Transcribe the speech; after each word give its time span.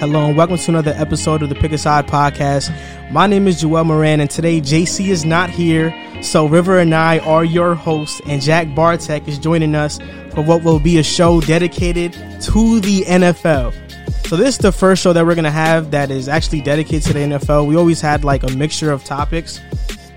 Hello 0.00 0.24
and 0.24 0.34
welcome 0.34 0.56
to 0.56 0.70
another 0.70 0.94
episode 0.96 1.42
of 1.42 1.50
the 1.50 1.54
Pick 1.54 1.72
Aside 1.72 2.06
podcast. 2.06 2.72
My 3.12 3.26
name 3.26 3.46
is 3.46 3.60
Joel 3.60 3.84
Moran 3.84 4.20
and 4.20 4.30
today 4.30 4.58
JC 4.58 5.08
is 5.08 5.26
not 5.26 5.50
here, 5.50 5.94
so 6.22 6.46
River 6.46 6.78
and 6.78 6.94
I 6.94 7.18
are 7.18 7.44
your 7.44 7.74
hosts 7.74 8.18
and 8.24 8.40
Jack 8.40 8.74
Bartek 8.74 9.28
is 9.28 9.38
joining 9.38 9.74
us 9.74 9.98
for 10.30 10.40
what 10.40 10.64
will 10.64 10.80
be 10.80 10.96
a 10.96 11.02
show 11.02 11.42
dedicated 11.42 12.14
to 12.14 12.80
the 12.80 13.02
NFL. 13.02 13.74
So 14.26 14.36
this 14.36 14.54
is 14.54 14.58
the 14.58 14.72
first 14.72 15.02
show 15.02 15.12
that 15.12 15.26
we're 15.26 15.34
gonna 15.34 15.50
have 15.50 15.90
that 15.90 16.10
is 16.10 16.30
actually 16.30 16.62
dedicated 16.62 17.02
to 17.08 17.12
the 17.12 17.18
NFL. 17.18 17.66
We 17.66 17.76
always 17.76 18.00
had 18.00 18.24
like 18.24 18.42
a 18.42 18.56
mixture 18.56 18.90
of 18.90 19.04
topics, 19.04 19.60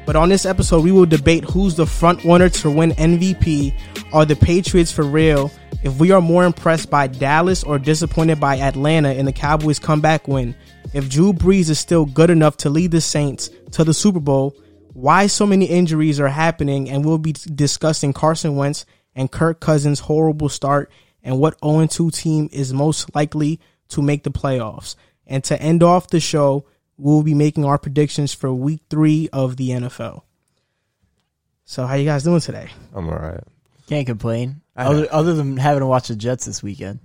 but 0.06 0.16
on 0.16 0.30
this 0.30 0.46
episode 0.46 0.86
we 0.86 0.94
will 0.94 1.06
debate 1.06 1.44
who's 1.44 1.76
the 1.76 1.86
front 1.86 2.24
runner 2.24 2.48
to 2.48 2.72
win 2.72 2.92
MVP. 2.92 3.78
Are 4.14 4.24
the 4.24 4.38
Patriots 4.38 4.94
for 4.94 5.04
real? 5.04 5.52
If 5.84 6.00
we 6.00 6.12
are 6.12 6.22
more 6.22 6.46
impressed 6.46 6.90
by 6.90 7.08
Dallas 7.08 7.62
or 7.62 7.78
disappointed 7.78 8.40
by 8.40 8.58
Atlanta 8.58 9.12
in 9.12 9.26
the 9.26 9.34
Cowboys 9.34 9.80
comeback 9.80 10.30
win, 10.30 10.56
if 10.94 11.10
Drew 11.10 11.34
Brees 11.34 11.70
is 11.70 11.78
still 11.78 12.06
good 12.06 12.30
enough 12.30 12.56
to 12.58 12.70
lead 12.70 12.92
the 12.92 13.02
Saints 13.02 13.50
to 13.72 13.84
the 13.84 13.94
Super 13.94 14.22
Bowl, 14.22 14.56
why 14.94 15.28
so 15.28 15.46
many 15.46 15.66
injuries 15.66 16.22
are 16.22 16.30
happening, 16.30 16.90
and 16.90 17.04
we'll 17.04 17.18
be 17.18 17.34
discussing 17.34 18.14
Carson 18.14 18.56
Wentz 18.56 18.86
and 19.14 19.30
Kirk 19.30 19.60
Cousins' 19.60 20.00
horrible 20.00 20.48
start 20.48 20.90
and 21.22 21.38
what 21.38 21.60
0 21.62 21.86
2 21.88 22.12
team 22.12 22.48
is 22.54 22.72
most 22.72 23.14
likely 23.14 23.60
to 23.90 24.02
make 24.02 24.24
the 24.24 24.32
playoffs. 24.32 24.96
And 25.28 25.44
to 25.44 25.62
end 25.62 25.84
off 25.84 26.08
the 26.08 26.22
show, 26.22 26.66
we'll 26.98 27.24
be 27.24 27.34
making 27.34 27.66
our 27.66 27.78
predictions 27.78 28.34
for 28.34 28.54
week 28.54 28.84
three 28.90 29.28
of 29.34 29.58
the 29.58 29.72
NFL. 29.72 30.22
So 31.66 31.86
how 31.86 31.96
you 31.96 32.06
guys 32.06 32.24
doing 32.24 32.40
today? 32.40 32.70
I'm 32.96 33.10
all 33.10 33.16
right. 33.16 33.44
Can't 33.88 34.08
complain. 34.08 34.62
I 34.76 34.86
Other, 34.86 35.08
other 35.12 35.34
than 35.36 35.58
having 35.58 35.82
to 35.82 35.88
watch 35.88 36.08
the 36.08 36.16
Jets 36.16 36.46
this 36.46 36.64
weekend. 36.64 37.00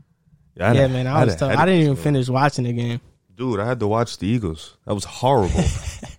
I 0.59 0.73
yeah, 0.73 0.81
had- 0.83 0.91
man, 0.93 1.07
I 1.07 1.21
I 1.21 1.25
was 1.25 1.35
a 1.35 1.39
tough. 1.39 1.57
I 1.57 1.67
didn't 1.67 1.83
even 1.83 1.95
this 1.95 2.05
finish 2.05 2.29
watching 2.29 2.65
the 2.65 2.73
game. 2.73 3.01
Dude, 3.35 3.61
I 3.61 3.67
had 3.67 3.79
to 3.81 3.87
watch 3.87 4.19
the 4.19 4.27
Eagles. 4.27 4.77
That 4.85 4.95
was 4.95 5.05
horrible. 5.05 5.63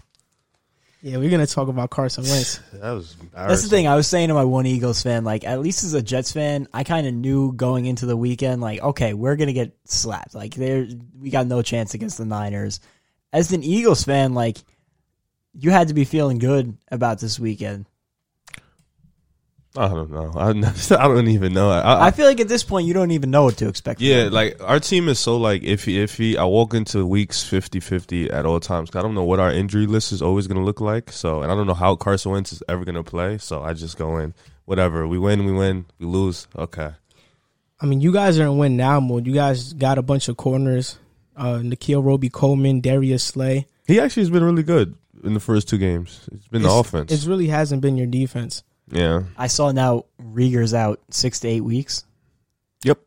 Yeah, 1.02 1.16
we're 1.16 1.30
gonna 1.30 1.48
talk 1.48 1.70
about 1.70 1.92
Carson 1.92 2.26
Wentz. 2.26 2.58
that 2.74 2.92
was. 2.92 3.16
That's 3.34 3.64
the 3.64 3.70
thing. 3.70 3.88
I 3.88 3.96
was 3.96 4.08
saying 4.08 4.28
to 4.28 4.34
my 4.34 4.44
one 4.44 4.66
Eagles 4.66 5.02
fan, 5.02 5.24
like 5.24 5.46
at 5.46 5.62
least 5.62 5.86
as 5.86 5.94
a 5.94 6.02
Jets 6.02 6.34
fan, 6.34 6.68
I 6.74 6.84
kind 6.84 7.08
of 7.08 7.14
knew 7.14 7.54
going 7.54 7.86
into 7.86 8.06
the 8.06 8.18
weekend, 8.18 8.62
like 8.62 8.82
okay, 8.82 9.14
we're 9.14 9.38
gonna 9.38 9.54
get 9.54 9.78
slapped. 9.86 10.36
Like 10.36 10.56
there, 10.56 10.88
we 11.18 11.30
got 11.30 11.48
no 11.48 11.62
chance 11.62 11.94
against 11.94 12.18
the 12.18 12.26
Niners. 12.26 12.82
As 13.32 13.54
an 13.54 13.64
Eagles 13.64 14.04
fan, 14.04 14.34
like 14.34 14.58
you 15.54 15.72
had 15.72 15.88
to 15.88 15.94
be 15.94 16.04
feeling 16.04 16.38
good 16.38 16.78
about 16.92 17.20
this 17.20 17.40
weekend. 17.40 17.86
I 19.78 19.88
don't 19.88 20.10
know. 20.12 20.32
I, 20.36 20.50
I 20.50 21.08
don't 21.08 21.28
even 21.28 21.54
know. 21.54 21.70
I, 21.70 21.80
I, 21.80 22.08
I 22.08 22.12
feel 22.12 22.26
like 22.26 22.40
at 22.40 22.48
this 22.48 22.64
point, 22.64 22.88
you 22.88 22.94
don't 22.94 23.12
even 23.12 23.30
know 23.30 23.44
what 23.44 23.58
to 23.58 23.68
expect. 23.68 24.02
yeah, 24.02 24.24
them. 24.26 24.34
like 24.34 24.62
our 24.64 24.80
team 24.80 25.08
is 25.10 25.20
so 25.20 25.38
like 25.38 25.62
iffy, 25.62 25.96
iffy. 26.04 26.36
I 26.38 26.44
walk 26.46 26.74
into 26.74 27.06
weeks 27.06 27.44
50-50 27.44 28.34
at 28.34 28.46
all 28.46 28.60
times. 28.60 28.90
'cause 28.90 29.00
I 29.00 29.04
don't 29.04 29.14
know 29.16 29.24
what 29.24 29.40
our 29.40 29.52
injury 29.52 29.86
list 29.86 30.12
is 30.12 30.22
always 30.22 30.48
going 30.48 30.58
to 30.58 30.64
look 30.64 30.82
like. 30.82 31.12
So, 31.12 31.44
and 31.44 31.52
I 31.52 31.56
don't 31.56 31.68
know 31.68 31.76
how 31.76 31.96
Carson 31.96 32.32
Wentz 32.32 32.52
is 32.52 32.64
ever 32.68 32.84
going 32.84 32.96
to 32.96 33.04
play. 33.04 33.38
So 33.38 33.62
I 33.62 33.74
just 33.74 33.98
go 33.98 34.18
in. 34.18 34.34
Whatever. 34.66 35.08
We 35.08 35.18
win, 35.20 35.46
we 35.46 35.52
win. 35.52 35.86
We 36.00 36.06
lose. 36.08 36.48
Okay. 36.56 36.92
I 37.80 37.86
mean, 37.86 38.02
you 38.02 38.12
guys 38.12 38.40
are 38.40 38.44
in 38.46 38.58
win 38.58 38.76
now 38.76 39.00
mode. 39.00 39.26
You 39.28 39.34
guys 39.34 39.74
got 39.74 39.98
a 39.98 40.02
bunch 40.02 40.28
of 40.28 40.38
corners. 40.38 40.98
Uh, 41.38 41.60
Nickell 41.64 42.04
Robey-Coleman, 42.04 42.82
Darius 42.82 43.24
Slay. 43.24 43.66
He 43.88 44.00
actually 44.00 44.24
has 44.24 44.30
been 44.30 44.44
really 44.44 44.64
good 44.64 44.96
in 45.24 45.34
the 45.34 45.40
first 45.40 45.70
two 45.70 45.78
games. 45.78 46.28
It's 46.34 46.48
been 46.50 46.64
the 46.64 46.70
offense. 46.72 47.12
It 47.14 47.28
really 47.30 47.48
hasn't 47.48 47.82
been 47.82 47.96
your 47.98 48.08
defense. 48.08 48.64
Yeah. 48.92 49.24
I 49.38 49.48
saw 49.48 49.72
now 49.72 50.06
Reagor's 50.22 50.74
out 50.74 51.00
six 51.10 51.40
to 51.42 51.48
eight 51.48 51.62
weeks. 51.62 52.04
Yep. 52.84 53.00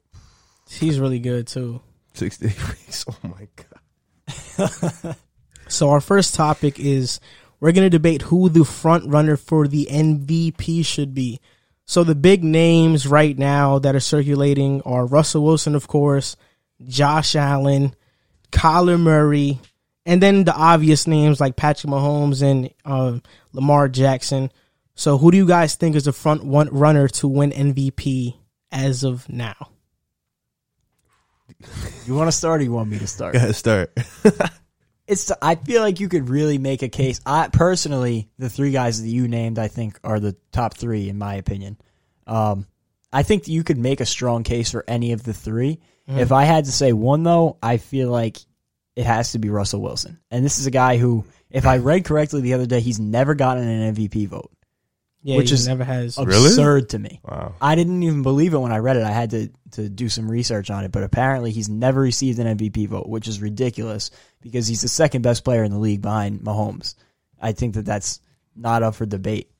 He's 0.70 0.98
really 0.98 1.18
good 1.18 1.46
too. 1.46 1.80
Six 2.14 2.38
to 2.38 2.46
eight 2.46 2.68
weeks. 2.68 3.04
Oh 3.08 3.16
my 3.22 3.48
god. 3.56 5.16
So 5.72 5.88
our 5.88 6.02
first 6.02 6.34
topic 6.34 6.78
is 6.78 7.18
we're 7.58 7.72
going 7.72 7.86
to 7.86 7.90
debate 7.90 8.22
who 8.22 8.50
the 8.50 8.62
front 8.64 9.06
runner 9.06 9.38
for 9.38 9.66
the 9.66 9.88
MVP 9.90 10.84
should 10.84 11.14
be. 11.14 11.40
So 11.86 12.04
the 12.04 12.14
big 12.14 12.44
names 12.44 13.06
right 13.06 13.36
now 13.36 13.78
that 13.78 13.94
are 13.94 14.00
circulating 14.00 14.82
are 14.82 15.06
Russell 15.06 15.44
Wilson, 15.44 15.74
of 15.74 15.88
course, 15.88 16.36
Josh 16.86 17.34
Allen, 17.34 17.94
Kyler 18.50 19.00
Murray, 19.00 19.60
and 20.04 20.22
then 20.22 20.44
the 20.44 20.54
obvious 20.54 21.06
names 21.06 21.40
like 21.40 21.56
Patrick 21.56 21.90
Mahomes 21.90 22.42
and 22.42 22.68
uh, 22.84 23.18
Lamar 23.52 23.88
Jackson. 23.88 24.50
So 24.94 25.18
who 25.18 25.30
do 25.30 25.36
you 25.36 25.46
guys 25.46 25.74
think 25.74 25.96
is 25.96 26.04
the 26.04 26.12
front 26.12 26.44
one 26.44 26.68
runner 26.68 27.08
to 27.08 27.28
win 27.28 27.50
MVP 27.50 28.36
as 28.70 29.04
of 29.04 29.28
now? 29.28 29.54
You 32.06 32.16
want 32.16 32.26
to 32.26 32.32
start, 32.32 32.60
or 32.60 32.64
you 32.64 32.72
want 32.72 32.90
me 32.90 32.98
to 32.98 33.06
start? 33.06 33.34
Go 33.34 33.38
ahead, 33.38 33.54
start. 33.54 33.92
it's 35.06 35.30
I 35.40 35.54
feel 35.54 35.82
like 35.82 36.00
you 36.00 36.08
could 36.08 36.28
really 36.28 36.58
make 36.58 36.82
a 36.82 36.88
case. 36.88 37.20
I 37.24 37.46
personally, 37.46 38.28
the 38.38 38.50
three 38.50 38.72
guys 38.72 39.00
that 39.00 39.08
you 39.08 39.28
named, 39.28 39.60
I 39.60 39.68
think 39.68 40.00
are 40.02 40.18
the 40.18 40.34
top 40.50 40.74
three 40.74 41.08
in 41.08 41.18
my 41.18 41.34
opinion. 41.36 41.76
Um, 42.26 42.66
I 43.12 43.22
think 43.22 43.46
you 43.46 43.62
could 43.62 43.78
make 43.78 44.00
a 44.00 44.06
strong 44.06 44.42
case 44.42 44.70
for 44.70 44.84
any 44.88 45.12
of 45.12 45.22
the 45.22 45.34
3 45.34 45.78
If 46.08 46.32
I 46.32 46.44
had 46.44 46.64
to 46.64 46.72
say 46.72 46.92
one 46.92 47.22
though, 47.22 47.58
I 47.62 47.76
feel 47.76 48.10
like 48.10 48.38
it 48.96 49.04
has 49.04 49.32
to 49.32 49.38
be 49.38 49.50
Russell 49.50 49.82
Wilson. 49.82 50.18
And 50.30 50.44
this 50.44 50.58
is 50.58 50.66
a 50.66 50.70
guy 50.70 50.96
who, 50.96 51.24
if 51.50 51.66
I 51.66 51.78
read 51.78 52.04
correctly 52.04 52.40
the 52.40 52.54
other 52.54 52.66
day, 52.66 52.80
he's 52.80 53.00
never 53.00 53.34
gotten 53.34 53.66
an 53.66 53.94
MVP 53.94 54.28
vote. 54.28 54.50
Yeah, 55.22 55.36
Which 55.36 55.52
is- 55.52 55.68
never 55.68 55.84
has. 55.84 56.18
Really? 56.18 56.48
Absurd 56.48 56.90
to 56.90 56.98
me. 56.98 57.20
Wow. 57.24 57.54
I 57.60 57.76
didn't 57.76 58.02
even 58.02 58.22
believe 58.22 58.54
it 58.54 58.58
when 58.58 58.72
I 58.72 58.78
read 58.78 58.96
it. 58.96 59.04
I 59.04 59.12
had 59.12 59.30
to 59.30 59.50
to 59.72 59.88
do 59.88 60.08
some 60.08 60.30
research 60.30 60.70
on 60.70 60.84
it, 60.84 60.92
but 60.92 61.02
apparently 61.02 61.50
he's 61.50 61.68
never 61.68 62.00
received 62.00 62.38
an 62.38 62.58
MVP 62.58 62.88
vote, 62.88 63.08
which 63.08 63.28
is 63.28 63.40
ridiculous 63.40 64.10
because 64.40 64.66
he's 64.66 64.82
the 64.82 64.88
second 64.88 65.22
best 65.22 65.44
player 65.44 65.64
in 65.64 65.70
the 65.70 65.78
league 65.78 66.02
behind 66.02 66.40
Mahomes. 66.40 66.94
I 67.40 67.52
think 67.52 67.74
that 67.74 67.86
that's 67.86 68.20
not 68.54 68.82
up 68.82 68.96
for 68.96 69.06
debate. 69.06 69.50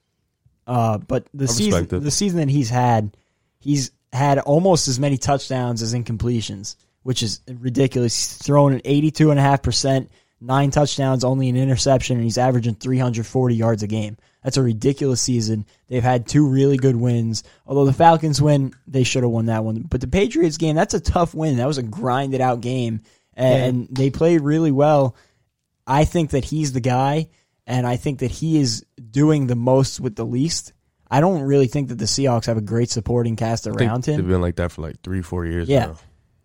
Uh, 0.66 0.98
but 0.98 1.26
the 1.34 1.48
season 1.48 1.84
it. 1.84 1.88
the 1.90 2.10
season 2.10 2.38
that 2.40 2.48
he's 2.48 2.70
had, 2.70 3.16
he's 3.58 3.90
had 4.12 4.38
almost 4.38 4.88
as 4.88 5.00
many 5.00 5.16
touchdowns 5.16 5.82
as 5.82 5.94
incompletions, 5.94 6.76
which 7.02 7.22
is 7.22 7.40
ridiculous. 7.48 8.14
He's 8.14 8.38
thrown 8.38 8.74
an 8.74 8.80
82.5%, 8.80 10.08
nine 10.40 10.70
touchdowns, 10.70 11.24
only 11.24 11.48
an 11.48 11.56
interception, 11.56 12.16
and 12.16 12.24
he's 12.24 12.38
averaging 12.38 12.74
340 12.74 13.54
yards 13.54 13.82
a 13.82 13.86
game. 13.86 14.16
That's 14.42 14.56
a 14.56 14.62
ridiculous 14.62 15.20
season. 15.20 15.66
They've 15.88 16.02
had 16.02 16.26
two 16.26 16.48
really 16.48 16.76
good 16.76 16.96
wins. 16.96 17.44
Although 17.66 17.84
the 17.84 17.92
Falcons 17.92 18.42
win, 18.42 18.74
they 18.86 19.04
should 19.04 19.22
have 19.22 19.30
won 19.30 19.46
that 19.46 19.64
one. 19.64 19.82
But 19.82 20.00
the 20.00 20.08
Patriots 20.08 20.56
game, 20.56 20.74
that's 20.74 20.94
a 20.94 21.00
tough 21.00 21.34
win. 21.34 21.58
That 21.58 21.66
was 21.68 21.78
a 21.78 21.82
grinded 21.82 22.40
out 22.40 22.60
game. 22.60 23.02
And 23.34 23.88
they 23.90 24.10
played 24.10 24.40
really 24.40 24.72
well. 24.72 25.16
I 25.86 26.04
think 26.04 26.30
that 26.30 26.44
he's 26.44 26.72
the 26.72 26.80
guy, 26.80 27.28
and 27.66 27.86
I 27.86 27.96
think 27.96 28.20
that 28.20 28.30
he 28.30 28.58
is 28.58 28.84
doing 29.10 29.46
the 29.46 29.56
most 29.56 30.00
with 30.00 30.16
the 30.16 30.24
least. 30.26 30.72
I 31.10 31.20
don't 31.20 31.42
really 31.42 31.66
think 31.66 31.88
that 31.88 31.98
the 31.98 32.04
Seahawks 32.04 32.46
have 32.46 32.56
a 32.56 32.62
great 32.62 32.90
supporting 32.90 33.36
cast 33.36 33.66
around 33.66 34.06
him. 34.06 34.16
They've 34.16 34.28
been 34.28 34.40
like 34.40 34.56
that 34.56 34.72
for 34.72 34.82
like 34.82 35.00
three, 35.02 35.22
four 35.22 35.44
years 35.44 35.68
Yeah. 35.68 35.86
now. 35.86 35.96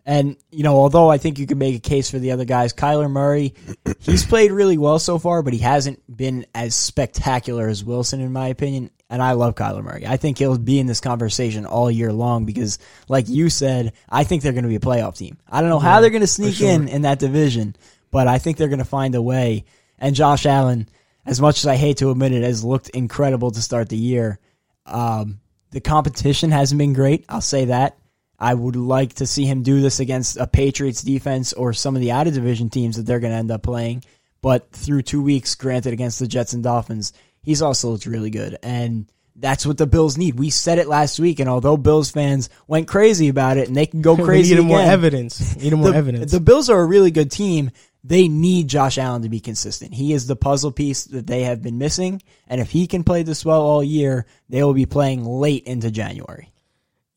And, 0.08 0.38
you 0.52 0.64
know, 0.64 0.78
although 0.78 1.10
I 1.10 1.18
think 1.18 1.38
you 1.38 1.46
could 1.46 1.58
make 1.58 1.76
a 1.76 1.80
case 1.80 2.10
for 2.10 2.18
the 2.18 2.32
other 2.32 2.46
guys, 2.46 2.74
Kyler 2.74 3.12
Murray, 3.12 3.54
he's 4.00 4.26
played 4.26 4.54
really 4.54 4.78
well 4.78 5.00
so 5.00 5.20
far, 5.20 5.44
but 5.44 5.52
he 5.52 5.60
hasn't 5.60 6.02
been 6.16 6.46
as 6.56 6.76
spectacular 6.76 7.68
as 7.68 7.84
Wilson, 7.84 8.22
in 8.22 8.32
my 8.32 8.48
opinion. 8.48 8.90
And 9.10 9.22
I 9.22 9.34
love 9.34 9.56
Kyler 9.56 9.84
Murray. 9.84 10.08
I 10.08 10.16
think 10.16 10.38
he'll 10.38 10.58
be 10.58 10.80
in 10.80 10.88
this 10.88 11.02
conversation 11.02 11.66
all 11.66 11.92
year 11.92 12.14
long 12.14 12.46
because, 12.46 12.80
like 13.10 13.28
you 13.28 13.50
said, 13.50 13.92
I 14.08 14.24
think 14.24 14.44
they're 14.44 14.54
going 14.54 14.64
to 14.64 14.70
be 14.70 14.78
a 14.78 14.80
playoff 14.80 15.18
team. 15.18 15.40
I 15.46 15.60
don't 15.60 15.70
know 15.70 15.78
how 15.78 16.00
they're 16.00 16.10
going 16.10 16.22
to 16.22 16.28
sneak 16.28 16.62
in 16.62 16.88
in 16.88 17.02
that 17.02 17.20
division, 17.20 17.76
but 18.10 18.30
I 18.30 18.38
think 18.38 18.56
they're 18.56 18.70
going 18.70 18.80
to 18.80 18.86
find 18.86 19.14
a 19.14 19.22
way. 19.22 19.66
And 20.00 20.16
Josh 20.16 20.46
Allen, 20.46 20.88
as 21.26 21.42
much 21.42 21.60
as 21.60 21.68
I 21.68 21.76
hate 21.76 21.98
to 21.98 22.12
admit 22.12 22.32
it, 22.32 22.44
has 22.44 22.64
looked 22.64 22.90
incredible 22.90 23.52
to 23.52 23.62
start 23.62 23.90
the 23.90 23.98
year. 23.98 24.40
Um, 24.86 25.42
the 25.72 25.82
competition 25.82 26.52
hasn't 26.52 26.80
been 26.80 26.94
great. 26.94 27.26
I'll 27.28 27.42
say 27.42 27.66
that. 27.66 27.98
I 28.40 28.54
would 28.54 28.76
like 28.76 29.16
to 29.16 29.26
see 29.28 29.46
him 29.46 29.64
do 29.64 29.82
this 29.82 30.00
against 30.00 30.38
a 30.38 30.46
Patriots 30.46 31.02
defense 31.02 31.54
or 31.54 31.74
some 31.74 31.96
of 31.96 32.02
the 32.02 32.12
out 32.12 32.28
of 32.28 32.34
division 32.34 32.70
teams 32.70 32.98
that 32.98 33.04
they're 33.04 33.20
going 33.20 33.34
to 33.34 33.38
end 33.38 33.52
up 33.52 33.64
playing. 33.64 34.04
But 34.42 34.72
through 34.72 35.02
two 35.02 35.22
weeks, 35.22 35.56
granted 35.56 35.94
against 35.94 36.20
the 36.20 36.28
Jets 36.28 36.54
and 36.54 36.64
Dolphins, 36.64 37.14
he's 37.42 37.62
also 37.62 37.90
looked 37.90 38.06
really 38.06 38.30
good. 38.30 38.58
And 38.62 39.08
that's 39.36 39.66
what 39.66 39.78
the 39.78 39.88
Bills 39.88 40.18
need. 40.18 40.38
We 40.38 40.50
said 40.50 40.80
it 40.80 40.88
last 40.88 41.20
week, 41.20 41.40
and 41.40 41.50
although 41.50 41.78
Bills 41.78 42.12
fans 42.12 42.50
went 42.68 42.88
crazy 42.88 43.28
about 43.30 43.58
it, 43.58 43.68
and 43.68 43.78
they 43.78 43.86
can 43.86 44.02
go 44.02 44.16
crazy 44.26 44.56
needed 44.56 44.68
more 44.68 44.80
evidence. 44.80 45.56
Needed 45.56 45.76
more 45.76 45.92
the, 45.92 45.98
evidence. 45.98 46.32
The 46.32 46.40
Bills 46.40 46.70
are 46.70 46.80
a 46.80 46.86
really 46.86 47.12
good 47.12 47.32
team. 47.32 47.72
They 48.04 48.28
need 48.28 48.68
Josh 48.68 48.98
Allen 48.98 49.24
to 49.24 49.30
be 49.30 49.40
consistent. 49.40 49.94
He 49.94 50.14
is 50.14 50.28
the 50.28 50.36
puzzle 50.36 50.72
piece 50.72 51.06
that 51.06 51.28
they 51.28 51.44
have 51.44 51.62
been 51.62 51.78
missing, 51.78 52.22
and 52.48 52.62
if 52.62 52.72
he 52.72 52.88
can 52.88 53.04
play 53.04 53.24
this 53.24 53.44
well 53.44 53.62
all 53.62 53.84
year, 53.84 54.26
they 54.50 54.64
will 54.64 54.74
be 54.74 54.86
playing 54.86 55.26
late 55.26 55.66
into 55.66 55.92
January. 55.92 56.52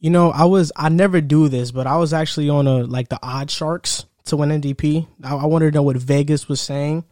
You 0.01 0.11
know, 0.11 0.31
I 0.31 0.45
was 0.45 0.73
I 0.77 0.89
never 0.89 1.21
do 1.21 1.49
this, 1.49 1.71
but 1.71 1.87
I 1.87 1.97
was 1.97 2.13
actually 2.13 2.49
on 2.49 2.67
a 2.67 2.79
like 2.85 3.09
the 3.09 3.19
odd 3.23 3.51
sharks 3.51 4.07
to 4.27 4.37
win 4.37 4.49
MVP. 4.49 5.07
I, 5.23 5.37
I 5.37 5.45
wanted 5.47 5.67
to 5.67 5.75
know 5.77 5.83
what 5.83 5.97
Vegas 5.97 6.49
was 6.49 6.61
saying. 6.61 7.05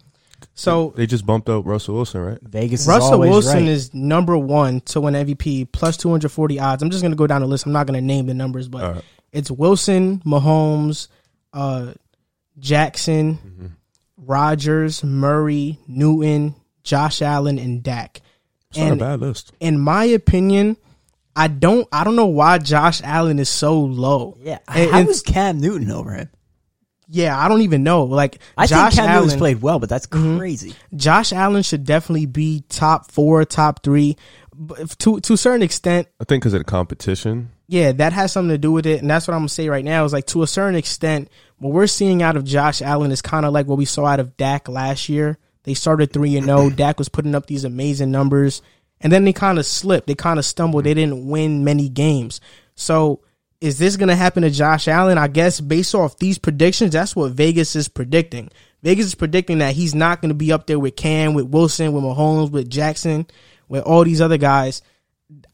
So 0.54 0.92
They 0.96 1.06
just 1.06 1.26
bumped 1.26 1.48
up 1.48 1.66
Russell 1.66 1.96
Wilson, 1.96 2.20
right? 2.20 2.38
Vegas 2.42 2.86
Russell 2.86 3.14
always 3.14 3.30
Wilson 3.30 3.64
right. 3.64 3.68
is 3.68 3.92
number 3.92 4.38
one 4.38 4.80
to 4.82 5.00
win 5.00 5.14
MVP 5.14 5.70
plus 5.72 5.96
two 5.96 6.10
hundred 6.10 6.30
forty 6.30 6.58
odds. 6.58 6.82
I'm 6.82 6.90
just 6.90 7.02
gonna 7.02 7.16
go 7.16 7.26
down 7.26 7.40
the 7.42 7.46
list. 7.46 7.66
I'm 7.66 7.72
not 7.72 7.86
gonna 7.86 8.00
name 8.00 8.26
the 8.26 8.34
numbers, 8.34 8.68
but 8.68 8.84
All 8.84 8.92
right. 8.94 9.04
it's 9.32 9.50
Wilson, 9.50 10.20
Mahomes, 10.20 11.08
uh, 11.52 11.92
Jackson, 12.58 13.76
Rodgers, 14.16 15.04
Murray, 15.04 15.78
Newton, 15.86 16.54
Josh 16.82 17.22
Allen, 17.22 17.58
and 17.58 17.82
Dak. 17.82 18.20
It's 18.70 18.78
not 18.78 18.92
a 18.92 18.96
bad 18.96 19.20
list. 19.20 19.52
in 19.60 19.78
my 19.78 20.04
opinion, 20.04 20.76
I 21.38 21.46
don't 21.46 21.86
I 21.92 22.02
don't 22.02 22.16
know 22.16 22.26
why 22.26 22.58
Josh 22.58 23.00
Allen 23.04 23.38
is 23.38 23.48
so 23.48 23.78
low. 23.80 24.36
Yeah, 24.42 24.58
And- 24.66 24.90
how 24.90 24.98
and- 24.98 25.06
was 25.06 25.22
Cam 25.22 25.60
Newton 25.60 25.90
over 25.90 26.12
him? 26.12 26.28
yeah, 27.08 27.38
I 27.38 27.48
don't 27.48 27.62
even 27.62 27.84
know. 27.84 28.04
Like 28.04 28.38
I 28.56 28.66
Josh 28.66 28.94
think 28.94 29.06
Cam 29.06 29.10
Allen, 29.10 29.22
Newton's 29.26 29.38
played 29.38 29.62
well, 29.62 29.78
but 29.78 29.88
that's 29.88 30.06
mm-hmm. 30.08 30.36
crazy. 30.38 30.74
Josh 30.96 31.32
Allen 31.32 31.62
should 31.62 31.84
definitely 31.84 32.26
be 32.26 32.64
top 32.68 33.10
four, 33.12 33.44
top 33.44 33.84
three, 33.84 34.16
but 34.52 34.80
if- 34.80 34.98
to 34.98 35.20
to 35.20 35.32
a 35.32 35.36
certain 35.36 35.62
extent. 35.62 36.08
I 36.20 36.24
think 36.24 36.42
because 36.42 36.54
of 36.54 36.60
the 36.60 36.64
competition. 36.64 37.50
Yeah, 37.70 37.92
that 37.92 38.14
has 38.14 38.32
something 38.32 38.48
to 38.48 38.58
do 38.58 38.72
with 38.72 38.86
it, 38.86 39.02
and 39.02 39.10
that's 39.10 39.28
what 39.28 39.34
I'm 39.34 39.40
gonna 39.40 39.50
say 39.50 39.68
right 39.68 39.84
now. 39.84 40.04
Is 40.04 40.12
like 40.12 40.26
to 40.28 40.42
a 40.42 40.46
certain 40.46 40.74
extent, 40.74 41.28
what 41.58 41.72
we're 41.72 41.86
seeing 41.86 42.22
out 42.22 42.36
of 42.36 42.44
Josh 42.44 42.82
Allen 42.82 43.12
is 43.12 43.22
kind 43.22 43.46
of 43.46 43.52
like 43.52 43.66
what 43.66 43.78
we 43.78 43.84
saw 43.84 44.06
out 44.06 44.20
of 44.20 44.36
Dak 44.36 44.68
last 44.68 45.08
year. 45.08 45.38
They 45.64 45.74
started 45.74 46.12
three 46.12 46.36
and 46.36 46.46
zero. 46.46 46.62
Oh. 46.62 46.70
Dak 46.82 46.98
was 46.98 47.08
putting 47.10 47.34
up 47.34 47.46
these 47.46 47.64
amazing 47.64 48.10
numbers, 48.10 48.62
and 49.00 49.12
then 49.12 49.24
they 49.24 49.32
kind 49.32 49.58
of 49.58 49.66
slipped. 49.66 50.06
They 50.06 50.14
kind 50.14 50.38
of 50.38 50.44
stumbled. 50.44 50.84
They 50.84 50.94
didn't 50.94 51.28
win 51.28 51.64
many 51.64 51.88
games. 51.88 52.40
So, 52.74 53.20
is 53.60 53.78
this 53.78 53.96
gonna 53.96 54.16
happen 54.16 54.42
to 54.42 54.50
Josh 54.50 54.88
Allen? 54.88 55.18
I 55.18 55.28
guess 55.28 55.60
based 55.60 55.94
off 55.94 56.18
these 56.18 56.38
predictions, 56.38 56.92
that's 56.92 57.16
what 57.16 57.32
Vegas 57.32 57.74
is 57.74 57.88
predicting. 57.88 58.50
Vegas 58.82 59.06
is 59.06 59.14
predicting 59.14 59.58
that 59.58 59.74
he's 59.74 59.94
not 59.94 60.22
gonna 60.22 60.34
be 60.34 60.52
up 60.52 60.66
there 60.66 60.78
with 60.78 60.96
Cam, 60.96 61.34
with 61.34 61.46
Wilson, 61.46 61.92
with 61.92 62.04
Mahomes, 62.04 62.50
with 62.50 62.70
Jackson, 62.70 63.26
with 63.68 63.82
all 63.82 64.04
these 64.04 64.20
other 64.20 64.38
guys. 64.38 64.82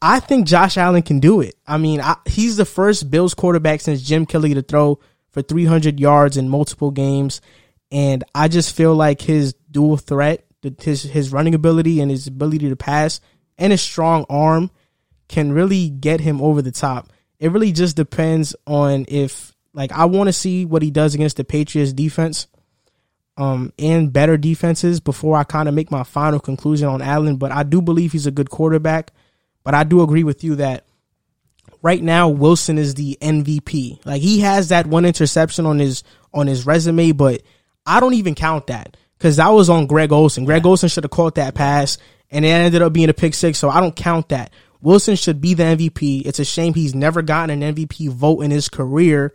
I 0.01 0.19
think 0.19 0.47
Josh 0.47 0.77
Allen 0.77 1.01
can 1.01 1.19
do 1.19 1.41
it. 1.41 1.55
I 1.67 1.77
mean, 1.77 1.99
I, 1.99 2.15
he's 2.25 2.57
the 2.57 2.65
first 2.65 3.11
Bills 3.11 3.33
quarterback 3.33 3.81
since 3.81 4.01
Jim 4.01 4.25
Kelly 4.25 4.53
to 4.53 4.61
throw 4.61 4.99
for 5.31 5.41
300 5.41 5.99
yards 5.99 6.37
in 6.37 6.47
multiple 6.47 6.91
games, 6.91 7.41
and 7.91 8.23
I 8.33 8.47
just 8.47 8.75
feel 8.75 8.95
like 8.95 9.21
his 9.21 9.53
dual 9.69 9.97
threat, 9.97 10.45
his 10.79 11.03
his 11.03 11.31
running 11.31 11.55
ability 11.55 11.99
and 11.99 12.09
his 12.09 12.27
ability 12.27 12.69
to 12.69 12.75
pass, 12.75 13.19
and 13.57 13.71
his 13.71 13.81
strong 13.81 14.25
arm 14.29 14.71
can 15.27 15.51
really 15.51 15.89
get 15.89 16.19
him 16.19 16.41
over 16.41 16.61
the 16.61 16.71
top. 16.71 17.09
It 17.39 17.51
really 17.51 17.71
just 17.71 17.95
depends 17.95 18.55
on 18.65 19.05
if, 19.07 19.53
like, 19.73 19.91
I 19.91 20.05
want 20.05 20.27
to 20.27 20.33
see 20.33 20.65
what 20.65 20.81
he 20.81 20.91
does 20.91 21.15
against 21.15 21.37
the 21.37 21.43
Patriots 21.43 21.93
defense, 21.93 22.47
um, 23.37 23.73
and 23.77 24.13
better 24.13 24.37
defenses 24.37 24.99
before 24.99 25.37
I 25.37 25.43
kind 25.43 25.67
of 25.67 25.75
make 25.75 25.91
my 25.91 26.03
final 26.03 26.39
conclusion 26.39 26.87
on 26.87 27.01
Allen. 27.01 27.35
But 27.35 27.51
I 27.51 27.63
do 27.63 27.81
believe 27.81 28.11
he's 28.11 28.27
a 28.27 28.31
good 28.31 28.49
quarterback. 28.49 29.11
But 29.63 29.73
I 29.73 29.83
do 29.83 30.01
agree 30.03 30.23
with 30.23 30.43
you 30.43 30.55
that 30.55 30.85
right 31.81 32.01
now 32.01 32.29
Wilson 32.29 32.77
is 32.77 32.95
the 32.95 33.17
MVP. 33.21 34.05
Like 34.05 34.21
he 34.21 34.39
has 34.41 34.69
that 34.69 34.87
one 34.87 35.05
interception 35.05 35.65
on 35.65 35.79
his 35.79 36.03
on 36.33 36.47
his 36.47 36.65
resume, 36.65 37.11
but 37.11 37.41
I 37.85 37.99
don't 37.99 38.13
even 38.13 38.35
count 38.35 38.67
that 38.67 38.95
because 39.17 39.37
that 39.37 39.49
was 39.49 39.69
on 39.69 39.87
Greg 39.87 40.11
Olsen. 40.11 40.45
Greg 40.45 40.65
Olsen 40.65 40.87
should 40.87 41.03
have 41.03 41.11
caught 41.11 41.35
that 41.35 41.55
pass, 41.55 41.97
and 42.35 42.43
it 42.43 42.49
ended 42.49 42.81
up 42.81 42.91
being 42.91 43.09
a 43.09 43.13
pick 43.13 43.33
six. 43.33 43.57
So 43.57 43.69
I 43.69 43.79
don't 43.79 43.95
count 43.95 44.29
that. 44.29 44.51
Wilson 44.81 45.15
should 45.15 45.39
be 45.39 45.53
the 45.53 45.63
MVP. 45.63 46.25
It's 46.25 46.39
a 46.39 46.45
shame 46.45 46.73
he's 46.73 46.93
never 46.93 47.21
gotten 47.21 47.61
an 47.61 47.75
MVP 47.75 48.09
vote 48.09 48.41
in 48.41 48.51
his 48.51 48.67
career. 48.67 49.33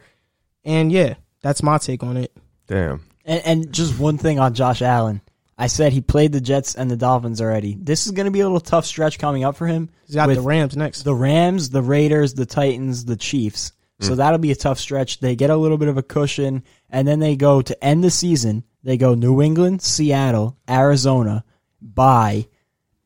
And 0.64 0.92
yeah, 0.92 1.14
that's 1.40 1.62
my 1.62 1.78
take 1.78 2.02
on 2.02 2.18
it. 2.18 2.36
Damn. 2.66 3.02
And, 3.24 3.42
and 3.44 3.72
just 3.72 3.98
one 3.98 4.18
thing 4.18 4.38
on 4.38 4.54
Josh 4.54 4.82
Allen. 4.82 5.22
I 5.56 5.66
said 5.66 5.92
he 5.92 6.00
played 6.00 6.32
the 6.32 6.40
Jets 6.40 6.74
and 6.74 6.90
the 6.90 6.96
Dolphins 6.96 7.40
already. 7.40 7.76
This 7.80 8.06
is 8.06 8.12
going 8.12 8.26
to 8.26 8.30
be 8.30 8.40
a 8.40 8.44
little 8.44 8.60
tough 8.60 8.86
stretch 8.86 9.18
coming 9.18 9.44
up 9.44 9.56
for 9.56 9.66
him. 9.66 9.88
He's 10.06 10.14
got 10.14 10.28
with 10.28 10.36
the 10.36 10.42
Rams 10.42 10.76
next. 10.76 11.02
the 11.02 11.14
Rams, 11.14 11.70
the 11.70 11.82
Raiders, 11.82 12.34
the 12.34 12.46
Titans, 12.46 13.06
the 13.06 13.16
Chiefs. 13.16 13.72
So 14.00 14.10
hmm. 14.10 14.16
that'll 14.16 14.38
be 14.38 14.52
a 14.52 14.56
tough 14.56 14.78
stretch. 14.78 15.20
They 15.20 15.36
get 15.36 15.50
a 15.50 15.56
little 15.56 15.78
bit 15.78 15.88
of 15.88 15.96
a 15.96 16.02
cushion, 16.02 16.64
and 16.90 17.08
then 17.08 17.18
they 17.18 17.36
go 17.36 17.60
to 17.62 17.84
end 17.84 18.04
the 18.04 18.10
season. 18.10 18.64
They 18.82 18.96
go 18.96 19.14
New 19.14 19.42
England, 19.42 19.82
Seattle, 19.82 20.56
Arizona, 20.68 21.44
by 21.82 22.46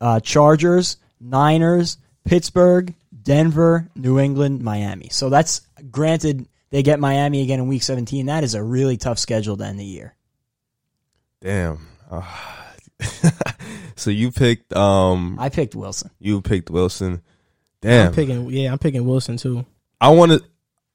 uh, 0.04 0.20
Chargers, 0.20 0.98
Niners, 1.18 1.96
Pittsburgh, 2.26 2.94
Denver, 3.22 3.88
New 3.96 4.18
England, 4.18 4.62
Miami. 4.62 5.08
So 5.10 5.30
that's 5.30 5.62
granted. 5.90 6.46
They 6.68 6.82
get 6.82 7.00
Miami 7.00 7.40
again 7.40 7.58
in 7.58 7.68
Week 7.68 7.82
17. 7.82 8.26
That 8.26 8.44
is 8.44 8.54
a 8.54 8.62
really 8.62 8.98
tough 8.98 9.18
schedule 9.18 9.56
to 9.56 9.64
end 9.64 9.80
the 9.80 9.84
year. 9.84 10.14
Damn. 11.40 11.86
Ah. 12.10 12.74
so 13.96 14.10
you 14.10 14.30
picked 14.30 14.76
um 14.76 15.36
I 15.40 15.48
picked 15.48 15.74
Wilson. 15.74 16.10
you 16.18 16.42
picked 16.42 16.68
Wilson. 16.68 17.22
Damn. 17.80 18.08
I'm 18.08 18.14
picking. 18.14 18.50
Yeah, 18.50 18.72
I'm 18.72 18.78
picking 18.78 19.06
Wilson 19.06 19.38
too. 19.38 19.64
I 20.00 20.10
want 20.10 20.32
to 20.32 20.42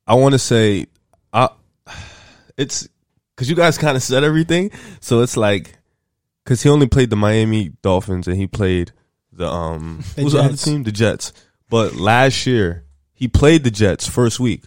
I 0.06 0.14
want 0.14 0.34
to 0.34 0.40
say 0.40 0.86
I 1.34 1.50
it's 2.58 2.88
cuz 3.36 3.50
you 3.50 3.56
guys 3.56 3.80
kind 3.80 3.98
of 3.98 4.04
said 4.04 4.24
everything. 4.24 4.70
So 5.02 5.22
it's 5.22 5.36
like 5.36 5.79
cuz 6.50 6.64
he 6.64 6.70
only 6.70 6.88
played 6.88 7.10
the 7.12 7.16
Miami 7.16 7.70
Dolphins 7.82 8.28
and 8.28 8.36
he 8.38 8.48
played 8.48 8.92
the 9.32 9.48
um 9.48 10.04
The 10.16 10.22
who's 10.24 10.34
the 10.34 10.40
other 10.40 10.50
Jets. 10.50 10.64
team? 10.64 10.84
The 10.84 10.92
Jets. 10.92 11.34
But 11.70 11.96
last 11.96 12.46
year 12.48 12.86
he 13.14 13.28
played 13.28 13.64
the 13.64 13.72
Jets 13.72 14.08
first 14.08 14.40
week. 14.40 14.64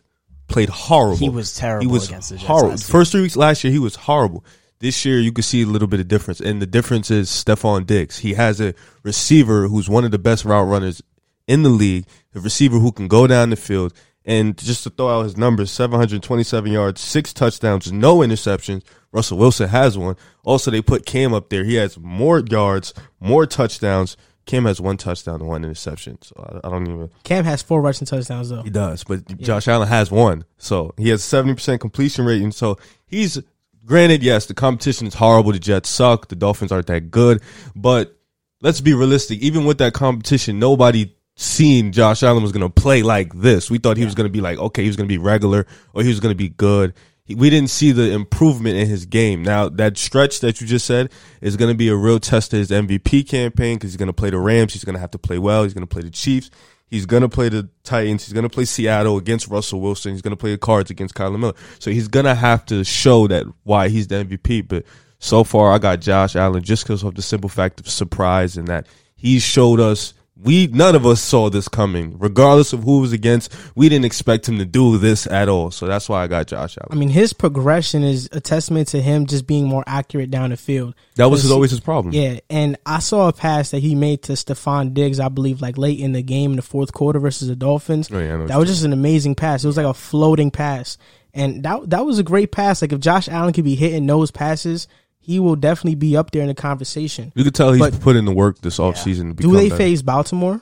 Played 0.47 0.69
horrible. 0.69 1.17
He 1.17 1.29
was 1.31 1.55
terrible 1.55 1.87
He 1.87 1.93
was 1.93 2.09
against 2.09 2.29
the 2.29 2.37
Jets 2.37 2.47
horrible. 2.47 2.77
First 2.77 3.13
three 3.13 3.23
weeks 3.23 3.37
last 3.37 3.65
year, 3.65 3.73
he 3.73 3.79
was 3.79 3.97
horrible. 3.97 4.45
This 4.81 5.05
year, 5.07 5.19
you 5.19 5.33
can 5.33 5.43
see 5.45 5.63
a 5.63 5.67
little 5.67 5.89
bit 5.89 6.01
of 6.01 6.09
difference, 6.09 6.41
and 6.41 6.61
the 6.61 6.67
difference 6.67 7.11
is 7.11 7.31
Stefon 7.31 7.87
Diggs. 7.87 8.19
He 8.19 8.35
has 8.35 8.61
a 8.61 8.75
receiver 9.05 9.69
who's 9.69 9.89
one 9.89 10.05
of 10.05 10.11
the 10.11 10.19
best 10.19 10.45
route 10.45 10.67
runners 10.67 11.01
in 11.47 11.63
the 11.63 11.71
league. 11.71 12.05
A 12.35 12.41
receiver 12.41 12.79
who 12.81 12.93
can 12.93 13.07
go 13.09 13.27
down 13.29 13.51
the 13.51 13.57
field, 13.57 13.95
and 14.25 14.59
just 14.59 14.83
to 14.83 14.91
throw 14.91 15.09
out 15.09 15.23
his 15.23 15.37
numbers: 15.37 15.71
seven 15.71 15.99
hundred 15.99 16.23
twenty-seven 16.23 16.71
yards, 16.73 17.01
six 17.01 17.33
touchdowns, 17.33 17.91
no 17.93 18.19
interceptions. 18.19 18.83
Russell 19.13 19.39
Wilson 19.39 19.69
has 19.69 19.97
one. 19.97 20.17
Also, 20.43 20.71
they 20.71 20.83
put 20.83 21.07
Cam 21.07 21.35
up 21.35 21.51
there. 21.51 21.65
He 21.65 21.75
has 21.75 21.99
more 21.99 22.41
yards, 22.41 22.95
more 23.21 23.47
touchdowns. 23.47 24.17
Cam 24.45 24.65
has 24.65 24.81
one 24.81 24.97
touchdown 24.97 25.41
and 25.41 25.49
one 25.49 25.65
interception. 25.65 26.21
So 26.23 26.35
I, 26.65 26.67
I 26.67 26.71
don't 26.71 26.89
even. 26.89 27.11
Cam 27.23 27.45
has 27.45 27.63
four 27.63 27.81
rushing 27.81 28.07
touchdowns 28.07 28.49
though. 28.49 28.63
He 28.63 28.71
does, 28.71 29.05
but 29.05 29.39
Josh 29.39 29.69
Allen 29.69 29.89
has 29.89 30.11
one, 30.11 30.45
so 30.59 30.95
he 30.97 31.11
has 31.11 31.23
seventy 31.23 31.55
percent 31.55 31.81
completion 31.81 32.25
rate, 32.25 32.43
and 32.43 32.55
so 32.55 32.79
he's 33.07 33.41
granted. 33.85 34.23
Yes, 34.23 34.47
the 34.47 34.55
competition 34.55 35.07
is 35.07 35.15
horrible. 35.15 35.53
The 35.53 35.61
Jets 35.61 35.89
suck. 35.89 36.29
The 36.29 36.35
Dolphins 36.35 36.73
aren't 36.73 36.89
that 36.89 37.11
good, 37.11 37.41
but 37.77 38.19
let's 38.63 38.81
be 38.81 38.95
realistic. 38.95 39.41
Even 39.41 39.65
with 39.65 39.79
that 39.79 39.93
competition, 39.93 40.59
nobody 40.59 41.15
seen 41.37 41.93
Josh 41.93 42.23
Allen 42.23 42.43
was 42.43 42.53
going 42.53 42.69
to 42.69 42.69
play 42.69 43.03
like 43.03 43.33
this. 43.35 43.71
We 43.71 43.79
thought 43.79 43.97
he 43.97 44.05
was 44.05 44.15
going 44.15 44.29
to 44.29 44.33
be 44.33 44.41
like 44.41 44.59
okay, 44.59 44.83
he 44.83 44.89
was 44.89 44.97
going 44.97 45.09
to 45.09 45.13
be 45.13 45.19
regular 45.19 45.67
or 45.95 46.03
he 46.03 46.09
was 46.09 46.21
going 46.21 46.33
to 46.33 46.37
be 46.37 46.49
good. 46.49 46.95
We 47.29 47.51
didn't 47.51 47.71
see 47.71 47.93
the 47.93 48.11
improvement 48.11 48.77
in 48.77 48.89
his 48.89 49.07
game. 49.07 49.43
Now 49.43 49.69
that 49.69 49.97
stretch 49.97 50.41
that 50.41 50.61
you 50.61 50.67
just 50.67 50.87
said 50.87 51.11
is 51.41 51.57
going 51.57 51.71
to 51.71 51.77
be 51.77 51.89
a 51.89 51.97
real 51.97 52.19
test 52.19 52.51
to 52.51 52.57
his 52.57 52.71
MVP 52.71 53.29
campaign 53.29 53.77
because 53.77 53.91
he's 53.91 53.97
going 53.97 54.09
to 54.09 54.13
play 54.13 54.31
the 54.31 54.39
Rams. 54.39 54.73
He's 54.73 54.85
going 54.85 54.95
to 54.95 55.01
have 55.01 55.13
to 55.13 55.19
play 55.19 55.39
well. 55.39 55.63
He's 55.63 55.75
going 55.75 55.87
to 55.87 55.93
play 55.93 56.03
the 56.03 56.11
Chiefs. 56.11 56.51
He's 56.93 57.07
going 57.07 57.23
to 57.23 57.29
play 57.29 57.49
the 57.49 57.71
Titans. 57.85 58.27
He's 58.27 58.35
going 58.35 58.43
to 58.43 58.51
play 58.51 58.67
Seattle 58.67 59.17
against 59.17 59.49
Russell 59.49 59.81
Wilson. 59.81 60.13
He's 60.13 60.21
going 60.21 60.33
to 60.33 60.37
play 60.37 60.51
the 60.51 60.59
Cards 60.59 60.91
against 60.91 61.15
Kyler 61.15 61.39
Miller. 61.39 61.55
So 61.79 61.91
he's 61.91 62.07
going 62.07 62.27
to 62.27 62.35
have 62.35 62.67
to 62.67 62.85
show 62.85 63.27
that 63.29 63.47
why 63.63 63.89
he's 63.89 64.09
the 64.09 64.17
MVP. 64.17 64.69
But 64.69 64.85
so 65.19 65.43
far, 65.43 65.73
I 65.73 65.79
got 65.79 66.01
Josh 66.01 66.37
Allen 66.37 66.63
just 66.63 66.85
because 66.85 67.03
of 67.03 67.15
the 67.15 67.23
simple 67.23 67.49
fact 67.49 67.81
of 67.81 67.89
surprise 67.89 68.59
and 68.59 68.69
that 68.69 68.89
he 69.15 69.39
showed 69.39 69.81
us. 69.81 70.13
We 70.43 70.67
none 70.67 70.95
of 70.95 71.07
us 71.07 71.21
saw 71.21 71.51
this 71.51 71.69
coming, 71.69 72.19
regardless 72.19 72.73
of 72.73 72.83
who 72.83 73.01
was 73.01 73.13
against. 73.13 73.55
We 73.75 73.89
didn't 73.89 74.05
expect 74.05 74.49
him 74.49 74.59
to 74.59 74.65
do 74.65 74.99
this 74.99 75.27
at 75.27 75.49
all. 75.49 75.71
So 75.71 75.87
that's 75.87 76.09
why 76.09 76.23
I 76.23 76.27
got 76.27 76.49
Josh 76.49 76.77
Allen. 76.79 76.89
I 76.91 76.95
mean, 76.97 77.11
his 77.11 77.33
progression 77.33 78.03
is 78.03 78.29
a 78.33 78.41
testament 78.41 78.89
to 78.89 79.01
him 79.01 79.27
just 79.27 79.47
being 79.47 79.67
more 79.67 79.85
accurate 79.87 80.31
down 80.31 80.51
the 80.51 80.57
field. 80.57 80.95
That 81.17 81.27
was 81.27 81.43
his, 81.43 81.51
always 81.51 81.71
his 81.71 81.81
problem. 81.81 82.15
Yeah, 82.15 82.41
and 82.51 82.77
I 82.85 82.99
saw 82.99 83.29
a 83.29 83.33
pass 83.33 83.71
that 83.71 83.81
he 83.81 83.95
made 83.95 84.23
to 84.25 84.33
Stefon 84.33 84.95
Diggs, 84.95 85.21
I 85.21 85.29
believe, 85.29 85.63
like 85.63 85.79
late 85.79 86.01
in 86.01 86.13
the 86.13 86.23
game 86.23 86.53
in 86.53 86.57
the 86.57 86.63
fourth 86.63 86.93
quarter 86.93 87.19
versus 87.19 87.49
the 87.49 87.57
Dolphins. 87.57 88.11
Oh, 88.13 88.19
yeah, 88.19 88.25
I 88.25 88.33
know 88.33 88.39
what 88.41 88.49
that 88.49 88.59
was 88.59 88.69
just 88.69 88.85
an 88.85 88.93
amazing 88.93 89.35
pass. 89.35 89.63
It 89.63 89.69
was 89.69 89.77
like 89.77 89.87
a 89.87 89.95
floating 89.95 90.51
pass, 90.51 90.99
and 91.35 91.63
that 91.63 91.91
that 91.91 92.05
was 92.05 92.19
a 92.19 92.25
great 92.25 92.53
pass. 92.53 92.83
Like 92.83 92.93
if 92.93 93.01
Josh 93.01 93.29
Allen 93.29 93.53
could 93.53 93.65
be 93.65 93.77
hitting 93.77 94.07
those 94.07 94.31
passes, 94.31 94.89
he 95.23 95.41
will 95.41 95.57
definitely 95.57 95.95
be 95.95 96.17
up 96.17 96.31
there 96.33 96.43
in 96.43 96.49
the 96.49 96.55
conversation. 96.55 97.33
You 97.35 97.45
could 97.45 97.55
tell 97.55 97.73
he's 97.73 97.81
But- 97.81 98.01
put 98.01 98.17
in 98.17 98.25
the 98.27 98.33
work 98.33 98.61
this 98.61 98.79
offseason 98.79 99.37
to 99.37 99.43
Do 99.43 99.53
they 99.53 99.69
better. 99.69 99.79
face 99.79 100.03
Baltimore? 100.03 100.61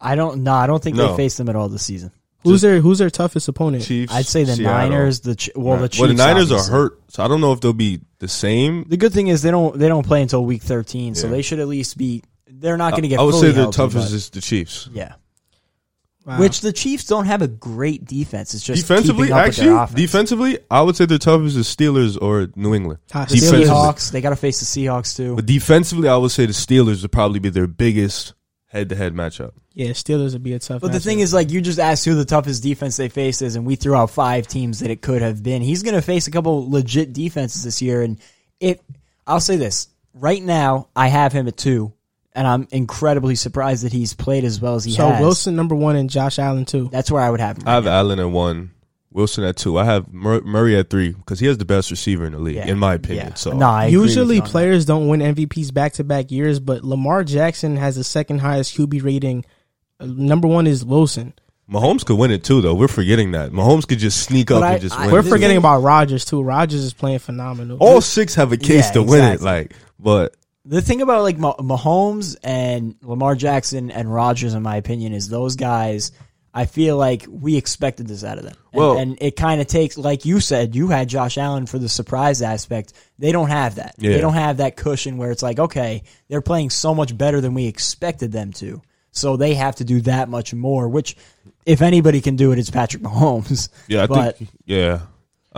I 0.00 0.14
don't. 0.14 0.42
know. 0.44 0.54
I 0.54 0.66
don't 0.66 0.82
think 0.82 0.96
No. 0.96 1.10
they 1.10 1.16
face 1.16 1.36
them 1.36 1.48
at 1.48 1.56
all 1.56 1.68
this 1.68 1.82
season. 1.82 2.10
Who's 2.44 2.62
their 2.62 2.80
Who's 2.80 2.98
their 2.98 3.10
toughest 3.10 3.48
opponent? 3.48 3.84
Chiefs? 3.84 4.12
I'd 4.14 4.26
say 4.26 4.44
the 4.44 4.54
Seattle. 4.54 4.90
Niners. 4.90 5.20
The 5.20 5.34
Ch- 5.34 5.50
well, 5.56 5.76
the 5.78 5.88
Chiefs. 5.88 6.00
well, 6.00 6.08
the 6.08 6.14
Niners 6.14 6.52
obviously. 6.52 6.72
are 6.72 6.76
hurt, 6.78 7.00
so 7.08 7.24
I 7.24 7.28
don't 7.28 7.40
know 7.40 7.52
if 7.52 7.60
they'll 7.60 7.72
be 7.72 8.00
the 8.20 8.28
same. 8.28 8.84
The 8.88 8.96
good 8.96 9.12
thing 9.12 9.26
is 9.26 9.42
they 9.42 9.50
don't 9.50 9.76
they 9.78 9.88
don't 9.88 10.06
play 10.06 10.22
until 10.22 10.44
week 10.44 10.62
thirteen, 10.62 11.14
so 11.16 11.28
they 11.28 11.42
should 11.42 11.58
at 11.58 11.66
least 11.68 11.98
be. 11.98 12.22
They're 12.50 12.76
not 12.76 12.92
going 12.92 13.02
to 13.02 13.08
get. 13.08 13.18
I 13.18 13.22
would 13.24 13.32
fully 13.32 13.48
say 13.48 13.52
the 13.52 13.60
healthy, 13.62 13.76
toughest 13.76 14.08
but- 14.10 14.14
is 14.16 14.30
the 14.30 14.40
Chiefs. 14.40 14.88
yeah. 14.92 15.14
Wow. 16.28 16.40
Which 16.40 16.60
the 16.60 16.74
Chiefs 16.74 17.06
don't 17.06 17.24
have 17.24 17.40
a 17.40 17.48
great 17.48 18.04
defense. 18.04 18.52
It's 18.52 18.62
just 18.62 18.82
defensively, 18.82 19.28
keeping 19.28 19.32
up 19.32 19.46
with 19.46 19.58
actually, 19.58 19.68
their 19.68 19.86
defensively, 19.86 20.58
I 20.70 20.82
would 20.82 20.94
say 20.94 21.06
the 21.06 21.18
toughest 21.18 21.56
is 21.56 21.66
Steelers 21.66 22.20
or 22.20 22.48
New 22.54 22.74
England. 22.74 23.00
Ah, 23.14 23.24
the 23.24 23.36
defensively. 23.36 23.64
Seahawks. 23.64 24.12
They 24.12 24.20
got 24.20 24.30
to 24.30 24.36
face 24.36 24.60
the 24.60 24.66
Seahawks 24.66 25.16
too. 25.16 25.36
But 25.36 25.46
defensively, 25.46 26.06
I 26.06 26.18
would 26.18 26.30
say 26.30 26.44
the 26.44 26.52
Steelers 26.52 27.00
would 27.00 27.12
probably 27.12 27.38
be 27.38 27.48
their 27.48 27.66
biggest 27.66 28.34
head 28.66 28.90
to 28.90 28.94
head 28.94 29.14
matchup. 29.14 29.52
Yeah, 29.72 29.92
Steelers 29.92 30.34
would 30.34 30.42
be 30.42 30.52
a 30.52 30.58
tough. 30.58 30.82
But 30.82 30.92
the 30.92 31.00
thing 31.00 31.20
is, 31.20 31.32
like, 31.32 31.50
you 31.50 31.62
just 31.62 31.78
asked 31.78 32.04
who 32.04 32.14
the 32.14 32.26
toughest 32.26 32.62
defense 32.62 32.98
they 32.98 33.08
faced 33.08 33.40
is, 33.40 33.56
and 33.56 33.64
we 33.64 33.76
threw 33.76 33.94
out 33.94 34.10
five 34.10 34.46
teams 34.46 34.80
that 34.80 34.90
it 34.90 35.00
could 35.00 35.22
have 35.22 35.42
been. 35.42 35.62
He's 35.62 35.82
going 35.82 35.94
to 35.94 36.02
face 36.02 36.26
a 36.26 36.30
couple 36.30 36.70
legit 36.70 37.14
defenses 37.14 37.62
this 37.62 37.80
year, 37.80 38.02
and 38.02 38.18
if 38.60 38.80
I'll 39.26 39.40
say 39.40 39.56
this 39.56 39.88
right 40.12 40.42
now, 40.42 40.88
I 40.94 41.08
have 41.08 41.32
him 41.32 41.48
at 41.48 41.56
two, 41.56 41.94
and 42.38 42.46
I'm 42.46 42.68
incredibly 42.70 43.34
surprised 43.34 43.84
that 43.84 43.92
he's 43.92 44.14
played 44.14 44.44
as 44.44 44.60
well 44.60 44.76
as 44.76 44.84
he 44.84 44.92
so 44.92 45.08
has. 45.08 45.18
So 45.18 45.22
Wilson 45.24 45.56
number 45.56 45.74
one 45.74 45.96
and 45.96 46.08
Josh 46.08 46.38
Allen 46.38 46.64
two. 46.64 46.88
that's 46.90 47.10
where 47.10 47.20
I 47.22 47.28
would 47.30 47.40
have 47.40 47.58
him. 47.58 47.64
I 47.68 47.74
have 47.74 47.86
Allen 47.86 48.18
at 48.20 48.30
one, 48.30 48.70
Wilson 49.12 49.44
at 49.44 49.56
two. 49.56 49.78
I 49.78 49.84
have 49.84 50.12
Mur- 50.12 50.42
Murray 50.42 50.78
at 50.78 50.88
three 50.90 51.10
because 51.12 51.40
he 51.40 51.46
has 51.46 51.58
the 51.58 51.64
best 51.64 51.90
receiver 51.90 52.24
in 52.24 52.32
the 52.32 52.38
league, 52.38 52.56
Yeah. 52.56 52.66
in 52.68 52.78
my 52.78 52.94
opinion. 52.94 53.28
Yeah. 53.28 53.34
So 53.34 53.52
no, 53.52 53.66
I 53.66 53.86
Usually 53.86 54.36
you 54.36 54.40
on 54.42 54.46
that. 54.46 54.50
players 54.52 54.84
don't 54.84 55.08
win 55.08 55.20
MVPs 55.20 55.72
back 55.74 55.94
to 55.94 56.04
back 56.04 56.30
years, 56.30 56.60
but 56.60 56.84
Lamar 56.84 57.24
Jackson 57.24 57.76
has 57.76 57.96
the 57.96 58.04
second 58.04 58.38
highest 58.38 58.76
QB 58.76 59.02
rating. 59.02 59.44
Uh, 60.00 60.06
number 60.06 60.46
one 60.48 60.66
is 60.66 60.84
Wilson. 60.84 61.34
Mahomes 61.70 62.02
could 62.04 62.16
win 62.16 62.30
it 62.30 62.44
too, 62.44 62.62
though. 62.62 62.72
We're 62.74 62.88
forgetting 62.88 63.32
that 63.32 63.50
Mahomes 63.52 63.86
could 63.86 63.98
just 63.98 64.20
sneak 64.22 64.50
up 64.50 64.62
I- 64.62 64.72
and 64.74 64.80
just 64.80 64.96
I- 64.96 65.06
win. 65.06 65.12
We're 65.12 65.18
it. 65.20 65.26
forgetting 65.26 65.56
about 65.58 65.82
Rodgers 65.82 66.24
too. 66.24 66.40
Rodgers 66.42 66.82
is 66.82 66.94
playing 66.94 67.18
phenomenal. 67.18 67.76
All 67.80 68.00
six 68.00 68.36
have 68.36 68.52
a 68.52 68.56
case 68.56 68.86
Yeah, 68.86 68.92
to 68.92 69.02
win 69.02 69.24
it. 69.24 69.42
Like, 69.42 69.74
but 69.98 70.34
The 70.68 70.82
thing 70.82 71.00
about 71.00 71.22
like 71.22 71.38
Mah- 71.38 71.56
Mahomes 71.56 72.36
and 72.44 72.94
Lamar 73.02 73.34
Jackson 73.34 73.90
and 73.90 74.12
Rodgers, 74.12 74.52
in 74.52 74.62
my 74.62 74.76
opinion, 74.76 75.14
is 75.14 75.28
those 75.28 75.56
guys. 75.56 76.12
I 76.52 76.66
feel 76.66 76.96
like 76.96 77.24
we 77.28 77.56
expected 77.56 78.06
this 78.06 78.24
out 78.24 78.36
of 78.38 78.44
them. 78.44 78.54
And, 78.72 78.78
Well- 78.80 78.98
and 78.98 79.16
it 79.20 79.36
kind 79.36 79.60
of 79.60 79.66
takes, 79.66 79.96
like 79.96 80.24
you 80.24 80.40
said, 80.40 80.74
you 80.74 80.88
had 80.88 81.08
Josh 81.08 81.38
Allen 81.38 81.66
for 81.66 81.78
the 81.78 81.88
surprise 81.88 82.42
aspect. 82.42 82.92
They 83.18 83.32
don't 83.32 83.48
have 83.48 83.76
that. 83.76 83.94
Yeah. 83.98 84.12
They 84.12 84.20
don't 84.20 84.34
have 84.34 84.58
that 84.58 84.76
cushion 84.76 85.16
where 85.18 85.30
it's 85.30 85.42
like, 85.42 85.58
okay, 85.58 86.02
they're 86.28 86.40
playing 86.42 86.70
so 86.70 86.94
much 86.94 87.16
better 87.16 87.40
than 87.40 87.54
we 87.54 87.66
expected 87.66 88.32
them 88.32 88.52
to. 88.54 88.82
So 89.10 89.36
they 89.36 89.54
have 89.54 89.76
to 89.76 89.84
do 89.84 90.00
that 90.02 90.28
much 90.28 90.52
more, 90.52 90.88
which, 90.88 91.16
if 91.64 91.80
anybody 91.80 92.20
can 92.20 92.36
do 92.36 92.52
it, 92.52 92.58
it's 92.58 92.70
Patrick 92.70 93.02
Mahomes. 93.02 93.68
yeah, 93.88 94.02
I 94.02 94.06
but 94.06 94.38
think 94.38 94.50
yeah. 94.66 95.00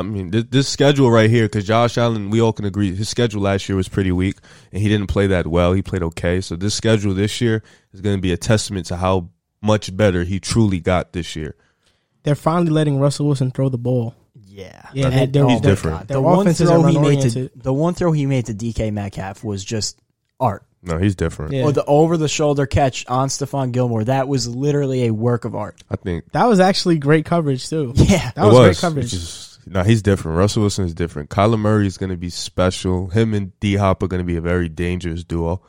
I 0.00 0.10
mean, 0.10 0.30
this, 0.30 0.44
this 0.50 0.68
schedule 0.68 1.10
right 1.10 1.30
here, 1.30 1.44
because 1.44 1.66
Josh 1.66 1.96
Allen, 1.98 2.30
we 2.30 2.40
all 2.40 2.52
can 2.52 2.64
agree, 2.64 2.94
his 2.94 3.08
schedule 3.08 3.42
last 3.42 3.68
year 3.68 3.76
was 3.76 3.88
pretty 3.88 4.12
weak, 4.12 4.36
and 4.72 4.82
he 4.82 4.88
didn't 4.88 5.06
play 5.08 5.26
that 5.28 5.46
well. 5.46 5.72
He 5.72 5.82
played 5.82 6.02
okay. 6.02 6.40
So 6.40 6.56
this 6.56 6.74
schedule 6.74 7.14
this 7.14 7.40
year 7.40 7.62
is 7.92 8.00
going 8.00 8.16
to 8.16 8.20
be 8.22 8.32
a 8.32 8.36
testament 8.36 8.86
to 8.86 8.96
how 8.96 9.28
much 9.62 9.96
better 9.96 10.24
he 10.24 10.40
truly 10.40 10.80
got 10.80 11.12
this 11.12 11.36
year. 11.36 11.54
They're 12.22 12.34
finally 12.34 12.70
letting 12.70 12.98
Russell 12.98 13.26
Wilson 13.26 13.50
throw 13.50 13.68
the 13.68 13.78
ball. 13.78 14.14
Yeah, 14.46 14.82
Yeah, 14.92 15.06
And- 15.06 15.14
they- 15.14 15.26
they're- 15.26 15.44
my 15.44 15.58
different. 15.58 16.08
Their 16.08 16.16
The 16.16 16.22
one 16.22 16.52
throw 16.52 16.82
he 16.84 16.98
made 16.98 17.20
to 17.30 17.50
the 17.54 17.72
one 17.72 17.94
throw 17.94 18.12
he 18.12 18.26
made 18.26 18.46
to 18.46 18.54
DK 18.54 18.90
Metcalf 18.92 19.42
was 19.44 19.64
just 19.64 19.98
art. 20.38 20.64
No, 20.82 20.96
he's 20.98 21.14
different. 21.14 21.52
Yeah. 21.52 21.64
Or 21.64 21.72
the 21.72 21.84
over 21.84 22.16
the 22.16 22.28
shoulder 22.28 22.64
catch 22.66 23.04
on 23.06 23.28
Stephon 23.28 23.70
Gilmore. 23.72 24.04
That 24.04 24.28
was 24.28 24.48
literally 24.48 25.06
a 25.06 25.10
work 25.12 25.44
of 25.44 25.54
art. 25.54 25.76
I 25.90 25.96
think 25.96 26.24
That 26.32 26.46
was 26.46 26.58
actually 26.58 26.98
great 26.98 27.26
coverage 27.26 27.68
too. 27.68 27.92
Yeah. 27.96 28.30
That 28.34 28.44
it 28.44 28.48
was, 28.48 28.56
great 28.58 28.68
was. 28.68 28.80
coverage. 28.80 29.12
It's 29.70 29.76
just- 29.78 29.84
no, 29.86 29.88
he's 29.88 30.02
different. 30.02 30.38
Russell 30.38 30.62
Wilson 30.62 30.84
is 30.84 30.94
different. 30.94 31.30
Kyler 31.30 31.58
Murray 31.58 31.86
is 31.86 31.98
going 31.98 32.10
to 32.10 32.16
be 32.16 32.30
special. 32.30 33.08
Him 33.08 33.34
and 33.34 33.58
D 33.60 33.76
Hop 33.76 34.02
are 34.02 34.08
going 34.08 34.20
to 34.20 34.24
be 34.24 34.36
a 34.36 34.40
very 34.40 34.68
dangerous 34.68 35.24
duo. 35.24 35.62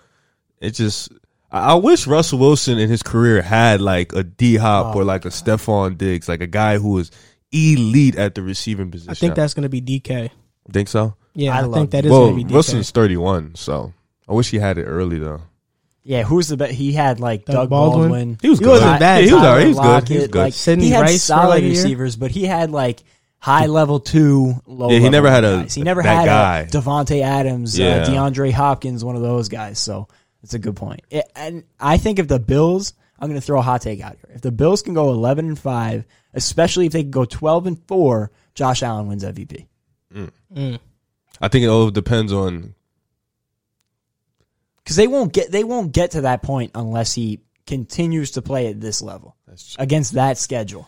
It 0.59 0.71
just, 0.71 1.11
I 1.51 1.71
I 1.71 1.73
wish 1.75 2.07
Russell 2.07 2.39
Wilson 2.39 2.77
in 2.79 2.89
his 2.89 3.03
career 3.03 3.41
had 3.41 3.81
like 3.81 4.13
a 4.13 4.23
D 4.23 4.55
Hop 4.57 4.95
Oh, 4.95 4.99
or 4.99 5.03
like 5.03 5.25
a 5.25 5.29
Stefon 5.29 5.97
Diggs, 5.97 6.27
like 6.29 6.41
a 6.41 6.47
guy 6.47 6.77
who 6.77 6.89
was 6.89 7.11
elite 7.51 8.15
at 8.15 8.35
the 8.35 8.41
receiving 8.41 8.91
position. 8.91 9.11
I 9.11 9.13
think 9.13 9.35
that's 9.35 9.53
going 9.53 9.63
to 9.63 9.69
be 9.69 9.81
DK. 9.81 10.29
think 10.71 10.87
so. 10.87 11.15
Yeah, 11.33 11.55
I 11.55 11.59
I, 11.59 11.61
love 11.61 11.73
think 11.73 11.91
that 11.91 12.05
is 12.05 12.11
well, 12.11 12.27
going 12.27 12.39
to 12.39 12.43
be 12.43 12.49
DK. 12.49 12.53
Wilson's 12.53 12.91
thirty 12.91 13.17
one, 13.17 13.55
so 13.55 13.93
I 14.27 14.33
wish 14.33 14.49
he 14.51 14.57
had 14.59 14.77
it 14.77 14.83
early 14.85 15.19
though. 15.19 15.41
Yeah, 16.03 16.23
who's 16.23 16.47
the 16.47 16.57
best? 16.57 16.73
He 16.73 16.93
had 16.93 17.19
like 17.19 17.45
Doug 17.45 17.55
Doug, 17.55 17.69
Baldwin? 17.69 18.01
Baldwin. 18.09 18.37
He 18.41 18.49
was 18.49 18.59
good. 18.59 18.65
He 18.65 18.71
good. 18.71 18.81
wasn't 18.81 18.99
bad. 18.99 19.23
Yeah, 19.23 19.27
he 19.27 19.33
was 19.33 19.41
Tyler 19.41 19.49
alright. 19.49 19.63
He 19.63 19.67
was 19.67 19.77
good. 19.79 20.07
He 20.07 20.17
was 20.19 20.27
good. 20.27 20.39
Like, 20.39 20.53
Sidney 20.53 20.85
he 20.85 20.91
had 20.91 21.01
Rice 21.01 21.13
for, 21.13 21.19
solid 21.19 21.49
like, 21.49 21.63
receivers, 21.63 22.15
but 22.15 22.31
he 22.31 22.45
had 22.45 22.71
like 22.71 23.03
high 23.41 23.65
level 23.65 23.99
two, 23.99 24.53
low. 24.65 24.87
Yeah, 24.89 24.93
he 24.95 24.99
level 25.01 25.11
never 25.11 25.29
had 25.31 25.43
a- 25.43 25.57
guys. 25.63 25.73
He 25.73 25.81
never 25.83 26.01
that 26.03 26.15
had 26.15 26.25
guy. 26.25 26.59
a 26.59 26.67
Davante 26.67 27.21
Adams, 27.21 27.77
Yeah. 27.77 27.97
uh, 27.97 28.05
DeAndre 28.07 28.51
Hopkins, 28.53 29.03
one 29.03 29.15
of 29.17 29.21
those 29.21 29.49
guys. 29.49 29.77
So 29.79 30.07
that's 30.41 30.53
a 30.53 30.59
good 30.59 30.75
point. 30.75 31.01
It- 31.09 31.29
and 31.35 31.63
I 31.79 31.97
think 31.97 32.19
if 32.19 32.27
the 32.27 32.39
Bills, 32.39 32.93
I'm 33.19 33.27
going 33.27 33.39
to 33.39 33.45
throw 33.45 33.59
a 33.59 33.63
hot 33.63 33.81
take 33.81 33.99
out 34.01 34.15
here. 34.15 34.33
If 34.35 34.41
the 34.41 34.51
Bills 34.51 34.81
can 34.81 34.93
go 34.93 35.09
11 35.11 35.47
and 35.47 35.59
five, 35.59 36.05
especially 36.33 36.85
if 36.85 36.93
they 36.93 37.01
can 37.03 37.11
go 37.11 37.25
12 37.25 37.65
and 37.67 37.77
four, 37.87 38.31
Josh 38.55 38.83
Allen 38.83 39.07
wins 39.07 39.23
MVP. 39.23 39.65
I 41.41 41.47
think 41.47 41.63
it 41.63 41.67
all 41.67 41.89
depends 41.89 42.31
on 42.31 42.75
because 44.83 44.95
they 44.95 45.07
won't 45.07 45.31
get 45.33 45.51
they 45.51 45.63
won't 45.63 45.91
get 45.93 46.11
to 46.11 46.21
that 46.21 46.41
point 46.43 46.71
unless 46.75 47.13
he 47.13 47.39
continues 47.65 48.31
to 48.31 48.41
play 48.41 48.67
at 48.67 48.81
this 48.81 49.01
level 49.01 49.35
against 49.79 50.13
that 50.13 50.37
schedule. 50.37 50.87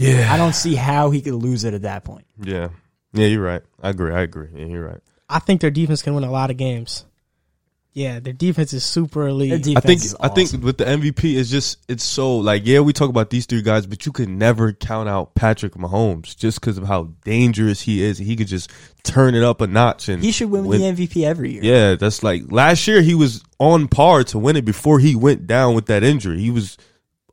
Yeah, 0.00 0.32
I 0.32 0.36
don't 0.36 0.54
see 0.54 0.74
how 0.74 1.10
he 1.10 1.20
could 1.20 1.34
lose 1.34 1.64
it 1.64 1.74
at 1.74 1.82
that 1.82 2.04
point. 2.04 2.26
yeah, 2.42 2.68
yeah. 3.12 3.26
You're 3.26 3.42
right. 3.42 3.62
I 3.82 3.90
agree. 3.90 4.12
I 4.12 4.22
agree. 4.22 4.48
Yeah, 4.54 4.66
you're 4.66 4.86
right. 4.86 5.00
I 5.28 5.38
think 5.38 5.60
their 5.60 5.70
defense 5.70 6.02
can 6.02 6.14
win 6.14 6.24
a 6.24 6.30
lot 6.30 6.50
of 6.50 6.56
games. 6.56 7.04
Yeah, 7.92 8.20
their 8.20 8.32
defense 8.32 8.72
is 8.72 8.84
super 8.84 9.26
elite. 9.26 9.64
Their 9.64 9.76
I 9.76 9.80
think 9.80 10.04
is 10.04 10.16
I 10.20 10.28
think 10.28 10.52
with 10.62 10.78
the 10.78 10.84
MVP 10.84 11.36
it's 11.36 11.50
just 11.50 11.78
it's 11.88 12.04
so 12.04 12.36
like 12.36 12.62
yeah 12.64 12.80
we 12.80 12.92
talk 12.92 13.10
about 13.10 13.30
these 13.30 13.46
three 13.46 13.62
guys 13.62 13.84
but 13.84 14.06
you 14.06 14.12
could 14.12 14.28
never 14.28 14.72
count 14.72 15.08
out 15.08 15.34
Patrick 15.34 15.74
Mahomes 15.74 16.36
just 16.36 16.60
because 16.60 16.78
of 16.78 16.86
how 16.86 17.10
dangerous 17.24 17.80
he 17.80 18.00
is 18.02 18.16
he 18.16 18.36
could 18.36 18.46
just 18.46 18.70
turn 19.02 19.34
it 19.34 19.42
up 19.42 19.60
a 19.60 19.66
notch 19.66 20.08
and 20.08 20.22
he 20.22 20.30
should 20.30 20.50
win, 20.50 20.70
the 20.70 20.78
MVP 20.78 21.24
every 21.24 21.54
year. 21.54 21.64
yeah 21.64 21.94
that's 21.96 22.22
like 22.22 22.42
last 22.52 22.86
year 22.86 23.02
he 23.02 23.16
was 23.16 23.42
on 23.58 23.88
par 23.88 24.22
to 24.22 24.38
win 24.38 24.54
it 24.54 24.64
before 24.64 25.00
he 25.00 25.16
went 25.16 25.48
down 25.48 25.74
with 25.74 25.86
that 25.86 26.04
injury 26.04 26.38
he 26.38 26.50
was 26.52 26.78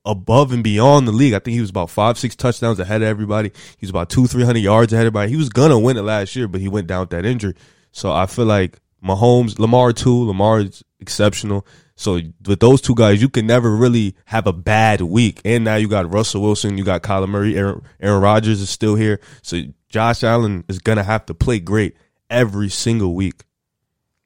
above 0.07 0.51
and 0.51 0.63
beyond 0.63 1.07
the 1.07 1.11
league 1.11 1.33
I 1.33 1.39
think 1.39 1.53
he 1.53 1.61
was 1.61 1.69
about 1.69 1.91
five 1.91 2.17
six 2.17 2.35
touchdowns 2.35 2.79
ahead 2.79 3.01
of 3.01 3.07
everybody 3.07 3.51
he 3.77 3.85
was 3.85 3.91
about 3.91 4.09
two 4.09 4.25
three 4.25 4.43
hundred 4.43 4.59
yards 4.59 4.93
ahead 4.93 5.05
of 5.05 5.11
everybody 5.11 5.31
he 5.31 5.37
was 5.37 5.49
gonna 5.49 5.77
win 5.77 5.97
it 5.97 6.01
last 6.01 6.35
year 6.35 6.47
but 6.47 6.61
he 6.61 6.67
went 6.67 6.87
down 6.87 7.01
with 7.01 7.09
that 7.11 7.25
injury 7.25 7.53
so 7.91 8.11
I 8.11 8.25
feel 8.25 8.45
like 8.45 8.79
Mahomes 9.03 9.59
Lamar 9.59 9.93
too 9.93 10.23
Lamar 10.25 10.61
is 10.61 10.83
exceptional 10.99 11.67
so 11.97 12.19
with 12.45 12.59
those 12.59 12.79
two 12.79 12.93
guys, 12.93 13.21
you 13.21 13.27
can 13.27 13.47
never 13.47 13.75
really 13.75 14.15
have 14.25 14.45
a 14.45 14.53
bad 14.53 15.01
week. 15.01 15.41
And 15.43 15.63
now 15.63 15.75
you 15.77 15.87
got 15.87 16.13
Russell 16.13 16.43
Wilson, 16.43 16.77
you 16.77 16.83
got 16.83 17.01
Kyler 17.01 17.27
Murray, 17.27 17.57
Aaron, 17.57 17.81
Aaron 17.99 18.21
Rodgers 18.21 18.61
is 18.61 18.69
still 18.69 18.93
here. 18.93 19.19
So 19.41 19.63
Josh 19.89 20.23
Allen 20.23 20.63
is 20.69 20.77
gonna 20.77 21.03
have 21.03 21.25
to 21.25 21.33
play 21.33 21.59
great 21.59 21.97
every 22.29 22.69
single 22.69 23.15
week. 23.15 23.43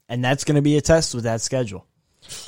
And 0.06 0.22
that's 0.22 0.44
to 0.44 0.60
be 0.60 0.76
a 0.76 0.82
test 0.82 1.14
with 1.14 1.24
that 1.24 1.40
schedule. 1.40 1.86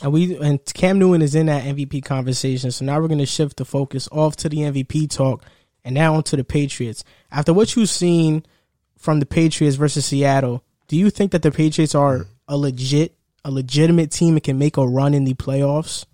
And 0.03 0.13
we 0.13 0.37
and 0.39 0.65
Cam 0.75 0.99
Newton 0.99 1.23
is 1.23 1.35
in 1.35 1.47
that 1.47 1.65
MVP 1.65 2.05
conversation. 2.05 2.71
So 2.71 2.85
now 2.85 3.01
we're 3.01 3.09
going 3.09 3.19
to 3.19 3.27
shift 3.27 3.57
the 3.57 3.65
focus 3.65 4.09
off 4.13 4.37
to 4.37 4.49
the 4.49 4.59
MVP 4.59 5.11
talk 5.11 5.45
and 5.85 5.95
now 5.95 6.15
onto 6.15 6.37
the 6.37 6.45
Patriots. 6.45 7.05
After 7.31 7.53
what 7.53 7.77
you've 7.77 7.89
seen 7.89 8.45
from 8.97 9.21
the 9.21 9.27
Patriots 9.27 9.77
versus 9.77 10.07
Seattle, 10.07 10.63
do 10.89 10.97
you 10.97 11.11
think 11.11 11.33
that 11.33 11.43
the 11.43 11.51
Patriots 11.51 11.95
are 11.95 12.27
a 12.49 12.57
legit, 12.57 13.17
a 13.45 13.51
legitimate 13.51 14.11
team 14.11 14.35
and 14.35 14.43
can 14.43 14.59
make 14.59 14.77
a 14.77 14.87
run 14.87 15.15
in 15.15 15.25
the 15.25 15.35
playoffs? 15.35 16.05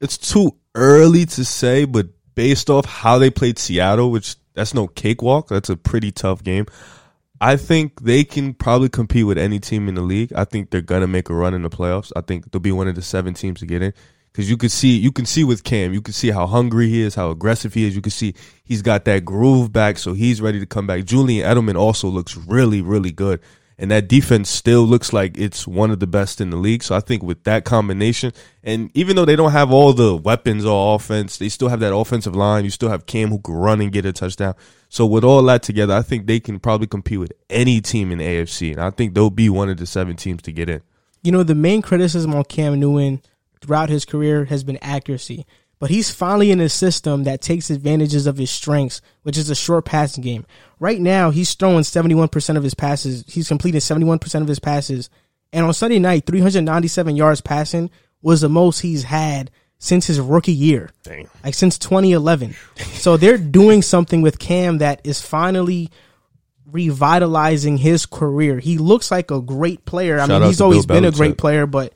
It's 0.00 0.18
too 0.18 0.56
early 0.74 1.26
to 1.26 1.44
say, 1.44 1.84
but 1.84 2.08
based 2.34 2.70
off 2.70 2.84
how 2.84 3.18
they 3.18 3.30
played 3.30 3.58
Seattle, 3.58 4.10
which 4.10 4.36
that's 4.54 4.74
no 4.74 4.86
cakewalk, 4.86 5.48
that's 5.48 5.70
a 5.70 5.76
pretty 5.76 6.12
tough 6.12 6.42
game. 6.42 6.66
I 7.40 7.56
think 7.56 8.00
they 8.02 8.24
can 8.24 8.54
probably 8.54 8.88
compete 8.88 9.26
with 9.26 9.38
any 9.38 9.58
team 9.58 9.88
in 9.88 9.94
the 9.94 10.00
league. 10.00 10.32
I 10.34 10.44
think 10.44 10.70
they're 10.70 10.80
gonna 10.80 11.06
make 11.06 11.28
a 11.28 11.34
run 11.34 11.54
in 11.54 11.62
the 11.62 11.70
playoffs. 11.70 12.12
I 12.16 12.20
think 12.22 12.50
they'll 12.50 12.60
be 12.60 12.72
one 12.72 12.88
of 12.88 12.94
the 12.94 13.02
seven 13.02 13.34
teams 13.34 13.60
to 13.60 13.66
get 13.66 13.82
in. 13.82 13.92
Because 14.32 14.50
you 14.50 14.58
can 14.58 14.68
see, 14.68 14.98
you 14.98 15.12
can 15.12 15.24
see 15.24 15.44
with 15.44 15.64
Cam, 15.64 15.94
you 15.94 16.02
can 16.02 16.12
see 16.12 16.30
how 16.30 16.46
hungry 16.46 16.90
he 16.90 17.00
is, 17.00 17.14
how 17.14 17.30
aggressive 17.30 17.72
he 17.72 17.86
is. 17.86 17.96
You 17.96 18.02
can 18.02 18.10
see 18.10 18.34
he's 18.64 18.82
got 18.82 19.06
that 19.06 19.24
groove 19.24 19.72
back, 19.72 19.96
so 19.96 20.12
he's 20.12 20.42
ready 20.42 20.60
to 20.60 20.66
come 20.66 20.86
back. 20.86 21.06
Julian 21.06 21.46
Edelman 21.46 21.74
also 21.74 22.08
looks 22.08 22.36
really, 22.36 22.82
really 22.82 23.10
good, 23.10 23.40
and 23.78 23.90
that 23.90 24.08
defense 24.08 24.50
still 24.50 24.82
looks 24.82 25.14
like 25.14 25.38
it's 25.38 25.66
one 25.66 25.90
of 25.90 26.00
the 26.00 26.06
best 26.06 26.42
in 26.42 26.50
the 26.50 26.58
league. 26.58 26.82
So 26.82 26.94
I 26.94 27.00
think 27.00 27.22
with 27.22 27.44
that 27.44 27.64
combination, 27.64 28.34
and 28.62 28.90
even 28.92 29.16
though 29.16 29.24
they 29.24 29.36
don't 29.36 29.52
have 29.52 29.72
all 29.72 29.94
the 29.94 30.14
weapons 30.14 30.66
or 30.66 30.94
offense, 30.94 31.38
they 31.38 31.48
still 31.48 31.68
have 31.68 31.80
that 31.80 31.96
offensive 31.96 32.36
line. 32.36 32.64
You 32.64 32.70
still 32.70 32.90
have 32.90 33.06
Cam 33.06 33.30
who 33.30 33.38
can 33.38 33.54
run 33.54 33.80
and 33.80 33.90
get 33.90 34.04
a 34.04 34.12
touchdown. 34.12 34.54
So 34.88 35.04
with 35.04 35.24
all 35.24 35.42
that 35.44 35.62
together, 35.62 35.94
I 35.94 36.02
think 36.02 36.26
they 36.26 36.40
can 36.40 36.60
probably 36.60 36.86
compete 36.86 37.18
with 37.18 37.32
any 37.50 37.80
team 37.80 38.12
in 38.12 38.18
the 38.18 38.24
AFC, 38.24 38.72
and 38.72 38.80
I 38.80 38.90
think 38.90 39.14
they'll 39.14 39.30
be 39.30 39.48
one 39.48 39.68
of 39.68 39.76
the 39.78 39.86
seven 39.86 40.16
teams 40.16 40.42
to 40.42 40.52
get 40.52 40.68
in. 40.68 40.82
You 41.22 41.32
know, 41.32 41.42
the 41.42 41.54
main 41.54 41.82
criticism 41.82 42.34
on 42.34 42.44
Cam 42.44 42.78
Newton 42.78 43.20
throughout 43.60 43.88
his 43.88 44.04
career 44.04 44.44
has 44.44 44.62
been 44.64 44.78
accuracy. 44.80 45.46
But 45.78 45.90
he's 45.90 46.10
finally 46.10 46.50
in 46.50 46.60
a 46.60 46.68
system 46.68 47.24
that 47.24 47.42
takes 47.42 47.68
advantages 47.68 48.26
of 48.26 48.38
his 48.38 48.50
strengths, 48.50 49.02
which 49.22 49.36
is 49.36 49.50
a 49.50 49.54
short 49.54 49.84
passing 49.84 50.22
game. 50.22 50.46
Right 50.80 51.00
now, 51.00 51.30
he's 51.30 51.54
throwing 51.54 51.80
71% 51.80 52.56
of 52.56 52.62
his 52.62 52.74
passes. 52.74 53.24
He's 53.28 53.48
completing 53.48 53.80
71% 53.80 54.40
of 54.40 54.48
his 54.48 54.58
passes. 54.58 55.10
And 55.52 55.66
on 55.66 55.74
Sunday 55.74 55.98
night, 55.98 56.24
397 56.26 57.14
yards 57.14 57.42
passing 57.42 57.90
was 58.22 58.40
the 58.40 58.48
most 58.48 58.80
he's 58.80 59.04
had 59.04 59.50
since 59.78 60.06
his 60.06 60.20
rookie 60.20 60.52
year. 60.52 60.90
Dang. 61.02 61.28
Like 61.44 61.54
since 61.54 61.78
2011. 61.78 62.54
so 62.76 63.16
they're 63.16 63.38
doing 63.38 63.82
something 63.82 64.22
with 64.22 64.38
Cam 64.38 64.78
that 64.78 65.00
is 65.04 65.20
finally 65.20 65.90
revitalizing 66.70 67.78
his 67.78 68.06
career. 68.06 68.58
He 68.58 68.78
looks 68.78 69.10
like 69.10 69.30
a 69.30 69.40
great 69.40 69.84
player. 69.84 70.18
I 70.18 70.26
mean, 70.26 70.42
he's 70.42 70.60
always 70.60 70.86
Bill 70.86 70.96
been 70.96 71.04
a 71.04 71.12
great 71.12 71.38
player, 71.38 71.66
but 71.66 71.94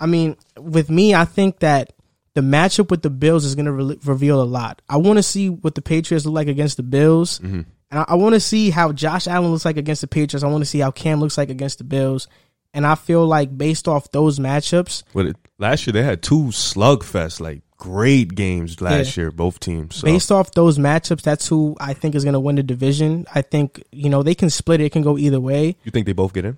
I 0.00 0.06
mean, 0.06 0.36
with 0.58 0.90
me, 0.90 1.14
I 1.14 1.24
think 1.24 1.60
that 1.60 1.92
the 2.34 2.40
matchup 2.40 2.90
with 2.90 3.02
the 3.02 3.10
Bills 3.10 3.44
is 3.44 3.54
going 3.54 3.66
to 3.66 3.72
re- 3.72 3.98
reveal 4.04 4.42
a 4.42 4.44
lot. 4.44 4.82
I 4.88 4.96
want 4.96 5.18
to 5.18 5.22
see 5.22 5.48
what 5.48 5.74
the 5.74 5.82
Patriots 5.82 6.24
look 6.24 6.34
like 6.34 6.48
against 6.48 6.76
the 6.76 6.82
Bills, 6.82 7.38
mm-hmm. 7.38 7.60
and 7.90 8.00
I, 8.00 8.04
I 8.08 8.14
want 8.14 8.34
to 8.34 8.40
see 8.40 8.70
how 8.70 8.92
Josh 8.92 9.28
Allen 9.28 9.50
looks 9.50 9.64
like 9.64 9.76
against 9.76 10.00
the 10.00 10.08
Patriots. 10.08 10.42
I 10.42 10.48
want 10.48 10.62
to 10.62 10.66
see 10.66 10.80
how 10.80 10.90
Cam 10.90 11.20
looks 11.20 11.38
like 11.38 11.50
against 11.50 11.78
the 11.78 11.84
Bills, 11.84 12.26
and 12.74 12.86
I 12.86 12.94
feel 12.94 13.26
like 13.26 13.56
based 13.56 13.86
off 13.88 14.10
those 14.12 14.38
matchups, 14.38 15.02
But 15.14 15.26
it, 15.26 15.36
last 15.58 15.86
year 15.86 15.92
they 15.92 16.02
had 16.02 16.22
two 16.22 16.44
slugfest, 16.46 17.40
like 17.40 17.62
great 17.76 18.34
games 18.34 18.80
last 18.80 19.16
Yeah. 19.16 19.24
year, 19.24 19.30
both 19.32 19.58
teams. 19.60 19.96
So. 19.96 20.04
based 20.06 20.30
off 20.30 20.52
those 20.52 20.78
matchups, 20.78 21.22
that's 21.22 21.48
who 21.48 21.76
I 21.80 21.94
think 21.94 22.14
is 22.14 22.24
going 22.24 22.34
to 22.34 22.40
win 22.40 22.56
the 22.56 22.62
division. 22.62 23.26
I 23.34 23.42
think 23.42 23.82
you 23.92 24.08
know 24.08 24.22
they 24.22 24.34
can 24.34 24.50
split 24.50 24.80
it; 24.80 24.84
it 24.84 24.92
can 24.92 25.02
go 25.02 25.18
either 25.18 25.40
way. 25.40 25.76
you 25.84 25.90
think 25.90 26.06
they 26.06 26.12
both 26.12 26.32
get 26.32 26.44
in? 26.44 26.56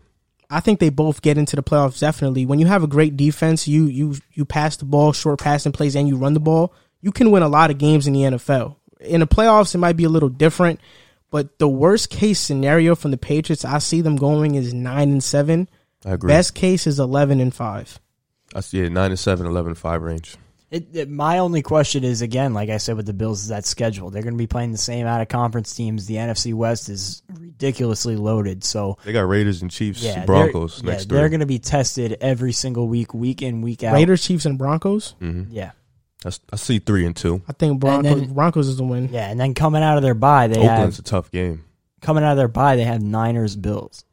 I 0.51 0.61
think 0.61 0.79
they 0.79 0.91
both 0.91 1.23
get 1.23 1.39
into 1.39 1.57
the 1.57 1.63
playoffs 1.63 1.99
definitely. 1.99 2.45
When 2.47 2.59
you 2.59 2.67
have 2.67 2.83
a 2.85 2.87
great 2.87 3.17
defense, 3.17 3.67
you 3.67 3.87
you 3.87 4.17
you 4.35 4.45
pass 4.45 4.77
the 4.77 4.85
ball, 4.85 5.13
short 5.13 5.41
passing 5.41 5.73
plays, 5.73 5.97
and 5.97 6.07
you 6.07 6.17
run 6.17 6.35
the 6.35 6.41
ball, 6.41 6.73
you 7.01 7.11
can 7.13 7.31
win 7.31 7.43
a 7.43 7.49
lot 7.49 7.71
of 7.71 7.79
games 7.79 8.07
in 8.07 8.13
the 8.13 8.21
NFL. 8.21 8.77
In 9.01 9.21
the 9.21 9.27
playoffs, 9.27 9.75
it 9.75 9.79
might 9.79 9.97
be 9.97 10.05
a 10.05 10.09
little 10.09 10.29
different, 10.29 10.79
but 11.31 11.59
the 11.59 11.69
worst 11.69 12.11
case 12.11 12.39
scenario 12.39 12.95
from 12.95 13.11
the 13.11 13.17
Patriots, 13.17 13.65
I 13.65 13.79
see 13.79 14.01
them 14.03 14.17
going 14.17 14.55
is 14.55 14.73
nine 14.75 15.11
and 15.11 15.25
seven. 15.25 15.69
I 16.05 16.13
agree. 16.13 16.29
Best 16.29 16.55
case 16.55 16.87
is 16.87 16.99
eleven 17.01 17.41
and 17.41 17.55
five. 17.55 17.99
I 18.55 18.61
see 18.61 18.81
it 18.81 18.93
nine 18.93 19.11
and 19.11 19.19
seven, 19.19 19.47
11 19.47 19.71
and 19.71 19.79
five 19.79 20.03
range. 20.03 20.37
It, 20.71 20.89
it- 20.95 21.11
my 21.11 21.39
only 21.39 21.63
question 21.63 22.05
is 22.05 22.23
again, 22.23 22.55
like 22.55 22.69
I 22.71 22.77
said 22.77 22.97
with 22.97 23.07
the 23.07 23.13
Bills, 23.13 23.43
is 23.43 23.49
that 23.49 23.65
schedule. 23.65 24.11
They're 24.11 24.23
going 24.23 24.35
to 24.35 24.39
be 24.39 24.47
playing 24.47 24.71
the 24.73 24.79
same 24.79 25.07
out 25.07 25.21
of 25.21 25.29
conference 25.29 25.75
teams. 25.75 26.07
The 26.07 26.17
NFC 26.17 26.55
West 26.55 26.89
is 26.89 27.23
ridiculously 27.33 28.17
loaded, 28.17 28.63
so 28.65 28.99
They 29.05 29.13
got 29.13 29.27
Raiders 29.29 29.63
and 29.63 29.71
Chiefs, 29.71 30.03
yeah, 30.03 30.17
they're- 30.17 30.27
Broncos 30.27 30.83
yeah, 30.85 30.91
next 30.91 31.09
they're 31.09 31.29
going 31.29 31.41
to 31.41 31.47
be 31.47 31.59
tested 31.59 32.17
every 32.21 32.53
single 32.53 32.87
week, 32.89 33.13
week 33.15 33.43
in, 33.43 33.63
week 33.63 33.83
out. 33.83 33.95
Raiders, 33.95 34.25
Chiefs, 34.25 34.47
and 34.47 34.59
Broncos. 34.59 35.15
hmm 35.21 35.45
yeah, 35.51 35.73
I 36.25 36.57
see 36.57 36.79
three 36.79 37.07
and 37.07 37.15
two. 37.17 37.43
I 37.49 37.53
think 37.55 37.81
Broncos 37.81 38.21
then- 38.21 38.35
Broncos 38.35 38.69
is 38.69 38.77
the 38.77 38.85
win. 38.85 39.09
yeah, 39.13 39.31
and 39.31 39.39
then 39.41 39.55
coming 39.55 39.83
out 39.83 39.97
of 39.97 40.03
their 40.03 40.15
bye, 40.15 40.47
they 40.49 40.59
Oakland's 40.61 40.97
have 40.99 41.05
a 41.07 41.09
tough 41.09 41.31
game. 41.31 41.65
coming 42.03 42.23
out 42.25 42.33
of 42.33 42.37
their 42.37 42.49
bye, 42.49 42.77
they 42.77 42.85
have 42.85 43.03
Niners, 43.03 43.57
Bills, 43.57 44.05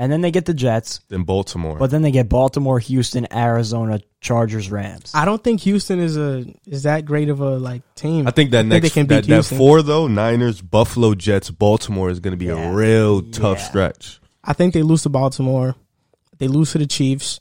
and 0.00 0.10
then 0.10 0.22
they 0.22 0.30
get 0.30 0.46
the 0.46 0.54
Jets, 0.54 1.00
Then 1.08 1.24
Baltimore. 1.24 1.76
but 1.78 1.90
then 1.90 2.00
they 2.00 2.10
get 2.10 2.28
Baltimore, 2.28 2.78
Houston, 2.78 3.28
Arizona, 3.32 4.00
Chargers, 4.22 4.70
Rams. 4.70 5.12
I 5.14 5.24
don't 5.26 5.44
think 5.44 5.60
Houston 5.60 6.00
is 6.00 6.16
a 6.16 6.46
is 6.66 6.84
that 6.84 7.04
great 7.04 7.28
of 7.28 7.40
a 7.40 7.58
like 7.58 7.82
team. 7.94 8.26
I 8.26 8.30
think 8.30 8.50
that 8.52 8.62
they 8.62 8.80
next 8.80 8.94
can 8.94 9.06
that, 9.08 9.26
beat 9.26 9.30
that 9.30 9.44
four 9.44 9.82
though 9.82 10.08
Niners, 10.08 10.60
Buffalo, 10.62 11.14
Jets, 11.14 11.50
Baltimore 11.50 12.08
is 12.10 12.18
going 12.18 12.32
to 12.32 12.36
be 12.38 12.46
Yeah. 12.46 12.70
a 12.70 12.74
real 12.74 13.20
tough 13.22 13.58
Yeah. 13.58 13.64
stretch. 13.68 14.20
I 14.42 14.54
think 14.54 14.72
they 14.74 14.82
lose 14.82 15.02
to 15.02 15.10
Baltimore. 15.10 15.76
They 16.38 16.48
lose 16.48 16.72
to 16.72 16.78
the 16.78 16.86
Chiefs. 16.86 17.38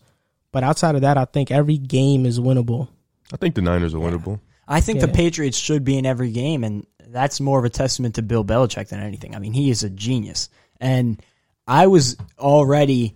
But 0.51 0.63
outside 0.63 0.95
of 0.95 1.01
that, 1.01 1.17
I 1.17 1.25
think 1.25 1.51
every 1.51 1.77
game 1.77 2.25
is 2.25 2.39
winnable. 2.39 2.89
I 3.31 3.37
think 3.37 3.55
the 3.55 3.61
Niners 3.61 3.93
are 3.93 3.99
winnable. 3.99 4.39
I 4.67 4.81
think 4.81 4.99
the 4.99 5.07
Yeah. 5.07 5.13
Patriots 5.13 5.57
should 5.57 5.83
be 5.83 5.97
in 5.97 6.05
every 6.05 6.31
game, 6.31 6.63
and 6.63 6.85
that's 7.07 7.39
more 7.39 7.57
of 7.59 7.65
a 7.65 7.69
testament 7.69 8.15
to 8.15 8.21
Bill 8.21 8.43
Belichick 8.43 8.89
than 8.89 8.99
anything. 8.99 9.35
I 9.35 9.39
mean, 9.39 9.53
he 9.53 9.69
is 9.69 9.83
a 9.83 9.89
genius. 9.89 10.49
And 10.81 11.21
I 11.69 11.87
was 11.87 12.17
already 12.39 13.15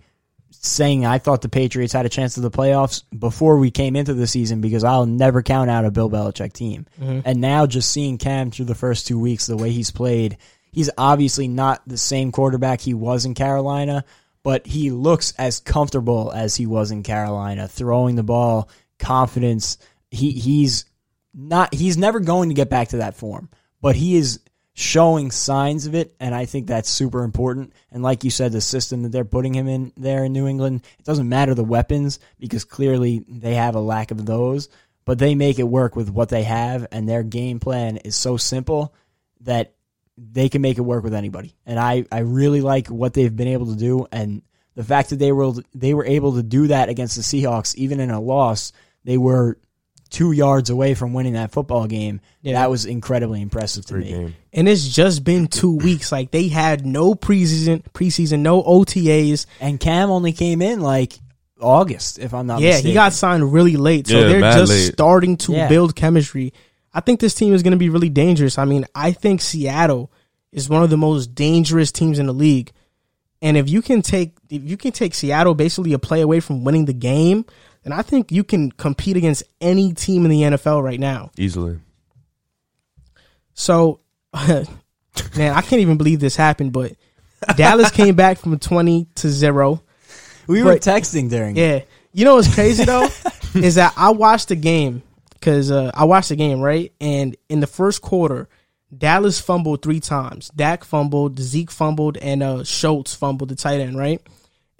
saying 0.52 1.04
I 1.04 1.18
thought 1.18 1.42
the 1.42 1.48
Patriots 1.48 1.92
had 1.92 2.06
a 2.06 2.08
chance 2.08 2.34
to 2.34 2.40
the 2.40 2.52
playoffs 2.52 3.02
before 3.16 3.58
we 3.58 3.70
came 3.70 3.96
into 3.96 4.14
the 4.14 4.28
season 4.28 4.60
because 4.60 4.84
I'll 4.84 5.06
never 5.06 5.42
count 5.42 5.70
out 5.70 5.84
a 5.84 5.90
Bill 5.90 6.08
Belichick 6.08 6.52
team. 6.52 6.86
Mm-hmm. 7.00 7.20
And 7.24 7.40
now 7.40 7.66
just 7.66 7.90
seeing 7.90 8.16
Cam 8.16 8.50
through 8.50 8.66
the 8.66 8.74
first 8.74 9.08
two 9.08 9.18
weeks, 9.18 9.46
the 9.46 9.56
way 9.56 9.72
he's 9.72 9.90
played, 9.90 10.38
he's 10.72 10.88
obviously 10.96 11.48
not 11.48 11.82
the 11.86 11.98
same 11.98 12.30
quarterback 12.30 12.80
he 12.80 12.94
was 12.94 13.24
in 13.26 13.34
Carolina, 13.34 14.04
but 14.44 14.66
he 14.66 14.90
looks 14.90 15.34
as 15.36 15.58
comfortable 15.58 16.32
as 16.32 16.54
he 16.54 16.66
was 16.66 16.92
in 16.92 17.02
Carolina, 17.02 17.66
throwing 17.66 18.14
the 18.14 18.22
ball, 18.22 18.68
confidence. 19.00 19.78
He 20.10 20.30
he's 20.30 20.84
not 21.34 21.74
he's 21.74 21.98
never 21.98 22.20
going 22.20 22.50
to 22.50 22.54
get 22.54 22.70
back 22.70 22.88
to 22.88 22.98
that 22.98 23.16
form, 23.16 23.50
but 23.82 23.96
he 23.96 24.16
is 24.16 24.38
showing 24.74 25.30
signs 25.30 25.86
of 25.86 25.94
it, 25.94 26.14
and 26.18 26.34
I 26.34 26.46
think 26.46 26.66
that's 26.66 26.90
super 26.90 27.22
important. 27.22 27.72
And 27.92 28.02
like 28.02 28.24
you 28.24 28.30
said, 28.30 28.50
the 28.52 28.60
system 28.60 29.02
that 29.02 29.12
they're 29.12 29.24
putting 29.24 29.54
him 29.54 29.68
in 29.68 29.92
there 29.96 30.24
in 30.24 30.32
New 30.32 30.48
England, 30.48 30.84
it 30.98 31.04
doesn't 31.04 31.28
matter 31.28 31.54
the 31.54 31.64
weapons 31.64 32.18
because 32.40 32.64
clearly 32.64 33.24
they 33.28 33.54
have 33.54 33.76
a 33.76 33.80
lack 33.80 34.10
of 34.10 34.26
those, 34.26 34.68
but 35.04 35.18
they 35.18 35.36
make 35.36 35.60
it 35.60 35.64
work 35.64 35.94
with 35.94 36.10
what 36.10 36.28
they 36.28 36.42
have, 36.42 36.88
and 36.90 37.08
their 37.08 37.22
game 37.22 37.60
plan 37.60 37.98
is 37.98 38.16
so 38.16 38.36
simple 38.36 38.92
that 39.42 39.74
they 40.18 40.48
can 40.48 40.60
make 40.60 40.78
it 40.78 40.82
work 40.82 41.04
with 41.04 41.14
anybody. 41.14 41.54
And 41.64 41.78
I, 41.78 42.04
I 42.10 42.20
really 42.20 42.60
like 42.60 42.88
what 42.88 43.14
they've 43.14 43.34
been 43.34 43.48
able 43.48 43.66
to 43.66 43.76
do, 43.76 44.08
and 44.10 44.42
the 44.74 44.84
fact 44.84 45.10
that 45.10 45.20
they 45.20 45.30
were 45.30 45.52
they 45.72 45.94
were 45.94 46.04
able 46.04 46.34
to 46.34 46.42
do 46.42 46.66
that 46.66 46.88
against 46.88 47.14
the 47.14 47.22
Seahawks, 47.22 47.76
even 47.76 48.00
in 48.00 48.10
a 48.10 48.20
loss, 48.20 48.72
they 49.04 49.18
were 49.18 49.56
two 50.10 50.32
yards 50.32 50.70
away 50.70 50.94
from 50.94 51.12
winning 51.12 51.32
that 51.32 51.50
football 51.52 51.86
game. 51.86 52.20
Yeah. 52.42 52.54
That 52.54 52.70
was 52.70 52.84
incredibly 52.86 53.40
impressive 53.42 53.84
to 53.86 53.94
Great 53.94 54.04
me. 54.06 54.10
game. 54.12 54.34
And 54.52 54.68
it's 54.68 54.86
just 54.88 55.24
been 55.24 55.48
two 55.48 55.76
weeks. 55.76 56.12
Like 56.12 56.30
they 56.30 56.48
had 56.48 56.86
no 56.86 57.14
preseason, 57.14 57.82
preseason, 57.92 58.40
no 58.40 58.62
OTAs. 58.62 59.46
And 59.60 59.80
Cam 59.80 60.10
only 60.10 60.32
came 60.32 60.62
in 60.62 60.80
like 60.80 61.18
August, 61.60 62.18
if 62.18 62.34
I'm 62.34 62.46
not 62.46 62.60
yeah, 62.60 62.70
mistaken. 62.70 62.88
he 62.88 62.94
got 62.94 63.12
signed 63.12 63.52
really 63.52 63.76
late, 63.76 64.06
so 64.06 64.18
Yeah, 64.20 64.26
they're 64.26 64.40
just 64.40 64.70
late. 64.70 64.92
starting 64.92 65.36
to 65.38 65.52
Yeah. 65.52 65.68
build 65.68 65.96
chemistry. 65.96 66.52
I 66.92 67.00
think 67.00 67.18
this 67.20 67.34
team 67.34 67.54
is 67.54 67.62
going 67.62 67.72
to 67.72 67.76
be 67.78 67.88
really 67.88 68.08
dangerous. 68.10 68.58
I 68.58 68.64
mean, 68.66 68.86
I 68.94 69.12
think 69.12 69.40
Seattle 69.40 70.12
is 70.52 70.68
one 70.68 70.82
of 70.84 70.90
the 70.90 70.96
most 70.96 71.34
dangerous 71.34 71.90
teams 71.90 72.18
in 72.18 72.26
the 72.26 72.32
league. 72.34 72.70
And 73.42 73.56
if 73.56 73.68
you 73.68 73.82
can 73.82 74.00
take 74.02 74.32
if 74.48 74.62
you 74.62 74.76
can 74.76 74.92
take 74.92 75.14
Seattle 75.14 75.54
basically 75.54 75.92
a 75.92 75.98
play 75.98 76.20
away 76.20 76.40
from 76.40 76.62
winning 76.64 76.84
the 76.84 76.92
game, 76.92 77.44
then 77.84 77.92
I 77.92 78.02
think 78.02 78.32
you 78.32 78.42
can 78.42 78.72
compete 78.72 79.16
against 79.16 79.44
any 79.60 79.92
team 79.92 80.24
in 80.24 80.30
the 80.30 80.42
NFL 80.42 80.82
right 80.82 80.98
now. 80.98 81.30
Easily. 81.38 81.78
So, 83.54 84.00
man, 84.34 84.66
I 85.36 85.60
can't 85.60 85.80
even 85.80 85.96
believe 85.96 86.20
this 86.20 86.36
happened, 86.36 86.72
but 86.72 86.92
Dallas 87.56 87.90
came 87.90 88.14
back 88.16 88.38
from 88.38 88.58
20 88.58 89.06
to 89.16 89.28
0. 89.28 89.82
we 90.46 90.62
were 90.62 90.72
But- 90.74 90.82
texting 90.82 91.30
during. 91.30 91.56
it. 91.56 91.60
Yeah. 91.60 91.84
You 92.16 92.24
know 92.24 92.36
what's 92.36 92.52
crazy 92.54 92.84
though 92.84 93.08
is 93.54 93.74
that 93.74 93.92
I 93.96 94.10
watched 94.10 94.48
the 94.48 94.54
game 94.54 95.02
because 95.32 95.72
uh, 95.72 95.90
I 95.94 96.04
watched 96.04 96.28
the 96.28 96.36
game 96.36 96.60
right, 96.60 96.92
and 97.00 97.36
in 97.48 97.58
the 97.58 97.66
first 97.66 98.02
quarter, 98.02 98.48
Dallas 98.96 99.40
fumbled 99.40 99.82
three 99.82 99.98
times. 99.98 100.48
Dak 100.54 100.84
fumbled, 100.84 101.40
Zeke 101.40 101.72
fumbled, 101.72 102.16
and 102.18 102.40
uh, 102.40 102.62
Schultz 102.62 103.14
fumbled 103.14 103.48
the 103.50 103.56
tight 103.56 103.80
end. 103.80 103.98
Right. 103.98 104.20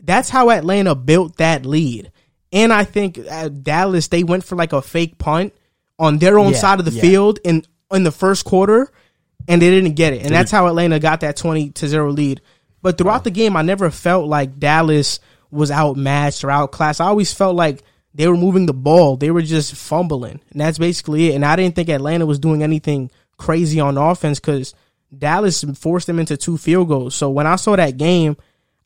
That's 0.00 0.28
how 0.30 0.48
Atlanta 0.50 0.94
built 0.94 1.38
that 1.38 1.66
lead, 1.66 2.12
and 2.54 2.72
I 2.72 2.84
think 2.84 3.18
uh, 3.18 3.48
Dallas 3.48 4.08
they 4.08 4.24
went 4.24 4.44
for 4.44 4.56
like 4.56 4.72
a 4.72 4.80
fake 4.80 5.18
punt 5.18 5.52
on 5.98 6.16
their 6.18 6.38
own 6.38 6.52
Yeah, 6.52 6.58
side 6.58 6.78
of 6.78 6.86
the 6.86 6.92
yeah. 6.92 7.02
field 7.02 7.38
in 7.44 7.64
in 7.92 8.04
the 8.04 8.10
first 8.10 8.46
quarter, 8.46 8.90
and 9.46 9.60
they 9.60 9.68
didn't 9.68 9.92
get 9.94 10.14
it, 10.14 10.22
and 10.22 10.34
that's 10.34 10.50
how 10.50 10.66
Atlanta 10.66 10.98
got 10.98 11.20
that 11.20 11.36
twenty 11.36 11.68
to 11.70 11.88
zero 11.88 12.10
lead. 12.10 12.40
But 12.80 12.96
throughout 12.96 13.24
the 13.24 13.30
game, 13.30 13.56
I 13.56 13.62
never 13.62 13.90
felt 13.90 14.26
like 14.26 14.58
Dallas 14.58 15.20
was 15.50 15.70
outmatched 15.70 16.44
or 16.44 16.50
outclassed. 16.50 17.00
I 17.00 17.06
always 17.06 17.32
felt 17.32 17.56
like 17.56 17.82
they 18.14 18.28
were 18.28 18.36
moving 18.36 18.66
the 18.66 18.74
ball. 18.74 19.16
They 19.16 19.30
were 19.30 19.42
just 19.42 19.74
fumbling. 19.74 20.40
And 20.52 20.60
that's 20.60 20.78
basically 20.78 21.30
it. 21.30 21.34
And 21.34 21.44
I 21.44 21.56
didn't 21.56 21.74
think 21.74 21.88
Atlanta 21.88 22.26
was 22.26 22.38
doing 22.38 22.62
anything 22.62 23.10
crazy 23.38 23.80
on 23.80 23.96
offense 23.96 24.38
because 24.38 24.74
Dallas 25.16 25.64
forced 25.78 26.06
them 26.06 26.18
into 26.18 26.36
two 26.36 26.58
field 26.58 26.88
goals. 26.88 27.14
So 27.14 27.30
when 27.30 27.46
I 27.46 27.56
saw 27.56 27.74
that 27.76 27.96
game, 27.96 28.36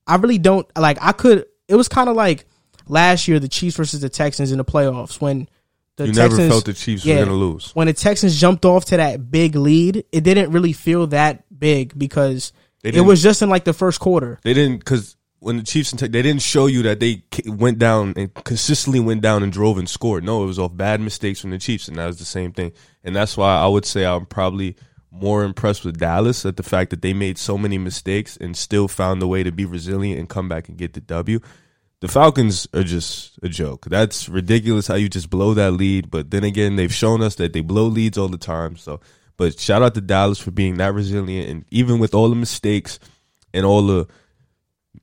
I 0.06 0.16
really 0.16 0.38
don't 0.38 0.66
like 0.76 0.98
I 1.00 1.12
could 1.12 1.46
it 1.68 1.74
was 1.74 1.88
kind 1.88 2.08
of 2.08 2.16
like 2.16 2.46
last 2.88 3.28
year 3.28 3.38
the 3.38 3.48
Chiefs 3.48 3.76
versus 3.76 4.00
the 4.00 4.08
Texans 4.08 4.52
in 4.52 4.58
the 4.58 4.64
playoffs 4.64 5.20
when 5.20 5.48
the 5.96 6.06
You 6.06 6.12
Texans 6.12 6.38
never 6.38 6.50
felt 6.50 6.64
the 6.64 6.72
Chiefs 6.72 7.04
yeah. 7.04 7.14
were 7.14 7.26
going 7.26 7.28
to 7.28 7.34
lose. 7.34 7.70
when 7.74 7.86
the 7.86 7.92
Texans 7.92 8.40
jumped 8.40 8.64
off 8.64 8.86
to 8.86 8.96
that 8.96 9.30
big 9.30 9.56
lead, 9.56 10.04
it 10.12 10.22
didn't 10.22 10.52
really 10.52 10.72
feel 10.72 11.08
that 11.08 11.44
big 11.56 11.98
because 11.98 12.52
it 12.82 13.00
was 13.00 13.22
just 13.22 13.42
in 13.42 13.48
like 13.48 13.64
the 13.64 13.72
first 13.72 14.00
quarter. 14.00 14.38
They 14.42 14.54
didn't 14.54 14.78
because 14.78 15.16
when 15.40 15.56
the 15.56 15.62
Chiefs 15.62 15.92
they 15.92 16.08
didn't 16.08 16.42
show 16.42 16.66
you 16.66 16.82
that 16.82 17.00
they 17.00 17.22
went 17.46 17.78
down 17.78 18.14
and 18.16 18.32
consistently 18.34 19.00
went 19.00 19.20
down 19.20 19.42
and 19.42 19.52
drove 19.52 19.78
and 19.78 19.88
scored. 19.88 20.24
No, 20.24 20.42
it 20.42 20.46
was 20.46 20.58
off 20.58 20.76
bad 20.76 21.00
mistakes 21.00 21.40
from 21.40 21.50
the 21.50 21.58
Chiefs, 21.58 21.88
and 21.88 21.96
that 21.98 22.06
was 22.06 22.18
the 22.18 22.24
same 22.24 22.52
thing. 22.52 22.72
And 23.04 23.14
that's 23.14 23.36
why 23.36 23.56
I 23.56 23.66
would 23.66 23.84
say 23.84 24.04
I'm 24.04 24.26
probably 24.26 24.76
more 25.10 25.44
impressed 25.44 25.84
with 25.84 25.98
Dallas 25.98 26.44
at 26.44 26.56
the 26.56 26.62
fact 26.62 26.90
that 26.90 27.02
they 27.02 27.12
made 27.12 27.38
so 27.38 27.56
many 27.56 27.78
mistakes 27.78 28.36
and 28.36 28.56
still 28.56 28.88
found 28.88 29.22
a 29.22 29.26
way 29.26 29.42
to 29.42 29.50
be 29.50 29.64
resilient 29.64 30.18
and 30.18 30.28
come 30.28 30.48
back 30.48 30.68
and 30.68 30.76
get 30.76 30.92
the 30.92 31.00
W. 31.00 31.40
The 32.00 32.08
Falcons 32.08 32.68
are 32.72 32.84
just 32.84 33.38
a 33.42 33.48
joke. 33.48 33.86
That's 33.86 34.28
ridiculous 34.28 34.86
how 34.86 34.94
you 34.94 35.08
just 35.08 35.30
blow 35.30 35.52
that 35.54 35.72
lead. 35.72 36.10
But 36.10 36.30
then 36.30 36.44
again, 36.44 36.76
they've 36.76 36.92
shown 36.92 37.22
us 37.22 37.34
that 37.36 37.52
they 37.52 37.60
blow 37.60 37.86
leads 37.86 38.16
all 38.16 38.28
the 38.28 38.38
time. 38.38 38.76
So, 38.76 39.00
but 39.36 39.58
shout 39.58 39.82
out 39.82 39.94
to 39.94 40.00
Dallas 40.00 40.38
for 40.38 40.52
being 40.52 40.76
that 40.76 40.94
resilient 40.94 41.50
and 41.50 41.64
even 41.70 41.98
with 41.98 42.14
all 42.14 42.28
the 42.28 42.36
mistakes 42.36 43.00
and 43.52 43.66
all 43.66 43.82
the 43.84 44.06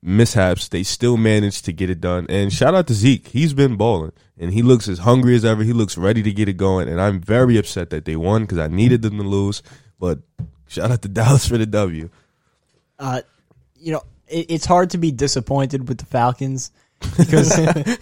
mishaps, 0.02 0.70
they 0.70 0.84
still 0.84 1.18
managed 1.18 1.66
to 1.66 1.74
get 1.74 1.90
it 1.90 2.00
done. 2.00 2.28
And 2.30 2.54
shout 2.54 2.74
out 2.74 2.88
to 2.88 2.94
Zeke. 2.94 3.28
He's 3.28 3.54
been 3.54 3.76
balling 3.76 4.14
and 4.38 4.54
he 4.54 4.62
looks 4.62 4.88
as 4.88 5.00
hungry 5.00 5.36
as 5.36 5.44
ever. 5.44 5.64
He 5.64 5.74
looks 5.74 5.98
ready 5.98 6.24
to 6.24 6.32
get 6.32 6.48
it 6.48 6.54
going. 6.54 6.88
And 6.88 7.02
I'm 7.02 7.20
very 7.20 7.58
upset 7.58 7.90
that 7.90 8.06
they 8.06 8.16
won 8.16 8.44
because 8.44 8.60
I 8.60 8.68
needed 8.68 9.02
them 9.02 9.18
to 9.18 9.24
lose. 9.24 9.62
But 10.00 10.20
shout 10.68 10.92
out 10.92 11.02
to 11.02 11.08
Dallas 11.10 11.46
for 11.46 11.58
the 11.58 11.66
W. 11.66 12.10
uh, 13.00 13.22
you 13.76 13.92
know, 13.92 14.04
it, 14.28 14.46
it's 14.50 14.66
hard 14.66 14.92
to 14.92 14.98
be 14.98 15.12
disappointed 15.12 15.90
with 15.90 15.98
the 15.98 16.06
Falcons 16.06 16.72
because 17.18 17.50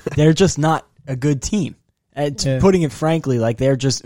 they're 0.16 0.34
just 0.34 0.58
not 0.58 0.88
a 1.08 1.16
good 1.16 1.42
team. 1.42 1.76
And 2.14 2.42
Yeah. 2.44 2.60
putting 2.60 2.84
it 2.84 2.92
frankly, 2.92 3.40
like 3.40 3.58
they're 3.58 3.76
just 3.76 4.06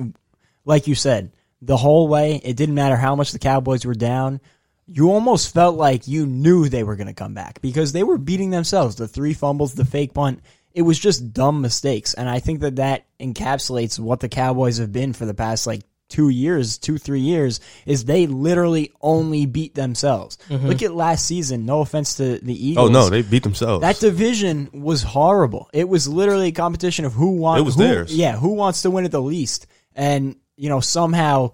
like 0.65 0.87
you 0.87 0.95
said, 0.95 1.31
the 1.61 1.77
whole 1.77 2.07
way. 2.07 2.39
It 2.43 2.55
didn't 2.57 2.75
matter 2.75 2.95
how 2.95 3.15
much 3.15 3.31
the 3.31 3.39
Cowboys 3.39 3.85
were 3.85 3.95
down. 3.95 4.39
You 4.85 5.11
almost 5.11 5.53
felt 5.53 5.75
like 5.75 6.07
you 6.07 6.25
knew 6.25 6.69
they 6.69 6.83
were 6.83 6.95
going 6.95 7.07
to 7.07 7.13
come 7.13 7.33
back 7.33 7.61
because 7.61 7.91
they 7.91 8.03
were 8.03 8.17
beating 8.17 8.51
themselves. 8.51 8.95
The 8.95 9.07
three 9.07 9.33
fumbles, 9.33 9.73
the 9.73 9.83
fake 9.85 10.13
punt. 10.13 10.41
It 10.73 10.83
was 10.83 10.99
just 10.99 11.33
dumb 11.33 11.61
mistakes, 11.61 12.13
and 12.13 12.29
I 12.29 12.39
think 12.39 12.59
that 12.61 12.75
that 12.75 13.05
encapsulates 13.19 13.97
what 13.99 14.19
the 14.19 14.29
Cowboys 14.29 14.77
have 14.77 14.91
been 14.93 15.11
for 15.11 15.25
the 15.25 15.33
past 15.33 15.65
like 15.65 15.81
two 16.09 16.29
years, 16.29 16.77
two 16.77 16.97
three 16.97 17.19
years. 17.19 17.59
Is 17.85 18.05
they 18.05 18.27
literally 18.27 18.91
only 19.01 19.45
beat 19.45 19.75
themselves. 19.75 20.37
Mm-hmm. 20.49 20.67
Look 20.67 20.81
at 20.81 20.93
last 20.93 21.25
season. 21.25 21.65
No 21.65 21.81
offense 21.81 22.15
to 22.15 22.39
the 22.39 22.67
Eagles. 22.67 22.89
Oh 22.89 22.91
no, 22.91 23.09
they 23.09 23.21
beat 23.21 23.43
themselves. 23.43 23.81
That 23.81 23.99
division 23.99 24.69
was 24.73 25.03
horrible. 25.03 25.69
It 25.73 25.87
was 25.87 26.07
literally 26.07 26.47
a 26.47 26.53
competition 26.53 27.05
of 27.05 27.13
who 27.13 27.31
wants. 27.37 27.61
It 27.61 27.65
was 27.65 27.75
who, 27.75 27.83
theirs. 27.83 28.15
Yeah, 28.15 28.37
who 28.37 28.53
wants 28.53 28.81
to 28.83 28.91
win 28.91 29.05
it 29.05 29.11
the 29.11 29.21
least? 29.21 29.67
And 29.95 30.35
you 30.55 30.69
know 30.69 30.79
somehow 30.79 31.53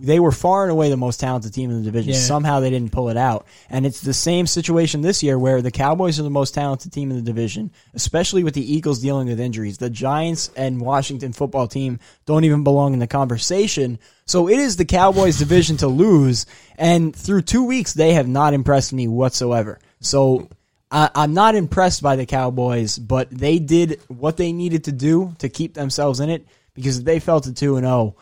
they 0.00 0.18
were 0.18 0.32
far 0.32 0.62
and 0.62 0.72
away 0.72 0.88
the 0.88 0.96
most 0.96 1.20
talented 1.20 1.52
team 1.52 1.70
in 1.70 1.78
the 1.78 1.84
division. 1.84 2.12
Yeah. 2.12 2.18
Somehow 2.18 2.60
they 2.60 2.70
didn't 2.70 2.92
pull 2.92 3.10
it 3.10 3.16
out. 3.16 3.46
And 3.68 3.84
it's 3.84 4.00
the 4.00 4.14
same 4.14 4.46
situation 4.46 5.00
this 5.00 5.22
year 5.22 5.38
where 5.38 5.62
the 5.62 5.70
Cowboys 5.70 6.18
are 6.18 6.24
the 6.24 6.30
most 6.30 6.54
talented 6.54 6.92
team 6.92 7.10
in 7.10 7.16
the 7.16 7.22
division, 7.22 7.70
especially 7.94 8.42
with 8.42 8.54
the 8.54 8.74
Eagles 8.74 9.00
dealing 9.00 9.28
with 9.28 9.38
injuries. 9.38 9.78
The 9.78 9.90
Giants 9.90 10.50
and 10.56 10.80
Washington 10.80 11.32
football 11.32 11.68
team 11.68 12.00
don't 12.26 12.44
even 12.44 12.64
belong 12.64 12.94
in 12.94 12.98
the 12.98 13.06
conversation. 13.06 13.98
So 14.24 14.48
it 14.48 14.58
is 14.58 14.76
the 14.76 14.84
Cowboys 14.84 15.38
division 15.38 15.76
to 15.78 15.88
lose. 15.88 16.46
And 16.78 17.14
through 17.14 17.42
two 17.42 17.64
weeks, 17.64 17.92
they 17.92 18.14
have 18.14 18.28
not 18.28 18.54
impressed 18.54 18.92
me 18.92 19.06
whatsoever. 19.06 19.78
So 20.00 20.48
I, 20.90 21.10
I'm 21.14 21.34
not 21.34 21.54
impressed 21.54 22.02
by 22.02 22.16
the 22.16 22.26
Cowboys, 22.26 22.98
but 22.98 23.30
they 23.30 23.58
did 23.58 24.00
what 24.08 24.36
they 24.36 24.52
needed 24.52 24.84
to 24.84 24.92
do 24.92 25.34
to 25.38 25.48
keep 25.48 25.74
themselves 25.74 26.20
in 26.20 26.30
it 26.30 26.46
because 26.74 27.02
they 27.04 27.20
fell 27.20 27.40
to 27.40 27.52
2 27.52 27.76
and 27.76 27.84
0, 27.84 28.16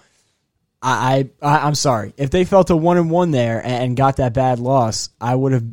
I, 0.83 1.29
I 1.43 1.59
I'm 1.67 1.75
sorry. 1.75 2.13
If 2.17 2.31
they 2.31 2.45
fell 2.45 2.65
to 2.65 2.77
1 2.77 2.97
and 2.99 3.11
1 3.11 3.31
there 3.33 3.61
and 3.65 3.97
got 3.97 4.17
that 4.19 4.33
bad 4.35 4.59
loss, 4.61 5.11
I 5.21 5.35
would 5.35 5.53
have 5.53 5.65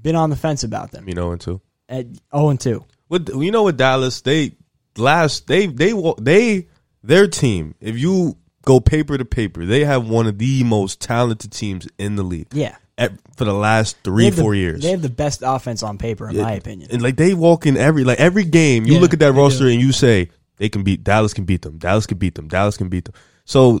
been 0.00 0.14
on 0.16 0.30
the 0.30 0.36
fence 0.36 0.62
about 0.64 0.92
them. 0.92 1.08
you 1.08 1.14
know, 1.14 1.32
and 1.32 1.40
two. 1.40 1.60
At 1.88 2.06
0 2.34 2.50
and 2.50 2.60
2. 2.60 2.84
With 3.08 3.28
you 3.34 3.50
know, 3.50 3.64
with 3.64 3.76
Dallas, 3.78 4.20
they 4.20 4.52
last 4.96 5.46
they 5.46 5.66
they 5.66 5.92
they 6.20 6.68
their 7.02 7.26
team. 7.26 7.74
If 7.80 7.98
you 7.98 8.36
go 8.64 8.80
paper 8.80 9.16
to 9.18 9.24
paper, 9.24 9.64
they 9.64 9.84
have 9.84 10.08
one 10.08 10.26
of 10.26 10.38
the 10.38 10.62
most 10.64 11.00
talented 11.00 11.50
teams 11.52 11.88
in 11.98 12.16
the 12.16 12.22
league. 12.22 12.48
Yeah. 12.52 12.76
At, 12.98 13.12
for 13.36 13.44
the 13.44 13.54
last 13.54 13.96
three 14.04 14.24
have 14.26 14.36
the- 14.36 14.42
four 14.42 14.54
years. 14.54 14.82
They 14.82 14.90
have 14.90 15.02
the 15.02 15.08
best 15.08 15.42
offense 15.44 15.82
on 15.82 15.98
paper 15.98 16.28
in 16.28 16.36
my 16.36 16.52
opinion. 16.52 16.90
And 16.92 17.00
like 17.00 17.16
they 17.16 17.32
walk 17.32 17.64
in 17.66 17.76
every 17.76 18.04
like 18.04 18.20
every 18.20 18.44
game, 18.44 18.84
you 18.86 18.94
Yeah, 18.94 19.00
look 19.00 19.14
at 19.14 19.20
that 19.20 19.32
roster 19.32 19.64
do. 19.64 19.70
and 19.70 19.80
you 19.80 19.92
say 19.92 20.30
they 20.58 20.68
can 20.68 20.82
beat 20.82 21.02
Dallas 21.02 21.32
can 21.32 21.44
beat 21.44 21.62
them. 21.62 21.78
Dallas 21.78 22.06
can 22.06 22.18
beat 22.18 22.34
them. 22.34 22.46
Dallas 22.48 22.76
can 22.76 22.88
beat 22.88 23.06
them. 23.06 23.14
So 23.46 23.80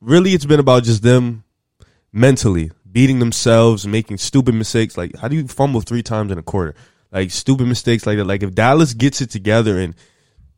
really 0.00 0.34
it's 0.34 0.44
been 0.44 0.60
about 0.60 0.84
just 0.84 1.02
them 1.02 1.44
mentally 2.12 2.70
beating 2.90 3.18
themselves, 3.18 3.86
making 3.86 4.18
stupid 4.18 4.54
mistakes. 4.54 4.96
Like 4.96 5.16
how 5.16 5.28
do 5.28 5.36
you 5.36 5.46
fumble 5.46 5.80
three 5.80 6.02
times 6.02 6.32
in 6.32 6.38
a 6.38 6.42
quarter? 6.42 6.74
Like 7.10 7.30
stupid 7.30 7.66
mistakes 7.66 8.06
like 8.06 8.18
that. 8.18 8.26
Like 8.26 8.42
if 8.42 8.54
Dallas 8.54 8.94
gets 8.94 9.20
it 9.20 9.30
together 9.30 9.78
and 9.78 9.94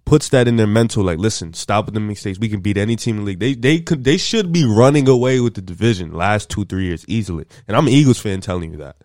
puts 0.05 0.29
that 0.31 0.49
in 0.49 0.57
their 0.57 0.67
mental, 0.67 1.05
like 1.05 1.19
listen, 1.19 1.55
stop 1.55 1.87
with 1.87 1.95
the 1.95 2.01
mistakes. 2.01 2.39
We 2.39 2.49
can 2.49 2.61
beat 2.61 2.77
any 2.77 2.97
team 2.97 3.19
in 3.19 3.25
the 3.25 3.27
league. 3.27 3.41
They 3.41 3.55
they 3.55 3.81
could 3.81 4.05
they 4.05 4.17
should 4.17 4.53
be 4.53 4.65
running 4.65 5.09
away 5.09 5.41
with 5.41 5.55
the 5.55 5.63
division 5.63 6.13
last 6.13 6.51
two 6.51 6.65
three 6.65 6.87
years 6.87 7.05
easily. 7.09 7.47
And 7.69 7.77
I'm 7.77 7.87
an 7.87 7.93
Eagles 7.93 8.19
fan 8.19 8.41
telling 8.41 8.73
you 8.73 8.79
that. 8.79 8.97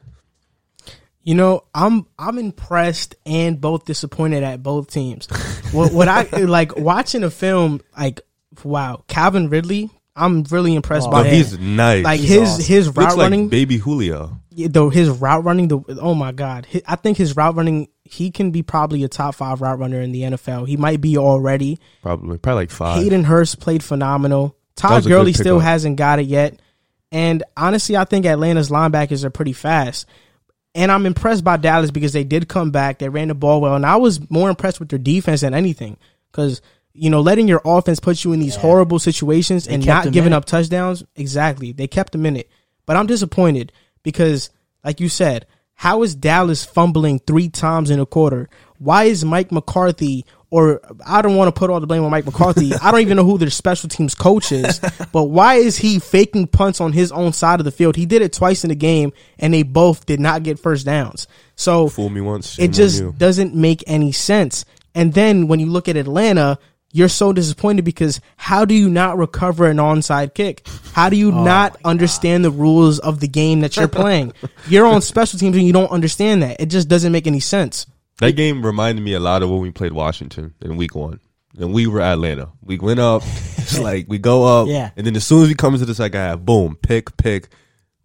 You 1.22 1.34
know, 1.34 1.64
I'm 1.74 2.06
I'm 2.20 2.38
impressed 2.38 3.16
and 3.26 3.60
both 3.60 3.86
disappointed 3.86 4.44
at 4.44 4.64
both 4.64 4.90
teams. 4.90 5.28
what 5.72 5.92
what 5.92 6.08
I 6.08 6.24
like 6.40 6.76
watching 6.76 7.24
a 7.24 7.32
film 7.32 7.82
like 7.98 8.22
wow, 8.64 9.04
Calvin 9.08 9.50
Ridley, 9.50 9.90
I'm 10.16 10.44
really 10.44 10.76
impressed 10.76 11.08
Oh, 11.08 11.12
by 11.12 11.28
he's 11.28 11.58
nice. 11.60 12.04
like 12.04 12.20
he's 12.20 12.30
his 12.30 12.50
awesome. 12.50 12.66
his 12.66 12.88
Looks 12.88 12.98
route 12.98 13.18
like 13.18 13.24
running, 13.26 13.50
baby 13.50 13.78
Julio. 13.78 14.40
Though 14.70 14.90
his 14.90 15.10
route 15.10 15.44
running 15.44 15.68
the 15.68 15.80
oh 16.02 16.14
my 16.16 16.32
god. 16.32 16.66
Hi- 16.72 16.82
i 16.88 16.96
think 16.96 17.18
his 17.18 17.36
route 17.36 17.56
running 17.56 17.90
he 18.06 18.32
can 18.32 18.52
be 18.52 18.64
probably 18.64 19.04
a 19.04 19.10
top 19.10 19.36
five 19.36 19.60
route 19.60 19.78
runner 19.80 20.00
in 20.00 20.12
the 20.14 20.22
nfl 20.22 20.66
he 20.68 20.78
might 20.78 21.02
be 21.02 21.18
already. 21.18 21.78
Probably, 22.02 22.38
probably 22.38 22.62
like 22.64 22.72
five. 22.72 23.04
hayden 23.04 23.26
hurst 23.26 23.60
played 23.60 23.84
phenomenal. 23.84 24.56
Todd 24.78 25.04
Gurley 25.06 25.34
still 25.34 25.60
hasn't 25.60 25.98
got 25.98 26.20
it 26.20 26.28
yet. 26.28 26.60
And 27.12 27.44
honestly 27.58 27.98
i 27.98 28.06
think 28.06 28.26
atlanta's 28.26 28.70
linebackers 28.70 29.26
are 29.26 29.30
pretty 29.30 29.54
fast. 29.54 30.06
And 30.74 30.90
i'm 30.92 31.06
impressed 31.06 31.44
by 31.44 31.58
dallas 31.58 31.92
because 31.92 32.14
they 32.14 32.24
did 32.24 32.48
come 32.48 32.72
back. 32.72 33.00
They 33.00 33.10
ran 33.10 33.28
the 33.28 33.36
ball 33.36 33.60
well. 33.60 33.76
And 33.76 33.86
i 33.86 33.98
was 33.98 34.30
more 34.30 34.50
impressed 34.50 34.80
with 34.80 34.88
their 34.88 35.00
defense 35.00 35.42
than 35.42 35.54
anything 35.54 35.98
because 36.32 36.62
you 36.96 37.10
know 37.10 37.22
letting 37.22 37.48
your 37.48 37.62
offense 37.66 38.00
put 38.00 38.24
you 38.24 38.34
in 38.34 38.40
these 38.40 38.56
horrible 38.56 39.00
situations 39.00 39.68
and 39.68 39.86
not 39.86 40.12
giving 40.12 40.28
in 40.28 40.34
up 40.34 40.46
touchdowns? 40.46 41.04
Exactly. 41.16 41.72
They 41.72 41.88
kept 41.88 42.14
them 42.14 42.26
in 42.26 42.38
it. 42.38 42.50
But 42.86 42.98
i'm 42.98 43.08
disappointed 43.08 43.72
because 44.04 44.50
like 44.84 45.00
you 45.00 45.10
said 45.10 45.46
how 45.74 46.04
is 46.04 46.16
dallas 46.16 46.64
fumbling 46.64 47.20
three 47.20 47.50
times 47.50 47.90
in 47.90 48.00
a 48.00 48.06
quarter? 48.06 48.50
Why 48.78 49.06
is 49.06 49.26
mike 49.26 49.52
mccarthy 49.52 50.26
or 50.52 50.82
i 51.06 51.22
don't 51.22 51.36
want 51.36 51.54
to 51.54 51.60
put 51.60 51.70
all 51.70 51.80
the 51.80 51.88
blame 51.88 52.04
on 52.04 52.12
mike 52.12 52.26
mccarthy. 52.26 52.74
I 52.82 52.92
don't 52.92 53.02
even 53.02 53.18
know 53.18 53.26
who 53.26 53.38
their 53.38 53.50
special 53.50 53.90
teams 53.90 54.16
coach 54.16 54.52
is 54.52 54.80
but 55.12 55.24
why 55.24 55.56
is 55.56 55.78
he 55.78 56.00
faking 56.00 56.48
punts 56.48 56.80
on 56.80 56.94
his 56.94 57.12
own 57.12 57.34
side 57.34 57.60
of 57.60 57.66
the 57.66 57.72
field? 57.72 57.96
He 57.96 58.06
did 58.06 58.22
it 58.22 58.32
twice 58.32 58.64
in 58.64 58.70
the 58.70 58.76
game 58.76 59.12
and 59.40 59.54
they 59.54 59.64
both 59.64 60.06
did 60.06 60.20
not 60.20 60.44
get 60.44 60.60
first 60.60 60.86
downs. 60.86 61.28
So 61.56 61.90
Fool 61.90 62.10
me 62.10 62.22
once, 62.22 62.60
it 62.60 62.70
just 62.70 63.18
doesn't 63.18 63.56
make 63.56 63.84
any 63.88 64.12
sense. 64.12 64.66
And 64.96 65.14
then 65.14 65.48
when 65.48 65.60
you 65.60 65.68
look 65.68 65.90
at 65.90 65.98
Atlanta, 65.98 66.58
you're 66.96 67.10
so 67.10 67.34
disappointed 67.34 67.84
because 67.84 68.22
how 68.38 68.64
do 68.64 68.74
you 68.74 68.90
not 68.90 69.18
recover 69.18 69.66
an 69.70 69.78
onside 69.78 70.34
kick? 70.34 70.66
How 70.94 71.10
do 71.10 71.18
you 71.18 71.32
Oh 71.32 71.44
not 71.44 71.76
understand 71.84 72.46
the 72.46 72.52
rules 72.52 73.00
of 73.00 73.20
the 73.20 73.28
game 73.28 73.60
that 73.62 73.76
you're 73.76 73.88
playing? 73.90 74.32
you're 74.70 74.86
on 74.86 75.02
special 75.02 75.38
teams 75.38 75.58
and 75.58 75.66
you 75.68 75.74
don't 75.74 75.92
understand 75.92 76.42
that. 76.44 76.62
It 76.62 76.68
just 76.68 76.88
doesn't 76.88 77.12
make 77.12 77.28
any 77.28 77.42
sense. 77.42 77.86
that 78.20 78.32
game 78.38 78.66
reminded 78.66 79.04
me 79.04 79.14
a 79.14 79.20
lot 79.20 79.44
of 79.44 79.50
when 79.50 79.60
we 79.60 79.72
played 79.72 79.92
Washington 79.92 80.54
in 80.62 80.78
Week 80.78 80.96
One, 80.96 81.20
and 81.60 81.74
we 81.74 81.86
were 81.86 82.00
Atlanta. 82.02 82.50
We 82.62 82.78
went 82.80 83.02
up, 83.02 83.24
it's 83.58 83.78
like 83.78 84.06
we 84.08 84.18
go 84.18 84.62
up, 84.62 84.68
Yeah. 84.70 84.92
and 84.96 85.06
then 85.06 85.16
as 85.18 85.26
soon 85.28 85.44
as 85.44 85.50
we 85.50 85.56
come 85.56 85.74
into 85.74 85.86
the 85.86 85.96
second 85.96 86.20
half, 86.20 86.40
boom, 86.40 86.78
pick, 86.82 87.18
pick. 87.18 87.50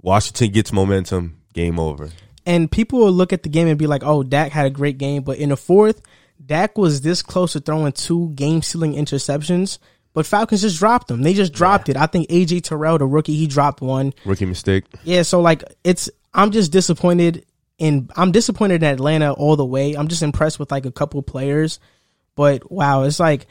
Washington 0.03 0.51
gets 0.51 0.73
momentum, 0.73 1.39
game 1.53 1.79
over. 1.79 2.11
And 2.47 2.71
people 2.71 3.01
will 3.01 3.13
look 3.13 3.33
at 3.33 3.43
the 3.43 3.49
game 3.51 3.69
and 3.69 3.79
be 3.79 3.87
like, 3.87 4.03
"Oh, 4.03 4.23
Dak 4.23 4.51
had 4.51 4.67
a 4.67 4.71
great 4.71 4.99
game," 4.99 5.23
but 5.23 5.39
in 5.39 5.51
the 5.51 5.57
fourth, 5.57 6.01
Dak 6.45 6.79
was 6.79 7.01
this 7.03 7.23
close 7.23 7.53
to 7.53 7.61
throwing 7.61 7.93
two 7.93 8.31
game-sealing 8.31 8.95
interceptions, 8.95 9.79
but 10.13 10.27
Falcons 10.27 10.63
just 10.63 10.79
dropped 10.79 11.09
them. 11.09 11.23
They 11.23 11.35
just 11.35 11.53
dropped 11.53 11.89
it. 11.89 11.97
I 11.97 12.07
think 12.07 12.29
AJ 12.29 12.63
Terrell, 12.63 12.99
the 12.99 13.07
rookie, 13.07 13.37
he 13.37 13.47
dropped 13.47 13.81
one. 13.81 14.13
Rookie 14.25 14.47
mistake. 14.47 14.85
Yeah, 15.05 15.23
so 15.23 15.41
like 15.41 15.63
it's 15.85 16.11
I'm 16.35 16.51
just 16.51 16.73
disappointed 16.73 17.45
in 17.79 18.11
I'm 18.17 18.33
disappointed 18.33 18.83
in 18.83 18.89
Atlanta 18.89 19.33
all 19.33 19.57
the 19.57 19.65
way. 19.65 19.95
I'm 19.95 20.09
just 20.09 20.23
impressed 20.23 20.59
with 20.59 20.71
like 20.71 20.87
a 20.87 20.93
couple 20.93 21.23
players, 21.23 21.79
but 22.35 22.71
wow, 22.71 23.05
it's 23.05 23.21
like 23.21 23.47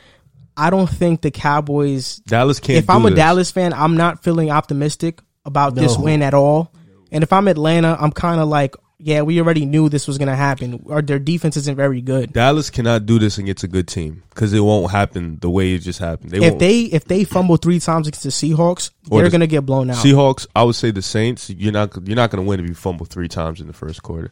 I 0.57 0.69
don't 0.69 0.89
think 0.89 1.21
the 1.21 1.31
Cowboys. 1.31 2.17
Dallas 2.17 2.59
can't. 2.59 2.83
if 2.83 2.89
I'm 2.89 3.05
a 3.05 3.09
this. 3.09 3.17
Dallas 3.17 3.51
fan, 3.51 3.71
I'm 3.71 3.95
not 3.95 4.23
feeling 4.23 4.51
optimistic 4.51 5.21
about 5.45 5.73
this 5.73 5.97
win 5.97 6.21
at 6.21 6.33
all. 6.33 6.73
And 7.11 7.23
if 7.23 7.31
I'm 7.31 7.47
Atlanta, 7.47 7.97
I'm 7.99 8.11
kind 8.11 8.41
of 8.41 8.49
like, 8.49 8.75
yeah, 9.01 9.21
we 9.21 9.39
already 9.39 9.65
knew 9.65 9.87
this 9.89 10.07
was 10.07 10.17
gonna 10.17 10.35
happen. 10.35 10.81
Or 10.85 11.01
their 11.01 11.19
defense 11.19 11.55
isn't 11.57 11.75
very 11.75 12.01
good. 12.01 12.33
Dallas 12.33 12.69
cannot 12.69 13.05
do 13.05 13.17
this 13.17 13.37
and 13.37 13.47
get 13.47 13.63
a 13.63 13.67
good 13.67 13.87
team 13.87 14.23
because 14.29 14.51
it 14.53 14.59
won't 14.59 14.91
happen 14.91 15.37
the 15.39 15.49
way 15.49 15.73
it 15.73 15.79
just 15.79 15.99
happened. 15.99 16.31
They 16.31 16.37
If 16.37 16.43
won't. 16.43 16.59
they 16.59 16.81
if 16.81 17.05
they 17.05 17.23
fumble 17.23 17.57
three 17.57 17.79
times 17.79 18.07
against 18.07 18.23
the 18.23 18.29
Seahawks, 18.29 18.91
Or 19.09 19.19
they're 19.21 19.29
the 19.29 19.31
gonna 19.31 19.47
get 19.47 19.65
blown 19.65 19.89
out. 19.89 19.97
Seahawks, 19.97 20.45
I 20.55 20.63
would 20.63 20.75
say 20.75 20.91
the 20.91 21.01
Saints. 21.01 21.49
You're 21.49 21.71
not. 21.71 21.95
You're 22.05 22.15
not 22.17 22.29
going 22.29 22.43
to 22.43 22.47
win 22.49 22.59
if 22.59 22.67
you 22.67 22.75
fumble 22.75 23.05
three 23.05 23.27
times 23.29 23.61
in 23.61 23.67
the 23.67 23.73
first 23.73 24.03
quarter. 24.03 24.31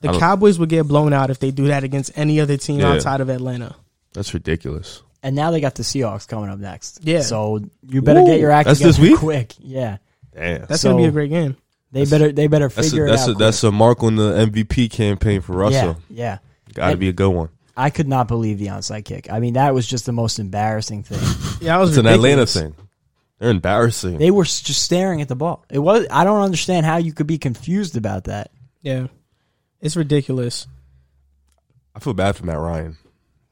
the 0.00 0.18
Cowboys 0.18 0.58
would 0.58 0.68
get 0.68 0.88
blown 0.88 1.12
out 1.12 1.30
if 1.30 1.38
they 1.38 1.50
do 1.52 1.68
that 1.68 1.84
against 1.84 2.10
any 2.16 2.40
other 2.40 2.56
team 2.56 2.80
Yeah. 2.80 2.92
outside 2.94 3.20
of 3.20 3.28
Atlanta. 3.28 3.76
That's 4.14 4.34
ridiculous. 4.34 5.00
And 5.22 5.36
now 5.36 5.52
they 5.52 5.60
got 5.60 5.76
the 5.76 5.84
Seahawks 5.84 6.26
coming 6.26 6.50
up 6.50 6.58
next. 6.58 6.98
Yeah. 7.04 7.20
So 7.20 7.60
you 7.88 8.02
better 8.02 8.18
Ooh, 8.20 8.26
get 8.26 8.40
your 8.40 8.50
act 8.50 8.66
that's 8.66 8.80
together 8.80 8.98
this 8.98 9.10
week? 9.10 9.18
quick. 9.20 9.54
Yeah. 9.60 9.98
Damn. 10.34 10.64
That's 10.66 10.80
So- 10.80 10.90
gonna 10.90 11.02
be 11.02 11.08
a 11.08 11.12
great 11.12 11.30
game. 11.30 11.56
They 11.92 12.06
better 12.06 12.32
they 12.32 12.46
better 12.46 12.68
That's 12.68 12.88
a, 12.88 12.90
figure 12.90 13.06
that's 13.06 13.26
it 13.26 13.28
a, 13.28 13.32
out. 13.32 13.38
that's 13.38 13.62
a 13.64 13.70
mark 13.70 14.02
on 14.02 14.16
the 14.16 14.32
MVP 14.32 14.90
campaign 14.90 15.40
for. 15.42 15.52
Russell. 15.52 15.98
Yeah. 16.08 16.38
Yeah. 16.68 16.74
Got 16.74 16.90
to 16.92 16.96
be 16.96 17.08
a 17.10 17.12
good 17.12 17.28
one. 17.28 17.50
I 17.76 17.90
could 17.90 18.08
not 18.08 18.28
believe 18.28 18.58
the 18.58 18.66
onside 18.68 19.04
kick. 19.04 19.30
I 19.30 19.40
mean, 19.40 19.54
that 19.54 19.74
was 19.74 19.86
just 19.86 20.06
the 20.06 20.12
most 20.12 20.38
embarrassing 20.38 21.02
thing. 21.04 21.20
Yeah, 21.62 21.76
I 21.76 21.80
was 21.80 21.90
It's 21.90 21.98
an 21.98 22.06
Atlanta 22.06 22.44
thing. 22.44 22.74
They're 23.38 23.50
embarrassing. 23.50 24.18
they 24.18 24.32
were 24.32 24.44
just 24.44 24.82
staring 24.82 25.20
at 25.20 25.28
the 25.28 25.36
ball. 25.36 25.64
It 25.70 25.78
was. 25.78 26.06
I 26.10 26.24
don't 26.24 26.42
understand 26.42 26.86
how 26.86 26.96
you 26.96 27.12
could 27.12 27.28
be 27.28 27.38
confused 27.38 27.96
about 27.96 28.24
that. 28.24 28.50
Yeah, 28.82 29.06
it's 29.80 29.94
ridiculous. 29.96 30.66
I 31.94 32.00
feel 32.00 32.14
bad 32.14 32.34
for 32.36 32.44
Matt 32.46 32.58
Ryan. 32.58 32.96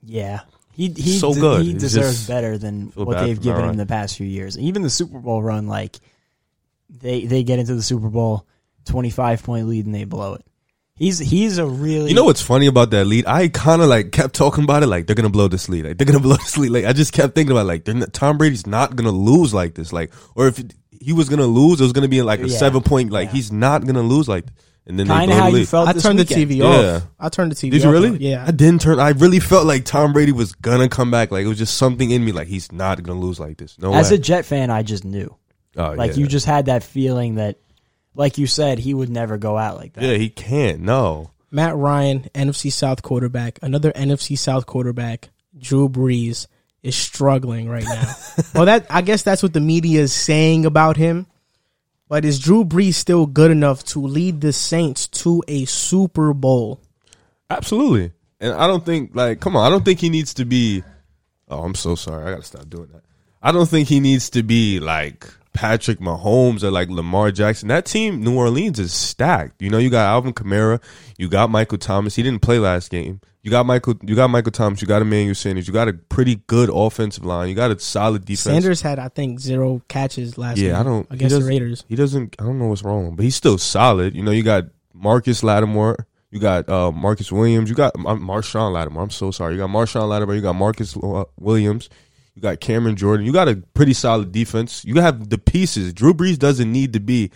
Yeah. 0.02 0.40
He 0.72 0.88
he 0.88 1.18
So 1.18 1.34
good. 1.34 1.64
He 1.64 1.74
deserves 1.74 2.26
better 2.26 2.56
than 2.58 2.86
what 2.94 3.18
they've 3.18 3.40
given 3.40 3.60
Matt 3.62 3.70
him 3.70 3.76
the 3.76 3.86
past 3.86 4.16
few 4.16 4.26
years. 4.26 4.58
Even 4.58 4.82
the 4.82 4.90
Super 4.90 5.18
Bowl 5.18 5.42
run, 5.42 5.66
like 5.68 5.98
they 6.90 7.24
they 7.24 7.42
get 7.42 7.58
into 7.58 7.74
the 7.74 7.82
Super 7.82 8.08
Bowl, 8.08 8.46
twenty 8.84 9.10
five 9.10 9.42
point 9.42 9.66
lead 9.68 9.86
and 9.86 9.94
they 9.94 10.04
blow 10.04 10.34
it. 10.34 10.44
He's 10.96 11.18
he's 11.18 11.56
a 11.56 11.64
really 11.66 12.10
You 12.10 12.14
know 12.14 12.24
what's 12.24 12.42
funny 12.42 12.66
about 12.66 12.90
that 12.90 13.06
lead? 13.06 13.26
I 13.26 13.48
kind 13.48 13.80
of 13.80 13.88
like 13.88 14.12
kept 14.12 14.34
talking 14.34 14.64
about 14.64 14.82
it 14.82 14.86
like 14.86 15.06
they're 15.06 15.16
gonna 15.16 15.30
blow 15.30 15.48
this 15.48 15.68
lead, 15.68 15.86
like 15.86 15.96
they're 15.98 16.06
gonna 16.06 16.20
blow 16.28 16.36
this 16.36 16.58
lead. 16.58 16.70
Like 16.70 16.84
I 16.84 16.92
just 16.92 17.12
kept 17.14 17.34
thinking 17.34 17.52
about 17.52 17.66
like 17.66 17.86
not, 17.86 18.12
Tom 18.12 18.36
Brady's 18.36 18.66
not 18.66 18.96
gonna 18.96 19.10
lose 19.12 19.54
like 19.54 19.74
this, 19.74 19.92
like 19.92 20.12
or 20.34 20.46
if 20.48 20.62
he 21.00 21.14
was 21.14 21.30
gonna 21.30 21.46
lose, 21.46 21.80
it 21.80 21.84
was 21.84 21.92
gonna 21.94 22.08
be 22.08 22.20
like 22.20 22.40
a 22.40 22.48
Yeah. 22.48 22.58
seven 22.58 22.82
point. 22.82 23.10
Like 23.12 23.28
Yeah. 23.28 23.32
he's 23.32 23.50
not 23.52 23.86
gonna 23.86 24.02
lose 24.02 24.28
like. 24.28 24.44
And 24.86 24.98
then 24.98 25.06
they 25.06 25.14
kind 25.14 25.28
blow 25.30 25.36
of 25.36 25.44
the 25.44 25.50
how 25.52 25.56
you 25.58 25.66
felt. 25.66 25.88
I 25.88 25.92
this 25.92 26.02
turned 26.02 26.18
weekend. 26.18 26.50
the 26.50 26.54
TV 26.54 26.58
Yeah. 26.58 26.66
off. 26.96 27.02
I 27.20 27.28
turned 27.28 27.52
the 27.52 27.54
TV. 27.54 27.70
Did 27.70 27.82
you 27.82 27.88
off. 27.88 27.92
really? 27.92 28.16
Yeah. 28.18 28.44
I 28.46 28.50
didn't 28.50 28.80
turn. 28.80 28.98
I 28.98 29.10
really 29.10 29.38
felt 29.38 29.66
like 29.66 29.84
Tom 29.84 30.12
Brady 30.12 30.32
was 30.32 30.52
gonna 30.54 30.88
come 30.88 31.10
back. 31.10 31.30
Like 31.30 31.44
it 31.44 31.48
was 31.48 31.58
just 31.58 31.76
something 31.78 32.10
in 32.10 32.24
me. 32.24 32.32
Like 32.32 32.48
he's 32.48 32.72
not 32.72 33.00
gonna 33.02 33.20
lose 33.20 33.38
like 33.38 33.56
this. 33.58 33.78
No 33.78 33.94
As 33.94 34.10
way. 34.10 34.16
a 34.16 34.18
Jet 34.18 34.44
fan, 34.46 34.68
I 34.70 34.82
just 34.82 35.04
knew. 35.04 35.34
Oh, 35.76 35.92
Like 35.92 36.12
yeah. 36.12 36.16
you 36.18 36.26
just 36.26 36.46
had 36.46 36.66
that 36.66 36.82
feeling 36.82 37.36
that, 37.36 37.58
like 38.14 38.38
you 38.38 38.46
said, 38.46 38.78
he 38.78 38.94
would 38.94 39.10
never 39.10 39.38
go 39.38 39.56
out 39.56 39.76
like 39.76 39.94
that. 39.94 40.04
Yeah, 40.04 40.14
he 40.14 40.28
can't. 40.28 40.80
No. 40.80 41.30
Matt 41.50 41.76
Ryan, 41.76 42.28
NFC 42.34 42.72
South 42.72 43.02
quarterback, 43.02 43.58
another 43.62 43.92
NFC 43.92 44.38
South 44.38 44.66
quarterback, 44.66 45.30
Drew 45.58 45.88
Brees 45.88 46.46
is 46.82 46.96
struggling 46.96 47.68
right 47.68 47.84
now. 47.84 48.14
well, 48.54 48.64
that 48.66 48.86
I 48.88 49.02
guess 49.02 49.22
that's 49.22 49.42
what 49.42 49.52
the 49.52 49.60
media 49.60 50.00
is 50.00 50.12
saying 50.12 50.66
about 50.66 50.96
him. 50.96 51.26
But 52.08 52.24
is 52.24 52.40
Drew 52.40 52.64
Brees 52.64 52.94
still 52.94 53.26
good 53.26 53.50
enough 53.50 53.84
to 53.86 54.00
lead 54.00 54.40
the 54.40 54.52
Saints 54.52 55.06
to 55.08 55.44
a 55.46 55.64
Super 55.64 56.32
Bowl? 56.34 56.80
Absolutely. 57.48 58.12
And 58.40 58.52
I 58.52 58.66
don't 58.66 58.84
think 58.84 59.10
like 59.14 59.40
come 59.40 59.56
on, 59.56 59.66
I 59.66 59.70
don't 59.70 59.84
think 59.84 60.00
he 60.00 60.10
needs 60.10 60.34
to 60.34 60.44
be 60.44 60.82
Oh, 61.50 61.62
I'm 61.62 61.74
so 61.74 61.96
sorry. 61.96 62.24
I 62.24 62.30
got 62.30 62.40
to 62.40 62.46
stop 62.46 62.70
doing 62.70 62.88
that. 62.92 63.02
I 63.42 63.52
don't 63.52 63.68
think 63.68 63.88
he 63.88 64.00
needs 64.00 64.30
to 64.30 64.42
be 64.42 64.78
like 64.78 65.26
Patrick 65.60 65.98
Mahomes 65.98 66.62
or 66.62 66.70
like 66.70 66.88
Lamar 66.88 67.30
Jackson. 67.30 67.68
That 67.68 67.84
team 67.84 68.24
New 68.24 68.34
Orleans 68.34 68.78
is 68.78 68.94
stacked. 68.94 69.60
You 69.60 69.68
know, 69.68 69.76
you 69.76 69.90
got 69.90 70.06
Alvin 70.06 70.32
Kamara, 70.32 70.82
you 71.18 71.28
got 71.28 71.50
Michael 71.50 71.76
Thomas. 71.76 72.16
He 72.16 72.22
didn't 72.22 72.40
play 72.40 72.58
last 72.58 72.90
game. 72.90 73.20
You 73.42 73.50
got 73.50 73.66
Michael 73.66 73.96
you 74.02 74.14
got 74.14 74.28
Michael 74.28 74.52
Thomas, 74.52 74.80
you 74.80 74.88
got 74.88 75.02
Emmanuel 75.02 75.34
Sanders. 75.34 75.68
You 75.68 75.74
got 75.74 75.86
a 75.86 75.92
pretty 75.92 76.36
good 76.46 76.70
offensive 76.72 77.26
line. 77.26 77.50
You 77.50 77.54
got 77.54 77.70
a 77.70 77.78
solid 77.78 78.24
defense. 78.24 78.54
Sanders 78.54 78.80
had, 78.80 78.98
I 78.98 79.08
think, 79.08 79.38
zero 79.38 79.82
catches 79.86 80.38
last 80.38 80.56
Yeah, 80.56 80.80
I 80.80 80.82
don't 80.82 81.06
against 81.10 81.38
the 81.38 81.44
Raiders. 81.44 81.84
He 81.90 81.94
doesn't. 81.94 82.36
I 82.38 82.44
don't 82.44 82.58
know 82.58 82.68
what's 82.68 82.82
wrong, 82.82 83.14
but 83.14 83.22
he's 83.22 83.36
still 83.36 83.58
solid. 83.58 84.16
You 84.16 84.22
know, 84.22 84.30
you 84.30 84.42
got 84.42 84.64
Marcus 84.94 85.42
Lattimore, 85.42 86.06
you 86.30 86.40
got 86.40 86.70
uh, 86.70 86.90
Marcus 86.90 87.30
Williams, 87.30 87.68
you 87.68 87.76
got 87.76 87.94
uh, 87.96 88.14
Marshon 88.14 88.72
Lattimore. 88.72 89.02
I'm 89.02 89.10
so 89.10 89.30
sorry. 89.30 89.56
You 89.56 89.58
got 89.60 89.68
Marshon 89.68 90.08
Lattimore, 90.08 90.36
you 90.36 90.40
got 90.40 90.54
Marcus 90.54 90.96
uh, 90.96 91.24
Williams, 91.38 91.90
you 92.34 92.42
got 92.42 92.60
Cameron 92.60 92.96
Jordan. 92.96 93.26
You 93.26 93.32
got 93.32 93.48
a 93.48 93.56
pretty 93.74 93.92
solid 93.92 94.32
defense. 94.32 94.84
You 94.84 95.00
have 95.00 95.28
the 95.28 95.38
pieces. 95.38 95.92
Drew 95.92 96.14
Brees 96.14 96.38
doesn't 96.38 96.70
need 96.70 96.92
to 96.92 97.00
be 97.00 97.30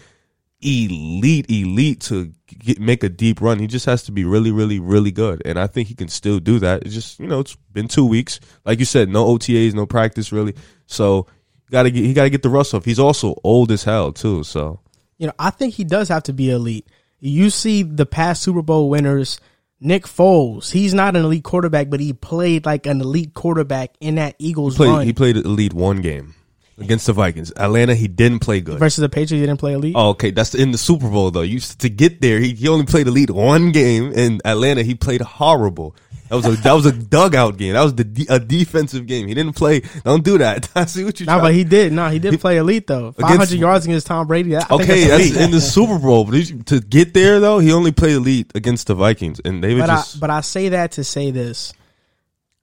elite, 0.60 1.50
elite 1.50 2.00
to 2.00 2.32
get, 2.46 2.80
make 2.80 3.04
a 3.04 3.08
deep 3.08 3.40
run. 3.40 3.58
He 3.58 3.66
just 3.66 3.86
has 3.86 4.02
to 4.04 4.12
be 4.12 4.24
really, 4.24 4.50
really, 4.50 4.80
really 4.80 5.12
good, 5.12 5.42
and 5.44 5.58
I 5.58 5.66
think 5.66 5.88
he 5.88 5.94
can 5.94 6.08
still 6.08 6.38
do 6.38 6.58
that. 6.60 6.82
It's 6.84 6.94
just 6.94 7.20
you 7.20 7.26
know, 7.26 7.40
it's 7.40 7.56
been 7.72 7.88
two 7.88 8.06
weeks, 8.06 8.40
like 8.64 8.78
you 8.78 8.84
said, 8.84 9.08
no 9.08 9.26
OTAs, 9.26 9.74
no 9.74 9.86
practice 9.86 10.32
really. 10.32 10.54
So 10.86 11.26
gotta 11.70 11.90
get 11.90 12.04
he 12.04 12.14
gotta 12.14 12.30
get 12.30 12.42
the 12.42 12.48
rust 12.48 12.74
off. 12.74 12.84
He's 12.84 12.98
also 12.98 13.34
old 13.44 13.70
as 13.70 13.84
hell 13.84 14.12
too. 14.12 14.42
So 14.44 14.80
You 15.18 15.28
know, 15.28 15.34
I 15.38 15.50
think 15.50 15.74
he 15.74 15.84
does 15.84 16.08
have 16.08 16.22
to 16.24 16.32
be 16.32 16.50
elite. 16.50 16.88
You 17.20 17.50
see 17.50 17.82
the 17.82 18.06
past 18.06 18.42
Super 18.42 18.62
Bowl 18.62 18.90
winners, 18.90 19.40
Nick 19.80 20.04
Foles. 20.04 20.72
He's 20.72 20.94
not 20.94 21.16
an 21.16 21.24
elite 21.24 21.44
quarterback, 21.44 21.90
but 21.90 22.00
he 22.00 22.12
played 22.12 22.64
like 22.64 22.86
an 22.86 23.00
elite 23.00 23.34
quarterback 23.34 23.90
in 24.00 24.14
that 24.16 24.34
Eagles 24.38 24.74
he 24.74 24.78
played, 24.78 24.90
run 24.90 25.06
he 25.06 25.12
played 25.12 25.36
elite 25.36 25.74
one 25.74 26.00
game 26.00 26.34
against 26.78 27.06
the 27.06 27.12
Vikings. 27.12 27.52
Atlanta, 27.56 27.94
he 27.94 28.08
didn't 28.08 28.40
play 28.40 28.60
good. 28.60 28.78
versus 28.78 29.02
the 29.02 29.08
Patriots. 29.08 29.32
He 29.32 29.40
didn't 29.40 29.60
play 29.60 29.74
elite. 29.74 29.94
Oh, 29.96 30.10
okay, 30.10 30.30
that's 30.30 30.54
in 30.54 30.70
the 30.72 30.78
Super 30.78 31.08
Bowl 31.08 31.30
though. 31.30 31.42
You 31.42 31.60
to 31.60 31.88
get 31.88 32.20
there, 32.20 32.40
he, 32.40 32.54
he 32.54 32.68
only 32.68 32.86
played 32.86 33.06
elite 33.06 33.30
one 33.30 33.72
game 33.72 34.12
in 34.12 34.40
Atlanta. 34.44 34.82
He 34.82 34.94
played 34.94 35.20
horrible. 35.20 35.94
That 36.30 36.36
was 36.36 36.46
a 36.46 36.62
that 36.62 36.72
was 36.72 36.86
a 36.86 36.92
dugout 36.92 37.58
game. 37.58 37.74
That 37.74 37.82
was 37.82 37.94
the 37.94 38.26
a 38.30 38.40
defensive 38.40 39.06
game. 39.06 39.28
He 39.28 39.34
didn't 39.34 39.56
play. 39.56 39.82
Don't 40.04 40.24
do 40.24 40.38
that. 40.38 40.70
I 40.74 40.86
see 40.86 41.04
what 41.04 41.20
you. 41.20 41.26
No, 41.26 41.34
try- 41.34 41.42
but 41.42 41.54
he 41.54 41.64
did. 41.64 41.92
No, 41.92 42.08
he 42.08 42.18
did 42.18 42.40
play 42.40 42.56
elite 42.56 42.86
though. 42.86 43.12
Five 43.12 43.36
hundred 43.36 43.58
yards 43.58 43.84
against 43.84 44.06
Tom 44.06 44.26
Brady. 44.26 44.50
That- 44.50 44.64
I 44.64 44.68
think 44.78 44.82
Okay, 44.82 45.04
that's 45.04 45.30
that's 45.30 45.44
in 45.44 45.50
the 45.50 45.60
Super 45.60 45.98
Bowl. 45.98 46.24
But 46.24 46.34
he- 46.34 46.58
to 46.62 46.80
get 46.80 47.12
there 47.12 47.40
though, 47.40 47.58
he 47.58 47.72
only 47.72 47.92
played 47.92 48.14
elite 48.14 48.52
against 48.54 48.86
the 48.86 48.94
Vikings, 48.94 49.38
and 49.44 49.62
they 49.62 49.74
were 49.74 49.80
but 49.80 49.86
just. 49.88 50.16
I 50.16 50.20
but 50.20 50.30
I 50.30 50.40
say 50.40 50.70
that 50.70 50.92
to 50.92 51.04
say 51.04 51.30
this. 51.30 51.74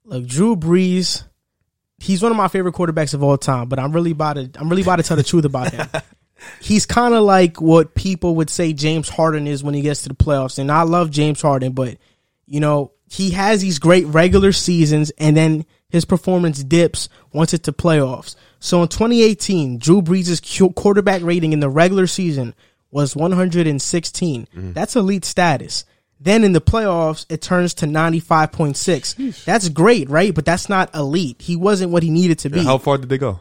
Look, 0.06 0.26
Drew 0.26 0.56
Brees, 0.56 1.24
he's 2.02 2.24
one 2.24 2.32
of 2.32 2.38
my 2.38 2.48
favorite 2.48 2.74
quarterbacks 2.74 3.14
of 3.14 3.24
all 3.24 3.38
time. 3.38 3.70
But 3.70 3.80
I'm 3.80 3.92
really 3.92 4.12
about 4.12 4.34
to 4.34 4.50
I'm 4.56 4.70
really 4.70 4.82
about 4.82 4.98
to 4.98 5.04
tell 5.04 5.18
the 5.18 5.24
truth 5.24 5.46
about 5.46 5.72
him. 5.72 5.88
He's 6.60 6.88
kind 6.88 7.14
of 7.14 7.24
like 7.24 7.62
what 7.62 7.94
people 7.94 8.36
would 8.38 8.50
say 8.50 8.74
James 8.74 9.08
Harden 9.10 9.46
is 9.46 9.64
when 9.64 9.76
he 9.76 9.82
gets 9.82 10.02
to 10.04 10.10
the 10.10 10.16
playoffs. 10.16 10.58
And 10.58 10.72
I 10.72 10.82
love 10.82 11.12
James 11.12 11.40
Harden, 11.40 11.74
but 11.74 11.98
you 12.48 12.60
know 12.60 12.94
he 13.12 13.32
has 13.32 13.62
these 13.62 13.78
great 13.78 14.08
regular 14.08 14.52
seasons, 14.52 15.12
and 15.20 15.38
then 15.38 15.66
his 15.90 16.06
performance 16.06 16.64
dips 16.64 17.10
once 17.32 17.54
it's 17.54 17.66
to 17.66 17.74
playoffs. 17.74 18.36
So 18.60 18.82
in 18.82 18.88
2018, 18.88 19.78
Drew 19.78 20.02
Brees' 20.02 20.76
quarterback 20.76 21.22
rating 21.22 21.54
in 21.54 21.60
the 21.60 21.70
regular 21.70 22.08
season 22.08 22.56
was 22.90 23.16
116. 23.16 24.48
Mm. 24.56 24.74
That's 24.74 24.96
elite 24.96 25.26
status. 25.26 25.86
Then 26.24 26.44
in 26.44 26.52
the 26.54 26.62
playoffs, 26.62 27.26
it 27.30 27.42
turns 27.42 27.74
to 27.76 27.88
95.6. 27.88 29.44
That's 29.46 29.70
great, 29.70 30.10
right? 30.10 30.34
But 30.34 30.46
that's 30.46 30.70
not 30.70 30.94
elite. 30.96 31.42
He 31.42 31.56
wasn't 31.56 31.92
what 31.92 32.04
he 32.04 32.10
needed 32.10 32.40
to 32.40 32.50
be. 32.50 32.64
how 32.64 32.78
far 32.78 32.98
did 32.98 33.10
they 33.10 33.18
go? 33.18 33.40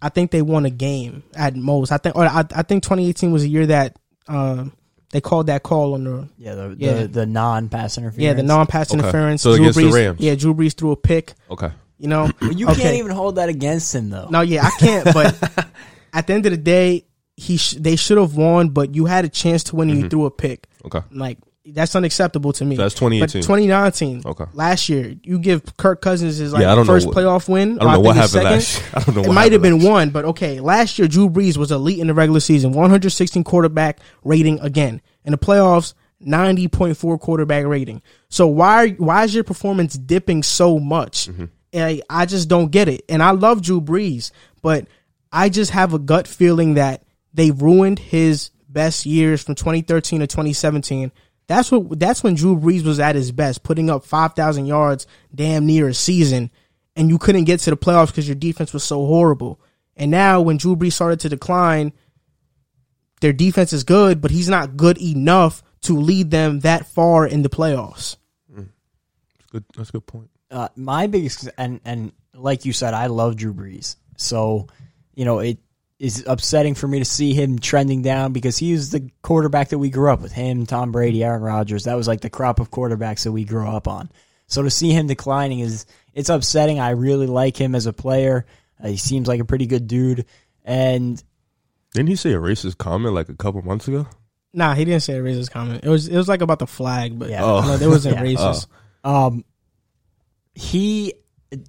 I 0.00 0.10
think 0.10 0.30
they 0.30 0.42
won 0.42 0.64
a 0.64 0.70
game 0.70 1.22
at 1.34 1.56
most. 1.56 1.90
I 1.90 1.96
think, 1.98 2.16
or 2.16 2.24
I, 2.24 2.44
I 2.54 2.62
think 2.62 2.82
2018 2.84 3.32
was 3.32 3.42
a 3.44 3.48
year 3.48 3.66
that 3.66 3.98
um, 4.28 4.72
they 5.10 5.20
called 5.20 5.46
that 5.48 5.62
call 5.62 5.94
on 5.94 6.04
the 6.04 6.28
Yeah, 6.36 6.54
the 6.54 6.76
Yeah. 6.78 6.94
the, 7.02 7.08
the 7.08 7.26
non 7.26 7.68
pass 7.68 7.98
interference. 7.98 8.22
yeah 8.22 8.32
the 8.34 8.42
non-pass 8.44 8.90
Okay. 8.92 8.98
interference. 9.00 9.42
So 9.42 9.56
Drew 9.56 9.64
against 9.68 9.78
the 9.78 9.90
Rams. 9.90 10.20
yeah, 10.20 10.34
Drew 10.36 10.54
Brees 10.54 10.74
threw 10.74 10.92
a 10.92 10.96
pick. 10.96 11.32
Okay. 11.50 11.70
You 11.98 12.08
know, 12.08 12.30
You 12.42 12.68
Okay. 12.68 12.82
can't 12.82 12.96
even 12.96 13.10
hold 13.10 13.36
that 13.36 13.48
against 13.48 13.92
him 13.94 14.10
though. 14.10 14.28
No, 14.28 14.42
yeah, 14.42 14.64
I 14.66 14.70
can't. 14.78 15.04
But 15.12 15.66
at 16.12 16.26
the 16.28 16.32
end 16.34 16.46
of 16.46 16.52
the 16.52 16.58
day, 16.58 17.06
he 17.36 17.56
sh- 17.56 17.72
they 17.80 17.96
should 17.96 18.18
have 18.18 18.36
won, 18.36 18.68
but 18.68 18.94
you 18.94 19.06
had 19.06 19.24
a 19.24 19.28
chance 19.28 19.64
to 19.64 19.76
win 19.76 19.90
and 19.90 19.98
you 20.00 20.08
threw 20.08 20.26
a 20.26 20.30
pick. 20.30 20.66
Okay. 20.84 21.00
Like 21.10 21.38
that's 21.72 21.94
unacceptable 21.96 22.52
to 22.54 22.64
me. 22.64 22.76
That's 22.76 22.94
But 22.94 23.10
2019, 23.10 24.22
Okay. 24.26 24.44
last 24.52 24.88
year, 24.88 25.14
you 25.22 25.38
give 25.38 25.76
Kirk 25.76 26.00
Cousins 26.00 26.36
his 26.38 26.52
like 26.52 26.62
Yeah, 26.62 26.72
I 26.72 26.74
don't 26.74 26.86
know 26.86 26.92
first 26.92 27.06
what- 27.06 27.16
playoff 27.16 27.48
win. 27.48 27.78
I 27.78 27.84
don't 27.84 27.92
know 27.94 28.00
what 28.00 28.16
happened 28.16 28.30
second. 28.30 28.50
last. 28.50 28.78
year. 28.80 28.88
I 28.94 29.00
don't 29.00 29.14
know. 29.16 29.30
It 29.30 29.34
might 29.34 29.52
have 29.52 29.62
been 29.62 29.82
one, 29.82 30.10
but 30.10 30.24
okay. 30.24 30.60
Last 30.60 30.98
year, 30.98 31.08
Drew 31.08 31.28
Brees 31.28 31.56
was 31.56 31.70
elite 31.72 31.98
in 31.98 32.06
the 32.06 32.14
regular 32.14 32.40
season, 32.40 32.72
116 32.72 33.44
quarterback 33.44 33.98
rating 34.24 34.60
again. 34.60 35.00
In 35.24 35.32
the 35.32 35.38
playoffs, 35.38 35.94
90.4 36.24 37.20
quarterback 37.20 37.64
rating. 37.66 38.02
So 38.28 38.46
why 38.46 38.90
why 38.92 39.24
is 39.24 39.34
your 39.34 39.44
performance 39.44 39.94
dipping 39.94 40.42
so 40.42 40.78
much? 40.78 41.28
Mm-hmm. 41.28 41.44
I, 41.74 42.00
I 42.08 42.26
just 42.26 42.48
don't 42.48 42.70
get 42.70 42.88
it. 42.88 43.04
And 43.08 43.22
I 43.22 43.32
love 43.32 43.60
Drew 43.62 43.80
Brees, 43.80 44.30
but 44.62 44.86
I 45.30 45.48
just 45.50 45.70
have 45.72 45.92
a 45.92 45.98
gut 45.98 46.26
feeling 46.26 46.74
that 46.74 47.02
they 47.34 47.50
ruined 47.50 47.98
his 47.98 48.50
best 48.70 49.04
years 49.06 49.42
from 49.42 49.54
2013 49.54 50.20
to 50.20 50.26
2017. 50.26 51.12
That's 51.48 51.72
what 51.72 51.98
that's 51.98 52.22
when 52.22 52.34
Drew 52.34 52.56
Brees 52.56 52.84
was 52.84 53.00
at 53.00 53.16
his 53.16 53.32
best, 53.32 53.62
putting 53.64 53.90
up 53.90 54.04
5,000 54.04 54.66
yards 54.66 55.06
damn 55.34 55.66
near 55.66 55.88
a 55.88 55.94
season 55.94 56.50
and 56.94 57.08
you 57.08 57.18
couldn't 57.18 57.44
get 57.44 57.60
to 57.60 57.70
the 57.70 57.76
playoffs 57.76 58.08
because 58.08 58.28
your 58.28 58.34
defense 58.34 58.72
was 58.72 58.84
so 58.84 59.06
horrible. 59.06 59.60
And 59.96 60.10
now 60.10 60.40
when 60.40 60.58
Drew 60.58 60.76
Brees 60.76 60.92
started 60.92 61.20
to 61.20 61.28
decline, 61.28 61.92
their 63.20 63.32
defense 63.32 63.72
is 63.72 63.82
good, 63.84 64.20
but 64.20 64.30
he's 64.30 64.48
not 64.48 64.76
good 64.76 64.98
enough 65.00 65.62
to 65.82 65.96
lead 65.96 66.30
them 66.30 66.60
that 66.60 66.86
far 66.86 67.26
in 67.26 67.42
the 67.42 67.48
playoffs. 67.48 68.16
That's 68.54 68.68
good. 69.50 69.64
That's 69.76 69.88
a 69.88 69.92
good 69.92 70.06
point. 70.06 70.30
uh, 70.50 70.68
my 70.76 71.06
biggest 71.06 71.48
and 71.56 71.80
and 71.84 72.12
like 72.34 72.64
you 72.64 72.72
said, 72.72 72.94
I 72.94 73.06
love 73.06 73.36
Drew 73.36 73.54
Brees. 73.54 73.96
So 74.16 74.66
you 75.14 75.24
know 75.24 75.38
it 75.38 75.58
is 75.98 76.24
upsetting 76.26 76.74
for 76.74 76.86
me 76.86 77.00
to 77.00 77.04
see 77.04 77.34
him 77.34 77.58
trending 77.58 78.02
down 78.02 78.32
because 78.32 78.56
he 78.56 78.72
was 78.72 78.90
the 78.90 79.10
quarterback 79.22 79.70
that 79.70 79.78
we 79.78 79.90
grew 79.90 80.10
up 80.12 80.20
with. 80.20 80.30
Him, 80.32 80.64
Tom 80.64 80.92
Brady, 80.92 81.24
Aaron 81.24 81.42
Rodgers. 81.42 81.84
That 81.84 81.96
was 81.96 82.06
like 82.06 82.20
the 82.20 82.30
crop 82.30 82.60
of 82.60 82.70
quarterbacks 82.70 83.24
that 83.24 83.32
we 83.32 83.44
grew 83.44 83.66
up 83.66 83.88
on. 83.88 84.08
So 84.46 84.62
to 84.62 84.70
see 84.70 84.92
him 84.92 85.08
declining 85.08 85.58
is 85.58 85.86
it's 86.14 86.28
upsetting. 86.28 86.78
I 86.80 86.90
really 86.90 87.26
like 87.26 87.56
him 87.56 87.74
as 87.74 87.86
a 87.86 87.92
player. 87.92 88.46
Uh, 88.82 88.88
he 88.88 88.96
seems 88.96 89.26
like 89.26 89.40
a 89.40 89.44
pretty 89.44 89.66
good 89.66 89.88
dude, 89.88 90.24
and 90.64 91.20
Didn't 91.94 92.08
he 92.10 92.16
say 92.16 92.32
a 92.32 92.38
racist 92.38 92.78
comment 92.78 93.12
like 93.14 93.28
a 93.28 93.34
couple 93.34 93.60
months 93.62 93.88
ago? 93.88 94.06
Nah, 94.54 94.74
he 94.74 94.84
didn't 94.84 95.02
say 95.02 95.18
a 95.18 95.22
racist 95.22 95.50
comment. 95.50 95.82
It 95.84 95.88
was 95.88 96.06
it 96.06 96.16
was 96.16 96.28
like 96.28 96.42
about 96.42 96.60
the 96.60 96.66
flag, 96.66 97.18
but 97.18 97.28
Yeah. 97.28 97.42
yeah, 97.42 97.66
no, 97.66 97.76
there 97.76 97.90
wasn't 97.90 98.14
Yeah. 98.16 98.22
racist. 98.22 98.66
Um, 99.02 99.44
he 100.54 101.12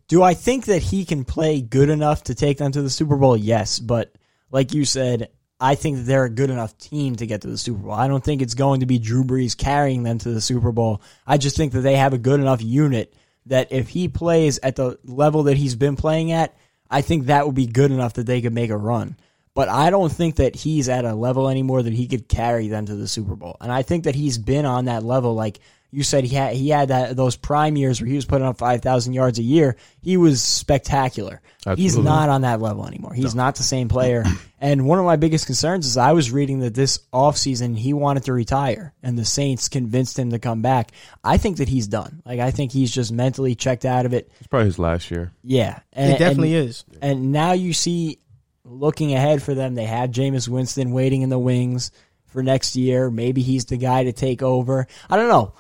do 0.07 0.21
I 0.21 0.33
think 0.33 0.65
that 0.65 0.81
he 0.83 1.05
can 1.05 1.23
play 1.25 1.61
good 1.61 1.89
enough 1.89 2.25
to 2.25 2.35
take 2.35 2.57
them 2.57 2.71
to 2.71 2.81
the 2.81 2.89
Super 2.89 3.15
Bowl? 3.17 3.35
Yes, 3.35 3.79
but 3.79 4.13
like 4.51 4.73
you 4.73 4.85
said, 4.85 5.29
I 5.59 5.75
think 5.75 6.05
they're 6.05 6.23
a 6.25 6.29
good 6.29 6.49
enough 6.49 6.77
team 6.77 7.17
to 7.17 7.25
get 7.25 7.41
to 7.41 7.47
the 7.47 7.57
Super 7.57 7.79
Bowl. 7.79 7.91
I 7.91 8.07
don't 8.07 8.23
think 8.23 8.41
it's 8.41 8.53
going 8.53 8.79
to 8.79 8.85
be 8.85 8.97
Drew 8.97 9.23
Brees 9.23 9.57
carrying 9.57 10.03
them 10.03 10.17
to 10.19 10.29
the 10.29 10.41
Super 10.41 10.71
Bowl. 10.71 11.01
I 11.27 11.37
just 11.37 11.57
think 11.57 11.73
that 11.73 11.81
they 11.81 11.97
have 11.97 12.13
a 12.13 12.17
good 12.17 12.39
enough 12.39 12.61
unit 12.63 13.13
that 13.47 13.71
if 13.71 13.89
he 13.89 14.07
plays 14.07 14.59
at 14.63 14.75
the 14.75 14.97
level 15.03 15.43
that 15.43 15.57
he's 15.57 15.75
been 15.75 15.95
playing 15.95 16.31
at, 16.31 16.55
I 16.89 17.01
think 17.01 17.25
that 17.25 17.45
would 17.45 17.55
be 17.55 17.65
good 17.67 17.91
enough 17.91 18.13
that 18.13 18.25
they 18.25 18.41
could 18.41 18.53
make 18.53 18.69
a 18.69 18.77
run. 18.77 19.17
but 19.59 19.67
I 19.67 19.89
don't 19.89 20.11
think 20.11 20.37
that 20.37 20.55
he's 20.55 20.87
at 20.87 21.03
a 21.03 21.13
level 21.13 21.49
anymore 21.49 21.83
that 21.83 21.91
he 21.91 22.07
could 22.07 22.29
carry 22.29 22.69
them 22.69 22.85
to 22.85 22.95
the 22.95 23.09
Super 23.09 23.35
Bowl. 23.35 23.57
And 23.59 23.71
I 23.71 23.81
think 23.81 24.05
that 24.05 24.15
he's 24.15 24.37
been 24.37 24.65
on 24.65 24.85
that 24.85 25.03
level. 25.03 25.33
Like 25.33 25.59
you 25.91 26.03
said, 26.03 26.23
he 26.23 26.35
had 26.35 26.53
he 26.55 26.69
had 26.69 26.89
that 26.89 27.15
those 27.15 27.35
prime 27.35 27.75
years 27.75 27.99
where 27.99 28.07
he 28.07 28.15
was 28.15 28.25
putting 28.25 28.45
up 28.45 28.57
five 28.59 28.81
thousand 28.81 29.13
yards 29.13 29.39
a 29.39 29.43
year. 29.43 29.75
He 30.01 30.17
was 30.17 30.41
spectacular. 30.43 31.41
He's 31.75 31.97
not 31.97 32.29
on 32.29 32.41
that 32.41 32.61
level 32.61 32.87
anymore. 32.87 33.13
He's 33.13 33.35
not 33.35 33.55
the 33.55 33.63
same 33.63 33.89
player. 33.89 34.23
and 34.61 34.87
one 34.87 34.97
of 34.99 35.05
my 35.05 35.17
biggest 35.17 35.45
concerns 35.45 35.85
is 35.85 35.97
I 35.97 36.13
was 36.13 36.31
reading 36.31 36.59
that 36.59 36.73
this 36.73 36.99
offseason 37.11 37.77
he 37.77 37.93
wanted 37.93 38.23
to 38.25 38.33
retire 38.33 38.93
and 39.03 39.17
the 39.17 39.25
Saints 39.25 39.67
convinced 39.67 40.17
him 40.17 40.29
to 40.31 40.39
come 40.39 40.61
back. 40.61 40.91
I 41.23 41.37
think 41.37 41.57
that 41.57 41.67
he's 41.67 41.87
done. 41.87 42.21
Like 42.25 42.39
I 42.39 42.51
think 42.51 42.71
he's 42.71 42.91
just 42.91 43.11
mentally 43.11 43.55
checked 43.55 43.83
out 43.85 44.05
of 44.05 44.13
it. 44.13 44.31
It's 44.39 44.47
probably 44.47 44.67
his 44.67 44.79
last 44.79 45.11
year. 45.11 45.31
Yeah. 45.43 45.79
And, 45.91 46.13
It 46.13 46.19
definitely 46.19 46.55
and- 46.55 46.69
is. 46.69 46.85
and 47.01 47.31
now 47.31 47.51
you 47.53 47.73
see, 47.73 48.19
looking 48.63 49.13
ahead 49.13 49.41
for 49.43 49.53
them, 49.53 49.75
they 49.75 49.85
have 49.85 50.11
Jameis 50.11 50.47
Winston 50.47 50.91
waiting 50.91 51.23
in 51.23 51.29
the 51.29 51.39
wings 51.39 51.91
for 52.27 52.41
next 52.43 52.75
year. 52.75 53.09
Maybe 53.11 53.41
he's 53.41 53.65
the 53.65 53.77
guy 53.77 54.03
to 54.05 54.13
take 54.13 54.41
over. 54.43 54.87
I 55.09 55.17
don't 55.17 55.29
know. 55.29 55.53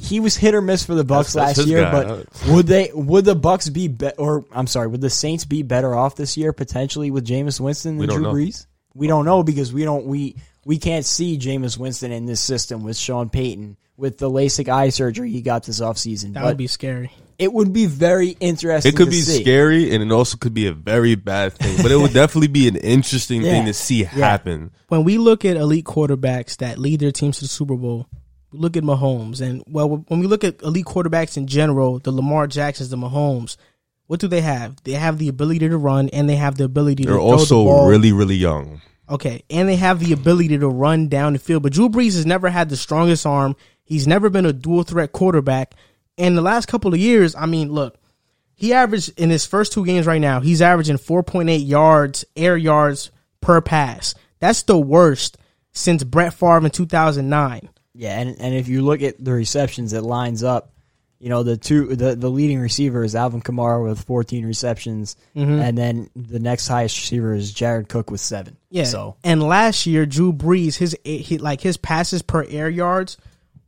He 0.00 0.20
was 0.20 0.36
hit 0.36 0.54
or 0.54 0.60
miss 0.62 0.84
for 0.84 0.94
the 0.94 1.02
Bucks 1.04 1.32
That's- 1.32 1.56
that's 1.56 1.58
last 1.58 1.64
his 1.66 1.70
year, 1.72 1.82
guy. 1.82 1.90
but 2.24 2.48
would 2.48 2.66
they? 2.68 2.90
Would 2.94 3.24
the 3.24 3.34
Bucks 3.34 3.68
be, 3.68 3.88
be? 3.88 4.10
Or 4.16 4.44
I'm 4.52 4.66
sorry, 4.68 4.86
would 4.86 5.00
the 5.00 5.10
Saints 5.10 5.44
be 5.44 5.62
better 5.62 5.94
off 5.94 6.14
this 6.16 6.36
year 6.36 6.52
potentially 6.52 7.10
with 7.10 7.26
Jameis 7.26 7.58
Winston 7.60 7.92
than 7.92 7.98
We 7.98 8.06
don't 8.06 8.22
Drew 8.22 8.26
know. 8.26 8.32
Brees? 8.34 8.66
We 8.94 9.06
don't 9.08 9.24
know 9.24 9.42
because 9.42 9.72
we 9.72 9.84
don't 9.84 10.06
we 10.06 10.36
we 10.64 10.78
can't 10.78 11.04
see 11.04 11.36
Jameis 11.38 11.76
Winston 11.76 12.12
in 12.12 12.26
this 12.26 12.40
system 12.40 12.84
with 12.84 12.96
Sean 12.96 13.28
Payton 13.28 13.76
with 13.96 14.18
the 14.18 14.30
LASIK 14.30 14.68
eye 14.68 14.90
surgery 14.90 15.30
he 15.30 15.40
got 15.42 15.64
this 15.64 15.80
offseason. 15.80 16.34
That 16.34 16.42
But 16.42 16.48
would 16.50 16.56
be 16.58 16.68
scary. 16.68 17.10
it 17.38 17.52
would 17.52 17.72
be 17.72 17.86
very 17.86 18.36
interesting. 18.38 18.92
It 18.92 18.96
could 18.96 19.06
to 19.06 19.10
be 19.10 19.20
see. 19.20 19.40
scary, 19.42 19.92
and 19.92 20.02
it 20.02 20.12
also 20.12 20.36
could 20.36 20.54
be 20.54 20.66
a 20.66 20.72
very 20.72 21.16
bad 21.16 21.54
thing. 21.54 21.76
But 21.82 21.90
it 21.90 21.96
would 21.96 22.12
definitely 22.14 22.48
be 22.48 22.68
an 22.68 22.76
interesting 22.76 23.42
Yeah. 23.42 23.50
thing 23.50 23.66
to 23.66 23.74
see 23.74 24.04
happen. 24.04 24.70
When 24.88 25.02
we 25.04 25.18
look 25.18 25.44
at 25.44 25.56
elite 25.56 25.84
quarterbacks 25.84 26.56
that 26.58 26.78
lead 26.78 27.00
their 27.00 27.10
teams 27.12 27.38
to 27.38 27.44
the 27.44 27.48
Super 27.48 27.74
Bowl, 27.76 28.06
we 28.52 28.58
look 28.58 28.76
at 28.76 28.82
Mahomes, 28.82 29.40
and 29.40 29.62
well, 29.66 30.04
when 30.08 30.20
we 30.20 30.26
look 30.26 30.44
at 30.44 30.62
elite 30.62 30.86
quarterbacks 30.86 31.36
in 31.36 31.46
general, 31.46 31.98
the 31.98 32.10
Lamar 32.12 32.46
Jacksons, 32.46 32.90
the 32.90 32.96
Mahomes, 32.96 33.56
what 34.06 34.20
do 34.20 34.28
they 34.28 34.40
have? 34.40 34.76
They 34.84 34.92
have 34.92 35.18
the 35.18 35.28
ability 35.28 35.68
to 35.68 35.76
run, 35.76 36.08
and 36.10 36.28
they 36.28 36.36
have 36.36 36.56
the 36.56 36.64
ability 36.64 37.04
to 37.04 37.08
They're 37.10 37.18
the 37.18 37.22
also 37.22 37.64
ball. 37.64 37.88
really, 37.88 38.12
really 38.12 38.36
young. 38.36 38.80
Okay, 39.10 39.42
and 39.50 39.68
they 39.68 39.76
have 39.76 40.00
the 40.00 40.12
ability 40.12 40.58
to 40.58 40.68
run 40.68 41.08
down 41.08 41.32
the 41.34 41.38
field. 41.38 41.62
But 41.62 41.72
Drew 41.72 41.88
Brees 41.88 42.14
has 42.14 42.26
never 42.26 42.48
had 42.50 42.68
the 42.68 42.76
strongest 42.76 43.26
arm. 43.26 43.56
He's 43.84 44.06
never 44.06 44.28
been 44.30 44.46
a 44.46 44.52
dual 44.52 44.82
threat 44.82 45.12
quarterback. 45.12 45.74
And 46.18 46.36
the 46.36 46.42
last 46.42 46.66
couple 46.66 46.92
of 46.92 47.00
years, 47.00 47.34
I 47.34 47.46
mean, 47.46 47.70
look, 47.70 47.96
he 48.54 48.72
averaged 48.72 49.18
in 49.18 49.30
his 49.30 49.46
first 49.46 49.72
two 49.72 49.84
games 49.84 50.06
right 50.06 50.20
now, 50.20 50.40
he's 50.40 50.60
averaging 50.60 50.96
4.8 50.98 51.66
yards, 51.66 52.24
air 52.36 52.56
yards 52.56 53.10
per 53.40 53.60
pass. 53.60 54.14
That's 54.40 54.62
the 54.64 54.78
worst 54.78 55.38
since 55.72 56.02
Brett 56.02 56.34
Favre 56.34 56.64
in 56.64 56.70
2009. 56.70 57.68
Yeah, 57.98 58.20
and, 58.20 58.40
and 58.40 58.54
if 58.54 58.68
you 58.68 58.82
look 58.82 59.02
at 59.02 59.22
the 59.22 59.32
receptions, 59.32 59.92
it 59.92 60.02
lines 60.02 60.44
up. 60.44 60.70
You 61.18 61.30
know, 61.30 61.42
the 61.42 61.56
two 61.56 61.96
the, 61.96 62.14
the 62.14 62.30
leading 62.30 62.60
receiver 62.60 63.02
is 63.02 63.16
Alvin 63.16 63.42
Kamara 63.42 63.88
with 63.88 64.04
14 64.04 64.46
receptions, 64.46 65.16
mm-hmm. 65.34 65.58
and 65.58 65.76
then 65.76 66.08
the 66.14 66.38
next 66.38 66.68
highest 66.68 66.96
receiver 66.96 67.34
is 67.34 67.52
Jared 67.52 67.88
Cook 67.88 68.08
with 68.12 68.20
seven. 68.20 68.56
Yeah. 68.70 68.84
So 68.84 69.16
and 69.24 69.42
last 69.42 69.84
year, 69.84 70.06
Drew 70.06 70.32
Brees, 70.32 70.76
his 70.76 70.96
he, 71.02 71.38
like 71.38 71.60
his 71.60 71.76
passes 71.76 72.22
per 72.22 72.44
air 72.44 72.68
yards 72.68 73.16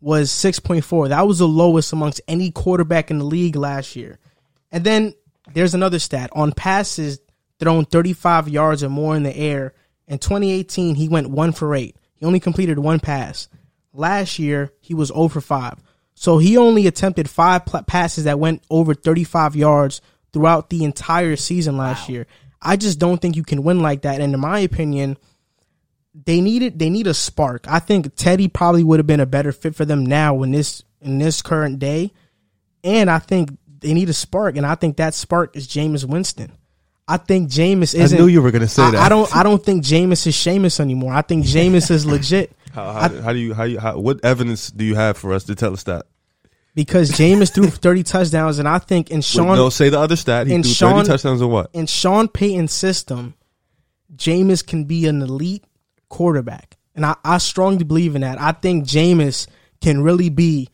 was 0.00 0.30
six 0.30 0.60
point 0.60 0.84
four. 0.84 1.08
That 1.08 1.26
was 1.26 1.40
the 1.40 1.48
lowest 1.48 1.92
amongst 1.92 2.20
any 2.28 2.52
quarterback 2.52 3.10
in 3.10 3.18
the 3.18 3.24
league 3.24 3.56
last 3.56 3.96
year. 3.96 4.20
And 4.70 4.84
then 4.84 5.14
there's 5.52 5.74
another 5.74 5.98
stat 5.98 6.30
on 6.34 6.52
passes 6.52 7.18
thrown 7.58 7.84
thirty 7.84 8.12
five 8.12 8.48
yards 8.48 8.84
or 8.84 8.90
more 8.90 9.16
in 9.16 9.24
the 9.24 9.36
air. 9.36 9.74
In 10.06 10.18
2018, 10.18 10.94
he 10.94 11.08
went 11.08 11.30
one 11.30 11.50
for 11.50 11.74
eight. 11.74 11.96
He 12.14 12.26
only 12.26 12.38
completed 12.38 12.78
one 12.78 13.00
pass. 13.00 13.48
Last 13.92 14.38
year, 14.38 14.72
he 14.80 14.94
was 14.94 15.10
oh 15.10 15.22
over 15.22 15.40
five. 15.40 15.78
So 16.14 16.38
he 16.38 16.56
only 16.56 16.86
attempted 16.86 17.30
five 17.30 17.64
pl- 17.64 17.82
passes 17.82 18.24
that 18.24 18.38
went 18.38 18.62
over 18.70 18.94
35 18.94 19.56
yards 19.56 20.00
throughout 20.32 20.70
the 20.70 20.84
entire 20.84 21.36
season 21.36 21.76
last 21.76 22.08
year. 22.08 22.26
I 22.60 22.76
just 22.76 22.98
don't 22.98 23.20
think 23.20 23.36
you 23.36 23.42
can 23.42 23.62
win 23.62 23.80
like 23.80 24.02
that. 24.02 24.20
And 24.20 24.34
in 24.34 24.40
my 24.40 24.58
opinion, 24.60 25.16
they 26.14 26.40
needed 26.40 26.78
they 26.78 26.90
need 26.90 27.06
a 27.06 27.14
spark. 27.14 27.66
I 27.68 27.78
think 27.78 28.14
Teddy 28.16 28.48
probably 28.48 28.84
would 28.84 28.98
have 28.98 29.06
been 29.06 29.20
a 29.20 29.26
better 29.26 29.52
fit 29.52 29.74
for 29.74 29.84
them 29.84 30.04
now 30.04 30.42
in 30.42 30.50
this 30.50 30.82
in 31.00 31.18
this 31.18 31.42
current 31.42 31.78
day. 31.78 32.12
And 32.82 33.10
I 33.10 33.18
think 33.18 33.56
they 33.80 33.94
need 33.94 34.08
a 34.08 34.14
spark, 34.14 34.56
and 34.56 34.66
I 34.66 34.74
think 34.74 34.96
that 34.96 35.14
spark 35.14 35.56
is 35.56 35.68
Jameis 35.68 36.04
Winston. 36.04 36.52
I 37.06 37.16
think 37.16 37.50
Jameis 37.50 37.94
isn't. 37.94 38.18
I 38.18 38.20
knew 38.20 38.28
you 38.28 38.42
were 38.42 38.50
gonna 38.50 38.68
say 38.68 38.82
I, 38.82 38.90
that. 38.92 39.00
I 39.00 39.08
don't. 39.08 39.36
I 39.36 39.42
don't 39.42 39.62
think 39.62 39.84
Jameis 39.84 40.26
is 40.26 40.36
Seamus 40.36 40.80
anymore. 40.80 41.12
I 41.12 41.22
think 41.22 41.44
Jameis 41.44 41.90
is 41.90 42.06
legit 42.14 42.54
How, 42.72 42.92
how, 42.92 43.08
how 43.22 43.32
do 43.32 43.38
you? 43.38 43.54
How 43.54 43.64
you? 43.64 43.78
How, 43.78 43.98
what 43.98 44.24
evidence 44.24 44.70
do 44.70 44.84
you 44.84 44.94
have 44.94 45.16
for 45.16 45.32
us 45.32 45.44
to 45.44 45.54
tell 45.54 45.72
us 45.72 45.84
that? 45.84 46.06
because 46.74 47.10
Jameis 47.10 47.52
threw 47.52 47.66
30 47.66 48.02
touchdowns, 48.04 48.58
and 48.58 48.68
I 48.68 48.78
think 48.78 49.10
in 49.10 49.18
Wait, 49.18 49.24
Sean 49.24 49.56
no, 49.56 49.70
say 49.70 49.88
the 49.88 49.98
other 49.98 50.16
stat. 50.16 50.46
He 50.46 50.54
threw 50.54 50.72
Sean- 50.72 50.96
thirty 50.98 51.08
touchdowns 51.08 51.40
and 51.40 51.50
what? 51.50 51.70
in 51.72 51.86
Sean 51.86 52.28
Payton's 52.28 52.72
system, 52.72 53.34
Jameis 54.14 54.66
can 54.66 54.84
be 54.84 55.06
an 55.06 55.22
elite 55.22 55.64
quarterback. 56.08 56.76
And 56.94 57.06
I, 57.06 57.16
I 57.24 57.38
strongly 57.38 57.84
believe 57.84 58.14
in 58.14 58.22
that. 58.22 58.40
I 58.40 58.52
think 58.52 58.84
Jameis 58.84 59.46
can 59.80 60.02
really 60.02 60.28
be 60.28 60.68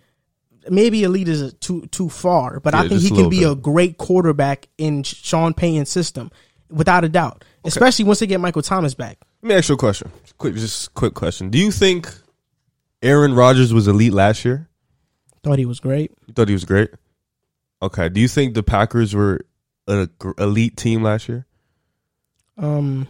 maybe 0.68 1.04
elite 1.04 1.28
is 1.28 1.54
too 1.54 1.86
too 1.88 2.08
far, 2.08 2.60
but 2.60 2.74
I 2.74 2.88
think 2.88 3.00
he 3.00 3.10
can 3.10 3.28
be 3.28 3.40
little 3.40 3.52
a 3.52 3.56
great 3.56 3.98
quarterback 3.98 4.68
in 4.78 5.02
Sean 5.02 5.54
Payton's 5.54 5.90
system, 5.90 6.30
without 6.70 7.04
a 7.04 7.08
doubt. 7.08 7.44
Especially 7.64 8.04
once 8.04 8.20
they 8.20 8.26
get 8.26 8.40
Michael 8.40 8.62
Thomas 8.62 8.94
back. 8.94 9.18
Let 9.46 9.50
me 9.50 9.58
ask 9.58 9.68
you 9.68 9.76
a 9.76 9.78
question. 9.78 10.10
Quick, 10.38 10.54
just 10.56 10.88
a 10.88 10.90
quick 10.90 11.14
question. 11.14 11.50
Do 11.50 11.58
you 11.58 11.70
think 11.70 12.12
Aaron 13.00 13.32
Rodgers 13.32 13.72
was 13.72 13.86
elite 13.86 14.12
last 14.12 14.44
year? 14.44 14.68
Thought 15.44 15.60
he 15.60 15.66
was 15.66 15.78
great. 15.78 16.10
You 16.26 16.34
thought 16.34 16.48
he 16.48 16.52
was 16.52 16.64
great. 16.64 16.90
Okay. 17.80 18.08
Do 18.08 18.20
you 18.20 18.26
think 18.26 18.54
the 18.54 18.64
Packers 18.64 19.14
were 19.14 19.46
an 19.86 20.10
elite 20.38 20.76
team 20.76 21.04
last 21.04 21.28
year? 21.28 21.46
Um 22.58 23.06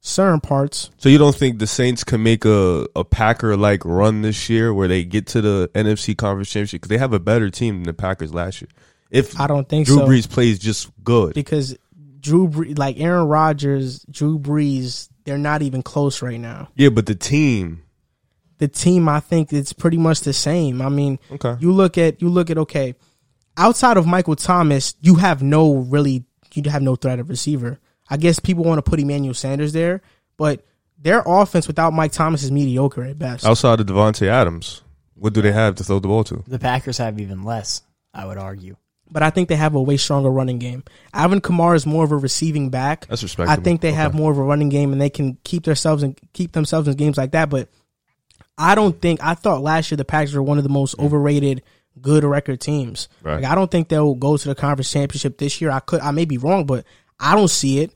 certain 0.00 0.40
parts. 0.40 0.90
So 0.96 1.08
you 1.08 1.18
don't 1.18 1.36
think 1.36 1.60
the 1.60 1.68
Saints 1.68 2.02
can 2.02 2.20
make 2.20 2.44
a, 2.44 2.88
a 2.96 3.04
Packer 3.04 3.56
like 3.56 3.84
run 3.84 4.22
this 4.22 4.50
year 4.50 4.74
where 4.74 4.88
they 4.88 5.04
get 5.04 5.28
to 5.28 5.40
the 5.40 5.70
NFC 5.76 6.18
Conference 6.18 6.50
Championship 6.50 6.80
because 6.80 6.88
they 6.88 6.98
have 6.98 7.12
a 7.12 7.20
better 7.20 7.48
team 7.48 7.76
than 7.76 7.84
the 7.84 7.92
Packers 7.92 8.34
last 8.34 8.60
year? 8.60 8.70
If 9.12 9.38
I 9.38 9.46
don't 9.46 9.68
think 9.68 9.86
Drew 9.86 9.98
so. 9.98 10.06
Brees 10.08 10.28
plays 10.28 10.58
just 10.58 10.90
good, 11.04 11.34
because 11.34 11.76
Drew 12.18 12.48
Bre- 12.48 12.72
like 12.76 12.98
Aaron 12.98 13.28
Rodgers, 13.28 14.04
Drew 14.10 14.36
Brees, 14.36 15.08
they're 15.30 15.38
not 15.38 15.62
even 15.62 15.82
close 15.82 16.20
right 16.22 16.40
now. 16.40 16.68
yeah, 16.74 16.88
but 16.88 17.06
the 17.06 17.14
team, 17.14 17.82
the 18.58 18.66
team 18.68 19.08
I 19.08 19.20
think 19.20 19.52
it's 19.52 19.72
pretty 19.72 19.96
much 19.96 20.20
the 20.22 20.32
same. 20.32 20.82
I 20.82 20.88
mean, 20.88 21.18
Okay. 21.30 21.56
you 21.60 21.72
look 21.72 21.96
at 21.96 22.20
you 22.20 22.28
look 22.28 22.50
at 22.50 22.58
okay, 22.58 22.94
outside 23.56 23.96
of 23.96 24.06
Michael 24.06 24.36
Thomas, 24.36 24.94
you 25.00 25.14
have 25.14 25.42
no 25.42 25.74
really 25.76 26.24
you 26.52 26.68
have 26.70 26.82
no 26.82 26.96
threat 26.96 27.20
of 27.20 27.30
receiver. 27.30 27.78
I 28.10 28.16
guess 28.16 28.40
people 28.40 28.64
want 28.64 28.84
to 28.84 28.90
put 28.90 28.98
Emmanuel 28.98 29.34
Sanders 29.34 29.72
there, 29.72 30.02
but 30.36 30.66
their 30.98 31.22
offense 31.24 31.68
without 31.68 31.92
Mike 31.92 32.10
Thomas 32.12 32.42
is 32.42 32.50
mediocre 32.50 33.04
at 33.04 33.18
best. 33.18 33.46
outside 33.46 33.78
of 33.80 33.86
Davante 33.86 34.26
Adams, 34.26 34.82
what 35.14 35.32
do 35.32 35.40
they 35.42 35.52
have 35.52 35.76
to 35.76 35.84
throw 35.84 36.00
the 36.00 36.08
ball 36.08 36.24
to? 36.24 36.42
the 36.48 36.58
Packers 36.58 36.98
have 36.98 37.20
even 37.20 37.44
less. 37.44 37.82
I 38.12 38.26
would 38.26 38.36
argue. 38.36 38.76
But 39.12 39.22
I 39.22 39.30
think 39.30 39.48
they 39.48 39.56
have 39.56 39.74
a 39.74 39.82
way 39.82 39.96
stronger 39.96 40.30
running 40.30 40.58
game. 40.58 40.84
Alvin 41.12 41.40
Kamara 41.40 41.74
is 41.74 41.86
more 41.86 42.04
of 42.04 42.12
a 42.12 42.16
receiving 42.16 42.70
back. 42.70 43.06
That's 43.06 43.38
I 43.40 43.56
think 43.56 43.80
they 43.80 43.92
have 43.92 44.14
more 44.14 44.30
of 44.30 44.38
a 44.38 44.42
running 44.42 44.68
game 44.68 44.92
and 44.92 45.00
they 45.00 45.10
can 45.10 45.36
keep 45.42 45.64
themselves 45.64 46.02
and 46.02 46.18
keep 46.32 46.52
themselves 46.52 46.86
in 46.86 46.94
games 46.94 47.16
like 47.18 47.32
that. 47.32 47.50
But 47.50 47.68
I 48.56 48.74
don't 48.74 49.00
think 49.00 49.22
I 49.22 49.34
thought 49.34 49.62
last 49.62 49.90
year 49.90 49.96
the 49.96 50.04
Packers 50.04 50.34
were 50.34 50.42
one 50.42 50.58
of 50.58 50.64
the 50.64 50.70
most 50.70 50.96
mm. 50.96 51.04
overrated 51.04 51.62
good 52.00 52.24
record 52.24 52.60
teams. 52.60 53.08
Right. 53.22 53.36
Like 53.36 53.50
I 53.50 53.54
don't 53.54 53.70
think 53.70 53.88
they'll 53.88 54.14
go 54.14 54.36
to 54.36 54.48
the 54.48 54.54
conference 54.54 54.92
championship 54.92 55.38
this 55.38 55.60
year. 55.60 55.70
I 55.70 55.80
could 55.80 56.00
I 56.00 56.10
may 56.10 56.24
be 56.24 56.38
wrong, 56.38 56.66
but 56.66 56.84
I 57.18 57.34
don't 57.34 57.48
see 57.48 57.80
it. 57.80 57.92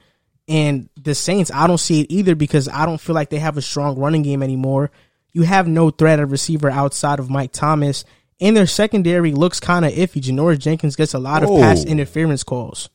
And 0.46 0.90
the 0.96 1.14
Saints, 1.14 1.50
I 1.50 1.66
don't 1.66 1.78
see 1.78 2.02
it 2.02 2.06
either 2.10 2.34
because 2.34 2.68
I 2.68 2.84
don't 2.84 3.00
feel 3.00 3.14
like 3.14 3.30
they 3.30 3.38
have 3.38 3.56
a 3.56 3.62
strong 3.62 3.98
running 3.98 4.22
game 4.22 4.42
anymore. 4.42 4.90
You 5.32 5.42
have 5.42 5.66
no 5.66 5.90
threat 5.90 6.20
of 6.20 6.30
receiver 6.30 6.70
outside 6.70 7.18
of 7.18 7.30
Mike 7.30 7.52
Thomas. 7.52 8.04
And 8.40 8.56
their 8.56 8.66
secondary 8.66 9.32
looks 9.32 9.60
kind 9.60 9.84
of 9.84 9.92
iffy. 9.92 10.20
Janoris 10.20 10.58
Jenkins 10.58 10.96
gets 10.96 11.14
a 11.14 11.18
lot 11.18 11.42
of 11.42 11.50
pass 11.50 11.84
oh. 11.84 11.88
interference 11.88 12.42
calls. 12.42 12.90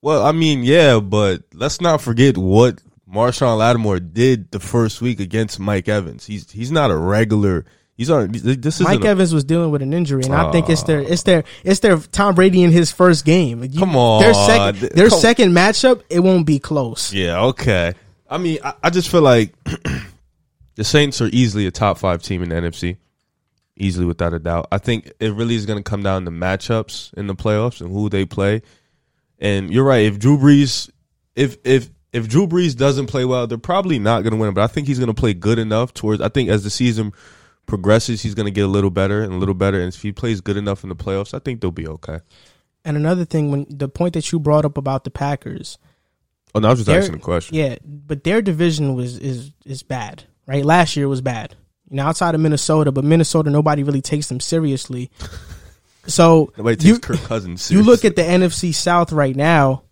Well, 0.00 0.24
I 0.24 0.32
mean, 0.32 0.64
yeah, 0.64 0.98
but 0.98 1.42
let's 1.54 1.80
not 1.80 2.00
forget 2.00 2.36
what 2.36 2.80
Marshon 3.12 3.58
Lattimore 3.58 4.00
did 4.00 4.50
the 4.50 4.58
first 4.58 5.00
week 5.00 5.20
against 5.20 5.60
Mike 5.60 5.88
Evans. 5.88 6.26
He's 6.26 6.50
he's 6.50 6.72
not 6.72 6.90
a 6.90 6.96
regular. 6.96 7.66
He's 7.94 8.10
on. 8.10 8.32
This 8.32 8.80
is 8.80 8.86
Mike 8.86 9.04
Evans 9.04 9.34
was 9.34 9.44
dealing 9.44 9.70
with 9.70 9.82
an 9.82 9.92
injury, 9.92 10.24
and 10.24 10.34
I 10.34 10.50
think 10.50 10.70
it's 10.70 10.82
their 10.84 11.00
ah. 11.00 11.06
it's 11.06 11.22
their 11.22 11.44
it's 11.62 11.80
their 11.80 11.98
Tom 11.98 12.34
Brady 12.34 12.62
in 12.62 12.72
his 12.72 12.90
first 12.90 13.24
game. 13.24 13.62
You- 13.62 13.78
Come 13.78 13.94
on. 13.94 14.22
their 14.22 14.34
second 14.34 14.90
their 14.92 15.08
Come- 15.10 15.20
second 15.20 15.52
matchup, 15.52 16.02
it 16.08 16.20
won't 16.20 16.46
be 16.46 16.58
close. 16.58 17.12
Yeah, 17.12 17.44
okay. 17.46 17.92
I 18.28 18.38
mean, 18.38 18.58
I, 18.64 18.74
I 18.84 18.90
just 18.90 19.10
feel 19.10 19.20
like 19.20 19.54
the 20.74 20.84
Saints 20.84 21.20
are 21.20 21.28
easily 21.32 21.66
a 21.66 21.70
top 21.70 21.98
five 21.98 22.22
team 22.22 22.42
in 22.42 22.48
the 22.48 22.54
NFC, 22.54 22.96
easily 23.82 24.06
without 24.06 24.32
a 24.32 24.38
doubt. 24.38 24.68
I 24.72 24.78
think 24.78 25.12
it 25.20 25.34
really 25.34 25.54
is 25.54 25.66
going 25.66 25.82
to 25.82 25.88
come 25.88 26.02
down 26.02 26.24
to 26.24 26.30
matchups 26.30 27.12
in 27.14 27.26
the 27.26 27.34
playoffs 27.34 27.80
and 27.80 27.90
who 27.90 28.08
they 28.08 28.24
play. 28.24 28.62
And 29.38 29.70
you're 29.72 29.84
right. 29.84 30.04
If 30.06 30.18
Drew 30.18 30.38
Brees, 30.38 30.88
if 31.36 31.56
if 31.64 31.90
if 32.12 32.28
Drew 32.28 32.46
Brees 32.46 32.76
doesn't 32.76 33.06
play 33.06 33.24
well, 33.24 33.46
they're 33.46 33.58
probably 33.58 33.98
not 33.98 34.22
going 34.22 34.32
to 34.32 34.36
win. 34.38 34.54
But 34.54 34.62
I 34.62 34.66
think 34.68 34.86
he's 34.86 34.98
going 34.98 35.08
to 35.12 35.20
play 35.20 35.34
good 35.34 35.58
enough 35.58 35.92
towards. 35.94 36.20
I 36.20 36.28
think 36.28 36.48
as 36.48 36.62
the 36.62 36.70
season 36.70 37.12
progresses, 37.66 38.22
he's 38.22 38.34
going 38.34 38.46
to 38.46 38.50
get 38.52 38.64
a 38.64 38.68
little 38.68 38.90
better 38.90 39.22
and 39.22 39.32
a 39.32 39.36
little 39.36 39.54
better. 39.54 39.80
And 39.80 39.92
if 39.92 40.00
he 40.02 40.12
plays 40.12 40.40
good 40.40 40.56
enough 40.56 40.82
in 40.82 40.88
the 40.88 40.96
playoffs, 40.96 41.34
I 41.34 41.38
think 41.38 41.60
they'll 41.60 41.70
be 41.70 41.88
okay. 41.88 42.20
And 42.84 42.96
another 42.96 43.24
thing, 43.24 43.50
when 43.50 43.66
the 43.70 43.88
point 43.88 44.14
that 44.14 44.30
you 44.32 44.38
brought 44.40 44.64
up 44.64 44.76
about 44.76 45.04
the 45.04 45.10
Packers, 45.10 45.78
Oh, 46.54 46.58
no, 46.60 46.68
I 46.68 46.70
was 46.72 46.80
just 46.80 46.86
They're- 46.88 46.98
asking 46.98 47.14
a 47.16 47.18
question. 47.18 47.56
yeah, 47.56 47.76
but 47.82 48.24
their 48.24 48.42
division 48.42 48.94
was 48.94 49.16
is 49.18 49.52
is 49.64 49.82
bad, 49.82 50.24
right? 50.46 50.62
Last 50.64 50.96
year 50.96 51.08
was 51.08 51.22
bad. 51.22 51.54
You 51.92 51.98
know, 51.98 52.06
outside 52.06 52.34
of 52.34 52.40
Minnesota, 52.40 52.90
but 52.90 53.04
Minnesota 53.04 53.50
nobody 53.50 53.82
really 53.84 54.00
takes 54.00 54.26
them 54.28 54.40
seriously. 54.40 55.10
So 56.04 56.52
Nobody 56.58 56.74
takes 56.74 56.84
you 56.84 56.98
Kirk 56.98 57.20
Cousins. 57.20 57.70
you 57.70 57.80
look 57.84 58.04
at 58.04 58.16
the 58.16 58.22
NFC 58.22 58.74
South 58.74 59.12
right 59.12 59.36
now. 59.36 59.84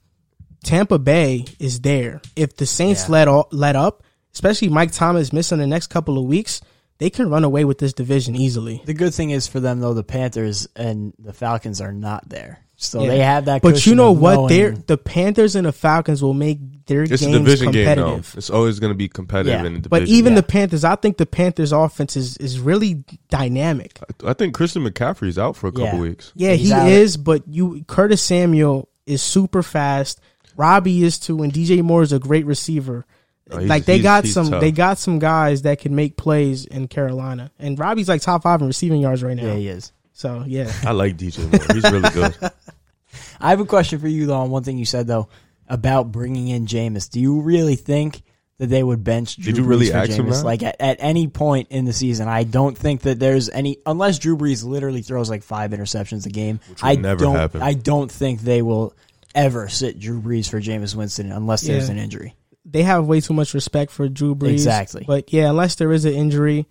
Tampa 0.64 0.98
Bay 0.98 1.44
is 1.61 1.82
there. 1.82 2.20
If 2.34 2.57
the 2.57 2.66
Saints 2.66 3.05
Yeah. 3.07 3.12
let 3.12 3.28
all, 3.28 3.46
let 3.53 3.76
up, 3.76 4.03
especially 4.34 4.70
Mike 4.70 4.90
Thomas 4.90 5.32
missing 5.32 5.59
the 5.59 5.68
next 5.68 5.86
couple 5.86 6.18
of 6.18 6.24
weeks, 6.24 6.62
they 6.98 7.11
can 7.11 7.30
run 7.30 7.44
away 7.44 7.64
with 7.64 7.78
this 7.78 7.92
division 7.92 8.34
easily. 8.34 8.82
The 8.84 8.92
good 8.94 9.14
thing 9.14 9.30
is 9.30 9.46
for 9.46 9.61
them 9.61 9.78
though, 9.78 9.94
the 9.94 10.03
Panthers 10.03 10.66
and 10.74 11.12
the 11.16 11.32
Falcons 11.32 11.80
are 11.80 11.92
not 11.92 12.28
there, 12.28 12.59
so 12.83 13.03
Yeah. 13.03 13.09
they 13.11 13.18
have 13.20 13.45
that. 13.45 13.62
But 13.62 13.87
you 13.87 13.95
know 13.95 14.12
what? 14.12 14.49
They're 14.49 14.72
the 14.72 14.97
Panthers 14.97 15.55
and 15.55 15.66
the 15.66 15.72
Falcons 15.72 16.22
will 16.22 16.35
make 16.35 16.59
their 16.87 17.03
it's 17.03 17.22
a 17.22 17.26
games 17.26 17.37
division 17.39 17.70
game, 17.72 17.85
though. 17.85 17.95
competitive. 18.05 18.35
It's 18.39 18.51
always 18.51 18.78
going 18.81 18.91
to 18.93 18.97
be 18.97 19.07
competitive 19.09 19.53
Yeah. 19.61 19.66
in 19.66 19.74
the 19.74 19.81
division. 19.81 19.89
But 19.91 20.03
even 20.09 20.33
yeah. 20.33 20.41
the 20.41 20.43
Panthers, 20.47 20.83
I 20.85 20.97
think 20.97 21.18
the 21.18 21.26
Panthers' 21.26 21.72
offense 21.72 22.16
is, 22.16 22.37
is 22.39 22.59
really 22.59 23.05
dynamic. 23.28 23.99
I 24.26 24.33
think 24.33 24.55
Christian 24.55 24.83
McCaffrey's 24.85 25.39
out 25.39 25.57
for 25.57 25.68
a 25.68 25.72
couple 25.72 25.87
Yeah. 25.87 26.01
weeks. 26.01 26.33
Yeah, 26.35 26.53
He's 26.55 26.68
he 26.68 26.72
out. 26.74 26.89
is, 26.89 27.16
but 27.16 27.43
you 27.47 27.85
Curtis 27.87 28.22
Samuel 28.22 28.89
is 29.07 29.22
super 29.22 29.62
fast. 29.62 30.20
Robbie 30.57 31.05
is 31.05 31.18
too, 31.18 31.43
and 31.43 31.53
DJ 31.53 31.83
Moore 31.83 32.03
is 32.03 32.12
a 32.12 32.18
great 32.18 32.45
receiver. 32.47 33.07
Oh, 33.53 33.59
like 33.59 33.85
they 33.85 33.95
he's- 33.95 34.03
got 34.03 34.24
he's 34.24 34.35
some, 34.35 34.51
tough. 34.51 34.61
they 34.61 34.70
got 34.72 34.99
some 34.99 35.18
guys 35.18 35.62
that 35.62 35.81
can 35.81 35.95
make 35.95 36.16
plays 36.16 36.64
in 36.66 36.87
Carolina, 36.89 37.51
and 37.59 37.78
Robbie's 37.78 38.09
like 38.09 38.20
top 38.22 38.43
five 38.45 38.61
in 38.61 38.66
receiving 38.68 39.01
yards 39.01 39.22
right 39.22 39.37
now. 39.37 39.45
yeah, 39.47 39.55
he 39.55 39.68
is. 39.68 39.93
So 40.21 40.45
yeah, 40.47 40.71
I 40.85 40.93
like 40.93 41.16
DJ 41.16 41.51
Moore. 41.51 41.75
He's 41.75 41.91
really 41.91 42.11
good. 42.11 42.37
I 43.41 43.49
have 43.49 43.61
a 43.61 43.64
question 43.64 43.99
for 44.01 44.07
you 44.09 44.27
though 44.27 44.35
on 44.37 44.51
one 44.51 44.62
thing 44.64 44.77
you 44.77 44.85
said 44.85 45.07
though 45.07 45.29
about 45.66 46.12
bringing 46.12 46.49
in 46.49 46.66
Jameis. 46.66 47.09
Do 47.09 47.21
you 47.21 47.41
really 47.41 47.75
think 47.77 48.21
that 48.59 48.66
they 48.66 48.83
would 48.83 49.03
bench? 49.03 49.37
Drew 49.37 49.45
Did 49.47 49.57
you 49.57 49.64
Brees 49.64 49.68
really 49.68 49.91
for 49.91 49.97
ask 49.97 50.11
him 50.11 50.27
Jameis? 50.27 50.41
that? 50.41 50.45
Like 50.45 50.62
at, 50.62 50.77
at 50.79 50.97
any 51.01 51.27
point 51.27 51.68
in 51.71 51.87
the 51.87 51.95
season, 51.95 52.29
I 52.29 52.45
don't 52.45 52.77
think 52.77 53.01
that 53.03 53.18
there's 53.18 53.49
any 53.49 53.79
unless 53.87 54.18
Drew 54.18 54.37
Brees 54.37 54.62
literally 54.62 55.01
throws 55.01 55.31
like 55.31 55.43
five 55.43 55.71
interceptions 55.71 56.27
a 56.27 56.29
game. 56.29 56.61
would 56.68 56.79
I 56.83 56.97
never 56.97 57.25
don't. 57.25 57.37
happen. 57.37 57.62
I 57.62 57.73
don't 57.73 58.12
think 58.12 58.43
they 58.43 58.61
will 58.61 58.93
ever 59.35 59.71
sit 59.71 59.99
Drew 59.99 60.21
Brees 60.21 60.51
for 60.51 60.61
Jameis 60.61 60.95
Winston 60.95 61.33
unless 61.33 61.62
there's 61.62 61.87
Yeah. 61.89 61.93
an 61.95 61.99
injury. 61.99 62.35
they 62.66 62.83
have 62.83 63.07
way 63.07 63.23
too 63.23 63.33
much 63.33 63.55
respect 63.55 63.91
for 63.91 64.07
Drew 64.07 64.35
Brees. 64.35 64.53
Exactly. 64.53 65.03
But 65.07 65.33
yeah, 65.33 65.49
unless 65.49 65.77
there 65.77 65.93
is 65.93 66.05
an 66.05 66.12
injury, 66.12 66.66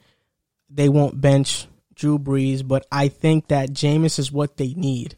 they 0.69 0.87
won't 0.87 1.19
bench 1.19 1.65
Drew 1.99 2.17
Brees. 2.17 2.67
But 2.67 2.85
I 2.91 3.09
think 3.09 3.49
that 3.49 3.69
Jameis 3.69 4.17
is 4.17 4.31
what 4.31 4.57
they 4.57 4.73
need. 4.73 5.15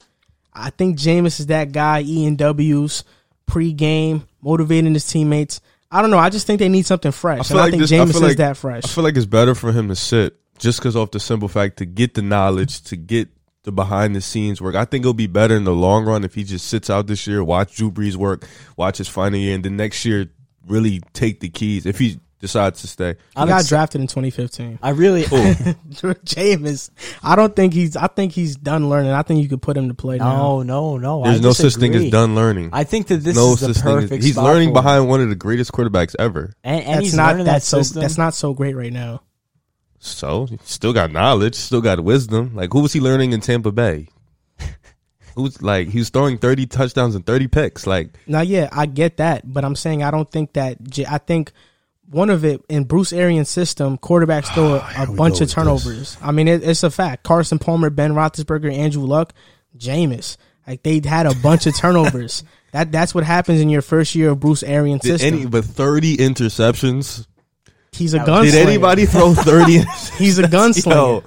I 0.53 0.69
think 0.69 0.97
Jameis 0.97 1.39
is 1.39 1.45
that 1.47 1.71
guy 1.71 2.01
eating 2.01 2.35
W's 2.35 3.03
pre-game, 3.45 4.27
motivating 4.41 4.93
his 4.93 5.07
teammates. 5.07 5.61
I 5.89 6.01
don't 6.01 6.11
know. 6.11 6.17
I 6.17 6.29
just 6.29 6.47
think 6.47 6.59
they 6.59 6.69
need 6.69 6.85
something 6.85 7.11
fresh. 7.11 7.39
I, 7.39 7.43
feel 7.43 7.57
and 7.57 7.61
I 7.61 7.63
like 7.65 7.71
think 7.71 7.81
this- 7.81 7.91
Jameis 7.91 8.09
is 8.09 8.21
like- 8.21 8.37
that 8.37 8.57
fresh. 8.57 8.83
I 8.85 8.87
feel 8.87 9.03
like 9.03 9.15
it's 9.15 9.25
better 9.25 9.55
for 9.55 9.71
him 9.71 9.87
to 9.89 9.95
sit 9.95 10.37
just 10.57 10.79
because 10.79 10.95
off 10.95 11.11
the 11.11 11.19
simple 11.19 11.47
fact 11.47 11.77
to 11.77 11.85
get 11.85 12.13
the 12.13 12.21
knowledge, 12.21 12.81
to 12.83 12.95
get 12.95 13.29
the 13.63 13.71
behind 13.71 14.15
the 14.15 14.21
scenes 14.21 14.61
work. 14.61 14.75
I 14.75 14.85
think 14.85 15.03
it'll 15.03 15.13
be 15.13 15.27
better 15.27 15.55
in 15.55 15.63
the 15.65 15.73
long 15.73 16.05
run 16.05 16.23
if 16.23 16.33
he 16.33 16.43
just 16.43 16.67
sits 16.67 16.89
out 16.89 17.07
this 17.07 17.27
year, 17.27 17.43
watch 17.43 17.75
Drew 17.75 17.91
Brees 17.91 18.15
work, 18.15 18.47
watch 18.77 18.97
his 18.97 19.07
final 19.07 19.39
year, 19.39 19.53
and 19.55 19.63
then 19.63 19.75
next 19.77 20.03
year 20.05 20.27
really 20.67 21.01
take 21.13 21.39
the 21.41 21.49
keys 21.49 21.85
if 21.85 21.99
he 21.99 22.19
decides 22.41 22.81
to 22.81 22.87
stay. 22.87 23.15
I'm 23.35 23.47
got 23.47 23.65
drafted 23.65 24.01
in 24.01 24.07
2015. 24.07 24.79
I 24.81 24.89
really. 24.89 25.23
Jameis, 25.23 26.89
I 27.23 27.35
don't 27.35 27.55
think 27.55 27.73
he's. 27.73 27.95
I 27.95 28.07
think 28.07 28.33
he's 28.33 28.55
done 28.57 28.89
learning. 28.89 29.11
I 29.11 29.21
think 29.21 29.41
you 29.41 29.47
could 29.47 29.61
put 29.61 29.77
him 29.77 29.87
to 29.87 29.93
play 29.93 30.17
now. 30.17 30.61
No, 30.61 30.63
no, 30.63 30.97
no. 30.97 31.23
There's 31.23 31.39
I 31.39 31.43
no 31.43 31.53
such 31.53 31.75
thing 31.75 31.95
as 31.95 32.09
done 32.09 32.35
learning. 32.35 32.71
I 32.73 32.83
think 32.83 33.07
that 33.07 33.17
this 33.17 33.35
no 33.35 33.53
is 33.53 33.61
the 33.61 33.73
perfect. 33.81 34.11
As, 34.11 34.25
he's 34.25 34.33
spot 34.33 34.45
learning 34.45 34.69
for 34.69 34.79
him. 34.79 34.83
behind 34.83 35.07
one 35.07 35.21
of 35.21 35.29
the 35.29 35.35
greatest 35.35 35.71
quarterbacks 35.71 36.15
ever. 36.19 36.53
and, 36.63 36.83
and 36.83 36.95
That's 36.95 37.05
he's 37.05 37.15
not 37.15 37.37
that's 37.37 37.45
that 37.45 37.63
so. 37.63 37.77
system. 37.77 38.01
That's 38.01 38.17
not 38.17 38.33
so 38.33 38.53
great 38.53 38.75
right 38.75 38.91
now. 38.91 39.21
So 39.99 40.47
still 40.63 40.93
got 40.93 41.11
knowledge, 41.11 41.55
still 41.55 41.81
got 41.81 42.03
wisdom. 42.03 42.55
Like 42.55 42.73
who 42.73 42.81
was 42.81 42.91
he 42.91 42.99
learning 42.99 43.33
in 43.33 43.41
Tampa 43.41 43.71
Bay? 43.71 44.07
Who's 45.35 45.61
like 45.61 45.89
he 45.89 45.99
was 45.99 46.09
throwing 46.09 46.39
thirty 46.39 46.65
touchdowns 46.65 47.15
and 47.15 47.25
thirty 47.25 47.47
picks. 47.47 47.87
Like 47.87 48.17
Now, 48.27 48.41
yeah, 48.41 48.67
I 48.71 48.85
get 48.87 49.17
that, 49.17 49.43
but 49.45 49.63
I'm 49.63 49.75
saying 49.75 50.03
I 50.03 50.11
don't 50.11 50.29
think 50.29 50.53
that. 50.53 50.77
I 51.07 51.19
think 51.19 51.53
one 52.11 52.29
of 52.29 52.43
it 52.43 52.63
in 52.67 52.83
Bruce 52.83 53.13
Arians' 53.13 53.49
system, 53.49 53.97
quarterbacks 53.97 54.53
throw 54.53 54.79
ah, 54.81 54.93
a, 54.97 55.11
a 55.11 55.15
bunch 55.15 55.35
of 55.35 55.41
with 55.41 55.51
turnovers. 55.51 56.17
I 56.21 56.31
mean, 56.31 56.47
it, 56.47 56.63
it's 56.63 56.83
a 56.83 56.91
fact. 56.91 57.23
Carson 57.23 57.57
Palmer, 57.57 57.89
Ben 57.89 58.13
Roethlisberger, 58.13 58.71
Andrew 58.71 59.03
Luck, 59.03 59.33
Jameis, 59.77 60.37
like 60.67 60.83
they 60.83 61.01
had 61.03 61.25
a 61.25 61.33
bunch 61.35 61.67
of 61.67 61.75
turnovers. 61.77 62.43
That 62.73 62.91
that's 62.91 63.15
what 63.15 63.23
happens 63.23 63.61
in 63.61 63.69
your 63.69 63.81
first 63.81 64.13
year 64.15 64.29
of 64.29 64.39
Bruce 64.39 64.63
Arians' 64.63 65.01
did 65.01 65.19
system. 65.19 65.39
any 65.39 65.45
but 65.47 65.65
thirty 65.65 66.17
interceptions? 66.17 67.25
He's 67.91 68.13
a 68.13 68.19
That 68.19 68.27
gunslinger. 68.27 68.51
Did 68.51 68.67
anybody 68.67 69.05
throw 69.05 69.33
thirty? 69.33 69.79
He's 70.17 70.37
a 70.39 70.43
gunslinger. 70.43 71.25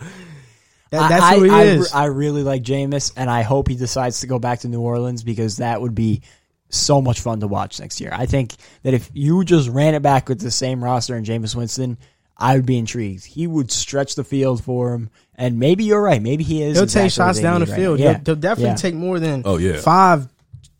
That, 0.91 1.09
that's 1.09 1.25
I, 1.25 1.37
who 1.37 1.45
he 1.45 1.51
I, 1.51 1.63
is. 1.65 1.93
I, 1.93 2.03
I 2.03 2.07
really 2.07 2.43
like 2.43 2.63
Jameis, 2.63 3.13
and 3.17 3.29
I 3.29 3.43
hope 3.43 3.69
he 3.69 3.75
decides 3.75 4.21
to 4.21 4.27
go 4.27 4.39
back 4.39 4.61
to 4.61 4.69
New 4.69 4.81
Orleans 4.81 5.25
because 5.25 5.57
that 5.57 5.81
would 5.81 5.95
be 5.95 6.23
so 6.75 7.01
much 7.01 7.21
fun 7.21 7.41
to 7.41 7.49
watch 7.49 7.81
next 7.81 8.01
year. 8.01 8.11
I 8.13 8.27
think 8.27 8.55
that 8.83 8.95
if 8.95 9.11
you 9.15 9.45
just 9.45 9.69
ran 9.69 9.95
it 9.95 10.03
back 10.03 10.29
with 10.29 10.41
the 10.41 10.51
same 10.51 10.83
roster 10.83 11.15
and 11.17 11.25
Jameis 11.27 11.55
Winston, 11.55 11.99
I 12.37 12.57
would 12.57 12.67
be 12.67 12.79
intrigued. 12.79 13.25
He 13.25 13.47
would 13.47 13.71
stretch 13.71 14.15
the 14.17 14.25
field 14.25 14.63
for 14.65 14.93
him, 14.95 15.11
and 15.37 15.59
maybe 15.59 15.85
you're 15.85 16.03
right. 16.03 16.21
Maybe 16.21 16.43
he 16.45 16.63
is. 16.63 16.75
He'll 16.77 16.85
exactly 16.85 17.09
take 17.09 17.13
shots 17.15 17.41
down 17.41 17.61
the 17.61 17.67
need 17.67 17.73
right 17.73 17.79
field. 17.81 18.01
now. 18.01 18.05
He'll, 18.15 18.21
he'll 18.25 18.35
definitely 18.37 18.71
Yeah. 18.71 18.75
take 18.77 18.95
more 18.95 19.21
than 19.21 19.43
Oh, 19.45 19.57
yeah. 19.57 19.81
five 19.81 20.29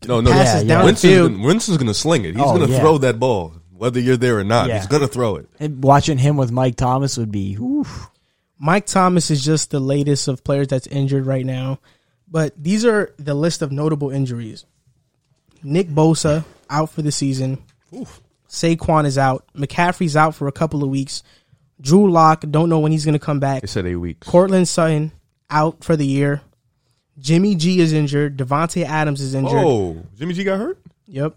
no, 0.07 0.19
no, 0.21 0.31
passes 0.31 0.63
yeah, 0.63 0.67
down 0.67 0.67
yeah. 0.67 0.79
the 0.79 0.85
Winston's 0.85 1.13
field. 1.13 1.31
gonna, 1.31 1.43
Winston's 1.47 1.77
gonna 1.77 1.93
sling 1.93 2.25
it. 2.25 2.35
He's 2.35 2.43
Oh, 2.43 2.57
gonna 2.59 2.71
yeah. 2.71 2.79
throw 2.79 2.97
that 2.99 3.19
ball, 3.19 3.53
whether 3.75 3.99
you're 3.99 4.17
there 4.17 4.37
or 4.37 4.43
not. 4.43 4.67
Yeah. 4.67 4.77
He's 4.79 4.87
gonna 4.87 5.07
throw 5.07 5.37
it. 5.37 5.49
And 5.59 5.81
watching 5.83 6.17
him 6.17 6.35
with 6.37 6.51
Mike 6.51 6.75
Thomas 6.75 7.17
would 7.17 7.31
be. 7.31 7.55
Oof. 7.55 8.09
Mike 8.59 8.85
Thomas 8.85 9.31
is 9.31 9.43
just 9.43 9.71
the 9.71 9.79
latest 9.79 10.27
of 10.27 10.43
players 10.43 10.67
that's 10.67 10.87
injured 10.87 11.25
right 11.25 11.45
now. 11.45 11.79
But 12.27 12.53
these 12.61 12.83
are 12.85 13.13
the 13.17 13.33
list 13.33 13.61
of 13.61 13.71
notable 13.71 14.09
injuries. 14.09 14.65
Nick 15.65 15.89
Bosa 15.89 16.45
out 16.69 16.89
for 16.89 17.01
the 17.01 17.11
season. 17.11 17.63
Saquon 18.47 19.05
is 19.05 19.17
out. 19.17 19.45
McCaffrey's 19.55 20.15
out 20.15 20.35
for 20.35 20.47
a 20.47 20.51
couple 20.51 20.83
of 20.83 20.89
weeks. 20.89 21.23
Drew 21.81 22.09
Lock 22.09 22.45
don't 22.49 22.69
know 22.69 22.79
when 22.79 22.91
he's 22.91 23.03
going 23.03 23.13
to 23.13 23.19
come 23.19 23.39
back. 23.39 23.61
They 23.61 23.67
said 23.67 23.85
eight 23.85 23.95
weeks. 23.95 24.27
Courtland 24.27 24.67
Sutton 24.67 25.11
out 25.49 25.83
for 25.83 25.95
the 25.95 26.05
year. 26.05 26.41
Jimmy 27.17 27.55
G 27.55 27.79
is 27.79 27.93
injured. 27.93 28.37
Davante 28.37 28.85
Adams 28.85 29.21
is 29.21 29.33
injured. 29.33 29.63
Oh, 29.63 30.05
Jimmy 30.17 30.33
G 30.33 30.43
got 30.43 30.59
hurt. 30.59 30.79
Yep. 31.07 31.35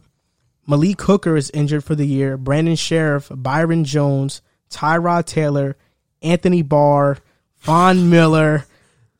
Malik 0.67 1.01
Hooker 1.01 1.37
is 1.37 1.51
injured 1.51 1.83
for 1.83 1.95
the 1.95 2.07
year. 2.07 2.37
Brandon 2.37 2.77
Scherff, 2.77 3.31
Byron 3.35 3.85
Jones, 3.85 4.43
Tyrod 4.71 5.25
Taylor, 5.25 5.77
Anthony 6.21 6.63
Barr, 6.63 7.19
Von 7.61 8.11
Miller, 8.11 8.67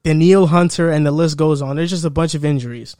Danielle 0.03 0.47
Hunter, 0.47 0.91
and 0.91 1.07
the 1.07 1.11
list 1.11 1.37
goes 1.37 1.63
on. 1.63 1.77
There's 1.77 1.91
just 1.91 2.05
a 2.05 2.11
bunch 2.11 2.35
of 2.35 2.45
injuries. 2.45 2.97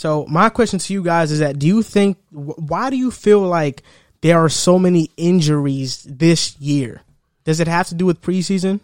So 0.00 0.24
my 0.30 0.48
question 0.48 0.78
to 0.78 0.94
you 0.94 1.02
guys 1.02 1.30
is 1.30 1.40
that 1.40 1.58
do 1.58 1.66
you 1.66 1.82
think 1.82 2.16
why 2.30 2.88
do 2.88 2.96
you 2.96 3.10
feel 3.10 3.40
like 3.40 3.82
there 4.22 4.42
are 4.42 4.48
so 4.48 4.78
many 4.78 5.10
injuries 5.18 6.06
this 6.08 6.58
year? 6.58 7.02
Does 7.44 7.60
it 7.60 7.68
have 7.68 7.88
to 7.88 7.94
do 7.94 8.06
with 8.06 8.22
preseason? 8.22 8.80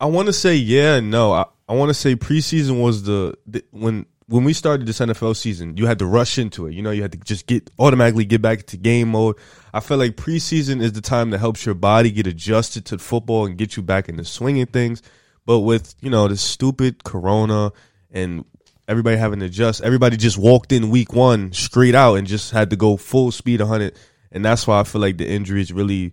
I 0.00 0.04
want 0.04 0.26
to 0.26 0.34
say 0.34 0.56
yeah 0.56 1.00
no. 1.00 1.32
I, 1.32 1.46
I 1.66 1.72
want 1.72 1.88
to 1.88 1.94
say 1.94 2.14
preseason 2.14 2.82
was 2.82 3.04
the, 3.04 3.38
the 3.46 3.64
when 3.70 4.04
when 4.26 4.44
we 4.44 4.52
started 4.52 4.86
this 4.86 4.98
NFL 4.98 5.34
season, 5.36 5.78
you 5.78 5.86
had 5.86 5.98
to 6.00 6.04
rush 6.04 6.36
into 6.36 6.66
it. 6.66 6.74
You 6.74 6.82
know, 6.82 6.90
you 6.90 7.00
had 7.00 7.12
to 7.12 7.18
just 7.20 7.46
get 7.46 7.70
automatically 7.78 8.26
get 8.26 8.42
back 8.42 8.64
to 8.64 8.76
game 8.76 9.08
mode. 9.08 9.36
I 9.72 9.80
feel 9.80 9.96
like 9.96 10.16
preseason 10.16 10.82
is 10.82 10.92
the 10.92 11.00
time 11.00 11.30
that 11.30 11.38
helps 11.38 11.64
your 11.64 11.74
body 11.74 12.10
get 12.10 12.26
adjusted 12.26 12.84
to 12.84 12.98
football 12.98 13.46
and 13.46 13.56
get 13.56 13.78
you 13.78 13.82
back 13.82 14.10
into 14.10 14.26
swinging 14.26 14.66
things. 14.66 15.00
But 15.46 15.60
with 15.60 15.94
you 16.02 16.10
know 16.10 16.28
the 16.28 16.36
stupid 16.36 17.02
Corona 17.02 17.72
and 18.10 18.44
everybody 18.90 19.16
having 19.16 19.38
to 19.38 19.46
adjust, 19.46 19.82
everybody 19.82 20.16
just 20.16 20.36
walked 20.36 20.72
in 20.72 20.90
week 20.90 21.12
one 21.12 21.52
straight 21.52 21.94
out 21.94 22.16
and 22.16 22.26
just 22.26 22.50
had 22.50 22.70
to 22.70 22.76
go 22.76 22.96
full 22.96 23.30
speed 23.30 23.60
100. 23.60 23.96
And 24.32 24.44
that's 24.44 24.66
why 24.66 24.80
I 24.80 24.84
feel 24.84 25.00
like 25.00 25.16
the 25.16 25.28
injuries 25.28 25.72
really 25.72 26.12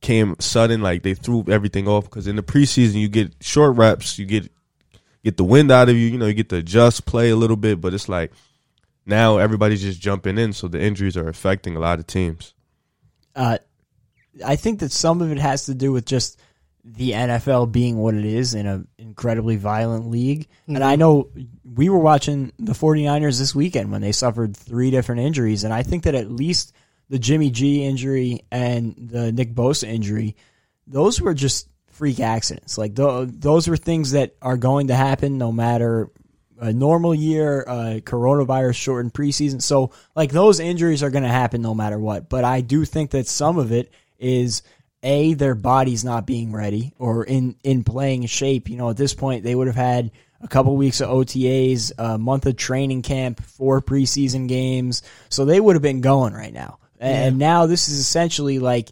came 0.00 0.34
sudden. 0.40 0.80
Like 0.80 1.02
they 1.02 1.14
threw 1.14 1.44
everything 1.48 1.86
off 1.86 2.04
because 2.04 2.26
in 2.26 2.36
the 2.36 2.42
preseason 2.42 2.94
you 2.94 3.08
get 3.08 3.34
short 3.40 3.76
reps, 3.76 4.18
you 4.18 4.24
get 4.24 4.50
get 5.22 5.36
the 5.36 5.44
wind 5.44 5.70
out 5.70 5.90
of 5.90 5.96
you. 5.96 6.08
You 6.08 6.18
know, 6.18 6.26
you 6.26 6.34
get 6.34 6.48
to 6.48 6.56
adjust, 6.56 7.04
play 7.04 7.28
a 7.28 7.36
little 7.36 7.56
bit, 7.56 7.80
but 7.80 7.92
it's 7.92 8.08
like 8.08 8.32
now 9.04 9.36
everybody's 9.36 9.82
just 9.82 10.00
jumping 10.00 10.38
in, 10.38 10.54
so 10.54 10.66
the 10.66 10.80
injuries 10.80 11.18
are 11.18 11.28
affecting 11.28 11.76
a 11.76 11.80
lot 11.80 11.98
of 11.98 12.06
teams. 12.06 12.54
Uh, 13.36 13.58
I 14.44 14.56
think 14.56 14.80
that 14.80 14.92
some 14.92 15.20
of 15.20 15.30
it 15.30 15.38
has 15.38 15.66
to 15.66 15.74
do 15.74 15.92
with 15.92 16.06
just 16.06 16.40
the 16.84 17.12
NFL 17.12 17.70
being 17.70 17.98
what 17.98 18.14
it 18.14 18.24
is 18.24 18.54
in 18.54 18.66
an 18.66 18.88
incredibly 19.04 19.56
violent 19.56 20.08
league. 20.08 20.48
And 20.66 20.82
I 20.82 20.96
know 20.96 21.30
we 21.64 21.88
were 21.88 21.98
watching 21.98 22.52
the 22.58 22.72
49ers 22.72 23.38
this 23.38 23.54
weekend 23.54 23.92
when 23.92 24.00
they 24.00 24.12
suffered 24.12 24.56
three 24.56 24.90
different 24.90 25.20
injuries. 25.20 25.64
And 25.64 25.72
I 25.72 25.82
think 25.82 26.04
that 26.04 26.14
at 26.14 26.30
least 26.30 26.74
the 27.08 27.18
Jimmy 27.18 27.50
G 27.50 27.84
injury 27.84 28.44
and 28.50 28.94
the 28.96 29.30
Nick 29.30 29.54
Bosa 29.54 29.84
injury, 29.84 30.36
those 30.86 31.20
were 31.20 31.34
just 31.34 31.68
freak 31.88 32.18
accidents. 32.20 32.78
Like 32.78 32.96
th- 32.96 33.28
those 33.30 33.68
were 33.68 33.76
things 33.76 34.12
that 34.12 34.34
are 34.42 34.56
going 34.56 34.88
to 34.88 34.96
happen 34.96 35.38
no 35.38 35.52
matter 35.52 36.10
a 36.58 36.72
normal 36.72 37.14
year, 37.14 37.64
uh, 37.66 38.00
coronavirus 38.02 38.76
shortened 38.76 39.12
preseason. 39.12 39.60
So 39.60 39.90
like 40.16 40.30
those 40.30 40.60
injuries 40.60 41.02
are 41.02 41.10
going 41.10 41.24
to 41.24 41.28
happen 41.28 41.62
no 41.62 41.74
matter 41.74 41.98
what. 41.98 42.28
But 42.28 42.44
I 42.44 42.62
do 42.62 42.84
think 42.84 43.10
that 43.10 43.26
some 43.26 43.58
of 43.58 43.72
it 43.72 43.92
is 44.18 44.62
a 45.04 45.34
their 45.34 45.54
body's 45.54 46.04
not 46.04 46.26
being 46.26 46.50
ready 46.50 46.94
or 46.98 47.22
in 47.24 47.56
in 47.62 47.84
playing 47.84 48.26
shape. 48.26 48.68
You 48.68 48.76
know, 48.76 48.90
at 48.90 48.96
this 48.96 49.14
point 49.14 49.44
they 49.44 49.54
would 49.54 49.68
have 49.68 49.76
had 49.76 50.10
a 50.40 50.48
couple 50.48 50.76
weeks 50.76 51.00
of 51.00 51.08
OTAs, 51.08 51.92
a 51.96 52.18
month 52.18 52.46
of 52.46 52.56
training 52.56 53.02
camp, 53.02 53.42
four 53.42 53.80
preseason 53.80 54.48
games, 54.48 55.02
so 55.28 55.44
they 55.44 55.60
would 55.60 55.76
have 55.76 55.82
been 55.82 56.00
going 56.00 56.34
right 56.34 56.52
now. 56.52 56.78
And 56.98 57.38
now 57.38 57.66
this 57.66 57.88
is 57.88 57.98
essentially 57.98 58.58
like 58.58 58.88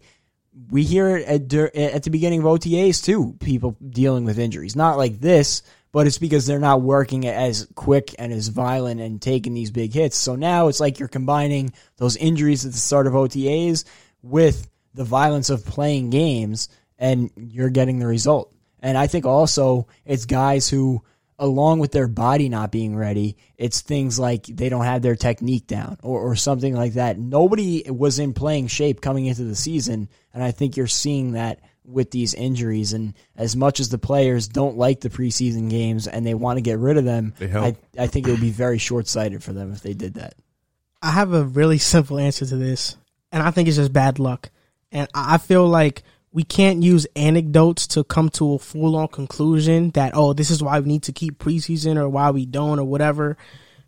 we 0.70 0.84
hear 0.84 1.16
it 1.16 1.52
at, 1.52 1.74
at 1.76 2.02
the 2.02 2.10
beginning 2.10 2.40
of 2.40 2.46
OTAs 2.46 3.02
too, 3.02 3.34
people 3.40 3.76
dealing 3.88 4.24
with 4.24 4.38
injuries. 4.38 4.76
Not 4.76 4.98
like 4.98 5.18
this, 5.18 5.62
but 5.92 6.06
it's 6.06 6.18
because 6.18 6.46
they're 6.46 6.58
not 6.58 6.82
working 6.82 7.26
as 7.26 7.66
quick 7.74 8.14
and 8.18 8.32
as 8.32 8.48
violent 8.48 9.00
and 9.00 9.20
taking 9.20 9.54
these 9.54 9.70
big 9.70 9.92
hits. 9.92 10.16
So 10.16 10.36
now 10.36 10.68
it's 10.68 10.80
like 10.80 10.98
you're 10.98 11.08
combining 11.08 11.72
those 11.96 12.16
injuries 12.16 12.66
at 12.66 12.72
the 12.72 12.78
start 12.78 13.06
of 13.06 13.14
OTAs 13.14 13.84
with 14.22 14.68
the 14.94 15.04
violence 15.04 15.50
of 15.50 15.64
playing 15.64 16.10
games, 16.10 16.68
and 16.98 17.30
you're 17.36 17.70
getting 17.70 17.98
the 17.98 18.06
result. 18.06 18.52
And 18.80 18.98
I 18.98 19.06
think 19.06 19.24
also 19.24 19.86
it's 20.04 20.26
guys 20.26 20.68
who 20.68 21.02
along 21.42 21.80
with 21.80 21.90
their 21.90 22.06
body 22.06 22.48
not 22.48 22.70
being 22.70 22.94
ready, 22.96 23.36
it's 23.56 23.80
things 23.80 24.16
like 24.16 24.44
they 24.46 24.68
don't 24.68 24.84
have 24.84 25.02
their 25.02 25.16
technique 25.16 25.66
down 25.66 25.98
or, 26.00 26.20
or 26.20 26.36
something 26.36 26.74
like 26.74 26.94
that. 26.94 27.18
Nobody 27.18 27.82
was 27.90 28.20
in 28.20 28.32
playing 28.32 28.68
shape 28.68 29.00
coming 29.00 29.26
into 29.26 29.42
the 29.42 29.56
season, 29.56 30.08
and 30.32 30.42
I 30.42 30.52
think 30.52 30.76
you're 30.76 30.86
seeing 30.86 31.32
that 31.32 31.58
with 31.84 32.12
these 32.12 32.34
injuries. 32.34 32.92
And 32.92 33.14
as 33.36 33.56
much 33.56 33.80
as 33.80 33.88
the 33.88 33.98
players 33.98 34.46
don't 34.46 34.76
like 34.76 35.00
the 35.00 35.10
preseason 35.10 35.68
games 35.68 36.06
and 36.06 36.24
they 36.24 36.34
want 36.34 36.58
to 36.58 36.62
get 36.62 36.78
rid 36.78 36.96
of 36.96 37.04
them, 37.04 37.34
I, 37.64 37.76
I 37.98 38.06
think 38.06 38.28
it 38.28 38.30
would 38.30 38.40
be 38.40 38.50
very 38.50 38.78
short 38.78 39.08
sighted 39.08 39.42
for 39.42 39.52
them 39.52 39.72
if 39.72 39.80
they 39.80 39.94
did 39.94 40.14
that. 40.14 40.34
I 41.02 41.10
have 41.10 41.32
a 41.32 41.42
really 41.42 41.78
simple 41.78 42.18
answer 42.18 42.46
to 42.46 42.56
this, 42.56 42.96
and 43.32 43.42
I 43.42 43.50
think 43.50 43.66
it's 43.66 43.78
just 43.78 43.92
bad 43.92 44.20
luck. 44.20 44.50
And 44.92 45.08
I 45.14 45.38
feel 45.38 45.66
like 45.66 46.02
we 46.32 46.44
can't 46.44 46.82
use 46.82 47.06
anecdotes 47.16 47.86
to 47.88 48.04
come 48.04 48.28
to 48.30 48.54
a 48.54 48.58
full 48.58 48.94
on 48.94 49.08
conclusion 49.08 49.90
that, 49.90 50.12
oh, 50.14 50.32
this 50.32 50.50
is 50.50 50.62
why 50.62 50.80
we 50.80 50.88
need 50.88 51.02
to 51.04 51.12
keep 51.12 51.38
preseason 51.38 51.96
or 51.96 52.08
why 52.08 52.30
we 52.30 52.46
don't 52.46 52.78
or 52.78 52.84
whatever. 52.84 53.36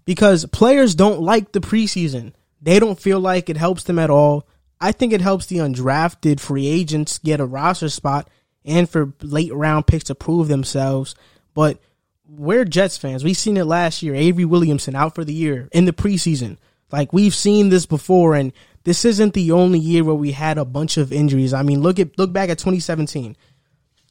Because 0.04 0.44
players 0.46 0.94
don't 0.94 1.20
like 1.20 1.52
the 1.52 1.60
preseason. 1.60 2.32
They 2.60 2.78
don't 2.78 3.00
feel 3.00 3.20
like 3.20 3.48
it 3.48 3.56
helps 3.56 3.84
them 3.84 3.98
at 3.98 4.10
all. 4.10 4.46
I 4.80 4.92
think 4.92 5.12
it 5.12 5.20
helps 5.20 5.46
the 5.46 5.58
undrafted 5.58 6.40
free 6.40 6.66
agents 6.66 7.18
get 7.18 7.40
a 7.40 7.46
roster 7.46 7.88
spot 7.88 8.28
and 8.64 8.88
for 8.88 9.12
late 9.22 9.54
round 9.54 9.86
picks 9.86 10.04
to 10.04 10.14
prove 10.14 10.48
themselves. 10.48 11.14
But 11.54 11.78
we're 12.26 12.64
Jets 12.64 12.96
fans. 12.96 13.24
We've 13.24 13.36
seen 13.36 13.56
it 13.56 13.64
last 13.64 14.02
year. 14.02 14.14
Avery 14.14 14.44
Williamson 14.44 14.94
out 14.94 15.14
for 15.14 15.24
the 15.24 15.34
year 15.34 15.68
in 15.72 15.84
the 15.84 15.92
preseason. 15.92 16.58
Like 16.90 17.12
we've 17.12 17.34
seen 17.34 17.70
this 17.70 17.86
before, 17.86 18.34
and 18.34 18.52
this 18.84 19.04
isn't 19.04 19.34
the 19.34 19.52
only 19.52 19.78
year 19.78 20.04
where 20.04 20.14
we 20.14 20.32
had 20.32 20.58
a 20.58 20.64
bunch 20.64 20.96
of 20.96 21.12
injuries. 21.12 21.52
I 21.52 21.62
mean, 21.62 21.80
look 21.80 21.98
at 21.98 22.18
look 22.18 22.32
back 22.32 22.50
at 22.50 22.58
2017. 22.58 23.36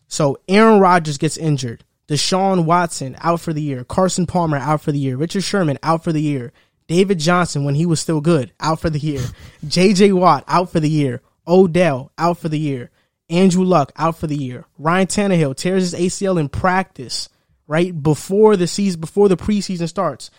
So 0.08 0.38
Aaron 0.48 0.80
Rodgers 0.80 1.18
gets 1.18 1.38
injured. 1.38 1.84
Deshaun 2.08 2.66
Watson 2.66 3.16
out 3.22 3.40
for 3.40 3.54
the 3.54 3.62
year. 3.62 3.84
Carson 3.84 4.26
Palmer 4.26 4.58
out 4.58 4.82
for 4.82 4.92
the 4.92 5.00
year. 5.00 5.16
Richard 5.16 5.44
Sherman 5.44 5.80
out 5.82 6.04
for 6.04 6.12
the 6.12 6.22
year. 6.22 6.52
David 6.88 7.18
Johnson 7.20 7.64
when 7.64 7.76
he 7.76 7.86
was 7.86 8.00
still 8.00 8.20
good 8.20 8.52
out 8.60 8.80
for 8.80 8.90
the 8.90 9.00
year. 9.00 9.22
J.J. 9.68 10.12
Watt 10.12 10.44
out 10.48 10.72
for 10.72 10.80
the 10.80 10.90
year. 10.90 11.22
Odell 11.48 12.12
out 12.18 12.38
for 12.40 12.50
the 12.50 12.60
year. 12.60 12.90
Andrew 13.30 13.64
Luck 13.64 13.92
out 13.96 14.18
for 14.18 14.28
the 14.28 14.36
year. 14.36 14.66
Ryan 14.78 15.08
Tannehill 15.08 15.56
tears 15.56 15.92
his 15.92 16.00
ACL 16.00 16.40
in 16.40 16.50
practice 16.50 17.30
right 17.68 18.02
before 18.04 18.58
the 18.58 18.68
season 18.68 19.00
before 19.00 19.30
the 19.30 19.38
preseason 19.38 19.88
starts. 19.88 20.30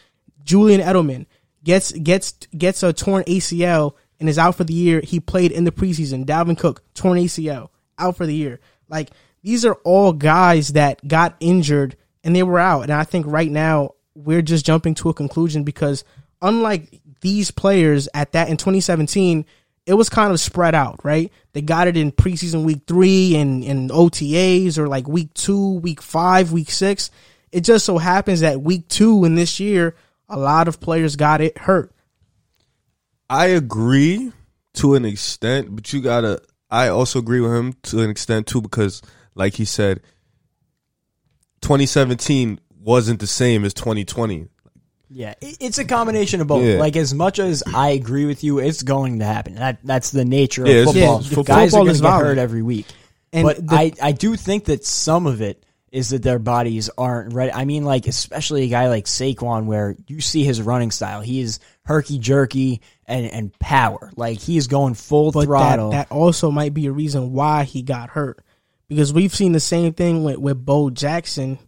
Julian 0.44 0.80
Edelman 0.80 1.26
gets 1.62 1.92
gets 1.92 2.32
gets 2.56 2.82
a 2.82 2.92
torn 2.92 3.24
ACL 3.24 3.94
and 4.24 4.30
is 4.30 4.38
out 4.38 4.54
for 4.54 4.64
the 4.64 4.72
year. 4.72 5.02
He 5.04 5.20
played 5.20 5.52
in 5.52 5.64
the 5.64 5.70
preseason. 5.70 6.24
Dalvin 6.24 6.56
Cook 6.56 6.82
torn 6.94 7.18
ACL 7.18 7.68
out 7.98 8.16
for 8.16 8.24
the 8.24 8.34
year. 8.34 8.58
Like 8.88 9.10
these 9.42 9.66
are 9.66 9.74
all 9.84 10.14
guys 10.14 10.68
that 10.68 11.06
got 11.06 11.36
injured 11.40 11.94
and 12.24 12.34
they 12.34 12.42
were 12.42 12.58
out. 12.58 12.84
And 12.84 12.92
I 12.92 13.04
think 13.04 13.26
right 13.28 13.50
now 13.50 13.96
we're 14.14 14.40
just 14.40 14.64
jumping 14.64 14.94
to 14.94 15.10
a 15.10 15.14
conclusion 15.14 15.62
because 15.62 16.04
unlike 16.40 17.02
these 17.20 17.50
players 17.50 18.08
at 18.14 18.32
that 18.32 18.48
in 18.48 18.56
2017, 18.56 19.44
it 19.84 19.92
was 19.92 20.08
kind 20.08 20.32
of 20.32 20.40
spread 20.40 20.74
out, 20.74 21.04
right? 21.04 21.30
They 21.52 21.60
got 21.60 21.86
it 21.86 21.98
in 21.98 22.10
preseason 22.10 22.64
week 22.64 22.84
three 22.86 23.36
and 23.36 23.62
in 23.62 23.88
OTAs 23.90 24.78
or 24.78 24.88
like 24.88 25.06
week 25.06 25.34
two, 25.34 25.74
week 25.80 26.00
five, 26.00 26.50
week 26.50 26.70
six. 26.70 27.10
It 27.52 27.60
just 27.60 27.84
so 27.84 27.98
happens 27.98 28.40
that 28.40 28.62
week 28.62 28.88
two 28.88 29.26
in 29.26 29.34
this 29.34 29.60
year, 29.60 29.94
a 30.30 30.38
lot 30.38 30.66
of 30.66 30.80
players 30.80 31.14
got 31.14 31.42
it 31.42 31.58
hurt. 31.58 31.92
I 33.30 33.46
agree 33.46 34.32
to 34.74 34.94
an 34.94 35.04
extent, 35.04 35.74
but 35.74 35.92
you 35.92 36.00
gotta. 36.00 36.40
I 36.70 36.88
also 36.88 37.18
agree 37.18 37.40
with 37.40 37.52
him 37.54 37.74
to 37.84 38.00
an 38.00 38.10
extent 38.10 38.46
too 38.46 38.60
because, 38.60 39.00
like 39.34 39.54
he 39.54 39.64
said, 39.64 40.00
2017 41.62 42.60
wasn't 42.80 43.20
the 43.20 43.26
same 43.26 43.64
as 43.64 43.72
2020. 43.74 44.48
Yeah, 45.10 45.34
it's 45.40 45.78
a 45.78 45.84
combination 45.84 46.40
of 46.40 46.48
both. 46.48 46.64
Yeah. 46.64 46.78
Like 46.80 46.96
as 46.96 47.14
much 47.14 47.38
as 47.38 47.62
I 47.72 47.90
agree 47.90 48.24
with 48.26 48.42
you, 48.42 48.58
it's 48.58 48.82
going 48.82 49.20
to 49.20 49.24
happen. 49.24 49.54
That 49.54 49.78
that's 49.84 50.10
the 50.10 50.24
nature 50.24 50.62
of 50.62 50.68
Yeah, 50.68 50.74
it's- 50.76 50.92
football. 50.92 51.22
yeah, 51.22 51.28
football- 51.28 51.44
Guys 51.44 51.70
football 51.70 51.80
are 51.82 51.84
going 51.84 51.90
is 51.92 51.98
to 51.98 52.02
get 52.02 52.08
violent. 52.08 52.26
hurt 52.26 52.38
every 52.38 52.62
week. 52.62 52.86
And 53.32 53.44
but 53.46 53.66
the- 53.66 53.74
I 53.74 53.92
I 54.02 54.12
do 54.12 54.34
think 54.34 54.64
that 54.64 54.84
some 54.84 55.26
of 55.26 55.40
it 55.40 55.64
is 55.92 56.08
that 56.08 56.22
their 56.24 56.40
bodies 56.40 56.90
aren't 56.98 57.32
ready. 57.32 57.52
I 57.52 57.64
mean, 57.64 57.84
like 57.84 58.08
especially 58.08 58.64
a 58.64 58.68
guy 58.68 58.88
like 58.88 59.04
Saquon, 59.04 59.66
where 59.66 59.94
you 60.08 60.20
see 60.20 60.42
his 60.42 60.60
running 60.60 60.90
style. 60.90 61.20
He 61.20 61.40
is 61.40 61.60
herky 61.84 62.18
jerky 62.18 62.80
and 63.06 63.26
and 63.26 63.58
power. 63.58 64.10
Like 64.16 64.38
he 64.38 64.56
is 64.56 64.66
going 64.66 64.94
full 64.94 65.32
But 65.32 65.44
throttle. 65.44 65.90
that, 65.90 66.08
that 66.08 66.14
also 66.14 66.50
might 66.50 66.74
be 66.74 66.86
a 66.86 66.92
reason 66.92 67.32
why 67.32 67.64
he 67.64 67.82
got 67.82 68.10
hurt. 68.10 68.40
Because 68.88 69.12
we've 69.12 69.34
seen 69.34 69.52
the 69.52 69.60
same 69.60 69.92
thing 69.92 70.24
with, 70.24 70.38
with 70.38 70.64
Bo 70.64 70.90
Jackson. 70.90 71.58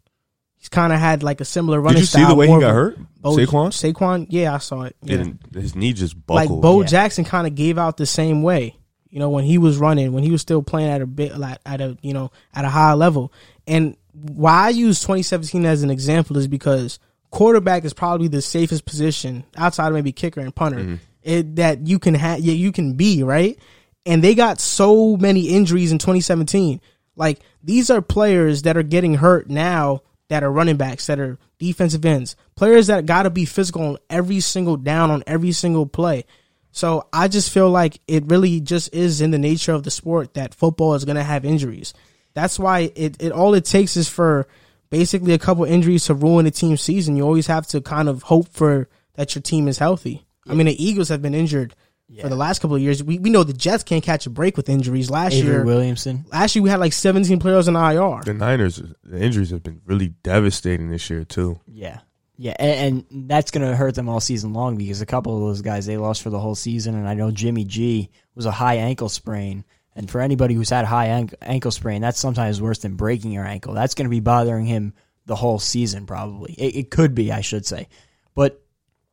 He's 0.57 0.69
kind 0.69 0.93
of 0.93 0.99
had 0.99 1.23
like 1.23 1.41
a 1.41 1.45
similar 1.45 1.81
running 1.81 2.03
style. 2.03 2.21
Did 2.21 2.23
you 2.23 2.27
see 2.27 2.33
the 2.33 2.37
way 2.37 2.49
he 2.49 2.61
got 2.61 2.75
hurt? 2.75 2.99
Bo, 3.21 3.37
Saquon? 3.37 3.93
Saquon, 3.93 4.27
yeah, 4.31 4.55
I 4.55 4.59
saw 4.59 4.83
it. 4.83 4.97
Yeah. 5.03 5.19
And 5.19 5.39
his 5.55 5.75
knee 5.75 5.93
just 5.93 6.15
like 6.29 6.49
buckled. 6.49 6.63
Bo 6.63 6.81
Yeah. 6.81 6.87
Jackson 6.87 7.25
kind 7.25 7.47
of 7.47 7.55
gave 7.55 7.79
out 7.79 7.97
the 7.97 8.07
same 8.07 8.43
way. 8.43 8.77
You 9.09 9.21
know, 9.21 9.31
when 9.31 9.45
he 9.45 9.57
was 9.59 9.79
running, 9.79 10.13
when 10.13 10.25
he 10.25 10.31
was 10.31 10.43
still 10.43 10.63
playing 10.63 10.91
at 10.91 11.01
a 11.01 11.07
bit 11.07 11.37
like 11.37 11.59
at 11.65 11.81
a 11.81 11.97
you 12.03 12.13
know 12.13 12.33
at 12.55 12.65
a 12.65 12.69
high 12.69 12.93
level. 12.93 13.33
And 13.67 13.97
why 14.13 14.67
I 14.67 14.69
use 14.71 15.01
2017 15.01 15.65
as 15.65 15.83
an 15.83 15.91
example 15.91 16.37
is 16.37 16.49
because 16.49 16.99
quarterback 17.31 17.85
is 17.85 17.93
probably 17.93 18.29
the 18.29 18.43
safest 18.43 18.85
position 18.85 19.45
outside 19.57 19.89
of 19.89 19.95
maybe 19.95 20.13
kicker 20.13 20.41
and 20.41 20.55
punter 20.55 20.79
mm-hmm. 20.79 20.95
It, 21.27 21.57
that 21.57 21.87
you 21.87 21.99
can 21.99 22.15
have. 22.15 22.41
Yeah, 22.41 22.55
you 22.55 22.73
can 22.73 22.95
be 22.95 23.23
right. 23.23 23.59
And 24.07 24.23
they 24.23 24.35
got 24.35 24.61
so 24.61 25.17
many 25.17 25.49
injuries 25.49 25.93
in 25.93 25.99
2017. 25.99 26.81
Like 27.17 27.41
these 27.63 27.91
are 27.91 28.01
players 28.01 28.63
that 28.63 28.77
are 28.77 28.83
getting 28.83 29.15
hurt 29.15 29.51
now 29.51 30.03
that 30.29 30.45
are 30.45 30.51
running 30.51 30.77
backs 30.77 31.07
that 31.07 31.19
are 31.19 31.39
defensive 31.59 32.05
ends, 32.05 32.37
players 32.55 32.89
that 32.89 33.07
got 33.07 33.25
to 33.25 33.31
be 33.31 33.45
physical 33.45 33.83
on 33.83 33.99
every 34.11 34.41
single 34.41 34.77
down 34.77 35.11
on 35.11 35.25
every 35.27 35.53
single 35.53 35.87
play. 35.87 36.25
So 36.71 37.09
I 37.13 37.29
just 37.29 37.51
feel 37.51 37.71
like 37.71 38.01
it 38.07 38.27
really 38.27 38.61
just 38.61 38.95
is 38.95 39.21
in 39.21 39.31
the 39.31 39.39
nature 39.39 39.73
of 39.73 39.83
the 39.83 39.91
sport 39.91 40.35
that 40.35 40.55
football 40.55 40.95
is 40.95 41.07
going 41.07 41.17
to 41.17 41.25
have 41.25 41.45
injuries. 41.45 41.95
That's 42.35 42.59
why 42.59 42.93
it, 42.95 43.23
it 43.23 43.33
all 43.33 43.55
it 43.55 43.65
takes 43.65 43.97
is 43.97 44.09
for 44.09 44.47
basically 44.91 45.33
a 45.33 45.39
couple 45.39 45.65
injuries 45.65 46.05
to 46.05 46.15
ruin 46.15 46.47
a 46.47 46.51
team's 46.51 46.83
season. 46.83 47.17
You 47.17 47.25
always 47.25 47.47
have 47.47 47.67
to 47.69 47.81
kind 47.81 48.09
of 48.09 48.25
hope 48.25 48.49
for 48.49 48.89
that 49.15 49.35
your 49.35 49.43
team 49.43 49.69
is 49.69 49.79
healthy. 49.79 50.26
I 50.49 50.55
mean, 50.55 50.67
the 50.67 50.85
Eagles 50.85 51.09
have 51.09 51.23
been 51.23 51.35
injured 51.35 51.75
for 52.21 52.29
the 52.29 52.37
last 52.37 52.61
couple 52.61 52.77
of 52.77 52.83
years. 52.83 53.03
We 53.03 53.19
we 53.19 53.31
know 53.31 53.43
the 53.45 53.53
Jets 53.53 53.83
can't 53.83 54.05
catch 54.05 54.27
a 54.27 54.31
break 54.31 54.57
with 54.57 54.69
injuries. 54.69 55.11
Last 55.11 55.35
Avery 55.35 55.55
year, 55.55 55.65
Williamson. 55.65 56.25
last 56.31 56.55
year 56.55 56.63
we 56.63 56.71
had 56.71 56.81
like 56.81 56.93
17 56.93 57.39
players 57.39 57.69
in 57.69 57.77
IR. 57.77 58.23
the 58.25 58.35
Niners, 58.35 58.81
the 59.03 59.21
injuries 59.21 59.51
have 59.51 59.63
been 59.63 59.81
really 59.85 60.09
devastating 60.23 60.91
this 60.91 61.09
year 61.11 61.25
too. 61.25 61.61
Yeah. 61.67 62.01
Yeah, 62.39 62.55
and, 62.59 63.07
and 63.11 63.31
that's 63.31 63.51
going 63.51 63.67
to 63.67 63.75
hurt 63.75 63.95
them 63.95 64.11
all 64.11 64.21
season 64.21 64.53
long 64.53 64.77
because 64.77 65.01
a 65.01 65.07
couple 65.07 65.35
of 65.35 65.41
those 65.41 65.63
guys 65.63 65.87
they 65.87 65.97
lost 65.97 66.21
for 66.21 66.29
the 66.29 66.39
whole 66.39 66.55
season, 66.55 66.95
and 66.95 67.09
I 67.09 67.15
know 67.15 67.31
Jimmy 67.31 67.65
G 67.65 68.11
was 68.35 68.45
a 68.45 68.51
high 68.51 68.75
ankle 68.75 69.09
sprain, 69.09 69.65
and 69.95 70.11
for 70.11 70.21
anybody 70.21 70.53
who's 70.53 70.69
had 70.69 70.85
a 70.85 70.89
high 70.89 71.27
ankle 71.41 71.71
sprain, 71.71 72.03
that's 72.03 72.21
sometimes 72.21 72.61
worse 72.61 72.81
than 72.81 72.97
breaking 72.97 73.33
your 73.33 73.47
ankle. 73.47 73.73
That's 73.73 73.95
going 73.95 74.05
to 74.05 74.11
be 74.11 74.21
bothering 74.21 74.67
him 74.67 74.93
the 75.25 75.35
whole 75.35 75.59
season, 75.59 76.05
probably. 76.05 76.53
It, 76.53 76.77
it 76.77 76.91
could 76.91 77.15
be, 77.15 77.33
I 77.33 77.41
should 77.41 77.65
say, 77.65 77.89
but 78.35 78.63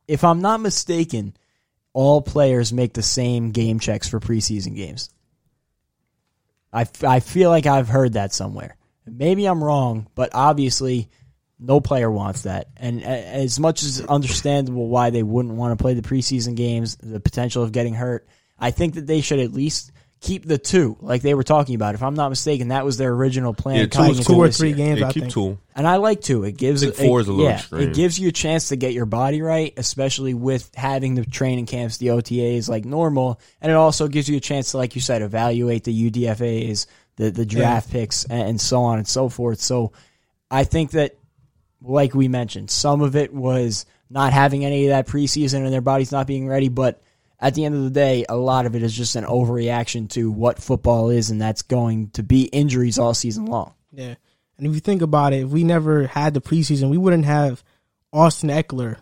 if 0.08 0.24
I'm 0.24 0.40
not 0.40 0.60
mistaken, 0.60 1.36
all 1.92 2.20
players 2.20 2.72
make 2.72 2.92
the 2.92 3.02
same 3.02 3.50
game 3.50 3.78
checks 3.78 4.08
for 4.08 4.20
preseason 4.20 4.74
games. 4.74 5.10
I, 6.72 6.86
I 7.02 7.20
feel 7.20 7.50
like 7.50 7.66
I've 7.66 7.88
heard 7.88 8.14
that 8.14 8.32
somewhere. 8.32 8.76
Maybe 9.06 9.46
I'm 9.46 9.62
wrong, 9.62 10.08
but 10.14 10.30
obviously 10.34 11.08
no 11.58 11.80
player 11.80 12.10
wants 12.10 12.42
that. 12.42 12.68
And 12.76 13.02
as 13.04 13.60
much 13.60 13.82
as 13.82 14.00
understandable 14.00 14.88
why 14.88 15.10
they 15.10 15.22
wouldn't 15.22 15.54
want 15.54 15.76
to 15.78 15.82
play 15.82 15.94
the 15.94 16.02
preseason 16.02 16.56
games, 16.56 16.96
the 16.96 17.20
potential 17.20 17.62
of 17.62 17.72
getting 17.72 17.94
hurt, 17.94 18.26
I 18.58 18.70
think 18.70 18.94
that 18.94 19.06
they 19.06 19.20
should 19.20 19.40
at 19.40 19.52
least 19.52 19.92
keep 20.24 20.46
the 20.46 20.56
two, 20.56 20.96
like 21.00 21.20
they 21.20 21.34
were 21.34 21.42
talking 21.42 21.74
about. 21.74 21.94
If 21.94 22.02
I'm 22.02 22.14
not 22.14 22.30
mistaken, 22.30 22.68
that 22.68 22.84
was 22.84 22.96
their 22.96 23.12
original 23.12 23.52
plan. 23.52 23.76
Yeah, 23.76 23.86
coming 23.86 24.12
two- 24.12 24.18
into 24.18 24.32
two 24.32 24.38
or 24.38 24.50
three 24.50 24.68
year. 24.68 24.76
games. 24.76 25.00
Yeah, 25.00 25.08
I 25.08 25.12
keep 25.12 25.24
think. 25.24 25.34
two. 25.34 25.58
And 25.76 25.86
I 25.86 25.96
like 25.96 26.22
two. 26.22 26.44
It 26.44 26.56
gives 26.56 26.82
I 26.82 26.86
think 26.86 27.08
four 27.08 27.18
it, 27.18 27.22
is 27.22 27.28
a 27.28 27.32
little 27.32 27.50
yeah, 27.50 27.56
extreme. 27.58 27.88
It 27.88 27.94
gives 27.94 28.18
you 28.18 28.28
a 28.28 28.32
chance 28.32 28.68
to 28.68 28.76
get 28.76 28.94
your 28.94 29.04
body 29.04 29.42
right, 29.42 29.74
especially 29.76 30.32
with 30.32 30.74
having 30.74 31.14
the 31.14 31.26
training 31.26 31.66
camps, 31.66 31.98
the 31.98 32.08
OTAs 32.08 32.68
like 32.68 32.86
normal, 32.86 33.38
and 33.60 33.70
it 33.70 33.74
also 33.74 34.08
gives 34.08 34.28
you 34.28 34.38
a 34.38 34.40
chance 34.40 34.70
to, 34.70 34.78
like 34.78 34.94
you 34.94 35.02
said, 35.02 35.20
evaluate 35.20 35.84
the 35.84 36.10
UDFA's, 36.10 36.86
the 37.16 37.30
the 37.30 37.44
draft 37.44 37.90
picks, 37.90 38.24
and, 38.24 38.48
and 38.48 38.60
so 38.60 38.82
on 38.82 38.98
and 38.98 39.06
so 39.06 39.28
forth. 39.28 39.60
So 39.60 39.92
I 40.50 40.64
think 40.64 40.92
that, 40.92 41.18
like 41.82 42.14
we 42.14 42.28
mentioned, 42.28 42.70
some 42.70 43.02
of 43.02 43.14
it 43.14 43.32
was 43.32 43.84
not 44.08 44.32
having 44.32 44.64
any 44.64 44.86
of 44.86 44.90
that 44.90 45.06
preseason 45.06 45.64
and 45.64 45.72
their 45.72 45.80
bodies 45.82 46.12
not 46.12 46.26
being 46.26 46.48
ready, 46.48 46.68
but 46.68 47.02
at 47.44 47.54
the 47.54 47.64
end 47.64 47.74
of 47.74 47.84
the 47.84 47.90
day, 47.90 48.24
a 48.28 48.36
lot 48.36 48.66
of 48.66 48.74
it 48.74 48.82
is 48.82 48.96
just 48.96 49.14
an 49.16 49.24
overreaction 49.24 50.08
to 50.10 50.30
what 50.30 50.58
football 50.60 51.10
is, 51.10 51.30
and 51.30 51.40
that's 51.40 51.62
going 51.62 52.08
to 52.14 52.22
be 52.22 52.44
injuries 52.44 52.98
all 52.98 53.12
season 53.14 53.46
long. 53.46 53.74
Yeah. 53.92 54.14
And 54.58 54.66
if 54.66 54.74
you 54.74 54.80
think 54.80 55.02
about 55.02 55.32
it, 55.32 55.42
if 55.44 55.50
we 55.50 55.62
never 55.64 56.06
had 56.06 56.32
the 56.34 56.40
preseason, 56.40 56.88
we 56.90 56.96
wouldn't 56.98 57.24
have 57.26 57.62
Austin 58.12 58.48
Ekeler. 58.48 58.96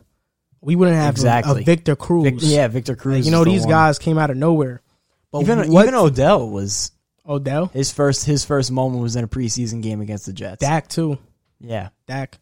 We 0.61 0.77
wouldn't 0.77 0.97
have 0.97 1.15
a- 1.15 1.19
Exactly. 1.19 1.63
a, 1.63 1.65
Victor 1.65 1.95
Cruz. 1.97 2.25
Vic- 2.25 2.35
yeah, 2.41 2.69
Victor 2.69 2.97
Cruz. 2.97 3.17
Like, 3.19 3.25
you 3.27 3.31
know, 3.31 3.45
the 3.45 3.51
these 3.51 3.61
one. 3.63 3.71
guys 3.71 3.99
came 3.99 4.19
out 4.19 4.31
of 4.31 4.37
nowhere. 4.37 4.83
But 5.31 5.43
Even 5.43 5.71
what, 5.73 5.85
even 5.85 5.95
Odell 5.95 6.49
was 6.51 6.93
Odell, 7.27 7.67
his 7.67 7.91
first 7.93 8.25
his 8.27 8.45
first 8.45 8.71
moment 8.71 9.03
was 9.03 9.17
in 9.17 9.25
a 9.25 9.29
preseason 9.29 9.83
game 9.83 10.01
against 10.01 10.27
the 10.27 10.33
Jets. 10.33 10.61
Dak 10.61 10.89
too. 10.89 11.19
yeah, 11.61 11.89
Dak. 12.07 12.39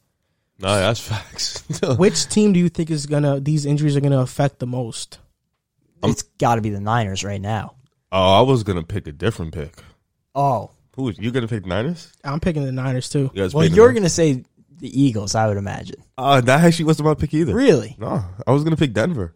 No, 0.58 0.74
that's 0.74 1.00
facts. 1.06 1.62
Which 1.98 2.26
team 2.28 2.52
do 2.52 2.58
you 2.58 2.68
think 2.68 2.90
is 2.90 3.06
gonna 3.06 3.38
these 3.40 3.64
injuries 3.66 3.96
are 3.96 4.00
gonna 4.00 4.20
affect 4.20 4.58
the 4.58 4.66
most? 4.66 5.18
It's 6.02 6.22
got 6.38 6.56
to 6.56 6.60
be 6.60 6.70
the 6.70 6.80
Niners 6.80 7.24
right 7.24 7.40
now. 7.40 7.74
oh, 8.12 8.38
I 8.38 8.42
was 8.42 8.62
gonna 8.62 8.82
pick 8.82 9.06
a 9.06 9.12
different 9.12 9.52
pick. 9.54 9.74
Oh, 10.34 10.70
Who 10.96 11.10
you 11.18 11.30
gonna 11.30 11.48
pick? 11.48 11.66
Niners? 11.66 12.12
I'm 12.24 12.40
picking 12.40 12.64
the 12.64 12.72
Niners 12.72 13.08
too. 13.08 13.30
You 13.34 13.42
guys 13.42 13.54
well, 13.54 13.62
pick 13.64 13.70
the 13.72 13.76
you're 13.76 13.86
Niners? 13.88 14.00
gonna 14.00 14.08
say 14.10 14.44
the 14.78 15.02
Eagles, 15.02 15.34
I 15.34 15.46
would 15.48 15.56
imagine. 15.56 15.96
Uh, 16.16 16.40
that 16.40 16.64
actually 16.64 16.86
wasn't 16.86 17.06
my 17.08 17.14
pick 17.14 17.34
either. 17.34 17.54
Really? 17.54 17.96
No, 17.98 18.24
I 18.46 18.50
was 18.52 18.64
gonna 18.64 18.76
pick 18.76 18.92
Denver. 18.92 19.34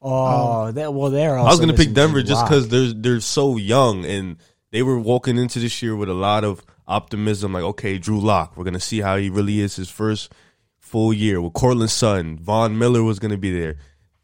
Oh, 0.00 0.70
that, 0.72 0.94
well, 0.94 1.10
they're. 1.10 1.36
Also 1.36 1.48
I 1.48 1.50
was 1.50 1.60
gonna 1.60 1.72
pick 1.72 1.78
missing 1.88 1.94
Denver 1.94 2.20
just 2.22 2.42
Lock. 2.42 2.48
because 2.48 2.68
they're 2.68 2.92
they're 2.92 3.20
so 3.20 3.56
young 3.56 4.04
and 4.04 4.36
they 4.70 4.82
were 4.82 4.98
walking 4.98 5.36
into 5.38 5.58
this 5.58 5.82
year 5.82 5.96
with 5.96 6.08
a 6.08 6.14
lot 6.14 6.44
of 6.44 6.62
optimism. 6.86 7.52
Like, 7.52 7.64
okay, 7.64 7.98
Drew 7.98 8.20
Lock, 8.20 8.56
we're 8.56 8.64
gonna 8.64 8.78
see 8.80 9.00
how 9.00 9.16
he 9.16 9.28
really 9.30 9.60
is 9.60 9.76
his 9.76 9.90
first 9.90 10.32
full 10.78 11.12
year 11.12 11.40
with 11.40 11.52
Courtland 11.54 11.90
Sutton. 11.90 12.38
Von 12.38 12.78
Miller 12.78 13.02
was 13.02 13.18
gonna 13.18 13.36
be 13.38 13.58
there. 13.58 13.76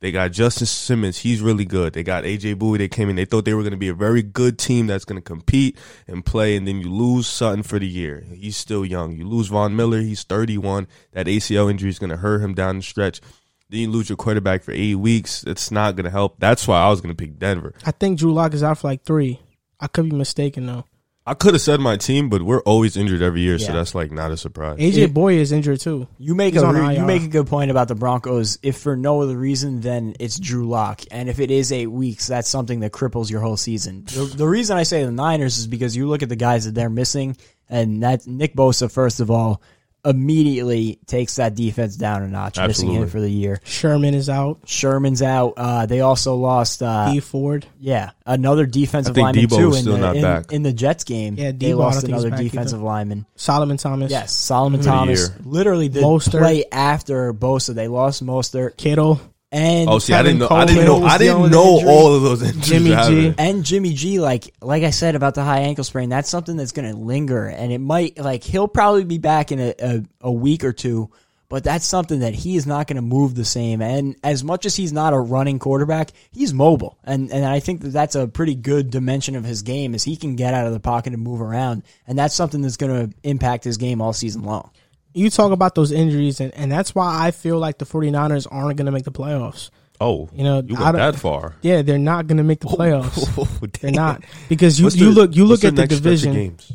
They 0.04 0.12
got 0.12 0.32
Justin 0.32 0.66
Simmons, 0.66 1.16
he's 1.16 1.40
really 1.40 1.64
good. 1.64 1.94
They 1.94 2.02
got 2.02 2.24
AJ 2.24 2.56
Bouye. 2.56 2.76
They 2.76 2.88
came 2.88 3.08
in. 3.08 3.16
They 3.16 3.24
thought 3.24 3.46
they 3.46 3.54
were 3.54 3.62
going 3.62 3.70
to 3.70 3.78
be 3.78 3.88
a 3.88 3.94
very 3.94 4.20
good 4.20 4.58
team 4.58 4.86
that's 4.86 5.06
going 5.06 5.16
to 5.16 5.24
compete 5.24 5.78
and 6.06 6.22
play. 6.22 6.56
And 6.56 6.68
then 6.68 6.78
you 6.82 6.90
lose 6.92 7.26
Sutton 7.26 7.62
for 7.62 7.78
the 7.78 7.88
year. 7.88 8.22
He's 8.34 8.54
still 8.54 8.84
young. 8.84 9.16
You 9.16 9.26
lose 9.26 9.46
Von 9.46 9.74
Miller. 9.74 10.02
He's 10.02 10.22
31. 10.22 10.88
That 11.12 11.24
ACL 11.24 11.70
injury 11.70 11.88
is 11.88 11.98
going 11.98 12.10
to 12.10 12.18
hurt 12.18 12.42
him 12.42 12.52
down 12.52 12.76
the 12.76 12.82
stretch. 12.82 13.22
Then 13.70 13.80
you 13.80 13.90
lose 13.90 14.10
your 14.10 14.18
quarterback 14.18 14.62
for 14.62 14.72
eight 14.72 14.96
weeks. 14.96 15.42
It's 15.44 15.70
not 15.70 15.96
going 15.96 16.04
to 16.04 16.10
help. 16.10 16.38
That's 16.38 16.68
why 16.68 16.82
I 16.82 16.90
was 16.90 17.00
going 17.00 17.16
to 17.16 17.24
pick 17.24 17.38
Denver. 17.38 17.72
I 17.86 17.90
think 17.92 18.18
Drew 18.18 18.34
Lock 18.34 18.52
is 18.52 18.62
out 18.62 18.76
for 18.76 18.88
like 18.88 19.04
three. 19.04 19.40
I 19.80 19.86
could 19.86 20.10
be 20.10 20.14
mistaken 20.14 20.66
though. 20.66 20.84
I 21.26 21.32
could 21.32 21.54
have 21.54 21.62
said 21.62 21.80
my 21.80 21.96
team, 21.96 22.28
but 22.28 22.42
we're 22.42 22.60
always 22.62 22.98
injured 22.98 23.22
every 23.22 23.40
year, 23.40 23.58
so 23.58 23.68
Yeah. 23.68 23.72
that's 23.78 23.94
like 23.94 24.12
not 24.12 24.30
a 24.30 24.36
surprise. 24.36 24.78
AJ 24.78 25.00
Yeah. 25.00 25.06
Boy 25.06 25.34
is 25.38 25.52
injured 25.52 25.80
too. 25.80 26.06
You 26.18 26.34
make 26.34 26.52
He's 26.52 26.62
a 26.62 26.66
on 26.66 26.74
re- 26.74 26.94
you 26.96 27.00
IR. 27.00 27.06
make 27.06 27.22
a 27.22 27.28
good 27.28 27.46
point 27.46 27.70
about 27.70 27.88
the 27.88 27.94
Broncos. 27.94 28.58
If 28.62 28.76
for 28.76 28.94
no 28.94 29.22
other 29.22 29.36
reason, 29.38 29.80
then 29.80 30.14
it's 30.20 30.38
Drew 30.38 30.68
Lock, 30.68 31.00
and 31.10 31.30
if 31.30 31.40
it 31.40 31.50
is 31.50 31.72
eight 31.72 31.86
weeks, 31.86 32.26
that's 32.26 32.48
something 32.50 32.80
that 32.80 32.92
cripples 32.92 33.30
your 33.30 33.40
whole 33.40 33.56
season. 33.56 34.04
The, 34.12 34.24
the 34.36 34.46
reason 34.46 34.76
I 34.76 34.82
say 34.82 35.02
the 35.02 35.10
Niners 35.12 35.56
is 35.56 35.66
because 35.66 35.96
you 35.96 36.06
look 36.08 36.22
at 36.22 36.28
the 36.28 36.36
guys 36.36 36.66
that 36.66 36.74
they're 36.74 36.90
missing, 36.90 37.36
and 37.70 38.02
that 38.02 38.26
Nick 38.26 38.54
Bosa, 38.54 38.90
first 38.92 39.20
of 39.20 39.30
all, 39.30 39.62
immediately 40.04 40.98
takes 41.06 41.36
that 41.36 41.54
defense 41.54 41.96
down 41.96 42.22
a 42.22 42.28
notch, 42.28 42.58
missing 42.58 42.92
him 42.92 43.08
for 43.08 43.20
the 43.20 43.30
year. 43.30 43.60
Sherman 43.64 44.14
is 44.14 44.28
out. 44.28 44.60
Sherman's 44.66 45.22
out. 45.22 45.54
Uh, 45.56 45.86
they 45.86 46.00
also 46.00 46.34
lost. 46.36 46.82
Uh, 46.82 47.12
Dee 47.12 47.20
Ford. 47.20 47.66
yeah, 47.80 48.10
another 48.26 48.66
defensive 48.66 49.12
I 49.12 49.14
think 49.14 49.24
lineman 49.24 49.44
Deebo 49.46 49.56
too 49.56 49.68
is 49.70 49.76
in 49.76 49.82
still 49.82 49.92
the 49.94 49.98
not 50.00 50.16
in, 50.16 50.22
back. 50.22 50.52
in 50.52 50.62
the 50.62 50.72
Jets 50.72 51.04
game. 51.04 51.34
Yeah, 51.36 51.52
they 51.52 51.68
Deebo, 51.68 51.72
I 51.72 51.74
lost 51.74 51.94
don't 51.94 52.00
think 52.02 52.14
he's 52.14 52.22
another 52.24 52.30
back 52.30 52.40
either. 52.40 52.48
defensive 52.50 52.82
lineman. 52.82 53.26
Solomon 53.36 53.76
Thomas. 53.76 54.10
Yes, 54.10 54.32
Solomon 54.34 54.80
Thomas 54.82 55.30
literally 55.44 55.88
did 55.88 56.02
Mostert. 56.02 56.38
play 56.38 56.64
after 56.70 57.32
Bosa. 57.32 57.74
They 57.74 57.88
lost 57.88 58.24
Mostert 58.24 58.76
Kittle. 58.76 59.20
And 59.54 59.88
Oh, 59.88 59.98
see, 60.00 60.12
I 60.12 60.22
didn't 60.22 60.40
know. 60.40 60.48
I 60.50 60.64
didn't 60.66 60.84
know. 60.84 61.04
I 61.04 61.16
didn't 61.16 61.50
know 61.50 61.76
injury. 61.78 61.90
all 61.90 62.14
of 62.14 62.22
those 62.22 62.42
injuries. 62.42 62.66
Jimmy 62.68 62.90
were 62.90 63.04
G. 63.08 63.34
and 63.38 63.64
Jimmy 63.64 63.94
G. 63.94 64.18
Like 64.18 64.52
like 64.60 64.82
I 64.82 64.90
said 64.90 65.14
about 65.14 65.34
the 65.34 65.44
high 65.44 65.60
ankle 65.60 65.84
sprain, 65.84 66.08
that's 66.08 66.28
something 66.28 66.56
that's 66.56 66.72
going 66.72 66.90
to 66.90 66.96
linger, 66.98 67.46
and 67.46 67.72
it 67.72 67.78
might 67.78 68.18
like 68.18 68.42
he'll 68.44 68.68
probably 68.68 69.04
be 69.04 69.18
back 69.18 69.52
in 69.52 69.60
a, 69.60 69.74
a, 69.80 70.02
a 70.22 70.32
week 70.32 70.64
or 70.64 70.72
two. 70.72 71.10
But 71.50 71.62
that's 71.62 71.86
something 71.86 72.20
that 72.20 72.34
he 72.34 72.56
is 72.56 72.66
not 72.66 72.88
going 72.88 72.96
to 72.96 73.02
move 73.02 73.34
the 73.36 73.44
same. 73.44 73.80
And 73.80 74.16
as 74.24 74.42
much 74.42 74.66
as 74.66 74.74
he's 74.74 74.92
not 74.94 75.12
a 75.12 75.18
running 75.20 75.60
quarterback, 75.60 76.10
he's 76.32 76.52
mobile, 76.52 76.98
and 77.04 77.30
and 77.30 77.44
I 77.44 77.60
think 77.60 77.82
that 77.82 77.90
that's 77.92 78.16
a 78.16 78.26
pretty 78.26 78.56
good 78.56 78.90
dimension 78.90 79.36
of 79.36 79.44
his 79.44 79.62
game 79.62 79.94
is 79.94 80.02
he 80.02 80.16
can 80.16 80.34
get 80.34 80.52
out 80.54 80.66
of 80.66 80.72
the 80.72 80.80
pocket 80.80 81.12
and 81.12 81.22
move 81.22 81.40
around, 81.40 81.84
and 82.08 82.18
that's 82.18 82.34
something 82.34 82.60
that's 82.60 82.78
going 82.78 83.08
to 83.10 83.16
impact 83.22 83.62
his 83.62 83.76
game 83.76 84.00
all 84.00 84.12
season 84.12 84.42
long. 84.42 84.70
You 85.14 85.30
talk 85.30 85.52
about 85.52 85.74
those 85.74 85.92
injuries, 85.92 86.40
and, 86.40 86.52
and 86.54 86.70
that's 86.70 86.94
why 86.94 87.26
I 87.26 87.30
feel 87.30 87.58
like 87.58 87.78
the 87.78 87.86
49ers 87.86 88.46
aren't 88.50 88.76
going 88.76 88.86
to 88.86 88.92
make 88.92 89.04
the 89.04 89.12
playoffs. 89.12 89.70
Oh, 90.00 90.28
You 90.34 90.42
know, 90.42 90.60
you 90.66 90.74
I 90.76 90.78
got 90.78 90.92
that 90.96 91.16
far. 91.16 91.54
Yeah, 91.62 91.82
they're 91.82 91.98
not 91.98 92.26
going 92.26 92.38
to 92.38 92.42
make 92.44 92.58
the 92.60 92.66
playoffs. 92.78 93.28
Oh, 93.38 93.66
They're 93.80 93.92
not 93.92 94.24
because 94.48 94.78
you, 94.80 94.86
What's 94.86 94.96
you 94.96 95.06
the- 95.14 95.20
look 95.20 95.36
you 95.36 95.44
look 95.44 95.62
at 95.64 95.76
the 95.76 95.82
next 95.82 95.94
division. 95.94 96.32
games? 96.34 96.72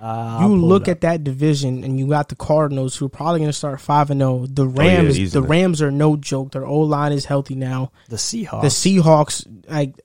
Uh, 0.00 0.38
You 0.42 0.54
look 0.54 0.82
up. 0.82 0.88
at 0.88 1.00
that 1.00 1.24
division, 1.24 1.82
and 1.82 1.98
you 1.98 2.06
got 2.06 2.28
the 2.28 2.36
Cardinals, 2.36 2.94
who 2.94 3.06
are 3.06 3.08
probably 3.08 3.40
going 3.40 3.48
to 3.48 3.54
start 3.54 3.80
five 3.80 4.10
and 4.10 4.20
zero. 4.20 4.46
The 4.46 4.66
Rams, 4.68 5.16
the 5.16 5.22
easily. 5.22 5.48
Rams 5.48 5.80
are 5.82 5.90
no 5.90 6.16
joke. 6.16 6.52
Their 6.52 6.66
old 6.66 6.90
line 6.90 7.12
is 7.12 7.24
healthy 7.24 7.54
now. 7.54 7.90
the 8.08 8.16
Seahawks. 8.16 8.60
The 8.62 8.68
Seahawks, 8.68 9.68
like 9.68 9.96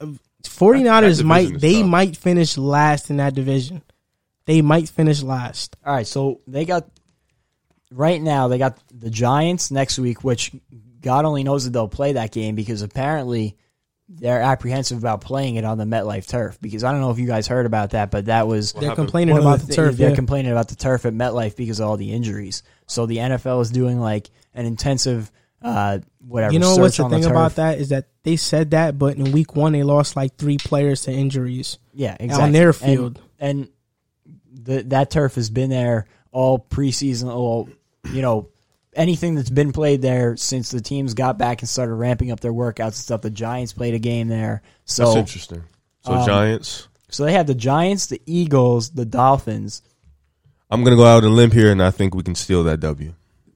49ers, 0.43 1.01
division 1.01 1.27
might 1.27 1.59
they 1.59 1.81
tough. 1.81 1.89
might 1.89 2.17
finish 2.17 2.57
last 2.57 3.09
in 3.09 3.17
that 3.17 3.33
division. 3.35 3.81
They 4.45 4.61
might 4.61 4.89
finish 4.89 5.21
last. 5.21 5.75
All 5.85 5.93
right, 5.93 6.07
so 6.07 6.41
they 6.47 6.65
got 6.65 6.87
right 7.91 8.21
now 8.21 8.47
they 8.47 8.57
got 8.57 8.77
the 8.93 9.09
Giants 9.09 9.71
next 9.71 9.97
week, 9.99 10.23
which 10.23 10.51
God 11.01 11.25
only 11.25 11.43
knows 11.43 11.63
that 11.65 11.71
they'll 11.71 11.87
play 11.87 12.13
that 12.13 12.31
game 12.31 12.55
because 12.55 12.81
apparently 12.81 13.55
they're 14.11 14.41
apprehensive 14.41 14.97
about 14.97 15.21
playing 15.21 15.55
it 15.55 15.63
on 15.63 15.77
the 15.77 15.83
MetLife 15.85 16.27
turf. 16.27 16.57
Because 16.61 16.83
I 16.83 16.91
don't 16.91 16.99
know 17.01 17.11
if 17.11 17.19
you 17.19 17.27
guys 17.27 17.47
heard 17.47 17.65
about 17.67 17.91
that, 17.91 18.09
but 18.11 18.25
that 18.25 18.47
was 18.47 18.73
They're 18.73 18.95
complaining 18.95 19.37
about 19.37 19.59
the, 19.59 19.67
thi- 19.67 19.75
turf. 19.75 19.97
They're 19.97 20.09
Yeah. 20.09 20.15
complaining 20.15 20.51
about 20.51 20.67
the 20.67 20.75
turf 20.75 21.05
at 21.05 21.13
MetLife 21.13 21.55
because 21.55 21.79
of 21.79 21.87
all 21.87 21.97
the 21.97 22.11
injuries. 22.11 22.63
So 22.87 23.05
the 23.05 23.17
NFL 23.17 23.61
is 23.61 23.69
doing 23.69 23.99
like 23.99 24.29
an 24.55 24.65
intensive, 24.65 25.31
uh, 25.61 25.99
whatever. 26.27 26.53
you 26.53 26.59
know 26.59 26.75
what's 26.77 26.97
the 26.97 27.03
on 27.03 27.11
thing 27.11 27.21
turf. 27.21 27.31
about 27.31 27.55
that 27.57 27.77
is 27.77 27.89
that 27.89 28.07
they 28.23 28.35
said 28.35 28.71
that, 28.71 28.97
but 28.97 29.15
in 29.17 29.31
week 29.31 29.55
one 29.55 29.73
they 29.73 29.83
lost 29.83 30.15
like 30.15 30.35
three 30.37 30.57
players 30.57 31.03
to 31.03 31.11
injuries. 31.11 31.77
Yeah, 31.93 32.17
exactly. 32.19 32.43
On 32.45 32.51
their 32.51 32.69
And- 32.69 32.75
field. 32.77 33.21
and, 33.39 33.67
the, 34.51 34.81
that 34.83 35.11
turf 35.11 35.35
has 35.35 35.49
been 35.51 35.69
there 35.69 36.05
all 36.31 36.57
preseason. 36.59 37.31
All 37.33 37.69
you 38.11 38.21
know, 38.21 38.49
anything 38.93 39.35
that's 39.35 39.49
been 39.49 39.71
played 39.71 40.01
there 40.01 40.35
since 40.37 40.71
the 40.71 40.81
teams 40.81 41.13
got 41.13 41.37
back 41.37 41.61
and 41.61 41.69
started 41.69 41.93
ramping 41.93 42.31
up 42.31 42.39
their 42.39 42.53
workouts 42.53 42.85
and 42.85 42.93
stuff. 42.95 43.21
The 43.21 43.29
Giants 43.29 43.73
played 43.73 43.93
a 43.93 43.99
game 43.99 44.27
there, 44.27 44.61
That's 44.83 44.95
so 44.95 45.17
interesting. 45.17 45.63
So 46.01 46.13
um, 46.13 46.25
Giants. 46.25 46.87
so 47.09 47.25
they 47.25 47.33
have 47.33 47.47
the 47.47 47.55
Giants, 47.55 48.07
the 48.07 48.21
Eagles, 48.25 48.91
the 48.91 49.05
Dolphins. 49.05 49.81
I'm 50.71 50.83
gonna 50.83 50.95
go 50.95 51.05
out 51.05 51.23
and 51.23 51.35
limp 51.35 51.53
here, 51.53 51.71
and 51.71 51.81
I 51.81 51.91
think 51.91 52.13
we 52.15 52.23
can 52.23 52.35
steal 52.35 52.63
that 52.65 52.79
W. 52.79 53.13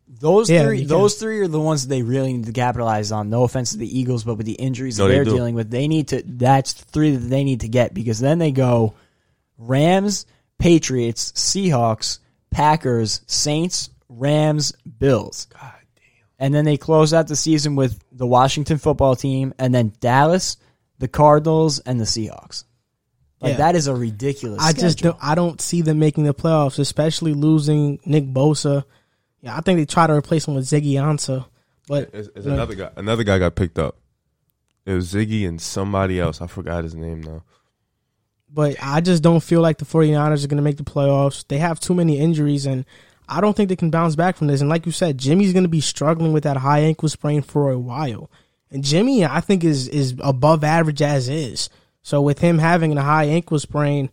Those 0.07 0.49
Yeah, 0.49 0.63
three, 0.63 0.85
those 0.85 1.15
three 1.15 1.39
are 1.41 1.47
the 1.49 1.59
ones 1.59 1.83
that 1.83 1.89
they 1.89 2.01
really 2.01 2.31
need 2.31 2.45
to 2.45 2.53
capitalize 2.53 3.11
on. 3.11 3.29
No 3.29 3.43
offense 3.43 3.71
to 3.71 3.77
the 3.77 3.99
Eagles, 3.99 4.23
but 4.23 4.35
with 4.35 4.45
the 4.45 4.53
injuries 4.53 4.97
No, 4.97 5.03
that 5.05 5.09
they 5.09 5.15
they're 5.15 5.25
do. 5.25 5.33
dealing 5.35 5.53
with, 5.53 5.69
they 5.69 5.87
need 5.89 6.07
to. 6.09 6.23
That's 6.25 6.71
three 6.73 7.11
that 7.15 7.27
they 7.27 7.43
need 7.43 7.59
to 7.61 7.67
get 7.67 7.93
because 7.93 8.19
then 8.19 8.39
they 8.39 8.51
go 8.51 8.93
Rams, 9.57 10.25
Patriots, 10.59 11.33
Seahawks, 11.33 12.19
Packers, 12.51 13.21
Saints, 13.27 13.89
Rams, 14.17 14.73
Bills. 14.99 15.47
God 15.53 15.61
damn. 15.95 16.03
And 16.39 16.53
then 16.53 16.65
they 16.65 16.77
close 16.77 17.13
out 17.13 17.27
the 17.27 17.35
season 17.35 17.75
with 17.75 17.99
the 18.11 18.27
Washington 18.27 18.77
football 18.77 19.15
team, 19.15 19.53
and 19.59 19.73
then 19.73 19.93
Dallas, 19.99 20.57
the 20.99 21.07
Cardinals, 21.07 21.79
and 21.79 21.99
the 21.99 22.05
Seahawks. 22.05 22.63
Like 23.41 23.51
Yeah. 23.51 23.57
that 23.57 23.75
is 23.75 23.87
a 23.87 23.95
ridiculous. 23.95 24.61
I 24.63 24.71
just 24.73 24.99
don't, 24.99 25.17
I 25.21 25.35
don't 25.35 25.59
see 25.59 25.81
them 25.81 25.99
making 25.99 26.23
the 26.23 26.33
playoffs, 26.33 26.79
especially 26.79 27.33
losing 27.33 27.99
Nick 28.05 28.25
Bosa. 28.25 28.85
Yeah, 29.41 29.57
I 29.57 29.61
think 29.61 29.77
they 29.79 29.85
try 29.85 30.07
to 30.07 30.13
replace 30.13 30.47
him 30.47 30.55
with 30.55 30.65
Ziggy 30.65 30.93
Ansah, 30.93 31.45
but 31.87 32.09
Is, 32.13 32.29
is 32.29 32.45
you 32.45 32.51
know, 32.51 32.55
another 32.55 32.75
guy? 32.75 32.89
Another 32.95 33.23
guy 33.25 33.39
got 33.39 33.55
picked 33.55 33.77
up. 33.77 33.97
It 34.85 34.93
was 34.93 35.13
Ziggy 35.13 35.45
and 35.47 35.59
somebody 35.61 36.19
else. 36.19 36.41
I 36.41 36.47
forgot 36.47 36.83
his 36.85 36.95
name 36.95 37.21
now. 37.21 37.43
but 38.49 38.75
I 38.81 39.01
just 39.01 39.23
don't 39.23 39.41
feel 39.43 39.61
like 39.61 39.77
the 39.79 39.85
49ers 39.85 40.43
are 40.43 40.47
going 40.47 40.57
to 40.57 40.61
make 40.63 40.77
the 40.77 40.83
playoffs. 40.83 41.45
They 41.47 41.57
have 41.57 41.79
too 41.79 41.93
many 41.93 42.19
injuries, 42.19 42.65
and 42.65 42.85
I 43.27 43.41
don't 43.41 43.55
think 43.55 43.69
they 43.69 43.75
can 43.75 43.89
bounce 43.91 44.15
back 44.15 44.35
from 44.35 44.47
this. 44.47 44.61
And 44.61 44.69
like 44.69 44.85
you 44.85 44.91
said, 44.91 45.17
Jimmy's 45.17 45.53
going 45.53 45.63
to 45.63 45.69
be 45.69 45.81
struggling 45.81 46.33
with 46.33 46.43
that 46.43 46.57
high 46.57 46.79
ankle 46.79 47.09
sprain 47.09 47.41
for 47.41 47.71
a 47.71 47.79
while. 47.79 48.29
And 48.73 48.83
Jimmy, 48.83 49.23
I 49.23 49.39
think 49.39 49.63
is 49.63 49.87
is 49.87 50.15
above 50.19 50.63
average 50.63 51.01
as 51.01 51.29
is. 51.29 51.69
So 52.01 52.21
with 52.21 52.39
him 52.39 52.57
having 52.57 52.97
a 52.97 53.03
high 53.03 53.25
ankle 53.25 53.59
sprain, 53.59 54.09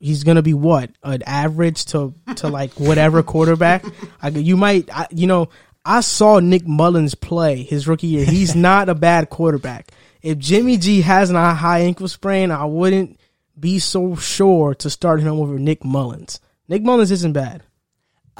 he's 0.00 0.24
gonna 0.24 0.42
be 0.42 0.52
what 0.52 0.90
an 1.04 1.22
average 1.22 1.84
to 1.86 2.12
to 2.36 2.48
like 2.48 2.72
whatever 2.72 3.22
quarterback. 3.22 3.84
I, 4.20 4.28
you 4.28 4.56
might, 4.56 4.90
I, 4.94 5.06
you 5.10 5.28
know, 5.28 5.48
I 5.84 6.00
saw 6.00 6.40
Nick 6.40 6.66
Mullens 6.66 7.14
play 7.14 7.62
his 7.62 7.86
rookie 7.86 8.08
year. 8.08 8.24
He's 8.24 8.54
not 8.56 8.88
a 8.88 8.94
bad 8.96 9.30
quarterback. 9.30 9.92
If 10.22 10.38
Jimmy 10.38 10.76
G 10.76 11.02
has 11.02 11.30
a 11.30 11.54
high 11.54 11.80
ankle 11.80 12.08
sprain, 12.08 12.50
I 12.50 12.64
wouldn't 12.64 13.18
be 13.58 13.78
so 13.78 14.16
sure 14.16 14.74
to 14.74 14.90
start 14.90 15.20
him 15.20 15.38
over 15.38 15.58
Nick 15.58 15.84
Mullens. 15.84 16.40
Nick 16.68 16.82
Mullens 16.82 17.10
isn't 17.10 17.32
bad. 17.32 17.62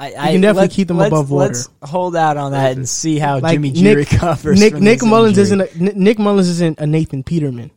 I, 0.00 0.14
I 0.28 0.32
can 0.32 0.40
definitely 0.40 0.68
keep 0.70 0.88
them 0.88 0.98
above 0.98 1.30
water. 1.30 1.48
Let's 1.48 1.68
hold 1.82 2.16
out 2.16 2.36
on 2.38 2.52
that 2.52 2.72
and 2.76 2.88
see 2.88 3.18
how 3.18 3.38
Like 3.38 3.52
Jimmy 3.52 3.70
G 3.72 3.82
Nick, 3.82 4.10
recovers. 4.10 4.58
Nick 4.60 4.72
from 4.72 4.82
Nick 4.84 5.00
this 5.00 5.08
Mullens 5.08 5.38
injury. 5.38 5.42
isn't 5.42 5.60
a, 5.60 5.90
N- 5.92 6.02
Nick 6.02 6.18
Mullens 6.18 6.48
isn't 6.48 6.80
a 6.80 6.86
Nathan 6.86 7.22
Peterman, 7.22 7.70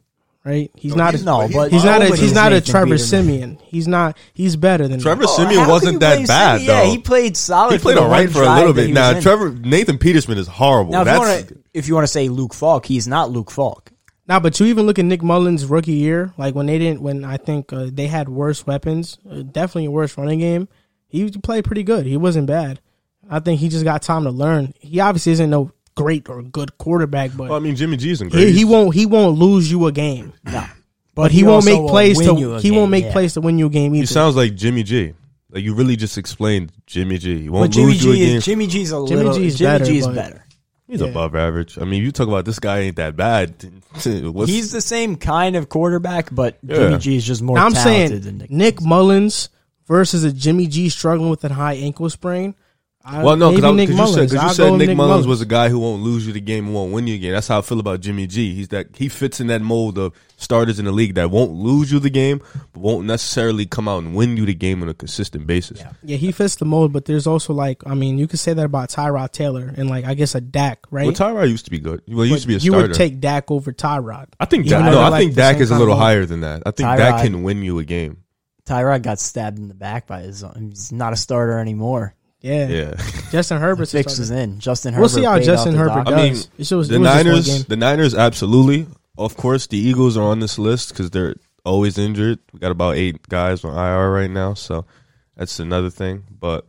right? 0.46 0.72
He's 0.74 0.96
not. 0.96 1.12
he's- 1.14 1.24
a, 1.24 1.26
no, 1.26 1.50
but 1.52 1.70
he's 1.72 1.84
not 1.84 2.02
a 2.02 2.16
he's 2.16 2.34
not 2.34 2.54
a 2.54 2.62
Trevor 2.62 2.96
Peterman. 2.98 3.00
Siemian. 3.00 3.58
He's 3.66 3.90
not. 3.90 4.18
He's 4.34 4.56
better 4.56 4.88
than 4.88 5.02
Trevor 5.02 5.24
that. 5.24 5.30
Oh, 5.32 5.36
Siemian 5.38 5.64
how 5.64 5.70
wasn't 5.70 6.00
that 6.00 6.26
bad 6.26 6.60
Siemian? 6.62 6.68
though. 6.68 6.84
Yeah, 6.84 6.90
he 6.92 6.98
played 7.00 7.36
solid. 7.36 7.74
He 7.74 7.80
played 7.80 7.98
for 7.98 8.04
all 8.04 8.10
right 8.10 8.30
for 8.30 8.44
a 8.44 8.56
little 8.56 8.74
bit. 8.74 8.92
Now. 8.92 9.20
Trevor 9.20 9.52
Nathan 9.52 9.98
Peterman 9.98 10.38
is 10.38 10.48
horrible. 10.48 10.94
Now, 10.94 11.02
if 11.02 11.08
you, 11.08 11.14
That's 11.14 11.20
wanna, 11.52 11.62
if 11.74 11.88
you 11.90 11.94
want 11.94 12.08
to 12.08 12.12
say 12.14 12.30
Luke 12.30 12.54
Falk, 12.54 12.86
he's 12.86 13.06
not 13.08 13.32
Luke 13.32 13.52
Falk. 13.52 13.92
Nah, 14.30 14.40
but 14.40 14.58
you 14.62 14.68
even 14.68 14.86
look 14.86 14.98
at 14.98 15.04
Nick 15.04 15.22
Mullens' 15.22 15.66
rookie 15.66 15.92
year, 15.96 16.34
like 16.38 16.56
when 16.56 16.68
they 16.68 16.80
didn't, 16.80 17.02
when 17.02 17.26
I 17.26 17.36
think 17.36 17.74
uh, 17.74 17.90
they 17.92 18.08
had 18.08 18.30
worse 18.30 18.66
weapons, 18.66 19.18
uh, 19.30 19.42
definitely 19.42 19.86
a 19.86 19.92
worse 19.92 20.18
running 20.18 20.40
game. 20.40 20.70
He 21.14 21.30
played 21.30 21.64
pretty 21.64 21.84
good. 21.84 22.06
He 22.08 22.18
wasn't 22.18 22.48
bad. 22.48 22.82
I 23.30 23.40
think 23.40 23.60
he 23.62 23.70
just 23.70 23.86
got 23.86 24.02
time 24.02 24.24
to 24.24 24.32
learn. 24.32 24.74
He 24.80 25.00
obviously 25.00 25.32
isn't 25.34 25.50
no 25.50 25.72
great 25.96 26.28
or 26.28 26.42
good 26.42 26.78
quarterback, 26.80 27.32
but 27.38 27.50
well, 27.50 27.56
I 27.56 27.60
mean 27.60 27.76
Jimmy 27.76 27.98
G 27.98 28.10
isn't 28.12 28.30
great. 28.30 28.48
he, 28.48 28.54
he 28.54 28.66
won't 28.66 28.94
he 28.96 29.06
won't 29.06 29.38
lose 29.38 29.70
you 29.72 29.86
a 29.88 29.92
game. 29.92 30.34
No, 30.44 30.66
But, 31.16 31.32
he, 31.32 31.44
won't 31.44 31.64
make 31.66 31.80
plays 31.88 32.18
to 32.18 32.34
he 32.60 32.70
game, 32.72 32.76
won't 32.76 32.90
make 32.90 33.06
yeah. 33.06 33.12
plays 33.12 33.36
to 33.36 33.42
win 33.42 33.60
you 33.60 33.68
a 33.68 33.70
game 33.70 33.94
either. 33.94 34.02
He 34.02 34.06
sounds 34.08 34.36
like 34.36 34.56
Jimmy 34.56 34.82
G. 34.82 35.14
Like 35.52 35.64
you 35.64 35.76
really 35.76 35.96
just 35.96 36.18
explained 36.18 36.72
Jimmy 36.88 37.20
G. 37.20 37.44
He 37.44 37.48
But 37.48 37.54
won't 37.54 37.74
Jimmy 37.74 37.92
lose 37.94 38.04
you 38.04 38.12
a 38.12 38.16
G 38.16 38.26
game. 38.26 38.38
is 38.38 38.46
Jimmy 38.46 38.66
G's 38.66 38.92
a 38.92 38.96
Jimmy 39.06 39.16
little. 39.18 39.34
G's 39.36 39.58
Jimmy 39.60 39.70
better, 39.72 39.86
G's 39.86 40.08
better. 40.08 40.46
He's 40.88 41.00
Yeah. 41.02 41.08
above 41.08 41.36
average. 41.36 41.78
I 41.78 41.86
mean, 41.86 42.02
you 42.04 42.12
talk 42.12 42.28
about 42.28 42.46
this 42.46 42.58
guy 42.58 42.80
ain't 42.80 42.96
that 42.96 43.16
bad. 43.16 43.54
He's 44.04 44.72
the 44.72 44.82
same 44.82 45.16
kind 45.16 45.56
of 45.56 45.70
quarterback, 45.70 46.30
but 46.34 46.58
Yeah. 46.64 46.76
Jimmy 46.78 46.98
G 46.98 47.16
is 47.18 47.26
just 47.26 47.44
more 47.44 47.56
Now 47.58 47.68
I'm 47.68 47.74
talented 47.74 48.10
saying 48.10 48.22
than 48.24 48.38
Nick. 48.40 48.50
Nick 48.52 48.82
Mullens 48.82 49.50
versus 49.94 50.24
a 50.24 50.34
Jimmy 50.34 50.66
G 50.66 50.90
struggling 50.90 51.30
with 51.30 51.44
a 51.44 51.54
high 51.54 51.74
ankle 51.76 52.10
sprain. 52.10 52.56
I, 53.06 53.22
well, 53.22 53.36
no, 53.36 53.52
because 53.52 53.64
you 53.66 53.86
said, 53.90 53.96
Mullens. 53.98 54.16
'cause 54.16 54.34
you 54.34 54.40
I'll 54.40 54.54
said 54.54 54.72
Nick, 54.78 54.88
Nick 54.88 54.98
Mullens, 54.98 55.28
was 55.28 55.42
a 55.42 55.46
guy 55.46 55.68
who 55.68 55.78
won't 55.78 56.02
lose 56.02 56.26
you 56.26 56.32
the 56.32 56.40
game 56.40 56.68
and 56.68 56.74
won't 56.74 56.94
win 56.94 57.06
you 57.06 57.16
the 57.16 57.20
game. 57.20 57.34
That's 57.34 57.50
how 57.50 57.60
I 57.60 57.62
feel 57.62 57.80
about 57.82 58.00
Jimmy 58.00 58.26
G. 58.28 58.56
He's 58.56 58.70
that 58.70 58.96
he 58.96 59.08
fits 59.10 59.40
in 59.42 59.48
that 59.48 59.62
mold 59.62 59.98
of 60.00 60.14
starters 60.38 60.80
in 60.80 60.86
the 60.86 60.92
league 60.94 61.14
that 61.16 61.30
won't 61.30 61.52
lose 61.52 61.92
you 61.92 62.00
the 62.00 62.10
game, 62.10 62.42
but 62.72 62.80
won't 62.80 63.06
necessarily 63.06 63.66
come 63.66 63.88
out 63.90 64.04
and 64.04 64.16
win 64.16 64.36
you 64.38 64.46
the 64.46 64.54
game 64.54 64.82
on 64.82 64.88
a 64.90 64.94
consistent 64.94 65.46
basis. 65.46 65.80
Yeah. 65.80 65.92
Yeah, 66.04 66.18
he 66.18 66.32
fits 66.32 66.56
the 66.56 66.66
mold, 66.66 66.94
but 66.94 67.04
there's 67.06 67.28
also 67.28 67.54
like 67.54 67.84
I 67.86 67.94
mean, 67.94 68.18
you 68.18 68.26
could 68.26 68.40
say 68.40 68.54
that 68.54 68.66
about 68.66 68.90
Tyrod 68.90 69.32
Taylor 69.32 69.74
and 69.76 69.90
like 69.90 70.06
I 70.06 70.14
guess 70.14 70.34
a 70.34 70.40
Dak, 70.42 70.80
right? 70.90 71.06
Well, 71.06 71.14
Tyrod 71.14 71.50
used 71.50 71.66
to 71.66 71.72
be 71.72 71.80
good. 71.80 72.02
Well, 72.08 72.24
he 72.24 72.32
used 72.32 72.44
to 72.44 72.48
be 72.48 72.56
a 72.56 72.60
you 72.60 72.72
starter. 72.72 72.88
would 72.88 72.96
take 72.96 73.20
Dak 73.20 73.52
over 73.52 73.74
Tyrod. 73.74 74.28
I 74.40 74.46
think 74.46 74.66
Dak, 74.68 74.82
no, 74.90 75.02
I 75.02 75.10
like 75.10 75.20
think 75.20 75.36
Dak 75.36 75.58
is 75.58 75.72
a 75.72 75.78
little 75.78 75.98
higher 75.98 76.26
than 76.26 76.40
that. 76.42 76.64
I 76.66 76.72
think 76.72 76.88
Dak 76.88 77.22
can 77.24 77.44
win 77.44 77.62
you 77.64 77.80
a 77.80 77.84
game. 77.84 78.23
Tyrod 78.66 79.02
got 79.02 79.20
stabbed 79.20 79.60
in 79.60 79.68
the 79.68 79.74
back 79.74 80.08
by 80.08 80.22
his 80.22 80.44
own. 80.44 80.70
He's 80.70 80.92
not 80.92 81.14
a 81.14 81.16
starter 81.18 81.60
anymore. 81.60 82.16
Yeah, 82.42 82.68
Yeah. 82.68 82.94
Justin 83.32 83.60
Herbert 83.62 83.84
a 83.84 83.86
Fix 83.88 84.20
is 84.20 84.30
in. 84.32 84.60
Justin 84.60 84.94
Herbert. 84.94 85.02
We'll 85.02 85.10
see 85.10 85.24
how 85.24 85.40
Justin 85.40 85.76
Herbert 85.76 86.06
does. 86.06 86.14
I 86.14 86.18
mean, 86.18 86.34
It 86.58 86.72
was- 86.76 86.88
the 86.90 87.00
just 87.00 87.02
one 87.02 87.02
Niners, 87.02 87.66
the 87.66 87.76
Niners, 87.78 88.16
absolutely. 88.16 88.88
Of 89.18 89.38
course, 89.38 89.68
the 89.68 89.78
Eagles 89.78 90.18
are 90.18 90.24
on 90.24 90.40
this 90.40 90.58
list 90.60 90.90
because 90.90 91.10
they're 91.12 91.36
always 91.64 91.98
injured. 91.98 92.40
We 92.52 92.60
got 92.60 92.72
about 92.72 92.96
eight 92.96 93.28
guys 93.30 93.64
on 93.64 93.72
IR 93.78 94.12
right 94.12 94.30
now, 94.30 94.56
so 94.56 94.86
that's 95.38 95.60
another 95.60 95.90
thing. 95.90 96.24
But 96.38 96.66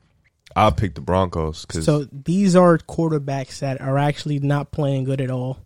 I'll 0.55 0.71
pick 0.73 0.95
the 0.95 1.01
Broncos 1.01 1.65
because 1.65 1.85
So 1.85 2.07
these 2.13 2.55
are 2.55 2.79
quarterbacks 2.79 3.59
that 3.61 3.81
are 3.81 3.99
actually 3.99 4.39
not 4.41 4.71
playing 4.71 5.05
good 5.05 5.21
at 5.21 5.31
all. 5.31 5.59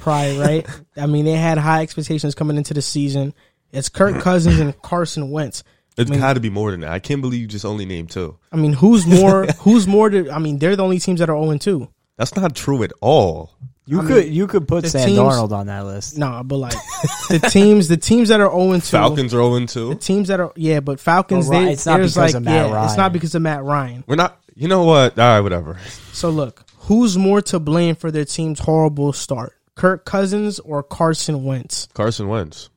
Prior, 0.00 0.38
right? 0.38 0.66
I 0.96 1.06
mean, 1.06 1.24
they 1.24 1.32
had 1.32 1.56
high 1.58 1.82
expectations 1.82 2.34
coming 2.34 2.56
into 2.58 2.74
the 2.74 2.82
season. 2.82 3.32
It's 3.72 3.88
Kirk 3.88 4.20
Cousins 4.22 4.58
and 4.58 4.80
Carson 4.82 5.30
Wentz. 5.30 5.62
it's 5.96 6.10
I 6.10 6.12
mean- 6.12 6.20
got 6.20 6.34
to 6.34 6.40
be 6.40 6.50
more 6.50 6.70
than 6.70 6.80
that. 6.80 6.90
I 6.92 6.98
can't 6.98 7.20
believe 7.20 7.40
you 7.40 7.46
just 7.46 7.64
only 7.64 7.84
named 7.84 8.10
two. 8.10 8.38
I 8.52 8.56
mean, 8.56 8.72
who's 8.72 9.06
more? 9.06 9.46
who's 9.60 9.86
more? 9.86 10.08
To, 10.10 10.30
I 10.30 10.38
mean, 10.38 10.58
they're 10.58 10.76
the 10.76 10.84
only 10.84 10.98
teams 10.98 11.20
that 11.20 11.28
are 11.30 11.36
zero 11.36 11.50
and 11.50 11.60
two. 11.60 11.88
That's 12.16 12.34
not 12.34 12.54
true 12.56 12.82
at 12.82 12.92
all. 13.00 13.52
You 13.86 14.00
I 14.02 14.06
could 14.06 14.24
mean, 14.24 14.32
you 14.34 14.46
could 14.46 14.68
put 14.68 14.82
the 14.84 14.90
Sam 14.90 15.06
teams- 15.08 15.18
Darnold 15.18 15.52
on 15.52 15.66
that 15.68 15.84
list. 15.86 16.18
Nah, 16.18 16.42
but 16.42 16.56
like 16.58 16.72
the 17.30 17.38
teams, 17.50 17.88
the 17.88 17.96
teams 17.96 18.28
that 18.28 18.40
are 18.40 18.50
zero 18.50 18.72
and 18.72 18.82
two. 18.82 18.88
Falcons 18.96 19.32
are 19.32 19.38
0 19.38 19.60
The 19.60 19.66
2. 19.66 19.94
teams 19.96 20.28
that 20.28 20.40
are 20.40 20.52
yeah, 20.56 20.80
but 20.80 21.00
Falcons. 21.00 21.48
Well, 21.48 21.58
Ry- 21.60 21.66
they, 21.66 21.72
it's 21.72 21.86
not 21.86 21.96
because 21.98 22.16
like 22.16 22.34
of 22.34 22.42
Matt 22.42 22.68
yeah, 22.70 22.84
it's 22.84 22.96
not 22.96 23.12
because 23.12 23.34
of 23.34 23.42
Matt 23.42 23.62
Ryan. 23.64 24.04
We're 24.06 24.16
not. 24.16 24.38
You 24.54 24.68
know 24.68 24.84
what? 24.84 25.18
All 25.18 25.24
right, 25.24 25.40
whatever. 25.40 25.78
So 26.12 26.30
look, 26.30 26.64
who's 26.78 27.16
more 27.16 27.40
to 27.42 27.60
blame 27.60 27.94
for 27.94 28.10
their 28.10 28.24
team's 28.24 28.58
horrible 28.58 29.12
start? 29.12 29.52
Kirk 29.76 30.04
Cousins 30.04 30.58
or 30.58 30.82
Carson 30.82 31.44
Wentz? 31.44 31.86
Carson 31.94 32.26
Wentz. 32.26 32.68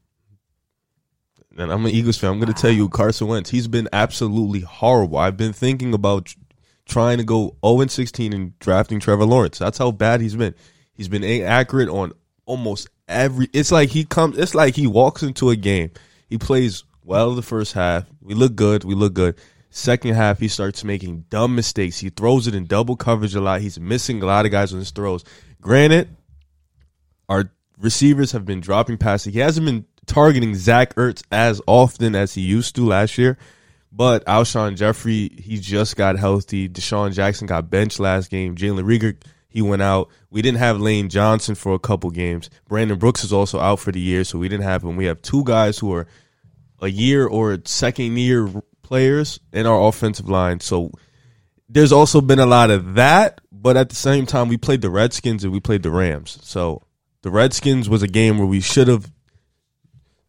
And 1.58 1.72
I'm 1.72 1.86
an 1.86 1.92
Eagles 1.92 2.18
fan. 2.18 2.32
I'm 2.32 2.40
going 2.40 2.54
to 2.54 2.60
tell 2.60 2.72
you, 2.72 2.88
Carson 2.90 3.28
Wentz. 3.28 3.50
He's 3.50 3.68
been 3.68 3.90
absolutely 3.92 4.62
horrible. 4.62 5.18
I've 5.18 5.38
been 5.38 5.54
thinking 5.54 5.94
about 5.94 6.34
trying 6.86 7.18
to 7.18 7.24
go 7.24 7.56
0 7.66 7.82
and 7.82 7.92
16 7.92 8.34
and 8.34 8.58
drafting 8.60 9.00
Trevor 9.00 9.26
Lawrence. 9.26 9.60
That's 9.60 9.78
how 9.78 9.92
bad 9.92 10.22
he's 10.22 10.36
been. 10.36 10.56
He's 10.94 11.10
been 11.10 11.24
inaccurate 11.24 11.90
on 11.90 12.14
almost 12.46 12.90
every. 13.08 13.50
It's 13.54 13.72
like 13.72 13.90
he 13.90 14.06
comes. 14.06 14.38
It's 14.38 14.56
like 14.56 14.76
he 14.76 14.88
walks 14.88 15.24
into 15.24 15.50
a 15.50 15.56
game. 15.56 15.92
He 16.28 16.38
plays 16.38 16.84
well 17.04 17.36
the 17.36 17.42
first 17.42 17.74
half. 17.74 18.06
We 18.22 18.34
look 18.34 18.56
good. 18.56 18.84
We 18.84 18.96
look 18.96 19.14
good. 19.14 19.38
Second 19.70 20.16
half, 20.16 20.40
he 20.40 20.50
starts 20.50 20.84
making 20.84 21.26
dumb 21.30 21.56
mistakes. 21.56 22.00
He 22.00 22.10
throws 22.10 22.46
it 22.46 22.56
in 22.56 22.66
double 22.66 22.98
coverage 22.98 23.36
a 23.36 23.42
lot. 23.42 23.62
He's 23.62 23.80
missing 23.80 24.22
a 24.22 24.26
lot 24.26 24.46
of 24.46 24.52
guys 24.52 24.74
on 24.74 24.80
his 24.80 24.92
throws. 24.92 25.24
Granted, 25.62 26.10
our 27.30 27.52
receivers 27.80 28.34
have 28.34 28.46
been 28.46 28.60
dropping 28.60 28.98
passes. 28.98 29.34
He 29.34 29.40
hasn't 29.40 29.66
been 29.66 29.86
targeting 30.12 30.56
Zach 30.56 30.94
Ertz 30.96 31.24
as 31.32 31.62
often 31.66 32.16
as 32.16 32.34
he 32.34 32.42
used 32.42 32.76
to 32.76 32.86
last 32.86 33.18
year. 33.18 33.38
But 33.92 34.26
Alshon 34.26 34.76
Jeffery, 34.76 35.30
he 35.30 35.58
just 35.58 35.96
got 35.96 36.18
healthy. 36.18 36.70
DeSean 36.70 37.14
Jackson 37.14 37.48
got 37.48 37.70
benched 37.70 38.00
last 38.00 38.30
game. 38.30 38.56
Jalen 38.56 38.84
Reagor, 38.84 39.16
he 39.48 39.62
went 39.62 39.82
out. 39.82 40.10
We 40.30 40.42
didn't 40.42 40.60
have 40.60 40.80
Lane 40.80 41.10
Johnson 41.10 41.56
for 41.56 41.74
a 41.74 41.80
couple 41.80 42.10
games. 42.10 42.50
Brandon 42.68 42.98
Brooks 42.98 43.24
is 43.24 43.34
also 43.34 43.60
out 43.60 43.80
for 43.80 43.92
the 43.92 44.00
year, 44.00 44.24
so 44.24 44.38
we 44.38 44.50
didn't 44.50 44.66
have 44.66 44.84
him. 44.84 44.96
We 44.96 45.06
have 45.06 45.22
two 45.22 45.44
guys 45.44 45.80
who 45.80 45.94
are 45.94 46.08
a 46.82 46.90
year 46.90 47.28
or 47.28 47.60
second 47.66 48.18
year 48.18 48.50
players 48.82 49.40
in 49.54 49.66
our 49.66 49.88
offensive 49.88 50.30
line. 50.30 50.60
So 50.60 50.92
there's 51.70 51.92
also 51.92 52.20
been 52.22 52.40
a 52.40 52.46
lot 52.46 52.70
of 52.70 52.96
that, 52.96 53.40
but 53.52 53.78
at 53.78 53.90
the 53.90 53.96
same 53.96 54.26
time, 54.26 54.50
we 54.50 54.58
played 54.58 54.82
the 54.82 54.90
Redskins 54.90 55.44
and 55.44 55.54
we 55.54 55.60
played 55.60 55.84
the 55.84 55.92
Rams. 55.92 56.38
So 56.42 56.82
the 57.22 57.32
Redskins 57.32 57.88
was 57.88 58.04
a 58.04 58.08
game 58.08 58.38
where 58.38 58.48
we 58.48 58.60
should 58.62 58.88
have. 58.90 59.10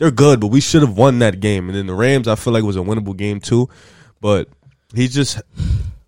They're 0.02 0.10
good, 0.10 0.40
but 0.40 0.48
we 0.48 0.60
should 0.60 0.82
have 0.82 0.96
won 0.96 1.20
that 1.20 1.38
game. 1.38 1.68
And 1.68 1.78
then 1.78 1.86
the 1.86 1.94
Rams, 1.94 2.26
I 2.26 2.34
feel 2.34 2.52
like 2.52 2.64
it 2.64 2.66
was 2.66 2.74
a 2.74 2.80
winnable 2.80 3.16
game 3.16 3.38
too. 3.38 3.68
But 4.20 4.48
he 4.92 5.06
just. 5.06 5.40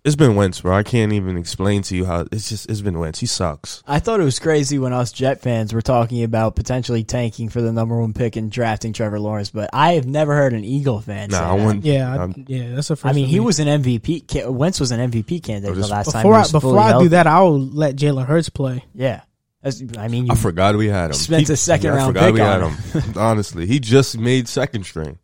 It's 0.03 0.17
been 0.17 0.35
Wentz, 0.35 0.59
bro. 0.59 0.75
I 0.75 0.83
can't 0.83 1.13
even 1.13 1.37
explain 1.37 1.81
to 1.83 1.95
you 1.95 2.03
how 2.03 2.25
it's 2.29 2.49
just. 2.49 2.69
It's 2.69 2.81
been 2.81 2.99
Wentz. 2.99 3.19
He 3.21 3.25
sucks. 3.25 3.81
I 3.87 3.99
thought 3.99 4.19
it 4.19 4.25
was 4.25 4.37
crazy 4.37 4.77
when 4.77 4.91
us 4.91 5.13
Jet 5.13 5.41
fans 5.41 5.73
were 5.73 5.81
talking 5.81 6.23
about 6.23 6.57
potentially 6.57 7.05
tanking 7.05 7.47
for 7.47 7.61
the 7.61 7.71
number 7.71 7.97
one 7.97 8.11
pick 8.13 8.35
and 8.35 8.51
drafting 8.51 8.91
Trevor 8.91 9.17
Lawrence, 9.19 9.49
but 9.49 9.69
I 9.71 9.93
have 9.93 10.05
never 10.05 10.35
heard 10.35 10.51
an 10.51 10.65
Eagle 10.65 10.99
fan 10.99 11.29
say 11.31 11.39
Nah, 11.39 11.53
I 11.53 11.57
that. 11.57 11.65
wouldn't. 11.65 11.85
Yeah, 11.85 12.11
I, 12.13 12.17
I'm- 12.17 12.45
yeah, 12.47 12.75
that's 12.75 12.89
the 12.89 12.97
first. 12.97 13.05
I 13.09 13.13
mean, 13.15 13.27
he 13.27 13.35
me. 13.39 13.45
was 13.45 13.59
an 13.59 13.67
MVP. 13.81 14.27
ca- 14.29 14.51
Wentz 14.51 14.79
was 14.81 14.91
an 14.91 15.09
MVP 15.09 15.41
candidate 15.41 15.71
Oh, 15.71 15.73
the 15.75 15.81
this- 15.81 15.89
last 15.89 16.11
time. 16.11 16.21
before 16.21 16.33
he 16.35 16.39
I 16.41 16.43
before 16.43 16.59
fully 16.59 16.79
I 16.79 16.87
do 16.87 16.91
healthy. 16.91 17.07
that. 17.07 17.27
I'll 17.27 17.57
let 17.59 17.95
Jalen 17.95 18.25
Hurts 18.27 18.49
play. 18.49 18.83
yeah. 18.93 19.21
That's- 19.65 19.97
I 19.97 20.07
mean, 20.09 20.27
you, 20.27 20.31
I 20.31 20.35
forgot 20.35 20.77
we 20.77 20.89
had 20.89 21.07
him. 21.07 21.13
Spent 21.13 21.49
a 21.49 21.57
second 21.57 21.91
I 21.91 21.95
round 21.95 22.09
forgot 22.09 22.25
pick 22.25 22.33
we 22.35 22.39
had 22.39 22.61
on 22.61 22.73
him. 22.73 23.13
Honestly, 23.17 23.65
he 23.65 23.79
just 23.79 24.15
made 24.15 24.47
second 24.47 24.85
string. 24.85 25.17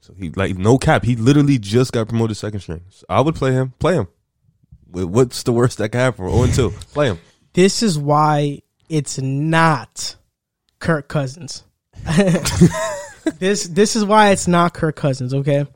So 0.00 0.12
he 0.18 0.28
like 0.30 0.56
no 0.58 0.76
cap. 0.76 1.02
He 1.02 1.16
literally 1.16 1.58
just 1.58 1.92
got 1.92 2.08
promoted 2.08 2.36
second 2.36 2.60
string. 2.60 2.82
So 2.90 3.06
I 3.08 3.22
would 3.22 3.34
play 3.34 3.52
him. 3.52 3.72
Play 3.78 3.94
him. 3.94 4.08
What's 4.90 5.44
the 5.44 5.52
worst 5.52 5.78
that 5.78 5.88
can 5.88 6.00
happen? 6.00 6.26
Zero 6.26 6.38
oh 6.38 6.42
and 6.44 6.52
two. 6.54 6.70
Play 6.92 7.08
him. 7.08 7.18
This 7.54 7.82
is 7.82 7.98
why 7.98 8.60
it's 8.90 9.18
not 9.18 10.14
Kirk 10.78 11.08
Cousins. 11.08 11.64
this 13.38 13.64
this 13.64 13.96
is 13.96 14.04
why 14.04 14.30
it's 14.30 14.46
not 14.46 14.74
Kirk 14.74 14.94
Cousins. 14.94 15.32
Okay, 15.32 15.66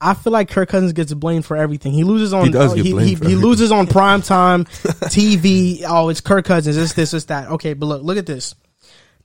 I 0.00 0.14
feel 0.14 0.32
like 0.32 0.50
Kirk 0.50 0.68
Cousins 0.68 0.92
gets 0.92 1.14
blamed 1.14 1.46
for 1.46 1.56
everything. 1.56 1.92
He 1.92 2.04
loses 2.04 2.32
on 2.32 2.46
He 2.46 2.52
get 2.52 2.76
he, 2.76 2.82
he, 2.98 3.14
he 3.14 3.34
loses 3.34 3.72
on 3.72 3.86
prime 3.86 4.20
time 4.22 4.64
TV. 4.64 5.82
Oh, 5.86 6.08
it's 6.08 6.20
Kirk 6.20 6.44
Cousins. 6.44 6.76
It's 6.76 6.92
this, 6.92 7.14
it's 7.14 7.26
that. 7.26 7.48
Okay, 7.52 7.72
but 7.74 7.86
look, 7.86 8.02
look 8.02 8.18
at 8.18 8.26
this. 8.26 8.54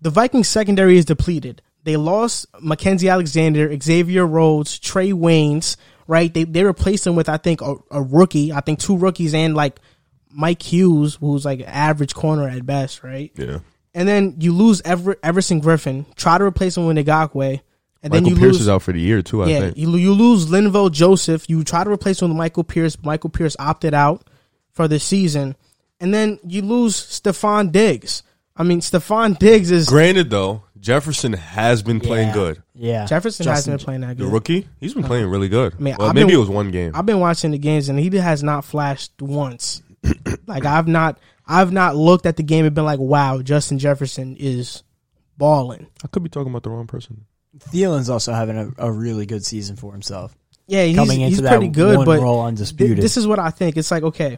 The 0.02 0.10
Vikings 0.10 0.48
secondary 0.48 0.98
is 0.98 1.06
depleted. 1.06 1.62
They 1.84 1.98
lost 1.98 2.46
Mackenzie 2.62 3.10
Alexander, 3.10 3.78
Xavier 3.80 4.26
Rhodes, 4.26 4.80
Trae 4.80 5.14
Waynes. 5.14 5.78
Right? 6.08 6.34
They 6.34 6.44
they 6.44 6.64
replaced 6.64 7.08
him 7.08 7.16
with 7.16 7.30
I 7.30 7.38
think 7.38 7.62
a, 7.62 7.76
a 7.90 8.02
rookie. 8.02 8.52
I 8.52 8.62
think 8.62 8.80
two 8.80 8.98
rookies 8.98 9.34
and 9.34 9.56
like 9.56 9.80
Mike 10.30 10.62
Hughes, 10.62 11.16
who's 11.16 11.46
like 11.46 11.60
an 11.60 11.66
average 11.68 12.14
corner 12.14 12.48
at 12.48 12.66
best, 12.66 13.04
right? 13.04 13.32
Yeah. 13.36 13.60
And 13.94 14.08
then 14.08 14.36
you 14.40 14.54
lose 14.54 14.82
Ever- 14.84 15.18
Everson 15.22 15.62
Griffen. 15.62 16.06
Try 16.16 16.38
to 16.38 16.44
replace 16.46 16.78
him 16.78 16.86
with 16.86 16.98
Ngakoue. 16.98 17.62
And 18.04 18.12
then 18.12 18.24
Michael 18.24 18.38
you 18.38 18.42
Pierce 18.42 18.54
lose 18.54 18.62
is 18.62 18.70
out 18.70 18.82
for 18.82 18.94
the 18.94 19.00
year 19.00 19.22
too. 19.22 19.44
I 19.44 19.48
yeah, 19.48 19.60
think. 19.60 19.78
you, 19.78 19.96
you 19.96 20.14
lose 20.14 20.48
Linval 20.48 20.92
Joseph. 20.92 21.50
You 21.50 21.64
try 21.64 21.84
to 21.84 21.90
replace 21.90 22.22
him 22.22 22.30
with 22.30 22.38
Michael 22.38 22.64
Pierce. 22.64 22.96
but 22.96 23.06
Michael 23.06 23.30
Pierce 23.30 23.56
opted 23.60 23.94
out 23.94 24.28
for 24.72 24.88
the 24.88 25.00
season. 25.00 25.56
And 26.00 26.14
then 26.14 26.40
you 26.44 26.64
lose 26.64 26.96
Stefon 26.96 27.72
Diggs. 27.72 28.24
I 28.58 28.64
mean, 28.64 28.80
Stefon 28.80 29.38
Diggs 29.38 29.70
is 29.70 29.88
Granted, 29.88 30.32
though, 30.32 30.64
Jefferson 30.80 31.34
has 31.34 31.84
been 31.84 32.00
playing 32.00 32.30
Yeah. 32.30 32.34
good. 32.34 32.64
Yeah, 32.74 33.06
Jefferson 33.06 33.44
Justin- 33.44 33.72
hasn't 33.74 33.78
been 33.80 33.86
playing 33.86 34.02
that 34.02 34.08
good. 34.18 34.18
The 34.18 34.24
good. 34.26 34.34
rookie, 34.34 34.68
he's 34.80 34.94
been 34.94 35.04
uh-huh. 35.04 35.10
playing 35.10 35.28
really 35.28 35.48
good. 35.48 35.80
mean, 35.80 35.96
well, 36.00 36.10
I've 36.10 36.16
maybe 36.16 36.28
been- 36.28 36.36
it 36.36 36.40
was 36.40 36.50
one 36.50 36.72
game. 36.72 36.92
I've 36.96 37.06
been 37.06 37.20
watching 37.20 37.52
the 37.52 37.60
games 37.60 37.88
and 37.88 38.00
he 38.00 38.10
has 38.18 38.42
not 38.42 38.66
flashed 38.66 39.22
once. 39.22 39.84
like 40.48 40.66
I've 40.66 40.88
not 40.88 41.20
I've 41.46 41.72
not 41.72 41.96
looked 41.96 42.26
at 42.26 42.38
the 42.38 42.44
game 42.44 42.66
and 42.66 42.74
been 42.74 42.86
like, 42.86 43.00
wow, 43.00 43.42
Justin 43.42 43.78
Jefferson 43.78 44.36
is 44.40 44.84
balling. 45.38 45.88
I 46.04 46.08
could 46.08 46.24
be 46.24 46.30
talking 46.30 46.52
about 46.52 46.64
the 46.64 46.70
wrong 46.70 46.88
person. 46.88 47.26
Thielen's 47.58 48.10
also 48.10 48.34
having 48.34 48.58
a, 48.58 48.72
a 48.78 48.92
really 48.92 49.26
good 49.26 49.46
season 49.46 49.76
for 49.76 49.92
himself. 49.92 50.36
Yeah, 50.68 50.86
he's, 50.86 50.96
Coming 50.96 51.22
into 51.22 51.30
he's 51.36 51.42
that 51.42 51.50
pretty 51.50 51.68
good, 51.68 51.98
one 51.98 52.06
but 52.06 52.22
role 52.22 52.38
Th- 52.38 52.48
undisputed. 52.48 53.04
this 53.04 53.18
is 53.18 53.28
what 53.28 53.40
I 53.40 53.50
think. 53.50 53.76
It's 53.78 53.92
like 53.92 54.04
okay, 54.04 54.38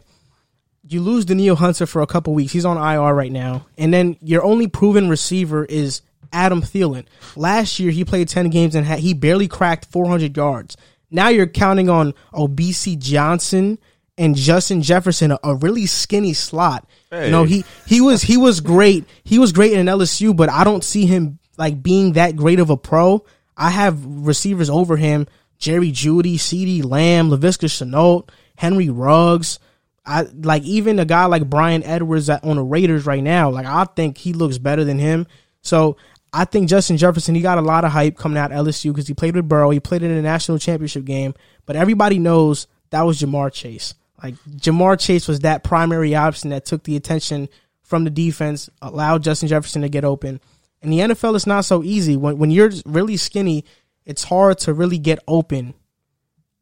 you 0.88 1.00
lose 1.00 1.24
Danielle 1.24 1.56
Hunter 1.56 1.86
for 1.86 2.02
a 2.02 2.06
couple 2.06 2.34
weeks. 2.34 2.52
He's 2.52 2.64
on 2.64 2.76
IR 2.76 3.14
right 3.14 3.30
now, 3.30 3.66
and 3.78 3.94
then 3.94 4.16
your 4.20 4.42
only 4.44 4.66
proven 4.66 5.08
receiver 5.08 5.64
is 5.64 6.02
Adam 6.32 6.60
Thielen. 6.60 7.06
Last 7.36 7.78
year 7.78 7.92
he 7.92 8.04
played 8.04 8.28
ten 8.28 8.50
games 8.50 8.74
and 8.74 8.84
had, 8.84 8.98
he 8.98 9.14
barely 9.14 9.46
cracked 9.46 9.86
400 9.86 10.36
yards. 10.36 10.76
Now 11.10 11.28
you're 11.28 11.46
counting 11.46 11.88
on 11.88 12.14
OBC 12.32 12.98
Johnson 12.98 13.78
and 14.18 14.34
Justin 14.34 14.82
Jefferson, 14.82 15.30
a, 15.30 15.38
a 15.44 15.54
really 15.54 15.86
skinny 15.86 16.32
slot. 16.32 16.88
You 17.12 17.30
know 17.30 17.44
he 17.44 17.64
he 17.86 18.00
was 18.00 18.22
he 18.22 18.36
was 18.36 18.60
great. 18.60 19.04
He 19.22 19.38
was 19.38 19.52
great 19.52 19.72
in 19.72 19.86
LSU, 19.86 20.34
but 20.34 20.48
I 20.48 20.64
don't 20.64 20.82
see 20.82 21.06
him 21.06 21.38
like 21.56 21.82
being 21.82 22.12
that 22.12 22.36
great 22.36 22.60
of 22.60 22.70
a 22.70 22.76
pro. 22.76 23.24
I 23.56 23.70
have 23.70 24.04
receivers 24.04 24.70
over 24.70 24.96
him: 24.96 25.26
Jerry 25.58 25.90
Jeudy, 25.92 26.34
CeeDee 26.34 26.84
Lamb, 26.84 27.30
Laviska 27.30 27.68
Shenault, 27.68 28.28
Henry 28.56 28.90
Ruggs. 28.90 29.58
I 30.06 30.22
like 30.22 30.62
even 30.64 30.98
a 30.98 31.04
guy 31.04 31.26
like 31.26 31.48
Bryan 31.48 31.82
Edwards 31.82 32.28
on 32.28 32.56
the 32.56 32.62
Raiders 32.62 33.06
right 33.06 33.22
now. 33.22 33.50
Like 33.50 33.66
I 33.66 33.84
think 33.84 34.18
he 34.18 34.32
looks 34.32 34.58
better 34.58 34.84
than 34.84 34.98
him. 34.98 35.26
So 35.62 35.96
I 36.32 36.44
think 36.44 36.68
Justin 36.68 36.96
Jefferson 36.96 37.34
he 37.34 37.40
got 37.40 37.58
a 37.58 37.62
lot 37.62 37.84
of 37.84 37.92
hype 37.92 38.18
coming 38.18 38.36
out 38.36 38.52
of 38.52 38.66
LSU 38.66 38.92
because 38.92 39.08
he 39.08 39.14
played 39.14 39.36
with 39.36 39.48
Burrow. 39.48 39.70
He 39.70 39.80
played 39.80 40.02
in 40.02 40.10
a 40.10 40.20
national 40.20 40.58
championship 40.58 41.04
game, 41.04 41.34
but 41.64 41.76
everybody 41.76 42.18
knows 42.18 42.66
that 42.90 43.02
was 43.02 43.20
Ja'Marr 43.20 43.52
Chase. 43.52 43.94
Like 44.22 44.34
Ja'Marr 44.56 44.98
Chase 45.00 45.28
was 45.28 45.40
that 45.40 45.64
primary 45.64 46.14
option 46.14 46.50
that 46.50 46.66
took 46.66 46.82
the 46.82 46.96
attention 46.96 47.48
from 47.82 48.04
the 48.04 48.10
defense, 48.10 48.68
allowed 48.82 49.22
Justin 49.22 49.48
Jefferson 49.48 49.82
to 49.82 49.88
get 49.88 50.04
open. 50.04 50.40
In 50.84 50.90
the 50.90 51.00
NFL, 51.00 51.34
it's 51.34 51.46
not 51.46 51.64
so 51.64 51.82
easy. 51.82 52.16
When 52.16 52.38
when 52.38 52.50
you're 52.50 52.70
really 52.84 53.16
skinny, 53.16 53.64
it's 54.04 54.24
hard 54.24 54.58
to 54.58 54.74
really 54.74 54.98
get 54.98 55.18
open 55.26 55.74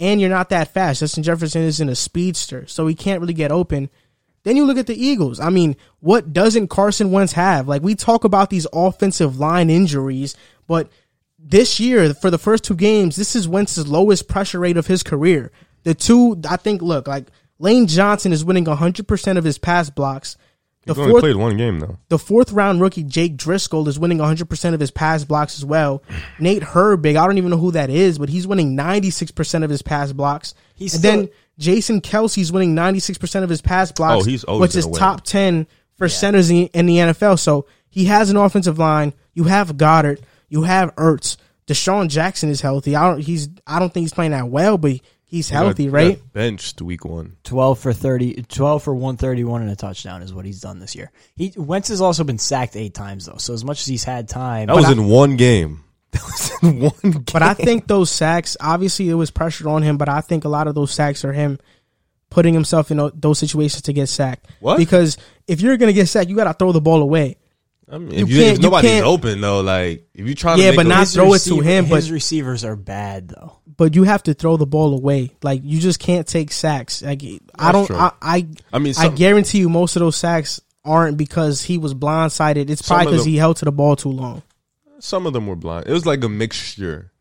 and 0.02 0.20
you're 0.20 0.30
not 0.30 0.48
that 0.48 0.74
fast. 0.74 0.98
Justin 0.98 1.22
Jefferson 1.22 1.62
isn't 1.62 1.88
a 1.88 1.94
speedster, 1.94 2.66
so 2.66 2.88
he 2.88 2.94
can't 2.94 3.20
really 3.20 3.32
get 3.32 3.52
open. 3.52 3.88
Then 4.42 4.56
you 4.56 4.64
look 4.64 4.76
at 4.76 4.88
the 4.88 5.00
Eagles. 5.00 5.38
I 5.38 5.48
mean, 5.48 5.76
what 6.00 6.32
doesn't 6.32 6.68
Carson 6.68 7.12
Wentz 7.12 7.34
have? 7.34 7.68
Like 7.68 7.82
we 7.82 7.94
talk 7.94 8.24
about 8.24 8.50
these 8.50 8.66
offensive 8.72 9.38
line 9.38 9.70
injuries, 9.70 10.34
but 10.66 10.90
this 11.38 11.78
year 11.78 12.14
for 12.14 12.30
the 12.30 12.38
first 12.38 12.64
two 12.64 12.74
games, 12.74 13.14
this 13.14 13.36
is 13.36 13.46
Wentz's 13.46 13.86
lowest 13.86 14.26
pressure 14.26 14.58
rate 14.58 14.76
of 14.76 14.88
his 14.88 15.04
career. 15.04 15.52
The 15.84 15.94
two, 15.94 16.40
I 16.48 16.56
think, 16.56 16.82
look 16.82 17.06
like 17.06 17.28
Lane 17.60 17.86
Johnson 17.86 18.32
is 18.32 18.44
winning 18.44 18.64
100% 18.64 19.38
of 19.38 19.44
his 19.44 19.58
pass 19.58 19.88
blocks. 19.88 20.36
The 20.84 20.94
He's 20.94 20.98
only 20.98 21.10
fourth, 21.12 21.22
played 21.22 21.36
one 21.36 21.56
game 21.56 21.78
though. 21.78 21.98
the 22.08 22.18
fourth 22.18 22.50
round 22.52 22.80
rookie 22.80 23.04
Jake 23.04 23.36
Driscoll 23.36 23.86
is 23.88 23.98
winning 24.00 24.18
100% 24.18 24.74
of 24.74 24.80
his 24.80 24.90
pass 24.90 25.22
blocks 25.24 25.56
as 25.56 25.64
well. 25.64 26.02
Nate 26.40 26.62
Herbig, 26.62 27.16
I 27.16 27.24
don't 27.26 27.38
even 27.38 27.50
know 27.50 27.56
who 27.56 27.70
that 27.72 27.88
is, 27.88 28.18
but 28.18 28.28
he's 28.28 28.46
winning 28.48 28.76
96% 28.76 29.62
of 29.64 29.70
his 29.70 29.82
pass 29.82 30.12
blocks. 30.12 30.54
He's 30.74 30.94
and 30.94 31.00
still- 31.00 31.16
then 31.16 31.28
Jason 31.58 32.00
Kelce's 32.00 32.50
winning 32.50 32.74
96% 32.74 33.42
of 33.44 33.48
his 33.50 33.60
pass 33.62 33.90
oh, 33.90 33.94
blocks, 33.94 34.24
Oh, 34.24 34.28
he's 34.28 34.44
which 34.48 34.74
is 34.74 34.86
win. 34.86 34.94
top 34.94 35.22
10 35.24 35.66
for 35.96 36.08
centers 36.08 36.50
in, 36.50 36.66
in 36.68 36.86
the 36.86 36.96
NFL. 36.96 37.38
So 37.38 37.66
he 37.88 38.06
has 38.06 38.30
an 38.30 38.36
offensive 38.36 38.78
line. 38.78 39.12
You 39.34 39.44
have 39.44 39.76
Goedert. 39.76 40.20
You 40.48 40.62
have 40.62 40.94
Ertz. 40.96 41.36
DeSean 41.68 42.08
Jackson 42.08 42.48
is 42.50 42.60
healthy. 42.60 42.96
I 42.96 43.08
don't, 43.08 43.20
he's, 43.20 43.48
I 43.66 43.78
don't 43.78 43.94
think 43.94 44.02
he's 44.04 44.12
playing 44.14 44.32
that 44.32 44.48
well, 44.48 44.78
but 44.78 45.00
he's 45.32 45.48
He 45.48 45.54
got- 45.54 45.64
healthy, 45.64 45.82
he 45.84 45.88
got 45.88 45.94
right? 45.96 46.32
benched 46.32 46.80
week 46.80 47.04
one. 47.04 47.36
12 47.42 47.78
for 47.80 47.92
30 47.92 48.44
12 48.48 48.82
for 48.84 48.94
131 48.94 49.62
and 49.62 49.70
a 49.72 49.74
touchdown 49.76 50.22
is 50.22 50.32
what 50.32 50.44
he's 50.44 50.60
done 50.60 50.78
this 50.78 50.94
year. 50.94 51.10
He 51.34 51.52
Wentz 51.56 51.88
has 51.88 52.00
also 52.00 52.22
been 52.22 52.38
sacked 52.38 52.76
8 52.76 52.94
times 52.94 53.26
though. 53.26 53.38
So 53.38 53.52
as 53.54 53.64
much 53.64 53.80
as 53.80 53.86
he's 53.86 54.04
had 54.04 54.28
time, 54.28 54.68
That 54.68 54.76
was 54.76 54.90
in 54.90 55.06
one 55.08 55.36
game. 55.36 55.82
That 56.12 56.22
was 56.22 56.52
in 56.62 56.80
one 56.80 56.92
game. 57.10 57.24
But 57.32 57.42
I 57.42 57.54
think 57.54 57.86
those 57.88 58.10
sacks, 58.10 58.56
obviously, 58.60 59.08
it 59.08 59.14
was 59.14 59.30
pressure 59.30 59.68
on 59.68 59.82
him. 59.82 59.96
But 59.96 60.10
I 60.10 60.20
think 60.20 60.44
a 60.44 60.48
lot 60.48 60.68
of 60.68 60.74
those 60.74 60.92
sacks 60.92 61.24
are 61.24 61.32
him 61.32 61.58
putting 62.28 62.52
himself 62.54 62.90
in 62.90 63.10
those 63.14 63.38
situations 63.38 63.82
to 63.82 63.92
get 63.94 64.08
sacked. 64.10 64.46
What? 64.60 64.76
Because 64.76 65.16
if 65.48 65.60
you're 65.62 65.76
gonna 65.78 65.92
get 65.94 66.08
sacked, 66.08 66.28
you 66.28 66.36
got 66.36 66.44
to 66.44 66.52
throw 66.54 66.72
the 66.72 66.80
ball 66.82 67.00
away. 67.02 67.36
I 67.92 67.98
mean, 67.98 68.10
You 68.10 68.24
if, 68.24 68.30
you, 68.30 68.36
can't- 68.40 68.52
if 68.52 68.58
you 68.58 68.62
nobody's 68.62 68.90
can't- 68.90 69.06
open 69.06 69.40
though, 69.42 69.60
like 69.60 70.08
if 70.14 70.26
you 70.26 70.34
trying 70.34 70.58
Yeah, 70.58 70.70
to 70.70 70.70
make 70.72 70.76
but 70.78 70.86
a- 70.86 70.88
not 70.88 71.00
his 71.00 71.14
throw 71.14 71.24
it 71.26 71.26
to 71.26 71.32
receiver- 71.56 71.62
him, 71.62 71.88
but- 71.88 71.96
his 71.96 72.10
receivers 72.10 72.64
are 72.64 72.74
bad 72.76 73.28
though. 73.28 73.58
But 73.76 73.94
you 73.94 74.04
have 74.04 74.22
to 74.24 74.34
throw 74.34 74.56
the 74.56 74.66
ball 74.66 74.94
away. 74.94 75.32
Like 75.42 75.60
you 75.64 75.78
just 75.80 75.98
can't 75.98 76.26
take 76.26 76.52
sacks. 76.52 77.02
Like 77.02 77.22
I 77.58 77.72
don't. 77.72 77.90
I, 77.90 78.12
I 78.22 78.46
I 78.72 78.78
mean, 78.78 78.94
I 78.98 79.08
guarantee 79.08 79.58
you, 79.58 79.68
most 79.68 79.96
of 79.96 80.00
those 80.00 80.16
sacks 80.16 80.60
aren't 80.84 81.16
because 81.16 81.62
he 81.62 81.78
was 81.78 81.94
blindsided. 81.94 82.70
It's 82.70 82.82
probably 82.82 83.12
because 83.12 83.24
he 83.26 83.36
held 83.36 83.56
to 83.58 83.64
the 83.64 83.72
ball 83.72 83.94
too 83.96 84.10
long. 84.10 84.42
some 85.00 85.26
of 85.26 85.32
them 85.32 85.46
were 85.46 85.56
blind. 85.56 85.86
It 85.86 85.92
was 85.92 86.06
like 86.06 86.22
a 86.24 86.28
mixture. 86.28 87.12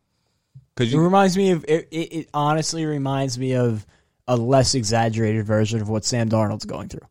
Cause 0.76 0.92
It 0.92 0.98
reminds 0.98 1.36
me 1.36 1.50
of 1.50 1.64
it, 1.68 1.88
it, 1.90 2.12
it 2.14 2.28
honestly 2.32 2.86
reminds 2.86 3.38
me 3.38 3.54
of 3.56 3.84
a 4.28 4.36
less 4.36 4.74
exaggerated 4.74 5.44
version 5.44 5.80
of 5.82 5.88
what 5.88 6.04
Sam 6.04 6.28
Darnold's 6.30 6.64
going 6.64 6.88
through. 6.88 7.06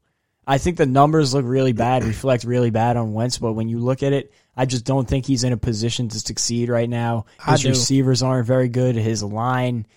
I 0.52 0.58
think 0.58 0.76
the 0.76 0.86
numbers 0.86 1.34
look 1.34 1.46
really 1.48 1.72
bad, 1.72 2.04
reflect 2.04 2.44
really 2.44 2.72
bad 2.72 2.98
on 2.98 3.14
Wentz, 3.14 3.38
but 3.38 3.54
when 3.54 3.70
you 3.70 3.80
look 3.80 4.04
at 4.04 4.12
it, 4.12 4.34
I 4.54 4.66
just 4.66 4.84
don't 4.84 5.08
think 5.08 5.26
he's 5.26 5.46
in 5.46 5.54
a 5.54 5.58
position 5.58 6.10
to 6.10 6.20
succeed 6.20 6.68
right 6.68 6.90
now. 6.90 7.26
His 7.48 7.64
receivers 7.64 8.22
aren't 8.22 8.48
very 8.48 8.68
good. 8.68 8.98
His 8.98 9.24
line 9.24 9.88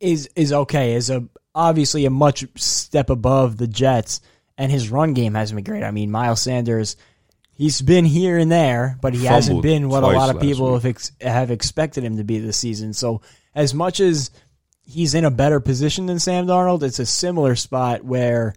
is 0.00 0.28
is 0.34 0.52
okay. 0.52 0.94
Is 0.94 1.08
a 1.08 1.28
obviously 1.54 2.04
a 2.04 2.10
much 2.10 2.44
step 2.56 3.10
above 3.10 3.58
the 3.58 3.68
Jets, 3.68 4.22
and 4.58 4.72
his 4.72 4.90
run 4.90 5.14
game 5.14 5.34
hasn't 5.34 5.56
been 5.56 5.72
great. 5.72 5.84
I 5.84 5.92
mean, 5.92 6.10
Miles 6.10 6.40
Sanders, 6.40 6.96
he's 7.52 7.80
been 7.80 8.04
here 8.04 8.38
and 8.38 8.50
there, 8.50 8.98
but 9.00 9.14
he 9.14 9.24
hasn't 9.24 9.62
been 9.62 9.88
what 9.88 10.02
a 10.02 10.08
lot 10.08 10.34
of 10.34 10.42
people 10.42 10.74
have 10.74 10.84
ex- 10.84 11.12
have 11.20 11.52
expected 11.52 12.02
him 12.02 12.16
to 12.16 12.24
be 12.24 12.40
this 12.40 12.56
season. 12.56 12.92
So 12.92 13.20
as 13.54 13.72
much 13.72 14.00
as 14.00 14.32
he's 14.82 15.14
in 15.14 15.24
a 15.24 15.30
better 15.30 15.60
position 15.60 16.06
than 16.06 16.18
Sam 16.18 16.48
Darnold, 16.48 16.82
it's 16.82 16.98
a 16.98 17.06
similar 17.06 17.54
spot 17.54 18.04
where 18.04 18.52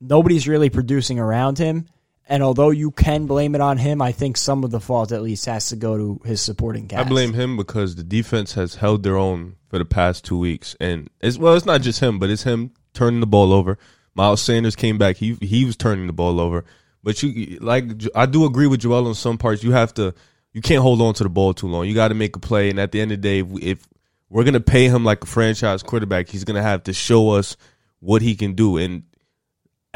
nobody's 0.00 0.48
really 0.48 0.70
producing 0.70 1.18
around 1.18 1.58
him. 1.58 1.86
And 2.28 2.42
although 2.42 2.70
you 2.70 2.90
can 2.90 3.26
blame 3.26 3.54
it 3.54 3.60
on 3.60 3.78
him, 3.78 4.02
I 4.02 4.10
think 4.10 4.36
some 4.36 4.64
of 4.64 4.72
the 4.72 4.80
fault 4.80 5.12
at 5.12 5.22
least 5.22 5.46
has 5.46 5.68
to 5.68 5.76
go 5.76 5.96
to 5.96 6.20
his 6.24 6.40
supporting 6.40 6.88
cast. 6.88 7.06
I 7.06 7.08
blame 7.08 7.34
him 7.34 7.56
because 7.56 7.94
the 7.94 8.02
defense 8.02 8.54
has 8.54 8.74
held 8.74 9.04
their 9.04 9.16
own 9.16 9.56
for 9.68 9.78
the 9.78 9.84
past 9.84 10.24
two 10.24 10.38
weeks, 10.38 10.74
and 10.80 11.08
it's 11.20 11.38
well, 11.38 11.54
it's 11.54 11.66
not 11.66 11.82
just 11.82 12.00
him, 12.00 12.18
but 12.18 12.28
it's 12.28 12.42
him 12.42 12.72
turning 12.94 13.20
the 13.20 13.26
ball 13.26 13.52
over. 13.52 13.78
Miles 14.14 14.42
Sanders 14.42 14.74
came 14.74 14.98
back; 14.98 15.16
he 15.16 15.34
he 15.34 15.64
was 15.64 15.76
turning 15.76 16.08
the 16.08 16.12
ball 16.12 16.40
over. 16.40 16.64
But 17.04 17.22
you 17.22 17.58
like, 17.60 17.84
I 18.16 18.26
do 18.26 18.44
agree 18.44 18.66
with 18.66 18.80
Joel 18.80 19.06
on 19.06 19.14
some 19.14 19.38
parts. 19.38 19.62
You 19.62 19.70
have 19.70 19.94
to, 19.94 20.12
you 20.52 20.60
can't 20.60 20.82
hold 20.82 21.00
on 21.00 21.14
to 21.14 21.22
the 21.22 21.28
ball 21.28 21.54
too 21.54 21.68
long. 21.68 21.86
You 21.86 21.94
got 21.94 22.08
to 22.08 22.14
make 22.14 22.34
a 22.34 22.40
play, 22.40 22.68
and 22.70 22.80
at 22.80 22.90
the 22.90 23.00
end 23.00 23.12
of 23.12 23.22
the 23.22 23.28
day, 23.28 23.38
if, 23.38 23.62
if 23.62 23.88
we're 24.28 24.42
gonna 24.42 24.58
pay 24.58 24.88
him 24.88 25.04
like 25.04 25.22
a 25.22 25.26
franchise 25.26 25.84
quarterback, 25.84 26.28
he's 26.28 26.42
gonna 26.42 26.62
have 26.62 26.82
to 26.84 26.92
show 26.92 27.30
us 27.30 27.56
what 28.00 28.22
he 28.22 28.34
can 28.34 28.54
do. 28.54 28.78
And 28.78 29.04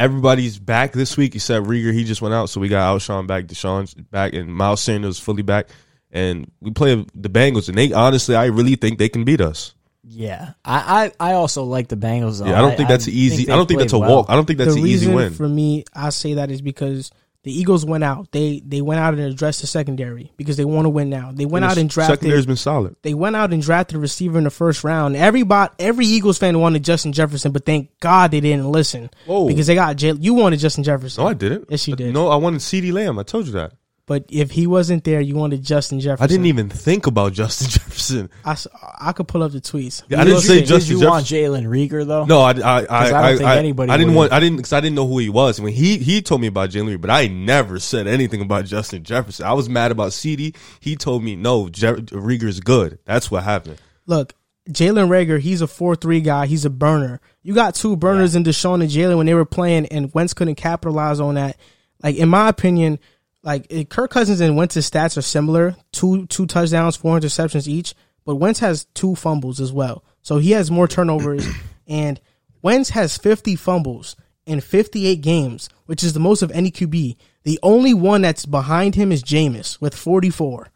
everybody's 0.01 0.59
back 0.59 0.93
this 0.93 1.17
week 1.17 1.35
except 1.35 1.67
Reagor. 1.67 1.93
He 1.93 2.05
just 2.05 2.23
went 2.23 2.35
out, 2.35 2.49
so 2.49 2.61
we 2.61 2.69
got 2.69 2.97
Alshon 2.97 3.27
back, 3.27 3.45
DeSean's 3.45 3.95
back, 3.95 4.33
and 4.33 4.53
Miles 4.53 4.81
Sanders 4.81 5.21
fully 5.21 5.43
back. 5.43 5.69
And 6.11 6.51
we 6.61 6.73
play 6.73 7.07
the 7.15 7.29
Bengals, 7.29 7.69
and 7.69 7.79
they 7.79 7.93
honestly, 7.93 8.35
I 8.35 8.47
really 8.47 8.75
think 8.75 8.99
they 8.99 9.09
can 9.09 9.25
beat 9.25 9.41
us. 9.41 9.75
Yeah, 10.03 10.55
I, 10.65 11.13
I, 11.21 11.31
I 11.31 11.33
also 11.35 11.63
like 11.63 11.89
the 11.89 11.97
Bengals. 11.97 12.41
Though. 12.41 12.47
Yeah, 12.47 12.59
I 12.59 12.63
don't 12.63 12.77
think 12.77 12.89
that's 12.89 13.07
easy. 13.07 13.49
I 13.49 13.55
don't 13.55 13.67
think 13.67 13.79
that's 13.79 13.93
a 13.93 13.99
walk. 13.99 14.27
I 14.29 14.35
don't 14.35 14.47
think 14.47 14.59
that's 14.59 14.75
the 14.75 14.81
an 14.81 14.87
easy 14.87 15.13
win. 15.13 15.35
for 15.35 15.49
me, 15.49 15.85
I 15.95 16.09
say 16.11 16.35
that 16.35 16.51
is 16.51 16.63
because 16.63 17.13
the 17.43 17.59
Eagles 17.59 17.85
went 17.87 18.05
out. 18.05 18.31
They 18.33 18.61
they 18.65 18.81
went 18.83 19.01
out 19.01 19.15
and 19.15 19.23
addressed 19.23 19.63
the 19.63 19.67
secondary 19.67 20.33
because 20.37 20.57
they 20.57 20.65
want 20.65 20.85
to 20.85 20.91
win 20.91 21.09
now. 21.09 21.33
They 21.33 21.47
went 21.47 21.65
out 21.65 21.79
and 21.79 21.89
drafted. 21.89 22.19
Secondary's 22.19 22.47
been 22.47 22.57
solid. 22.57 22.97
They 23.03 23.15
went 23.15 23.37
out 23.37 23.53
and 23.53 23.63
drafted 23.63 23.97
a 23.97 23.99
receiver 23.99 24.37
in 24.39 24.45
the 24.45 24.51
first 24.51 24.85
round. 24.85 25.17
Everybody, 25.17 25.73
every 25.79 26.07
Eagles 26.07 26.39
fan 26.39 26.59
wanted 26.59 26.85
Justin 26.85 27.13
Jefferson, 27.13 27.53
but 27.53 27.65
thank 27.65 27.99
God 28.01 28.31
they 28.31 28.41
didn't 28.41 28.71
listen 28.71 29.11
Whoa. 29.27 29.47
because 29.49 29.67
they 29.67 29.75
got 29.75 29.97
J- 29.97 30.13
you 30.19 30.35
wanted 30.35 30.59
Justin 30.61 30.85
Jefferson. 30.85 31.25
No, 31.25 31.31
I 31.31 31.35
didn't. 31.35 31.67
Yes, 31.71 31.89
you 31.89 31.97
did. 31.97 32.13
No, 32.13 32.29
I 32.29 32.37
wanted 32.37 32.61
CeeDee 32.61 32.93
Lamb. 32.93 33.19
I 33.19 33.23
told 33.23 33.47
you 33.47 33.53
that. 33.53 33.73
But 34.11 34.25
if 34.29 34.51
he 34.51 34.67
wasn't 34.67 35.05
there, 35.05 35.21
you 35.21 35.37
wanted 35.37 35.63
Justin 35.63 36.01
Jefferson. 36.01 36.25
I 36.25 36.27
didn't 36.27 36.47
even 36.47 36.69
think 36.69 37.07
about 37.07 37.33
Justin 37.33 37.69
Jefferson. 37.71 38.29
I, 38.45 38.57
I 38.99 39.13
could 39.13 39.29
pull 39.29 39.45
up 39.45 39.53
the 39.53 39.61
tweets. 39.61 40.03
I 40.13 40.25
didn't 40.25 40.41
say 40.41 40.59
you- 40.59 40.67
Justin 40.67 40.97
Did 40.97 41.03
you 41.05 41.09
want 41.09 41.27
Jalen 41.27 41.65
Reagor 41.67 42.05
though? 42.05 42.25
No, 42.25 42.41
I, 42.41 42.51
I, 42.51 42.55
I, 42.55 43.05
I 43.05 43.29
don't 43.29 43.39
think 43.39 43.49
anybody 43.51 43.93
I 43.93 43.97
didn't 43.97 44.17
would've. 44.17 44.17
want. 44.17 44.33
I 44.33 44.41
didn't 44.41 44.57
because 44.57 44.73
I 44.73 44.81
didn't 44.81 44.97
know 44.97 45.07
who 45.07 45.19
he 45.19 45.29
was. 45.29 45.61
When 45.61 45.73
he 45.73 45.99
he 45.99 46.23
told 46.23 46.41
me 46.41 46.49
about 46.49 46.71
Jalen 46.71 46.89
Reed, 46.89 47.01
but 47.01 47.11
I 47.11 47.29
never 47.29 47.79
said 47.79 48.09
anything 48.09 48.41
about 48.41 48.65
Justin 48.65 49.05
Jefferson. 49.05 49.47
I 49.47 49.53
was 49.53 49.69
mad 49.69 49.93
about 49.93 50.13
CD. 50.13 50.55
He 50.81 50.97
told 50.97 51.23
me 51.23 51.37
no, 51.37 51.69
Je- 51.69 51.87
Reagor's 51.87 52.59
good. 52.59 52.99
That's 53.05 53.31
what 53.31 53.45
happened. 53.45 53.81
Look, 54.07 54.35
Jalen 54.69 55.07
Reagor, 55.07 55.39
he's 55.39 55.61
a 55.61 55.69
4 55.69 55.95
3 55.95 56.21
guy. 56.21 56.47
He's 56.47 56.65
a 56.65 56.71
burner. 56.71 57.21
You 57.45 57.55
got 57.55 57.77
two 57.77 57.95
burners 57.97 58.35
in 58.35 58.43
DeSean 58.43 58.83
and 58.83 58.91
Jalen 58.91 59.19
when 59.19 59.27
they 59.27 59.35
were 59.35 59.45
playing, 59.45 59.87
and 59.87 60.13
Wentz 60.13 60.35
couldn't 60.35 60.57
capitalize 60.57 61.21
on 61.21 61.37
that. 61.37 61.57
Like, 62.03 62.17
in 62.17 62.29
my 62.29 62.49
opinion, 62.49 62.99
like 63.43 63.89
Kirk 63.89 64.11
Cousins 64.11 64.41
and 64.41 64.57
Wentz's 64.57 64.91
stats 64.91 65.17
are 65.17 65.23
similar 65.23 65.77
two 65.93 66.27
two 66.27 66.47
touchdowns, 66.47 66.97
four 66.97 67.19
interceptions 67.19 67.67
each, 67.67 67.95
but 68.25 68.37
Wentz 68.37 68.61
has 68.61 68.85
two 68.95 69.15
fumbles 69.15 69.61
as 69.61 69.73
well. 69.73 70.05
So 70.23 70.39
he 70.39 70.51
has 70.53 70.71
more 70.71 70.87
turnovers, 70.89 71.47
and 71.87 72.21
Wentz 72.63 72.91
has 72.91 73.17
50 73.17 73.57
fumbles 73.57 74.17
in 74.45 74.61
58 74.61 75.21
games, 75.23 75.69
which 75.87 76.05
is 76.05 76.13
the 76.13 76.21
most 76.21 76.43
of 76.43 76.51
any 76.51 76.71
QB. 76.71 77.17
The 77.45 77.59
only 77.63 77.95
one 77.95 78.21
that's 78.23 78.45
behind 78.45 78.95
him 78.95 79.13
is 79.13 79.23
Jameis 79.23 79.81
with 79.81 79.95
44. 79.95 80.69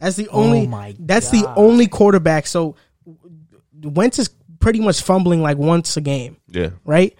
That's 0.00 0.16
the 0.16 0.28
oh 0.28 0.44
only. 0.44 0.66
my 0.66 0.94
that's 0.98 1.30
the 1.30 1.50
only 1.56 1.86
quarterback. 1.86 2.46
So 2.46 2.76
Wentz 3.82 4.18
is 4.18 4.30
pretty 4.60 4.80
much 4.80 5.02
fumbling 5.02 5.42
like 5.42 5.58
once 5.58 5.96
a 5.96 6.00
game, 6.00 6.38
Yeah, 6.48 6.70
right? 6.84 7.14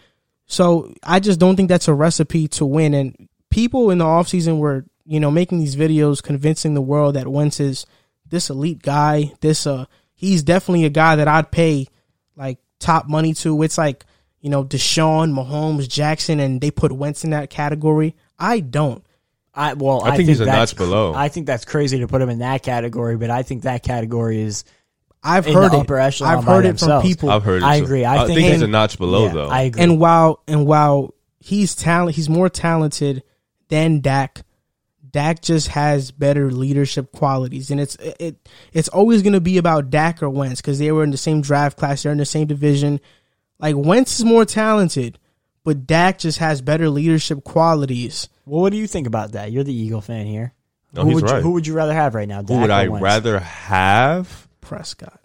So 0.46 0.92
I 1.02 1.20
just 1.20 1.40
don't 1.40 1.56
think 1.56 1.68
that's 1.68 1.88
a 1.88 1.94
recipe 1.94 2.48
to 2.48 2.64
win. 2.66 2.94
And 2.94 3.28
people 3.56 3.90
in 3.90 3.96
the 3.96 4.04
offseason 4.04 4.58
were, 4.58 4.84
you 5.06 5.18
know, 5.18 5.30
making 5.30 5.58
these 5.58 5.76
videos 5.76 6.22
convincing 6.22 6.74
the 6.74 6.82
world 6.82 7.14
that 7.14 7.26
Wentz 7.26 7.58
is 7.58 7.86
this 8.28 8.50
elite 8.50 8.82
guy. 8.82 9.32
This 9.40 9.66
uh 9.66 9.86
he's 10.14 10.42
definitely 10.42 10.84
a 10.84 10.90
guy 10.90 11.16
that 11.16 11.26
I'd 11.26 11.50
pay 11.50 11.86
like 12.36 12.58
top 12.78 13.08
money 13.08 13.32
to. 13.34 13.62
It's 13.62 13.78
like, 13.78 14.04
you 14.42 14.50
know, 14.50 14.62
Deshaun, 14.62 15.32
Mahomes, 15.32 15.88
Jackson, 15.88 16.38
and 16.38 16.60
they 16.60 16.70
put 16.70 16.92
Wentz 16.92 17.24
in 17.24 17.30
that 17.30 17.48
category. 17.48 18.14
I 18.38 18.60
don't. 18.60 19.02
I 19.54 19.72
well, 19.72 20.04
I 20.04 20.18
think 20.18 20.28
he's 20.28 20.40
a 20.40 20.44
that's 20.44 20.72
notch 20.72 20.76
below. 20.76 21.14
I 21.14 21.28
think 21.28 21.46
that's 21.46 21.64
crazy 21.64 22.00
to 22.00 22.06
put 22.08 22.20
him 22.20 22.28
in 22.28 22.40
that 22.40 22.62
category, 22.62 23.16
but 23.16 23.30
I 23.30 23.42
think 23.42 23.62
that 23.62 23.82
category 23.82 24.42
is. 24.42 24.64
I've 25.22 25.46
heard 25.46 25.72
it. 25.72 25.90
I've 26.22 26.44
heard 26.44 26.66
it 26.66 26.78
from 26.78 27.00
people. 27.00 27.30
I've 27.30 27.42
heard. 27.42 27.62
It 27.62 27.64
I 27.64 27.76
agree. 27.76 28.04
I 28.04 28.22
I 28.22 28.26
think- 28.26 28.38
think 28.38 28.52
he's 28.52 28.60
a 28.60 28.66
notch 28.66 28.98
below 28.98 29.26
yeah, 29.26 29.32
though. 29.32 29.48
I 29.48 29.62
agree. 29.62 29.82
And 29.82 29.98
while 29.98 30.42
and 30.46 30.66
while 30.66 31.14
he's 31.40 31.74
talent, 31.74 32.16
he's 32.16 32.28
more 32.28 32.50
talented 32.50 33.22
than 33.68 34.00
Dak. 34.00 34.42
Dak 35.08 35.40
just 35.40 35.68
has 35.68 36.10
better 36.10 36.50
leadership 36.50 37.10
qualities, 37.12 37.70
and 37.70 37.80
it's 37.80 37.96
it 37.96 38.36
it's 38.72 38.88
always 38.88 39.22
going 39.22 39.32
to 39.32 39.40
be 39.40 39.56
about 39.56 39.88
Dak 39.88 40.22
or 40.22 40.28
Wentz 40.28 40.60
because 40.60 40.78
they 40.78 40.92
were 40.92 41.04
in 41.04 41.10
the 41.10 41.16
same 41.16 41.40
draft 41.40 41.78
class, 41.78 42.02
they're 42.02 42.12
in 42.12 42.18
the 42.18 42.26
same 42.26 42.46
division. 42.46 43.00
Like 43.58 43.76
Wentz 43.78 44.18
is 44.18 44.24
more 44.26 44.44
talented, 44.44 45.18
but 45.64 45.86
Dak 45.86 46.18
just 46.18 46.38
has 46.38 46.60
better 46.60 46.90
leadership 46.90 47.44
qualities. 47.44 48.28
well, 48.44 48.60
what 48.60 48.72
do 48.72 48.78
you 48.78 48.86
think 48.86 49.06
about 49.06 49.32
that? 49.32 49.52
You're 49.52 49.64
the 49.64 49.72
Eagle 49.72 50.02
fan 50.02 50.26
here. 50.26 50.52
No, 50.92 51.02
who 51.02 51.10
he's 51.10 51.22
would 51.22 51.30
you, 51.30 51.36
who 51.40 51.50
would 51.52 51.66
you 51.66 51.74
rather 51.74 51.94
have 51.94 52.14
right 52.14 52.28
now? 52.28 52.42
Who 52.42 52.58
would 52.60 52.70
or 52.70 52.74
I 52.74 52.88
Wentz? 52.88 53.02
rather 53.02 53.38
have? 53.38 54.48
Prescott. 54.60 55.20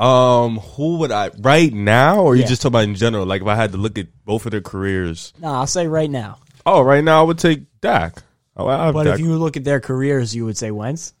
Um, 0.00 0.58
who 0.58 0.96
would 0.98 1.12
I 1.12 1.30
right 1.38 1.72
now, 1.72 2.22
or 2.22 2.34
you 2.34 2.42
Yeah. 2.42 2.48
just 2.48 2.62
talking 2.62 2.72
about 2.74 2.84
in 2.84 2.94
general? 2.94 3.26
Like 3.26 3.42
if 3.42 3.48
I 3.48 3.54
had 3.54 3.72
to 3.72 3.78
look 3.78 3.98
at 3.98 4.06
both 4.24 4.46
of 4.46 4.52
their 4.52 4.62
careers. 4.62 5.32
No, 5.40 5.48
I'll 5.48 5.66
say 5.66 5.86
right 5.86 6.10
now. 6.10 6.38
Oh, 6.64 6.80
right 6.82 7.04
now 7.04 7.20
I 7.20 7.22
would 7.24 7.38
take 7.38 7.64
Dak. 7.80 8.22
Oh, 8.56 8.66
I, 8.66 8.86
have 8.86 8.94
But 8.94 9.04
Dak. 9.04 9.14
if 9.14 9.20
you 9.20 9.36
look 9.36 9.56
at 9.56 9.64
their 9.64 9.80
careers, 9.80 10.34
you 10.34 10.44
would 10.46 10.56
say 10.56 10.70
Wentz. 10.70 11.12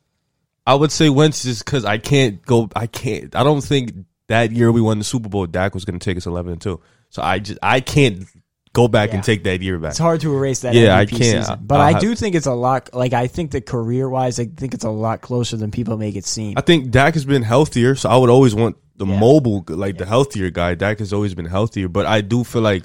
I 0.66 0.74
would 0.74 0.92
say 0.92 1.08
Wentz 1.10 1.42
just 1.42 1.64
because 1.64 1.84
I 1.84 1.98
can't 1.98 2.44
go. 2.44 2.68
I 2.76 2.86
can't. 2.86 3.34
I 3.36 3.42
don't 3.42 3.62
think 3.62 3.92
that 4.28 4.52
year 4.52 4.70
we 4.72 4.80
won 4.80 4.98
the 4.98 5.04
Super 5.04 5.28
Bowl, 5.28 5.46
Dak 5.46 5.74
was 5.74 5.84
going 5.84 5.98
to 5.98 6.04
take 6.04 6.16
us 6.16 6.26
eleven 6.26 6.52
and 6.52 6.60
two. 6.62 6.80
So 7.10 7.22
I 7.22 7.38
just 7.38 7.58
I 7.62 7.80
can't 7.80 8.24
go 8.72 8.86
back 8.88 9.08
Yeah. 9.10 9.16
and 9.16 9.24
take 9.24 9.44
that 9.44 9.60
year 9.62 9.78
back. 9.78 9.90
It's 9.90 9.98
hard 9.98 10.20
to 10.20 10.34
erase 10.34 10.60
that. 10.60 10.74
Yeah, 10.74 10.96
I 10.96 11.04
can't. 11.06 11.22
season. 11.22 11.58
But 11.62 11.76
I'll 11.80 11.86
I 11.88 11.92
have- 11.92 12.00
do 12.00 12.14
think 12.14 12.34
it's 12.34 12.46
a 12.46 12.52
lot. 12.54 12.90
Like 12.94 13.12
I 13.12 13.26
think 13.26 13.50
that 13.52 13.66
career 13.66 14.08
wise, 14.08 14.38
I 14.38 14.46
think 14.46 14.74
it's 14.74 14.84
a 14.84 14.90
lot 14.90 15.20
closer 15.20 15.56
than 15.56 15.70
people 15.70 15.96
make 15.96 16.16
it 16.16 16.24
seem. 16.24 16.54
I 16.56 16.60
think 16.60 16.90
Dak 16.90 17.14
has 17.14 17.24
been 17.24 17.42
healthier, 17.42 17.94
so 17.94 18.08
I 18.08 18.16
would 18.16 18.30
always 18.30 18.54
want 18.54 18.76
the 18.96 19.06
Yeah. 19.06 19.18
mobile, 19.18 19.64
like 19.68 19.98
the 19.98 20.06
healthier 20.06 20.50
guy. 20.50 20.74
Dak 20.74 20.98
has 21.00 21.12
always 21.12 21.34
been 21.34 21.46
healthier, 21.46 21.88
but 21.88 22.06
I 22.06 22.20
do 22.20 22.44
feel 22.44 22.62
like 22.62 22.84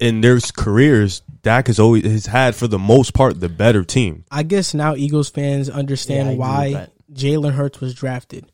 in 0.00 0.20
their 0.22 0.38
careers, 0.56 1.22
Dak 1.42 1.68
has 1.68 1.78
always 1.78 2.04
has 2.04 2.26
had 2.26 2.54
for 2.56 2.66
the 2.66 2.78
most 2.78 3.14
part 3.14 3.38
the 3.40 3.48
better 3.48 3.84
team. 3.84 4.24
I 4.30 4.42
guess 4.42 4.74
now 4.74 4.96
Eagles 4.96 5.28
fans 5.30 5.68
understand 5.70 6.28
agree 6.28 6.38
why. 6.38 6.88
Jalen 7.12 7.52
Hurts 7.52 7.80
was 7.80 7.94
drafted. 7.94 8.46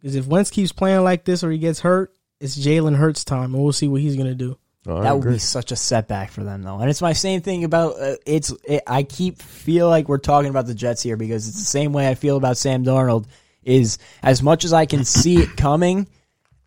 Because 0.00 0.14
if 0.14 0.26
Wentz 0.26 0.50
keeps 0.50 0.72
playing 0.72 1.02
like 1.02 1.24
this 1.24 1.42
or 1.44 1.50
he 1.50 1.58
gets 1.58 1.80
hurt, 1.80 2.14
it's 2.40 2.56
Jalen 2.56 2.96
Hurts 2.96 3.24
time, 3.24 3.52
and 3.54 3.62
we'll 3.62 3.72
see 3.72 3.88
what 3.88 4.00
he's 4.00 4.14
going 4.16 4.28
to 4.28 4.34
do. 4.34 4.56
I 4.96 5.02
that 5.02 5.18
would 5.18 5.28
be 5.28 5.38
such 5.38 5.70
a 5.72 5.76
setback 5.76 6.30
for 6.30 6.42
them, 6.44 6.62
though. 6.62 6.78
And 6.78 6.88
it's 6.88 7.02
my 7.02 7.12
same 7.12 7.40
thing 7.42 7.64
about 7.64 8.00
uh, 8.00 8.16
it's. 8.24 8.52
It, 8.64 8.82
I 8.86 9.02
keep 9.02 9.40
feel 9.42 9.88
like 9.88 10.08
we're 10.08 10.18
talking 10.18 10.50
about 10.50 10.66
the 10.66 10.74
Jets 10.74 11.02
here 11.02 11.16
because 11.16 11.46
it's 11.46 11.58
the 11.58 11.64
same 11.64 11.92
way 11.92 12.08
I 12.08 12.14
feel 12.14 12.36
about 12.36 12.56
Sam 12.56 12.84
Darnold. 12.84 13.26
Is 13.64 13.98
as 14.22 14.42
much 14.42 14.64
as 14.64 14.72
I 14.72 14.86
can 14.86 15.04
see 15.04 15.36
it 15.42 15.56
coming, 15.56 16.08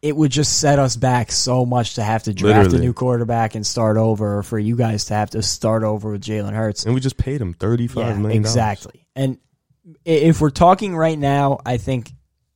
it 0.04 0.16
would 0.16 0.32
just 0.32 0.60
set 0.60 0.78
us 0.78 0.96
back 0.96 1.32
so 1.32 1.66
much 1.66 1.96
to 1.96 2.04
have 2.04 2.24
to 2.24 2.34
draft 2.34 2.58
Literally. 2.66 2.78
a 2.78 2.82
new 2.82 2.94
quarterback 2.94 3.56
and 3.56 3.66
start 3.66 3.98
over, 3.98 4.38
or 4.38 4.44
for 4.44 4.60
you 4.60 4.76
guys 4.76 5.06
to 5.06 5.16
have 5.16 5.32
to 5.32 5.42
start 5.42 5.84
over 5.84 6.12
with 6.12 6.22
Jalen 6.22 6.54
Hurts. 6.54 6.86
and 6.86 6.94
we 6.94 7.00
just 7.02 7.18
paid 7.18 7.42
him 7.42 7.54
thirty 7.54 7.88
five 7.88 8.08
Yeah, 8.18 8.22
million. 8.22 8.42
exactly. 8.42 9.08
And 9.16 9.40
if 10.06 10.40
we're 10.42 10.52
talking 10.52 10.96
right 10.96 11.18
now, 11.18 11.60
I 11.66 11.78
think 11.78 12.12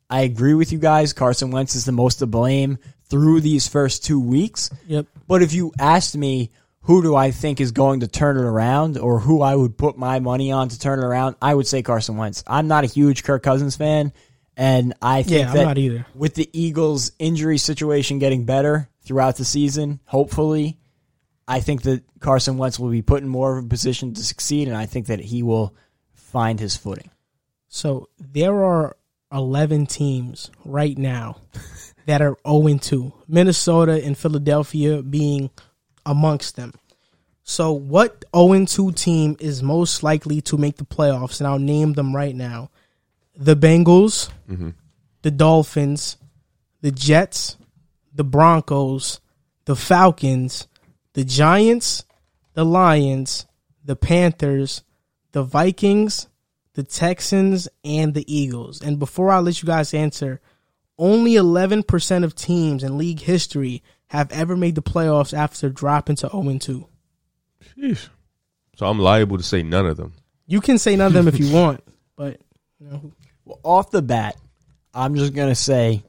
I 0.10 0.22
agree 0.22 0.54
with 0.54 0.72
you 0.72 0.78
guys. 0.78 1.14
Carson 1.14 1.50
Wentz 1.50 1.74
is 1.76 1.86
the 1.86 1.92
most 1.92 2.18
to 2.18 2.28
blame 2.28 2.78
through 3.10 3.42
these 3.42 3.68
first 3.68 4.04
two 4.04 4.20
weeks. 4.20 4.70
Yep. 4.88 5.08
But 5.28 5.42
if 5.42 5.54
you 5.54 5.72
asked 5.80 6.16
me 6.18 6.52
who 6.82 7.02
do 7.02 7.16
I 7.16 7.32
think 7.32 7.60
is 7.60 7.72
going 7.72 8.02
to 8.02 8.08
turn 8.08 8.38
it 8.38 8.44
around 8.44 8.98
or 8.98 9.20
who 9.20 9.42
I 9.42 9.56
would 9.56 9.78
put 9.78 9.98
my 9.98 10.20
money 10.20 10.52
on 10.52 10.70
to 10.70 10.80
turn 10.80 11.00
it 11.00 11.04
around, 11.06 11.36
I 11.42 11.54
would 11.56 11.66
say 11.68 11.82
Carson 11.82 12.18
Wentz. 12.18 12.44
I'm 12.46 12.68
not 12.68 12.84
a 12.84 12.88
huge 12.88 13.24
Kirk 13.24 13.42
Cousins 13.42 13.76
fan, 13.76 14.14
and 14.56 14.94
I 15.02 15.24
think 15.24 15.42
Yeah, 15.42 15.50
I'm 15.50 15.56
that 15.56 15.64
not 15.64 15.78
either. 15.80 16.06
with 16.14 16.36
the 16.36 16.48
Eagles' 16.54 17.12
injury 17.18 17.58
situation 17.58 18.20
getting 18.20 18.46
better 18.46 18.88
throughout 19.02 19.38
the 19.38 19.46
season, 19.46 20.00
hopefully, 20.06 20.78
I 21.48 21.60
think 21.60 21.82
that 21.84 22.04
Carson 22.20 22.58
Wentz 22.58 22.78
will 22.80 22.92
be 22.92 23.02
put 23.02 23.24
in 23.24 23.30
more 23.30 23.58
of 23.58 23.66
a 23.66 23.68
position 23.68 24.14
to 24.14 24.24
succeed, 24.24 24.68
and 24.68 24.78
I 24.78 24.86
think 24.86 25.08
that 25.08 25.20
he 25.20 25.42
will 25.42 25.76
find 26.14 26.60
his 26.60 26.76
footing. 26.76 27.10
So 27.68 28.10
there 28.20 28.64
are 28.64 28.96
11 29.32 29.88
teams 29.88 30.52
right 30.64 30.98
now 30.98 31.38
that 32.06 32.22
are 32.22 32.38
0 32.48 32.78
2. 32.78 33.14
Minnesota 33.28 34.04
and 34.04 34.18
Philadelphia 34.18 35.02
being 35.02 35.50
amongst 36.06 36.56
them. 36.56 36.74
So 37.44 37.72
what 37.74 38.26
0 38.36 38.66
2 38.66 38.92
team 38.94 39.38
is 39.40 39.62
most 39.62 40.04
likely 40.04 40.42
to 40.42 40.58
make 40.58 40.78
the 40.78 40.86
playoffs? 40.86 41.40
And 41.40 41.48
I'll 41.48 41.60
name 41.60 41.94
them 41.94 42.16
right 42.16 42.36
now. 42.36 42.72
The 43.36 43.56
Bengals, 43.56 44.30
mm-hmm. 44.50 44.70
the 45.22 45.32
Dolphins, 45.32 46.18
the 46.82 46.92
Jets, 46.92 47.58
the 48.14 48.24
Broncos, 48.24 49.20
the 49.66 49.76
Falcons, 49.76 50.68
the 51.14 51.24
Giants, 51.24 52.06
the 52.54 52.66
Lions, 52.66 53.46
the 53.84 53.96
Panthers, 53.96 54.84
the 55.32 55.44
Vikings, 55.44 56.28
the 56.74 56.84
Texans, 56.84 57.68
and 57.84 58.14
the 58.14 58.34
Eagles. 58.34 58.82
And 58.82 59.00
before 59.00 59.32
I 59.32 59.40
let 59.40 59.62
you 59.62 59.68
guys 59.68 59.94
answer, 59.94 60.42
only 60.98 61.32
11% 61.34 62.24
of 62.24 62.36
teams 62.36 62.84
in 62.84 62.98
league 62.98 63.20
history 63.22 63.84
have 64.08 64.32
ever 64.32 64.56
made 64.56 64.76
the 64.76 64.82
playoffs 64.82 65.36
after 65.38 65.70
dropping 65.70 66.16
to 66.18 66.30
0 66.30 66.58
2. 66.60 66.88
Sheesh. 67.78 68.10
So 68.78 68.86
I'm 68.86 69.00
liable 69.00 69.38
to 69.38 69.44
say 69.44 69.64
none 69.64 69.86
of 69.86 69.98
them. 69.98 70.14
You 70.48 70.62
can 70.62 70.78
say 70.78 70.96
none 70.96 71.08
of 71.08 71.14
them 71.14 71.28
if 71.28 71.40
you 71.40 71.52
want, 71.54 71.84
but 72.16 72.40
you 72.80 72.88
know, 72.88 73.12
Well, 73.46 73.60
off 73.64 73.90
the 73.92 74.02
bat, 74.02 74.38
I'm 74.94 75.16
just 75.16 75.34
gonna 75.34 75.56
say 75.56 76.04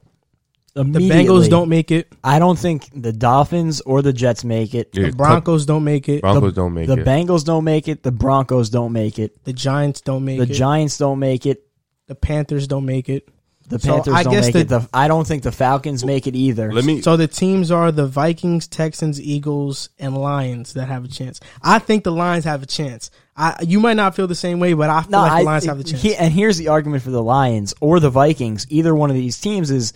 the 0.75 0.85
Bengals 0.85 1.49
don't 1.49 1.71
make 1.71 1.91
it. 1.91 2.13
I 2.23 2.39
don't 2.39 2.59
think 2.59 2.91
the 2.95 3.13
Dolphins 3.13 3.81
or 3.81 4.03
the 4.03 4.13
Jets 4.13 4.45
make 4.45 4.75
it. 4.75 4.91
Yeah, 4.93 5.07
The 5.07 5.13
Broncos 5.17 5.65
don't 5.65 5.85
make 5.85 6.07
it. 6.09 6.21
Broncos 6.21 6.53
don't 6.53 6.75
make 6.75 6.87
the 6.87 6.99
it. 6.99 7.07
Bengals 7.07 7.45
don't 7.47 7.65
make 7.65 7.89
it. 7.89 8.03
The 8.03 8.13
Broncos 8.13 8.69
don't 8.69 8.93
make 8.93 9.19
it. 9.19 9.43
The 9.45 9.55
Giants 9.55 10.03
don't 10.03 10.25
make 10.25 10.37
The 10.37 10.43
it. 10.45 10.49
The 10.49 10.55
Giants 10.55 10.99
don't 10.99 11.19
make 11.19 11.47
it. 11.47 11.67
the 12.09 12.15
Panthers 12.15 12.69
don't 12.69 12.85
make 12.85 13.09
it. 13.09 13.27
The 13.69 13.79
So, 13.81 13.95
Panthers 13.95 14.15
I 14.15 14.23
don't 14.23 14.33
guess 14.33 14.45
make 14.47 14.53
the- 14.55 14.61
it. 14.61 14.69
The, 14.69 14.89
I 14.95 15.09
don't 15.09 15.27
think 15.27 15.43
the 15.43 15.51
Falcons 15.53 16.05
make 16.05 16.27
it 16.27 16.37
either. 16.37 16.73
Let 16.73 16.85
me. 16.85 17.03
So 17.03 17.17
the 17.17 17.27
teams 17.27 17.71
are 17.73 17.91
the 17.91 18.07
Vikings, 18.07 18.69
Texans, 18.69 19.21
Eagles, 19.21 19.89
and 19.99 20.17
Lions 20.17 20.75
that 20.75 20.87
have 20.87 21.05
a 21.05 21.09
chance. 21.09 21.41
I 21.63 21.79
think 21.81 22.05
the 22.05 22.13
Lions 22.13 22.45
have 22.45 22.63
a 22.63 22.67
chance. 22.67 23.11
I 23.37 23.57
you 23.67 23.81
might 23.81 23.97
not 23.97 24.15
feel 24.15 24.27
the 24.29 24.35
same 24.37 24.61
way, 24.61 24.73
but 24.75 24.89
I 24.89 25.03
feel 25.03 25.19
like 25.19 25.41
the 25.41 25.45
Lions 25.45 25.65
have 25.67 25.79
the 25.79 25.85
chance. 25.85 26.01
he- 26.03 26.15
and 26.17 26.33
here's 26.33 26.59
the 26.59 26.69
argument 26.69 27.03
for 27.03 27.11
the 27.11 27.23
Lions 27.23 27.75
or 27.81 27.99
the 27.99 28.11
Vikings. 28.11 28.67
Either 28.71 28.95
one 28.95 29.11
of 29.11 29.17
these 29.17 29.41
teams 29.41 29.71
is 29.71 29.93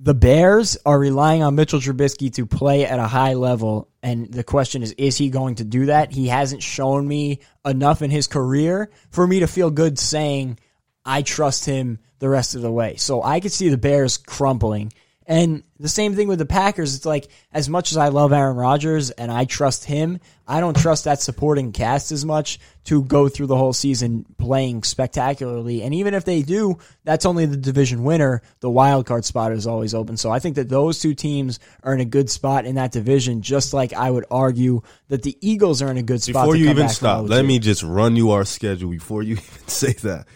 the 0.00 0.14
Bears 0.14 0.76
are 0.86 0.96
relying 0.98 1.42
on 1.42 1.54
Mitchell 1.56 1.80
Trubisky 1.80 2.32
to 2.34 2.46
play 2.46 2.84
at 2.84 3.00
a 3.00 3.06
high 3.08 3.32
level, 3.34 3.88
and 4.00 4.30
the 4.32 4.44
question 4.44 4.82
is, 4.84 4.92
is 4.92 5.16
he 5.16 5.28
going 5.28 5.56
to 5.56 5.64
do 5.64 5.86
that? 5.86 6.12
He 6.12 6.28
hasn't 6.28 6.62
shown 6.62 7.08
me 7.08 7.40
enough 7.64 8.00
in 8.02 8.10
his 8.10 8.26
career 8.28 8.90
for 9.10 9.26
me 9.26 9.40
to 9.40 9.48
feel 9.48 9.70
good 9.70 9.98
saying 9.98 10.58
I 11.04 11.22
trust 11.22 11.64
him 11.64 11.98
the 12.18 12.28
rest 12.28 12.54
of 12.54 12.62
the 12.62 12.72
way. 12.72 12.96
So 12.96 13.22
I 13.22 13.40
could 13.40 13.52
see 13.52 13.68
the 13.68 13.78
Bears 13.78 14.16
crumpling. 14.16 14.92
And 15.28 15.62
the 15.78 15.90
same 15.90 16.16
thing 16.16 16.26
with 16.26 16.38
the 16.38 16.46
Packers. 16.46 16.96
It's 16.96 17.04
like, 17.04 17.28
as 17.52 17.68
much 17.68 17.92
as 17.92 17.98
I 17.98 18.08
love 18.08 18.32
Aaron 18.32 18.56
Rodgers 18.56 19.10
and 19.10 19.30
I 19.30 19.44
trust 19.44 19.84
him, 19.84 20.20
I 20.46 20.60
don't 20.60 20.74
trust 20.74 21.04
that 21.04 21.20
supporting 21.20 21.72
cast 21.72 22.12
as 22.12 22.24
much 22.24 22.58
to 22.84 23.04
go 23.04 23.28
through 23.28 23.48
the 23.48 23.56
whole 23.56 23.74
season 23.74 24.24
playing 24.38 24.84
spectacularly. 24.84 25.82
And 25.82 25.94
even 25.94 26.14
if 26.14 26.24
they 26.24 26.40
do, 26.40 26.78
that's 27.04 27.26
only 27.26 27.44
the 27.44 27.58
division 27.58 28.04
winner. 28.04 28.40
The 28.60 28.70
wild 28.70 29.04
card 29.04 29.26
spot 29.26 29.52
is 29.52 29.66
always 29.66 29.94
open. 29.94 30.16
So 30.16 30.30
I 30.30 30.38
think 30.38 30.56
that 30.56 30.70
those 30.70 30.98
two 30.98 31.14
teams 31.14 31.60
are 31.82 31.92
in 31.92 32.00
a 32.00 32.06
good 32.06 32.30
spot 32.30 32.64
in 32.64 32.76
that 32.76 32.92
division, 32.92 33.42
just 33.42 33.74
like 33.74 33.92
I 33.92 34.10
would 34.10 34.24
argue 34.30 34.80
that 35.08 35.22
the 35.22 35.36
Eagles 35.42 35.82
are 35.82 35.90
in 35.90 35.98
a 35.98 36.02
good 36.02 36.22
spot. 36.22 36.44
Before 36.44 36.56
you 36.56 36.70
even 36.70 36.88
stop, 36.88 37.28
let 37.28 37.44
me 37.44 37.58
just 37.58 37.82
run 37.82 38.16
you 38.16 38.30
our 38.30 38.46
schedule 38.46 38.90
before 38.90 39.22
you 39.22 39.32
even 39.42 39.68
say 39.68 39.92
that. 39.92 40.26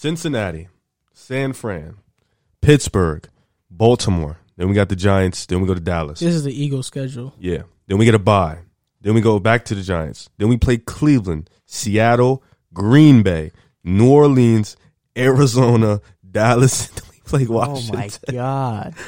Cincinnati, 0.00 0.66
San 1.12 1.52
Fran, 1.52 1.98
Pittsburgh, 2.62 3.28
Baltimore. 3.70 4.38
Then 4.56 4.70
we 4.70 4.74
got 4.74 4.88
the 4.88 4.96
Giants. 4.96 5.44
Then 5.44 5.60
we 5.60 5.66
go 5.66 5.74
to 5.74 5.80
Dallas. 5.80 6.20
This 6.20 6.34
is 6.34 6.42
the 6.42 6.58
Eagles 6.58 6.86
schedule. 6.86 7.34
Yeah. 7.38 7.64
Then 7.86 7.98
we 7.98 8.06
get 8.06 8.14
a 8.14 8.18
bye. 8.18 8.60
Then 9.02 9.12
we 9.12 9.20
go 9.20 9.38
back 9.38 9.66
to 9.66 9.74
the 9.74 9.82
Giants. 9.82 10.30
Then 10.38 10.48
we 10.48 10.56
play 10.56 10.78
Cleveland, 10.78 11.50
Seattle, 11.66 12.42
Green 12.72 13.22
Bay, 13.22 13.52
New 13.84 14.10
Orleans, 14.10 14.74
Arizona, 15.18 16.00
Dallas. 16.30 16.88
Then 16.88 17.04
we 17.10 17.20
play 17.20 17.46
Washington. 17.46 17.94
Oh 17.94 18.32
my 18.32 18.32
god! 18.32 18.94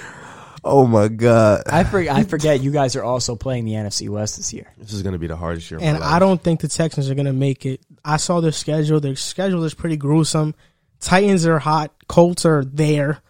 Oh 0.64 0.86
my 0.86 1.08
God. 1.08 1.62
I 1.66 1.82
forget. 1.82 2.14
I 2.14 2.22
forget. 2.22 2.62
You 2.62 2.70
guys 2.70 2.94
are 2.94 3.02
also 3.02 3.34
playing 3.34 3.64
the 3.64 3.72
NFC 3.72 4.08
West 4.08 4.36
this 4.36 4.52
year. 4.52 4.72
This 4.78 4.92
is 4.92 5.02
gonna 5.02 5.18
be 5.18 5.26
the 5.26 5.34
hardest 5.34 5.68
year. 5.68 5.80
And. 5.82 5.98
I 5.98 6.20
don't 6.20 6.40
think 6.40 6.60
the 6.60 6.68
Texans 6.68 7.10
are 7.10 7.16
going 7.16 7.26
to 7.26 7.32
make 7.32 7.66
it. 7.66 7.80
I 8.04 8.16
saw 8.16 8.40
their 8.40 8.52
schedule. 8.52 9.00
Their 9.00 9.16
schedule 9.16 9.64
is 9.64 9.74
pretty 9.74 9.96
gruesome. 9.96 10.54
Titans 11.02 11.44
are 11.46 11.58
hot. 11.58 11.92
Colts 12.08 12.46
are 12.46 12.64
there. 12.64 13.20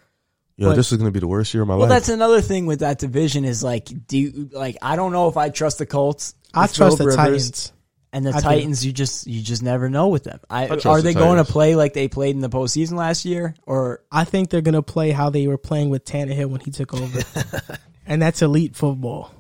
Yo, 0.57 0.69
but- 0.69 0.77
this 0.77 0.93
is 0.93 0.99
gonna 0.99 1.11
be 1.11 1.19
the 1.21 1.27
worst 1.27 1.53
year 1.55 1.63
of 1.63 1.69
my 1.69 1.75
Well, 1.75 1.81
life. 1.83 1.89
Well, 1.91 1.99
that's 1.99 2.09
another 2.09 2.41
thing 2.41 2.67
with 2.67 2.81
that 2.81 2.99
division 2.99 3.45
is 3.45 3.65
like, 3.65 3.89
do 4.07 4.19
you, 4.19 4.51
like 4.53 4.77
I 4.83 4.97
don't 4.97 5.13
know 5.13 5.29
if 5.29 5.37
I 5.37 5.49
trust 5.49 5.79
the 5.79 5.87
Colts. 5.87 6.35
I 6.55 6.63
with 6.63 6.75
trust 6.75 6.99
the 6.99 7.05
Rivers, 7.07 7.17
Titans. 7.17 7.73
and 8.13 8.27
the 8.27 8.31
I 8.31 8.35
do. 8.35 8.41
Titans. 8.43 8.85
You 8.87 8.93
just 8.93 9.27
you 9.27 9.41
just 9.41 9.63
never 9.63 9.89
know 9.89 10.09
with 10.09 10.25
them. 10.25 10.39
I, 10.51 10.67
trust 10.67 10.87
are 10.87 10.97
the 10.99 11.03
they 11.03 11.15
going 11.15 11.43
to 11.43 11.51
play 11.51 11.75
like 11.75 11.95
they 11.95 12.09
played 12.09 12.35
in 12.37 12.43
the 12.43 12.51
postseason 12.51 12.93
last 12.93 13.25
year, 13.25 13.55
or 13.67 14.03
I 14.13 14.25
think 14.25 14.51
they're 14.51 14.61
going 14.61 14.75
to 14.75 14.83
play 14.83 15.11
how 15.11 15.31
they 15.31 15.47
were 15.47 15.57
playing 15.59 15.89
with 15.89 16.05
Tannehill 16.05 16.51
when 16.51 16.61
he 16.61 16.71
took 16.71 16.93
over. 16.93 17.21
and 18.07 18.21
that's 18.21 18.43
elite 18.43 18.77
football. 18.77 19.33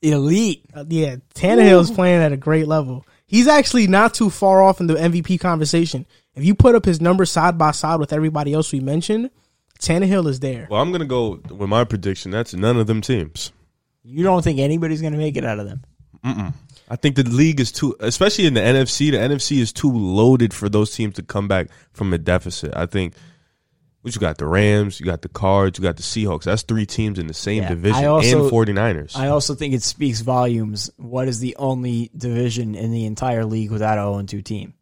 elite? 0.00 0.64
Uh, 0.72 0.84
yeah, 0.88 1.16
Tannehill's 1.34 1.90
playing 1.90 2.22
at 2.22 2.32
a 2.32 2.36
great 2.36 2.68
level. 2.68 3.04
He's 3.34 3.48
actually 3.48 3.88
not 3.88 4.14
too 4.14 4.30
far 4.30 4.62
off 4.62 4.78
in 4.78 4.86
the 4.86 4.94
MVP 4.94 5.40
conversation. 5.40 6.06
If 6.36 6.44
you 6.44 6.54
put 6.54 6.76
up 6.76 6.84
his 6.84 7.00
numbers 7.00 7.32
side 7.32 7.58
by 7.58 7.72
side 7.72 7.98
with 7.98 8.12
everybody 8.12 8.54
else 8.54 8.70
we 8.70 8.78
mentioned, 8.78 9.28
Tannehill 9.80 10.28
is 10.28 10.38
there. 10.38 10.68
well, 10.70 10.80
I'm 10.80 10.92
gonna 10.92 11.04
go 11.04 11.40
with 11.50 11.68
my 11.68 11.82
prediction. 11.82 12.30
That's 12.30 12.54
none 12.54 12.78
of 12.78 12.86
them 12.86 13.00
teams. 13.00 13.50
You 14.04 14.22
don't 14.22 14.42
think 14.44 14.60
anybody's 14.60 15.00
going 15.00 15.14
to 15.14 15.18
make 15.18 15.36
it 15.36 15.44
out 15.44 15.58
of 15.58 15.66
them? 15.66 15.82
I 16.88 16.94
think 16.94 17.16
the 17.16 17.24
league 17.24 17.58
is 17.58 17.72
too, 17.72 17.96
especially 17.98 18.46
in 18.46 18.54
the 18.54 18.60
NFC. 18.60 19.10
The 19.10 19.16
NFC 19.16 19.58
is 19.58 19.72
too 19.72 19.90
loaded 19.90 20.54
for 20.54 20.68
those 20.68 20.94
teams 20.94 21.16
to 21.16 21.24
come 21.24 21.48
back 21.48 21.70
from 21.92 22.12
a 22.12 22.18
deficit. 22.18 22.72
I 22.76 22.86
think. 22.86 23.14
What 24.04 24.14
you 24.14 24.20
got? 24.20 24.36
The 24.36 24.46
Rams, 24.46 25.00
you 25.00 25.06
got 25.06 25.22
the 25.22 25.30
Cards, 25.30 25.78
you 25.78 25.82
got 25.82 25.96
the 25.96 26.02
Seahawks. 26.02 26.42
That's 26.44 26.60
three 26.62 26.84
teams 26.84 27.18
in 27.18 27.26
the 27.26 27.32
same 27.32 27.62
Yeah, 27.62 27.70
division 27.70 28.04
I 28.04 28.06
also- 28.06 28.42
and 28.42 28.50
49ers. 28.52 29.16
I 29.16 29.28
also 29.28 29.54
think 29.54 29.72
it 29.72 29.82
speaks 29.82 30.20
volumes. 30.20 30.90
What 30.98 31.26
is 31.26 31.40
the 31.40 31.56
only 31.58 32.10
division 32.14 32.74
in 32.74 32.90
the 32.92 33.06
entire 33.06 33.46
league 33.46 33.70
without 33.70 33.96
a 33.96 34.02
0 34.02 34.22
2 34.24 34.42
team? 34.42 34.74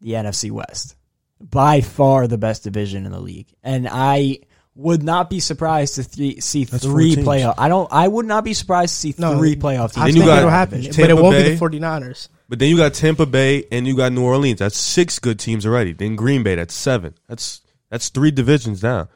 The 0.00 0.14
NFC 0.16 0.50
West. 0.50 0.96
By 1.40 1.80
far 1.80 2.26
the 2.26 2.36
best 2.36 2.64
division 2.64 3.06
in 3.06 3.12
the 3.12 3.20
league. 3.20 3.46
And 3.62 3.88
I 3.88 4.38
would 4.74 5.04
not 5.04 5.30
be 5.30 5.38
surprised 5.38 5.94
to 5.94 6.04
th- 6.10 6.42
see 6.42 6.64
That's 6.64 6.82
three 6.82 7.14
teams. 7.14 7.26
playoff. 7.28 7.54
I 7.58 7.68
don't 7.68 7.86
I 7.92 8.08
would 8.08 8.26
not 8.26 8.42
be 8.42 8.54
surprised 8.54 8.94
to 8.94 9.00
see 9.00 9.14
No, 9.16 9.38
three 9.38 9.54
playoff 9.54 9.92
teams. 9.92 9.98
I 9.98 10.04
Then 10.06 10.12
think 10.14 10.24
you 10.24 10.30
got 10.30 10.38
it'll 10.38 10.50
happen, 10.50 10.82
but 10.82 10.98
it 11.10 11.14
won't 11.16 11.34
Bay. 11.36 11.50
be 11.50 11.54
the 11.54 11.60
49ers. 11.60 12.28
but 12.48 12.58
then 12.58 12.68
you 12.68 12.76
got 12.76 12.94
Tampa 12.94 13.26
Bay 13.26 13.64
and 13.70 13.86
you 13.86 13.96
got 13.96 14.10
New 14.12 14.24
Orleans. 14.24 14.58
That's 14.58 14.76
six 14.76 15.20
good 15.20 15.38
teams 15.38 15.64
already. 15.64 15.92
Then 15.92 16.16
Green 16.16 16.42
Bay, 16.42 16.56
that's 16.56 16.74
seven. 16.74 17.14
That's 17.28 17.60
that's 17.94 18.08
three 18.08 18.32
divisions 18.32 18.80
down. 18.80 19.06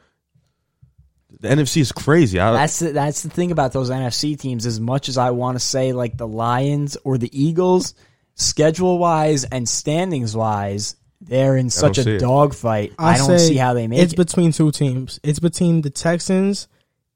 The 1.41 1.49
NFC 1.49 1.81
is 1.81 1.91
crazy. 1.91 2.39
I, 2.39 2.53
That's 2.53 2.79
the, 2.79 2.93
that's 2.93 3.23
the 3.23 3.29
thing 3.29 3.51
about 3.51 3.73
those 3.73 3.89
NFC 3.89 4.39
teams. 4.39 4.65
As 4.65 4.79
much 4.79 5.09
as 5.09 5.17
I 5.17 5.31
want 5.31 5.55
to 5.55 5.59
say 5.59 5.91
like 5.91 6.15
the 6.15 6.27
Lions 6.27 6.95
or 7.03 7.17
the 7.17 7.29
Eagles, 7.37 7.93
schedule 8.35 8.97
wise 8.97 9.43
and 9.43 9.67
standings 9.67 10.33
wise, 10.33 10.95
they're 11.19 11.57
in 11.57 11.69
such 11.69 11.97
a 11.97 12.19
dogfight. 12.19 12.93
I, 12.97 13.17
don't 13.17 13.37
see 13.37 13.57
how 13.57 13.73
they 13.73 13.87
make 13.87 13.99
It's 13.99 14.13
it. 14.13 14.19
It's 14.19 14.31
between 14.31 14.53
two 14.53 14.71
teams. 14.71 15.19
It's 15.23 15.39
between 15.39 15.81
the 15.81 15.89
Texans 15.89 16.69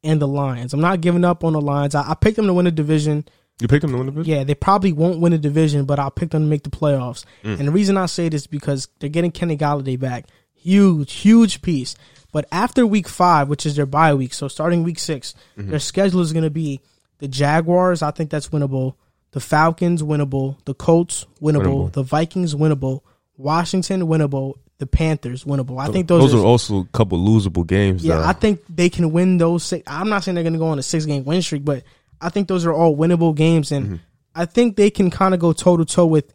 and 0.03 0.22
the 0.22 0.28
Lions. 0.28 0.74
I'm 0.74 0.82
not 0.82 0.99
giving 0.99 1.24
up 1.24 1.45
on 1.45 1.53
the 1.53 1.61
Lions. 1.61 1.95
I, 1.95 2.11
I 2.11 2.14
picked 2.14 2.36
them 2.36 2.47
to 2.47 2.53
win 2.53 2.66
the 2.66 2.72
division. 2.72 3.24
you 3.61 3.70
picked 3.70 3.84
them 3.84 3.91
to 3.91 3.97
win 3.97 4.07
the 4.07 4.11
division. 4.11 4.34
Yeah, 4.34 4.43
they 4.43 4.55
probably 4.55 4.91
won't 4.91 5.22
win 5.22 5.32
the 5.32 5.38
division, 5.38 5.86
but 5.86 5.97
I'll 5.97 6.11
pick 6.11 6.32
them 6.32 6.43
to 6.43 6.47
make 6.49 6.64
the 6.64 6.70
playoffs. 6.70 7.24
Mm. 7.41 7.59
And 7.59 7.68
the 7.70 7.72
reason 7.72 7.95
I 7.95 8.07
say 8.07 8.28
this 8.28 8.41
is 8.41 8.47
because 8.47 8.89
they're 8.99 9.09
getting 9.09 9.32
Kenny 9.32 9.55
Golladay 9.55 9.97
back. 9.97 10.26
Huge, 10.64 11.11
huge 11.14 11.61
piece. 11.61 11.95
But 12.32 12.45
after 12.51 12.88
week 12.88 13.07
five, 13.07 13.47
which 13.49 13.66
is 13.66 13.76
their 13.76 13.86
bye 13.86 14.14
week, 14.16 14.34
so 14.34 14.47
starting 14.47 14.84
week 14.84 14.97
6 14.99 15.36
Mm-hmm. 15.57 15.70
their 15.70 15.80
schedule 15.80 16.22
is 16.22 16.34
going 16.34 16.43
to 16.43 16.49
be 16.49 16.82
the 17.20 17.28
Jaguars. 17.28 18.01
I 18.01 18.11
think 18.11 18.30
that's 18.32 18.49
winnable. 18.49 18.95
The 19.32 19.39
Falcons, 19.39 20.01
winnable. 20.01 20.57
The 20.66 20.74
Colts, 20.74 21.26
winnable. 21.41 21.89
Winnable. 21.89 21.91
The 21.93 22.03
Vikings, 22.03 22.55
winnable. 22.55 23.01
Washington, 23.38 24.03
winnable. 24.03 24.55
The 24.80 24.88
Panthers, 24.88 25.43
winnable. 25.43 25.80
I 25.80 25.88
think 25.91 26.07
those, 26.07 26.32
those 26.32 26.34
are, 26.34 26.43
are 26.43 26.45
also 26.45 26.80
a 26.82 26.86
couple 26.88 27.18
losable 27.20 27.66
games. 27.66 28.03
yeah, 28.03 28.18
though. 28.18 28.24
I 28.26 28.34
think 28.34 28.61
they 28.68 28.89
can 28.89 29.11
win 29.11 29.38
those. 29.38 29.64
Six, 29.64 29.84
I'm 29.88 30.09
not 30.09 30.24
saying 30.24 30.36
they're 30.36 30.43
going 30.43 30.53
to 30.53 30.59
go 30.59 30.68
on 30.68 30.80
a 30.80 30.84
six 30.84 31.05
game 31.05 31.24
win 31.24 31.41
streak, 31.41 31.64
but 31.64 31.84
I 32.20 32.30
think 32.30 32.47
those 32.47 32.66
are 32.66 32.74
all 32.74 32.95
winnable 32.97 33.36
games, 33.36 33.72
and 33.72 33.86
Mm-hmm. 33.86 33.95
I 34.36 34.45
think 34.45 34.76
they 34.78 34.89
can 34.89 35.11
kind 35.11 35.36
of 35.36 35.39
go 35.39 35.53
toe 35.53 35.78
to 35.78 35.86
toe 35.86 36.07
with 36.07 36.34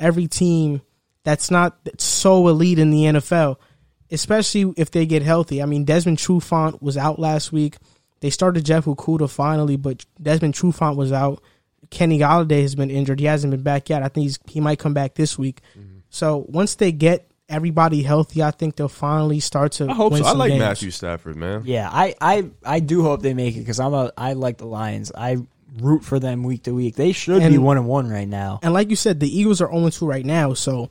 every 0.00 0.26
team 0.26 0.82
that's 1.26 1.50
not 1.50 1.76
so 1.98 2.46
elite 2.46 2.78
in 2.78 2.90
the 2.90 3.02
NFL, 3.02 3.56
especially 4.12 4.72
if 4.76 4.92
they 4.92 5.06
get 5.06 5.22
healthy. 5.22 5.60
I 5.60 5.66
mean, 5.66 5.84
Desmond 5.84 6.18
Trufant 6.18 6.80
was 6.80 6.96
out 6.96 7.18
last 7.18 7.50
week. 7.50 7.78
They 8.20 8.30
started 8.30 8.64
Jeff 8.64 8.84
Okudah 8.84 9.28
finally, 9.28 9.76
but 9.76 10.06
Desmond 10.22 10.54
Trufant 10.54 10.94
was 10.94 11.10
out. 11.10 11.42
Kenny 11.90 12.20
Golladay 12.20 12.62
has 12.62 12.76
been 12.76 12.92
injured. 12.92 13.18
He 13.18 13.26
hasn't 13.26 13.50
been 13.50 13.64
back 13.64 13.88
yet. 13.88 14.04
I 14.04 14.08
think 14.08 14.22
he's, 14.22 14.38
he 14.46 14.60
might 14.60 14.78
come 14.78 14.94
back 14.94 15.16
this 15.16 15.36
week. 15.36 15.62
Mm-hmm. 15.76 15.98
So 16.10 16.46
once 16.48 16.76
they 16.76 16.92
get 16.92 17.28
everybody 17.48 18.04
healthy, 18.04 18.44
I 18.44 18.52
think 18.52 18.76
they'll 18.76 18.88
finally 18.88 19.40
start 19.40 19.72
to. 19.72 19.88
I 19.90 19.94
hope 19.94 20.12
win 20.12 20.22
so. 20.22 20.28
I 20.28 20.32
like 20.32 20.50
games. 20.50 20.60
Matthew 20.60 20.92
Stafford, 20.92 21.34
man. 21.34 21.62
Yeah, 21.64 21.90
I, 21.90 22.14
I, 22.20 22.50
I 22.64 22.78
do 22.78 23.02
hope 23.02 23.22
they 23.22 23.34
make 23.34 23.56
it 23.56 23.60
because 23.60 23.80
I'm 23.80 23.94
a 23.94 24.12
I 24.16 24.34
like 24.34 24.58
the 24.58 24.66
Lions. 24.66 25.10
I 25.12 25.38
root 25.80 26.04
for 26.04 26.20
them 26.20 26.44
week 26.44 26.62
to 26.62 26.72
week. 26.72 26.94
They 26.94 27.10
should 27.10 27.42
be 27.42 27.58
one 27.58 27.78
and 27.78 27.88
one 27.88 28.08
right 28.08 28.28
now. 28.28 28.60
And 28.62 28.72
like 28.72 28.90
you 28.90 28.96
said, 28.96 29.18
the 29.18 29.28
Eagles 29.28 29.60
are 29.60 29.68
0 29.68 29.90
2 29.90 30.06
right 30.06 30.24
now. 30.24 30.54
So 30.54 30.88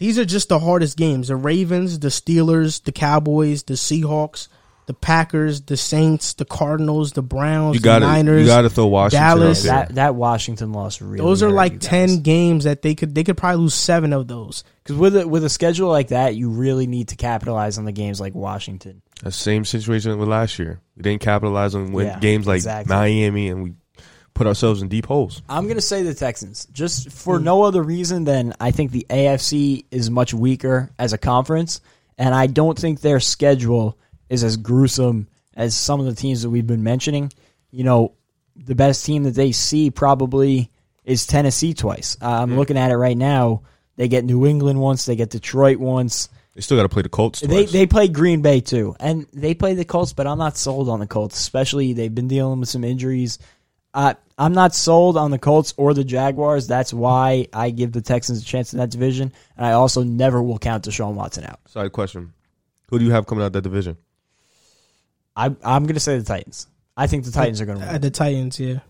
these 0.00 0.18
are 0.18 0.24
just 0.24 0.48
the 0.48 0.58
hardest 0.58 0.96
games. 0.96 1.28
The 1.28 1.36
Ravens, 1.36 2.00
the 2.00 2.08
Steelers, 2.08 2.82
the 2.82 2.90
Cowboys, 2.90 3.62
the 3.62 3.74
Seahawks, 3.74 4.48
the 4.86 4.94
Packers, 4.94 5.60
the 5.60 5.76
Saints, 5.76 6.32
the 6.34 6.44
Cardinals, 6.44 7.12
the 7.12 7.22
Browns, 7.22 7.76
You 7.76 7.80
got 7.80 8.00
the 8.00 8.06
to 8.06 8.12
Niners. 8.12 8.40
you 8.40 8.46
got 8.48 8.62
to 8.62 8.70
throw 8.70 8.86
Washington 8.86 9.24
Dallas. 9.38 9.68
out. 9.68 9.88
That 9.88 9.94
that 9.94 10.14
Washington 10.16 10.72
loss 10.72 11.00
really. 11.00 11.18
those 11.24 11.42
are 11.44 11.46
hurt 11.46 11.50
you 11.50 11.56
like 11.56 11.72
guys. 11.74 11.82
10 11.82 12.22
games 12.22 12.64
that 12.64 12.82
they 12.82 12.96
could 12.96 13.14
they 13.14 13.22
could 13.22 13.36
probably 13.36 13.60
lose 13.62 13.74
7 13.74 14.12
of 14.12 14.26
those. 14.26 14.64
Because 14.82 14.96
with 14.96 15.16
a, 15.16 15.28
with 15.28 15.44
a 15.44 15.48
schedule 15.50 15.90
like 15.90 16.08
that, 16.08 16.34
you 16.34 16.50
really 16.50 16.88
need 16.88 17.08
to 17.08 17.16
capitalize 17.16 17.78
on 17.78 17.84
the 17.84 17.92
games 17.92 18.20
like 18.20 18.34
Washington. 18.34 19.02
The 19.22 19.30
same 19.30 19.64
situation 19.66 20.18
with 20.18 20.28
last 20.28 20.58
year. 20.58 20.80
We 20.96 21.02
didn't 21.02 21.20
capitalize 21.20 21.74
on 21.74 21.92
win 21.92 22.06
Yeah, 22.06 22.18
games 22.18 22.46
like 22.46 22.56
exactly. 22.56 22.92
Miami, 22.96 23.48
and 23.50 23.62
we 23.62 23.74
put 24.34 24.46
ourselves 24.46 24.82
in 24.82 24.88
deep 24.88 25.06
holes. 25.06 25.42
I'm 25.48 25.68
gonna 25.68 25.80
say 25.80 26.02
the 26.02 26.14
Texans, 26.14 26.66
just 26.72 27.10
for 27.10 27.38
no 27.38 27.62
other 27.62 27.82
reason 27.82 28.24
than 28.24 28.54
I 28.60 28.70
think 28.70 28.90
the 28.90 29.06
AFC 29.10 29.84
is 29.90 30.10
much 30.10 30.32
weaker 30.32 30.90
as 30.98 31.12
a 31.12 31.18
conference, 31.18 31.80
and 32.18 32.34
I 32.34 32.46
don't 32.46 32.78
think 32.78 33.00
their 33.00 33.20
schedule 33.20 33.98
is 34.28 34.44
as 34.44 34.56
gruesome 34.56 35.28
as 35.54 35.76
some 35.76 36.00
of 36.00 36.06
the 36.06 36.14
teams 36.14 36.42
that 36.42 36.50
we've 36.50 36.66
been 36.66 36.82
mentioning. 36.82 37.32
You 37.70 37.84
know, 37.84 38.12
the 38.56 38.74
best 38.74 39.04
team 39.04 39.24
that 39.24 39.34
they 39.34 39.52
see 39.52 39.90
probably 39.90 40.70
is 41.04 41.26
Tennessee 41.26 41.74
twice. 41.74 42.16
Uh, 42.20 42.28
I'm 42.28 42.56
looking 42.56 42.78
at 42.78 42.90
it 42.90 42.96
right 42.96 43.16
now. 43.16 43.62
They 43.96 44.08
get 44.08 44.24
New 44.24 44.46
England 44.46 44.80
once, 44.80 45.04
they 45.04 45.16
get 45.16 45.30
Detroit 45.30 45.78
once. 45.78 46.28
They 46.54 46.62
still 46.62 46.76
got 46.76 46.82
to 46.82 46.88
play 46.88 47.02
the 47.02 47.08
Colts. 47.08 47.40
They 47.40 47.64
they 47.64 47.86
play 47.86 48.08
Green 48.08 48.42
Bay 48.42 48.60
too, 48.60 48.96
and 48.98 49.26
they 49.32 49.54
play 49.54 49.74
the 49.74 49.84
Colts, 49.84 50.12
but 50.12 50.26
I'm 50.26 50.38
not 50.38 50.56
sold 50.56 50.88
on 50.88 51.00
the 51.00 51.06
Colts. 51.06 51.38
Especially 51.38 51.92
they've 51.92 52.14
been 52.14 52.28
dealing 52.28 52.60
with 52.60 52.68
some 52.68 52.82
injuries. 52.82 53.38
Uh, 53.92 54.14
I'm 54.38 54.52
not 54.52 54.74
sold 54.74 55.16
on 55.16 55.30
the 55.30 55.38
Colts 55.38 55.74
or 55.76 55.92
the 55.94 56.04
Jaguars. 56.04 56.66
That's 56.66 56.92
why 56.94 57.48
I 57.52 57.70
give 57.70 57.92
the 57.92 58.00
Texans 58.00 58.40
a 58.42 58.44
chance 58.44 58.72
in 58.72 58.78
that 58.78 58.90
division, 58.90 59.32
and 59.56 59.66
I 59.66 59.72
also 59.72 60.02
never 60.02 60.42
will 60.42 60.58
count 60.58 60.84
Deshaun 60.84 61.14
Watson 61.14 61.44
out. 61.44 61.58
Side 61.68 61.92
question: 61.92 62.32
Who 62.90 62.98
do 62.98 63.04
you 63.04 63.10
have 63.10 63.26
coming 63.26 63.44
out 63.44 63.52
that 63.52 63.62
division? 63.62 63.96
I, 65.36 65.46
I'm 65.46 65.84
going 65.84 65.94
to 65.94 66.00
say 66.00 66.18
the 66.18 66.24
Titans. 66.24 66.66
I 66.96 67.06
think 67.06 67.24
the 67.24 67.30
Titans 67.32 67.60
are 67.60 67.66
going 67.66 67.78
to 67.80 67.88
Uh, 67.88 67.92
win. 67.92 68.00
the 68.00 68.10
Titans, 68.10 68.60
yeah. 68.60 68.80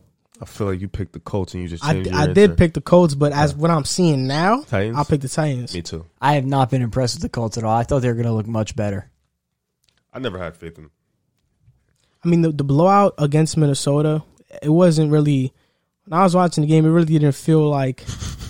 I 0.42 0.46
feel 0.46 0.68
like 0.68 0.80
you 0.80 0.88
picked 0.88 1.12
the 1.12 1.20
Colts 1.20 1.52
and 1.52 1.62
you 1.62 1.68
just 1.68 1.84
I, 1.84 1.92
changed 1.92 2.10
your 2.10 2.18
I 2.18 2.26
did 2.28 2.56
pick 2.56 2.72
the 2.72 2.80
Colts, 2.80 3.14
but 3.14 3.32
as 3.32 3.54
what 3.54 3.70
I'm 3.70 3.84
seeing 3.84 4.26
now, 4.26 4.62
Titans. 4.62 4.96
I'll 4.96 5.04
pick 5.04 5.20
the 5.20 5.28
Titans. 5.28 5.74
Me 5.74 5.82
too. 5.82 6.06
I 6.20 6.34
have 6.34 6.46
not 6.46 6.70
been 6.70 6.80
impressed 6.82 7.16
with 7.16 7.22
the 7.22 7.28
Colts 7.28 7.58
at 7.58 7.64
all. 7.64 7.76
I 7.76 7.82
thought 7.82 8.00
they 8.00 8.08
were 8.08 8.14
going 8.14 8.26
to 8.26 8.32
look 8.32 8.46
much 8.46 8.74
better. 8.74 9.10
I 10.12 10.18
never 10.18 10.38
had 10.38 10.56
faith 10.56 10.76
in. 10.78 10.84
Them. 10.84 10.90
I 12.24 12.28
mean, 12.28 12.40
the, 12.42 12.52
the 12.52 12.64
blowout 12.64 13.14
against 13.18 13.56
Minnesota, 13.58 14.22
it 14.62 14.68
wasn't 14.70 15.12
really. 15.12 15.52
When 16.06 16.18
I 16.18 16.22
was 16.24 16.34
watching 16.34 16.62
the 16.62 16.68
game, 16.68 16.84
it 16.86 16.90
really 16.90 17.06
didn't 17.06 17.32
feel 17.32 17.68
like 17.68 18.04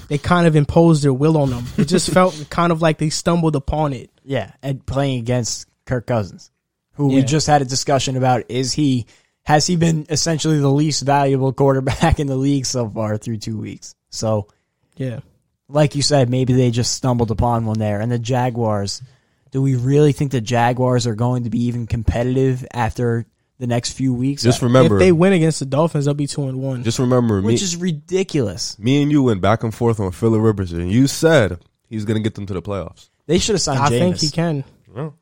they 0.09 0.19
kind 0.19 0.47
of 0.47 0.57
imposed 0.57 1.03
their 1.05 1.13
will 1.13 1.37
on 1.37 1.51
them. 1.51 1.65
It 1.77 1.87
just 1.87 2.11
felt 2.15 2.47
kind 2.51 2.73
of 2.73 2.81
like 2.81 2.99
they 2.99 3.11
stumbled 3.11 3.57
upon 3.57 3.93
it. 3.93 4.11
Yeah, 4.25 4.53
and 4.63 4.85
playing 4.87 5.19
against 5.19 5.67
Kirk 5.85 6.07
Cousins, 6.07 6.51
who 6.95 7.09
we 7.09 7.23
just 7.23 7.47
had 7.47 7.63
a 7.63 7.67
discussion 7.67 8.17
about. 8.17 8.45
Is 8.49 8.73
he 8.73 9.07
has 9.43 9.67
he 9.67 9.77
been 9.77 10.07
essentially 10.09 10.59
the 10.59 10.71
least 10.71 11.03
valuable 11.05 11.53
quarterback 11.53 12.21
in 12.21 12.27
the 12.29 12.37
league 12.37 12.67
so 12.67 12.89
far 12.89 13.17
through 13.17 13.39
two 13.39 13.59
weeks? 13.59 13.95
So, 14.11 14.49
Yeah. 14.97 15.21
like 15.69 15.95
you 15.97 16.03
said, 16.03 16.29
maybe 16.31 16.53
they 16.53 16.71
just 16.71 16.93
stumbled 16.95 17.31
upon 17.31 17.65
one 17.67 17.79
there. 17.79 18.01
And 18.01 18.13
the 18.13 18.19
Jaguars, 18.19 19.03
do 19.51 19.63
we 19.63 19.75
really 19.77 20.13
think 20.13 20.31
the 20.31 20.41
Jaguars 20.41 21.07
are 21.07 21.15
going 21.15 21.45
to 21.45 21.51
be 21.51 21.65
even 21.65 21.87
competitive 21.87 22.65
after 22.73 23.25
the 23.61 23.67
next 23.67 23.93
few 23.93 24.13
weeks? 24.13 24.43
Just 24.43 24.63
uh, 24.63 24.67
remember, 24.67 24.97
if 24.97 25.01
they 25.01 25.13
win 25.13 25.33
against 25.33 25.61
the 25.61 25.67
Dolphins, 25.67 26.07
they'll 26.07 26.15
be 26.15 26.27
two 26.27 26.49
and 26.49 26.61
one. 26.61 26.83
just 26.83 26.99
remember, 26.99 27.41
me, 27.41 27.47
which 27.47 27.63
is 27.63 27.77
ridiculous. 27.77 28.79
me 28.79 29.03
and 29.03 29.13
you 29.13 29.23
went 29.23 29.41
back 29.41 29.63
and 29.63 29.73
forth 29.75 30.01
on 30.01 30.11
Philip 30.11 30.43
Rivers, 30.43 30.73
and 30.73 30.91
you 30.91 31.07
said 31.07 31.59
he's 31.89 32.05
gonna 32.05 32.21
get 32.21 32.35
them 32.35 32.47
to 32.47 32.55
the 32.55 32.63
playoffs. 32.63 33.11
They 33.27 33.39
should 33.39 33.55
have 33.55 33.63
signed 33.63 33.79
I 33.79 33.89
Jameis. 33.91 33.99
think 33.99 34.19
he 34.21 34.31
can. 34.31 34.65
Well, 34.93 35.15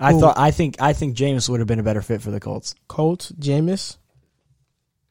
I 0.00 0.12
Who? 0.12 0.20
thought. 0.20 0.38
I 0.38 0.50
think. 0.50 0.80
I 0.80 0.92
think 0.92 1.16
Jameis 1.16 1.48
would 1.48 1.60
have 1.60 1.68
been 1.68 1.78
a 1.78 1.84
better 1.84 2.02
fit 2.02 2.20
for 2.20 2.30
the 2.32 2.40
Colts. 2.40 2.74
Colts, 2.88 3.30
Jameis 3.32 3.98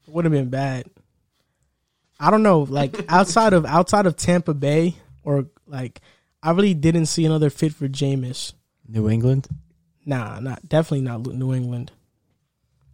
would 0.07 0.25
have 0.25 0.31
been 0.33 0.49
bad. 0.49 0.87
I 2.19 2.31
don't 2.31 2.43
know, 2.43 2.61
like 2.61 3.05
outside 3.09 3.53
of 3.53 3.65
outside 3.65 4.05
of 4.05 4.15
Tampa 4.15 4.53
Bay 4.53 4.95
or 5.23 5.45
like 5.67 6.01
I 6.41 6.51
really 6.51 6.73
didn't 6.73 7.05
see 7.05 7.25
another 7.25 7.49
fit 7.49 7.73
for 7.73 7.87
Jameis. 7.87 8.53
New 8.87 9.09
England. 9.09 9.47
Nah, 10.05 10.39
not 10.39 10.67
definitely 10.67 11.01
not 11.01 11.25
New 11.25 11.53
England. 11.53 11.91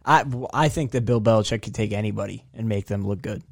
I 0.04 0.24
I 0.52 0.68
think 0.68 0.92
that 0.92 1.04
Bill 1.04 1.20
Belichick 1.20 1.62
could 1.62 1.74
take 1.74 1.92
anybody 1.92 2.44
and 2.54 2.68
make 2.68 2.86
them 2.86 3.06
look 3.06 3.20
good. 3.22 3.42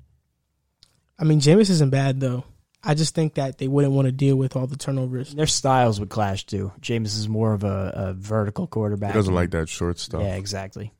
I 1.18 1.24
mean, 1.24 1.40
Jameis 1.40 1.70
isn't 1.70 1.90
bad 1.90 2.20
though. 2.20 2.44
I 2.82 2.94
just 2.94 3.14
think 3.14 3.34
that 3.34 3.58
they 3.58 3.66
wouldn't 3.66 3.92
want 3.92 4.06
to 4.06 4.12
deal 4.12 4.36
with 4.36 4.54
all 4.54 4.66
the 4.68 4.76
turnovers. 4.76 5.34
Their 5.34 5.46
styles 5.48 5.98
would 5.98 6.10
clash 6.10 6.46
too. 6.46 6.72
Jameis 6.80 7.16
is 7.18 7.28
more 7.28 7.52
of 7.52 7.64
a, 7.64 7.92
a 7.94 8.12
vertical 8.14 8.66
quarterback. 8.68 9.10
he 9.10 9.18
doesn't 9.18 9.34
like 9.34 9.50
that 9.50 9.68
short 9.68 9.98
stuff. 9.98 10.22
Yeah, 10.22 10.36
exactly. 10.36 10.92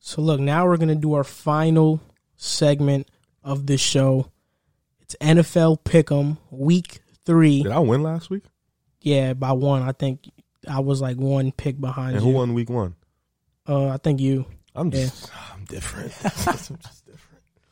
So 0.00 0.22
look, 0.22 0.38
now 0.38 0.66
we're 0.66 0.76
gonna 0.76 0.94
do 0.94 1.14
our 1.14 1.24
final 1.24 2.00
segment 2.36 3.08
of 3.42 3.66
this 3.66 3.80
show. 3.80 4.30
It's 5.00 5.16
NFL 5.20 5.82
Pick'em 5.84 6.36
Week 6.50 7.00
Three. 7.24 7.62
Did 7.62 7.72
I 7.72 7.78
win 7.80 8.02
last 8.02 8.28
week? 8.30 8.44
Yeah, 9.00 9.32
by 9.34 9.52
one. 9.52 9.82
I 9.82 9.92
think 9.92 10.28
I 10.68 10.80
was 10.80 11.00
like 11.00 11.16
one 11.16 11.52
pick 11.52 11.80
behind 11.80 12.16
And 12.16 12.24
you. 12.24 12.30
who 12.32 12.36
won 12.38 12.54
week 12.54 12.68
one? 12.70 12.94
Uh, 13.68 13.88
I 13.88 13.96
think 13.98 14.20
you. 14.20 14.46
I'm 14.74 14.90
Yeah. 14.92 15.00
just, 15.04 15.30
I'm 15.54 15.64
different. 15.68 16.12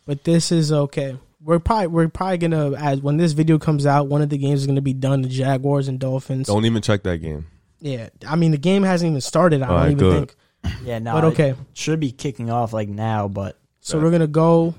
But 0.07 0.25
this 0.25 0.53
is 0.53 0.73
okay. 0.73 1.16
We're 1.43 1.59
probably 1.59 1.89
we're 1.89 2.09
probably 2.09 2.39
gonna 2.39 2.73
as 2.73 3.01
when 3.03 3.16
this 3.19 3.33
video 3.33 3.59
comes 3.59 3.85
out, 3.87 4.07
one 4.09 4.23
of 4.23 4.31
the 4.31 4.39
games 4.39 4.61
is 4.62 4.66
gonna 4.66 4.81
be 4.81 4.95
done. 4.95 5.23
The 5.23 5.29
Jaguars 5.29 5.89
and 5.89 5.99
Dolphins. 5.99 6.47
Don't 6.47 6.65
even 6.65 6.81
check 6.83 7.03
that 7.03 7.19
game. 7.19 7.47
Yeah, 7.81 8.09
I 8.27 8.37
mean 8.37 8.51
the 8.51 8.57
game 8.59 8.83
hasn't 8.83 9.11
even 9.11 9.21
started. 9.21 9.62
I 9.62 9.66
don't 9.66 9.75
Alright, 9.77 9.93
even 9.93 9.99
good. 9.99 10.31
think. 10.31 10.37
Yeah, 10.87 10.99
no. 10.99 11.12
But 11.12 11.25
it 11.25 11.27
okay, 11.29 11.55
should 11.75 12.01
be 12.01 12.11
kicking 12.11 12.51
off 12.51 12.73
like 12.73 12.89
now, 12.89 13.29
but 13.29 13.59
so 13.81 14.01
we're 14.01 14.11
gonna 14.11 14.27
go. 14.27 14.75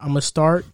I'm 0.00 0.08
gonna 0.10 0.20
start. 0.20 0.64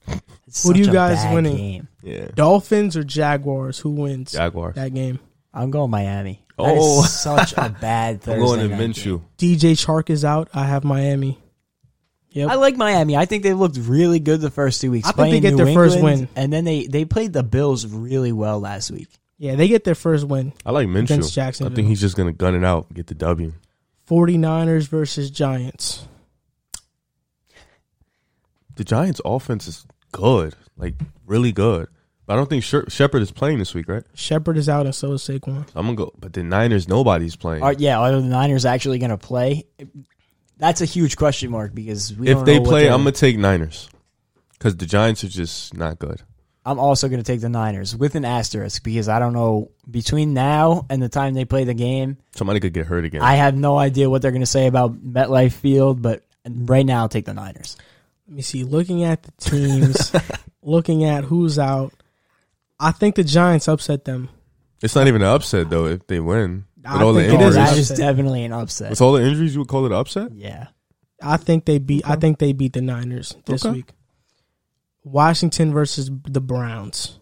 it's 0.46 0.62
Who 0.62 0.74
do 0.74 0.80
you 0.80 0.92
guys 0.92 1.16
bad 1.24 1.34
winning? 1.34 1.56
Game. 1.56 1.88
Yeah, 2.02 2.28
Dolphins 2.34 2.98
or 2.98 3.02
Jaguars? 3.04 3.78
Who 3.78 3.90
wins 3.92 4.32
Jaguars. 4.32 4.74
that 4.74 4.92
game? 4.92 5.18
I'm 5.54 5.70
going 5.70 5.90
Miami. 5.90 6.44
That 6.64 6.74
Oh. 6.78 7.04
is 7.04 7.12
such 7.12 7.52
a 7.56 7.68
bad 7.80 8.14
I'm 8.14 8.20
Thursday 8.20 8.40
going 8.44 8.60
to 8.60 8.68
night 8.68 8.80
Minshew. 8.90 9.22
DJ 9.38 9.72
Chark 9.72 10.10
is 10.10 10.24
out. 10.24 10.48
I 10.54 10.64
have 10.64 10.84
Miami. 10.84 11.38
Yep. 12.32 12.48
I 12.48 12.54
like 12.54 12.76
Miami. 12.76 13.16
I 13.16 13.24
think 13.24 13.42
they 13.42 13.54
looked 13.54 13.76
really 13.76 14.20
good 14.20 14.40
the 14.40 14.50
first 14.50 14.80
two 14.80 14.90
weeks. 14.92 15.08
I 15.08 15.12
think 15.12 15.30
they 15.32 15.40
get 15.40 15.54
New 15.54 15.64
their 15.64 15.74
first 15.74 16.00
win. 16.00 16.28
and 16.36 16.52
then 16.52 16.64
they 16.64 16.86
they 16.86 17.04
played 17.04 17.32
the 17.32 17.42
Bills 17.42 17.86
really 17.86 18.30
well 18.32 18.60
last 18.60 18.90
week. 18.92 19.08
yeah, 19.36 19.56
they 19.56 19.66
get 19.66 19.82
their 19.84 19.96
first 19.96 20.26
win. 20.28 20.52
I 20.64 20.70
like 20.70 20.86
Against 20.88 21.34
Jackson. 21.34 21.66
I 21.66 21.74
think 21.74 21.88
he's 21.88 22.00
just 22.00 22.16
gonna 22.16 22.32
gun 22.32 22.54
it 22.54 22.62
out, 22.64 22.86
and 22.88 22.96
get 22.96 23.08
the 23.08 23.14
W. 23.14 23.52
49ers 24.08 24.86
versus 24.86 25.30
Giants. 25.30 26.06
The 28.76 28.84
Giants' 28.84 29.20
offense 29.24 29.66
is 29.66 29.86
good, 30.12 30.54
like 30.76 30.94
really 31.26 31.52
good. 31.52 31.88
But 32.30 32.34
I 32.34 32.36
don't 32.36 32.48
think 32.48 32.62
Sher- 32.62 32.88
Shepard 32.88 33.22
is 33.22 33.32
playing 33.32 33.58
this 33.58 33.74
week, 33.74 33.88
right? 33.88 34.04
Shepard 34.14 34.56
is 34.56 34.68
out 34.68 34.86
and 34.86 34.94
so 34.94 35.14
is 35.14 35.22
Saquon. 35.22 35.66
I'm 35.74 35.86
gonna 35.86 35.96
go. 35.96 36.12
But 36.16 36.32
the 36.32 36.44
Niners, 36.44 36.86
nobody's 36.86 37.34
playing. 37.34 37.64
Are, 37.64 37.72
yeah, 37.72 37.98
are 37.98 38.12
the 38.12 38.20
Niners 38.20 38.64
actually 38.64 39.00
going 39.00 39.10
to 39.10 39.16
play? 39.18 39.64
That's 40.56 40.80
a 40.80 40.84
huge 40.84 41.16
question 41.16 41.50
mark 41.50 41.74
because 41.74 42.14
we 42.16 42.28
if 42.28 42.36
don't 42.36 42.44
they 42.44 42.60
know 42.60 42.64
play, 42.70 42.84
they're- 42.84 42.92
I'm 42.92 43.00
gonna 43.00 43.10
take 43.10 43.36
Niners 43.36 43.90
because 44.52 44.76
the 44.76 44.86
Giants 44.86 45.24
are 45.24 45.28
just 45.28 45.76
not 45.76 45.98
good. 45.98 46.22
I'm 46.64 46.78
also 46.78 47.08
going 47.08 47.20
to 47.20 47.24
take 47.26 47.40
the 47.40 47.48
Niners 47.48 47.96
with 47.96 48.14
an 48.14 48.24
asterisk 48.24 48.84
because 48.84 49.08
I 49.08 49.18
don't 49.18 49.32
know 49.32 49.72
between 49.90 50.32
now 50.32 50.86
and 50.88 51.02
the 51.02 51.08
time 51.08 51.34
they 51.34 51.44
play 51.46 51.64
the 51.64 51.74
game. 51.74 52.16
Somebody 52.36 52.60
could 52.60 52.74
get 52.74 52.86
hurt 52.86 53.04
again. 53.04 53.22
I 53.22 53.34
have 53.34 53.56
no 53.56 53.76
idea 53.76 54.08
what 54.08 54.22
they're 54.22 54.30
going 54.30 54.40
to 54.42 54.46
say 54.46 54.68
about 54.68 54.94
MetLife 55.04 55.54
Field, 55.54 56.00
but 56.00 56.24
right 56.48 56.86
now 56.86 57.00
I'll 57.00 57.08
take 57.08 57.24
the 57.24 57.34
Niners. 57.34 57.76
Let 58.28 58.36
me 58.36 58.42
see. 58.42 58.62
Looking 58.62 59.02
at 59.02 59.24
the 59.24 59.32
teams, 59.40 60.12
looking 60.62 61.02
at 61.02 61.24
who's 61.24 61.58
out, 61.58 61.92
I 62.80 62.92
think 62.92 63.14
the 63.14 63.24
Giants 63.24 63.68
upset 63.68 64.04
them. 64.06 64.30
it's 64.82 64.94
not 64.96 65.06
even 65.06 65.20
an 65.22 65.28
upset 65.28 65.68
though 65.70 65.86
if 65.86 66.06
they 66.06 66.18
win. 66.20 66.64
I 66.84 67.02
all 67.02 67.12
the 67.12 67.20
think 67.22 67.34
it 67.34 67.44
is 67.44 67.54
an 67.56 67.62
that 67.62 67.68
injuries, 67.68 67.78
is 67.78 67.90
upset. 67.90 68.06
definitely 68.06 68.44
an 68.44 68.52
upset. 68.52 68.88
with 68.90 69.00
all 69.02 69.12
the 69.12 69.22
injuries, 69.22 69.52
you 69.54 69.60
would 69.60 69.68
call 69.68 69.84
it 69.84 69.92
an 69.92 69.98
upset. 69.98 70.32
Yeah. 70.32 70.68
I 71.22 71.36
think 71.36 71.66
they 71.66 71.78
beat. 71.78 72.08
I 72.08 72.16
think 72.16 72.38
they 72.38 72.54
beat 72.54 72.72
the 72.72 72.80
Niners 72.80 73.36
this 73.44 73.64
Okay. 73.66 73.74
week. 73.76 73.92
Washington 75.04 75.72
versus 75.72 76.10
the 76.24 76.40
Browns. 76.40 77.18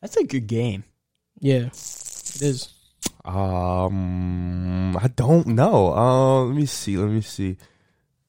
That's 0.00 0.16
a 0.16 0.24
good 0.24 0.48
game. 0.48 0.82
Yeah, 1.38 1.66
it 1.66 2.42
is. 2.42 2.72
Um, 3.24 4.96
I 4.96 5.08
don't 5.08 5.46
know. 5.48 5.92
Uh, 5.94 6.44
let 6.46 6.56
me 6.56 6.66
see. 6.66 6.96
Let 6.96 7.10
me 7.10 7.20
see. 7.20 7.56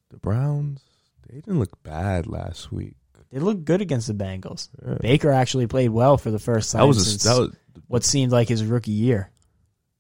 The 0.09 0.17
Browns, 0.17 0.81
they 1.27 1.35
didn't 1.35 1.59
look 1.59 1.81
bad 1.83 2.27
last 2.27 2.71
week. 2.71 2.95
They 3.35 3.41
looked 3.41 3.65
good 3.65 3.81
against 3.81 4.07
the 4.07 4.13
Bengals. 4.13 4.69
Yeah. 4.81 4.95
Baker 5.01 5.29
actually 5.29 5.67
played 5.67 5.89
well 5.89 6.15
for 6.17 6.31
the 6.31 6.39
first 6.39 6.71
time 6.71 6.79
That 6.79 6.87
was 6.87 7.05
since 7.05 7.23
that 7.23 7.37
was 7.37 7.51
what 7.87 8.05
seemed 8.05 8.31
like 8.31 8.47
his 8.47 8.63
rookie 8.63 8.91
year. 8.91 9.29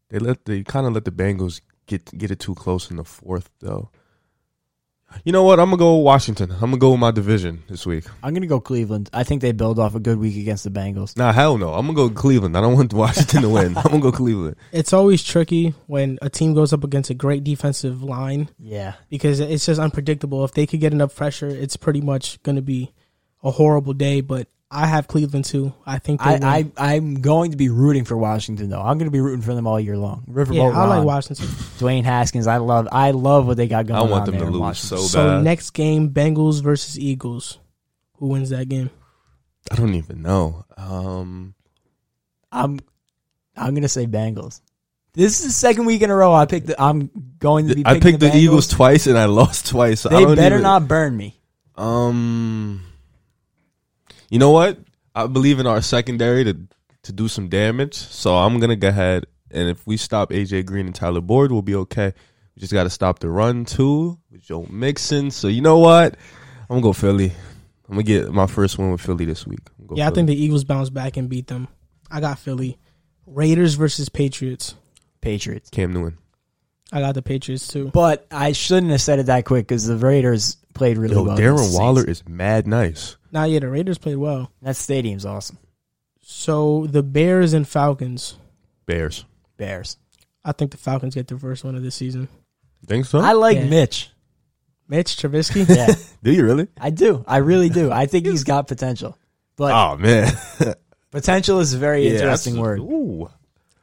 they 0.09 0.19
let 0.19 0.45
they 0.45 0.63
kind 0.63 0.87
of 0.87 0.93
let 0.93 1.03
the 1.03 1.11
Bengals 1.11 1.59
get 1.85 2.05
get 2.17 2.31
it 2.31 2.39
too 2.39 2.55
close 2.55 2.89
in 2.89 2.95
the 2.95 3.03
fourth 3.03 3.49
though. 3.59 3.89
You 5.25 5.31
know 5.31 5.43
what? 5.43 5.59
I'm 5.59 5.67
gonna 5.69 5.77
go 5.77 5.95
Washington. 5.95 6.49
I'm 6.51 6.59
gonna 6.71 6.77
go 6.77 6.91
with 6.91 6.99
my 7.01 7.11
division 7.11 7.63
this 7.67 7.85
week. 7.85 8.05
I'm 8.23 8.33
going 8.33 8.41
to 8.41 8.47
go 8.47 8.59
Cleveland. 8.59 9.09
I 9.13 9.23
think 9.23 9.41
they 9.41 9.51
build 9.53 9.79
off 9.79 9.95
a 9.95 9.99
good 9.99 10.17
week 10.17 10.35
against 10.35 10.63
the 10.65 10.71
Bengals. 10.71 11.15
Nah, 11.15 11.31
hell 11.31 11.57
no. 11.57 11.73
I'm 11.73 11.85
gonna 11.87 11.95
go 11.95 12.09
Cleveland. 12.09 12.57
I 12.57 12.61
don't 12.61 12.73
want 12.75 12.93
Washington 13.03 13.43
to 13.43 13.49
win. 13.49 13.77
I'm 13.77 13.83
gonna 13.83 13.99
go 13.99 14.11
Cleveland. 14.11 14.55
It's 14.71 14.93
always 14.93 15.23
tricky 15.23 15.73
when 15.87 16.19
a 16.21 16.29
team 16.29 16.53
goes 16.53 16.73
up 16.73 16.83
against 16.85 17.09
a 17.09 17.13
great 17.13 17.43
defensive 17.43 18.01
line 18.01 18.49
Yeah. 18.59 18.93
because 19.09 19.39
it's 19.41 19.65
just 19.65 19.79
unpredictable. 19.79 20.43
If 20.45 20.53
they 20.53 20.65
could 20.65 20.79
get 20.79 20.91
enough 20.93 21.13
pressure, 21.15 21.47
it's 21.49 21.75
pretty 21.77 22.01
much 22.01 22.41
going 22.43 22.55
to 22.57 22.61
be 22.61 22.91
a 23.45 23.51
horrible 23.51 23.93
day. 23.93 24.19
But 24.19 24.47
I 24.69 24.87
have 24.87 25.07
Cleveland 25.07 25.45
too. 25.45 25.73
I 25.85 25.99
think 25.99 26.21
they 26.21 26.39
I, 26.41 26.65
I 26.75 26.95
I'm 26.95 27.21
going 27.21 27.51
to 27.51 27.57
be 27.57 27.69
rooting 27.69 28.03
for 28.03 28.17
Washington, 28.17 28.69
though. 28.69 28.81
I'm 28.81 28.97
going 28.97 29.05
to 29.07 29.11
be 29.11 29.21
rooting 29.21 29.41
for 29.43 29.53
them 29.55 29.67
all 29.67 29.79
year 29.79 29.95
long. 29.97 30.25
Riverboat 30.29 30.55
yeah, 30.73 30.77
I 30.79 30.85
like 30.87 31.05
Washington. 31.05 31.45
Dwayne 31.79 32.03
Haskins. 32.03 32.47
I 32.47 32.57
love 32.57 32.89
I 32.91 33.11
love 33.11 33.47
what 33.47 33.55
they 33.55 33.67
got 33.67 33.85
going 33.87 33.97
I 33.99 34.01
want 34.03 34.13
on 34.13 34.25
them 34.25 34.31
there 34.33 34.41
to 34.41 34.47
in 34.47 34.53
lose 34.53 34.61
Washington. 34.61 34.97
so 34.97 35.03
So 35.07 35.27
bad. 35.27 35.43
next 35.45 35.69
game, 35.71 36.09
Bengals 36.09 36.61
versus 36.61 36.99
Eagles. 36.99 37.59
Who 38.17 38.27
wins 38.27 38.49
that 38.49 38.67
game? 38.67 38.89
I 39.71 39.75
don't 39.75 39.93
even 39.95 40.21
know. 40.21 40.65
Um, 40.77 41.53
I'm 42.51 42.79
I'm 43.55 43.71
going 43.73 43.83
to 43.83 43.89
say 43.89 44.05
Bengals. 44.07 44.61
This 45.13 45.39
is 45.39 45.45
the 45.47 45.51
second 45.53 45.85
week 45.85 46.01
in 46.01 46.09
a 46.09 46.15
row 46.15 46.33
I 46.33 46.45
picked. 46.45 46.67
The, 46.67 46.81
I'm 46.81 47.09
going 47.39 47.69
to 47.69 47.75
be. 47.75 47.83
I 47.85 47.99
picked 47.99 48.19
the, 48.19 48.27
Bengals. 48.27 48.35
Eagles 48.35 48.67
twice 48.67 49.07
and 49.07 49.17
I 49.17 49.25
lost 49.27 49.67
twice. 49.67 50.01
so 50.01 50.09
I 50.09 50.13
They 50.15 50.25
don't 50.25 50.35
better 50.35 50.55
even- 50.55 50.63
not 50.63 50.87
burn 50.89 51.15
me. 51.15 51.39
Um, 51.75 52.81
you 54.29 54.39
know 54.39 54.51
what? 54.51 54.79
I 55.13 55.27
believe 55.27 55.59
in 55.59 55.67
our 55.67 55.81
secondary 55.81 56.43
to 56.43 56.57
to 57.03 57.13
do 57.13 57.27
some 57.27 57.49
damage. 57.49 57.93
So 57.95 58.35
I'm 58.35 58.59
gonna 58.59 58.75
go 58.75 58.89
ahead 58.89 59.25
and 59.51 59.69
if 59.69 59.85
we 59.87 59.97
stop 59.97 60.31
AJ 60.31 60.65
Green 60.65 60.87
and 60.87 60.95
Tyler 60.95 61.21
Boyd, 61.21 61.51
we'll 61.51 61.61
be 61.61 61.75
okay. 61.75 62.13
We 62.55 62.59
just 62.59 62.73
got 62.73 62.83
to 62.83 62.89
stop 62.89 63.19
the 63.19 63.29
run 63.29 63.65
too 63.65 64.19
with 64.31 64.41
Joe 64.41 64.65
Mixon. 64.69 65.31
So 65.31 65.47
you 65.47 65.61
know 65.61 65.77
what? 65.77 66.15
I'm 66.61 66.67
gonna 66.75 66.81
go 66.81 66.93
Philly. 66.93 67.31
I'm 67.87 67.95
gonna 67.95 68.03
get 68.03 68.31
my 68.31 68.47
first 68.47 68.77
win 68.77 68.91
with 68.91 69.01
Philly 69.01 69.25
this 69.25 69.45
week. 69.45 69.59
I'm 69.79 69.87
go 69.87 69.95
Yeah, 69.95 70.07
I 70.07 70.11
think 70.11 70.27
the 70.27 70.35
Eagles 70.35 70.63
bounce 70.63 70.89
back 70.89 71.17
and 71.17 71.29
beat 71.29 71.47
them. 71.47 71.67
I 72.09 72.19
got 72.19 72.39
Philly. 72.39 72.77
Raiders 73.25 73.75
versus 73.75 74.09
Patriots. 74.09 74.75
Patriots. 75.21 75.69
Cam 75.69 75.93
Newton. 75.93 76.17
I 76.91 76.99
got 76.99 77.15
the 77.15 77.21
Patriots 77.21 77.67
too. 77.67 77.89
But 77.89 78.27
I 78.31 78.51
shouldn't 78.51 78.91
have 78.91 79.01
said 79.01 79.19
it 79.19 79.25
that 79.27 79.45
quick 79.45 79.67
because 79.67 79.85
the 79.85 79.97
Raiders 79.97 80.57
played 80.73 80.97
really 80.97 81.15
Yo, 81.15 81.23
well. 81.23 81.37
Darren 81.37 81.77
Waller 81.77 82.03
is 82.03 82.27
mad 82.27 82.67
nice. 82.67 83.17
Now, 83.35 83.43
yeah, 83.43 83.59
the 83.59 83.67
Raiders 83.67 83.97
played 83.97 84.15
well. 84.15 84.49
That 84.61 84.77
stadium's 84.77 85.25
awesome. 85.25 85.57
So 86.21 86.87
the 86.87 87.03
Bears 87.03 87.51
and 87.51 87.67
Falcons. 87.67 88.37
Bears. 88.85 89.25
Bears. 89.57 89.97
I 90.45 90.53
think 90.53 90.71
the 90.71 90.77
Falcons 90.77 91.15
get 91.15 91.27
the 91.27 91.37
first 91.37 91.65
one 91.65 91.75
of 91.75 91.83
this 91.83 91.95
season. 91.95 92.29
Think 92.87 93.05
so? 93.05 93.19
I 93.19 93.33
like 93.33 93.57
Yeah. 93.57 93.65
Mitch. 93.65 94.09
Mitch 94.87 95.17
Trubisky. 95.17 95.67
Yeah, 95.75 95.93
Do 96.23 96.31
you 96.31 96.45
really? 96.45 96.69
I 96.79 96.91
do. 96.91 97.25
I 97.27 97.37
really 97.39 97.67
do. 97.67 97.91
I 97.91 98.05
think 98.05 98.25
he's 98.31 98.45
got 98.45 98.69
potential. 98.69 99.17
But 99.57 99.73
Oh 99.73 99.97
man, 99.97 100.31
potential 101.11 101.59
is 101.59 101.73
a 101.73 101.77
very 101.77 102.05
Yeah, 102.07 102.11
interesting 102.13 102.57
word. 102.57 102.79
Ooh. 102.79 103.29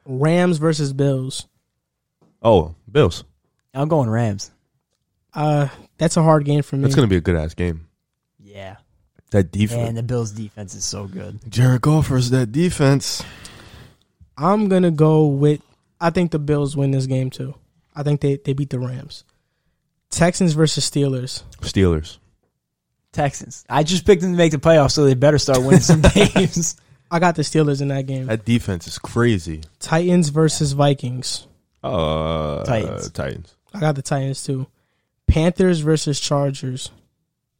Rams 0.06 0.56
versus 0.56 0.94
Bills. 0.94 1.46
Oh, 2.40 2.74
Bills. 2.90 3.24
I'm 3.74 3.88
going 3.88 4.08
Rams. 4.08 4.50
Uh, 5.34 5.68
that's 5.98 6.16
a 6.16 6.22
hard 6.22 6.46
game 6.46 6.62
for 6.62 6.76
me. 6.76 6.84
That's 6.84 6.94
gonna 6.94 7.06
be 7.06 7.16
a 7.16 7.20
good 7.20 7.36
ass 7.36 7.52
game. 7.52 7.86
Yeah. 8.38 8.76
That 9.32 9.50
defense. 9.50 9.88
And 9.88 9.96
the 9.96 10.02
Bills 10.02 10.30
defense 10.30 10.74
is 10.74 10.84
so 10.84 11.06
good. 11.06 11.40
Jared 11.48 11.80
Goff 11.80 12.08
versus 12.08 12.30
that 12.30 12.52
defense. 12.52 13.22
I'm 14.36 14.68
gonna 14.68 14.90
go 14.90 15.26
with. 15.26 15.60
I 16.00 16.10
think 16.10 16.30
the 16.32 16.38
Bills 16.38 16.76
win 16.76 16.90
this 16.90 17.06
game 17.06 17.30
too. 17.30 17.54
I 17.96 18.02
think 18.02 18.20
they 18.20 18.36
they 18.36 18.52
beat 18.52 18.70
the 18.70 18.78
Rams. 18.78 19.24
Texans 20.10 20.52
versus 20.52 20.88
Steelers. 20.88 21.42
Steelers. 21.60 22.18
Texans. 23.12 23.64
I 23.70 23.82
just 23.82 24.04
picked 24.04 24.20
them 24.20 24.32
to 24.32 24.36
make 24.36 24.52
the 24.52 24.58
playoffs, 24.58 24.92
so 24.92 25.04
they 25.04 25.14
better 25.14 25.38
start 25.38 25.62
winning 25.62 25.80
some 25.80 26.02
games. 26.14 26.76
I 27.10 27.18
got 27.18 27.34
the 27.34 27.42
Steelers 27.42 27.80
in 27.80 27.88
that 27.88 28.06
game. 28.06 28.26
That 28.26 28.44
defense 28.44 28.86
is 28.86 28.98
crazy. 28.98 29.62
Titans 29.80 30.28
versus 30.28 30.72
Vikings. 30.72 31.46
Uh, 31.82 32.64
Titans. 32.64 33.10
Titans. 33.10 33.54
I 33.72 33.80
got 33.80 33.94
the 33.96 34.02
Titans 34.02 34.44
too. 34.44 34.66
Panthers 35.26 35.80
versus 35.80 36.20
Chargers. 36.20 36.90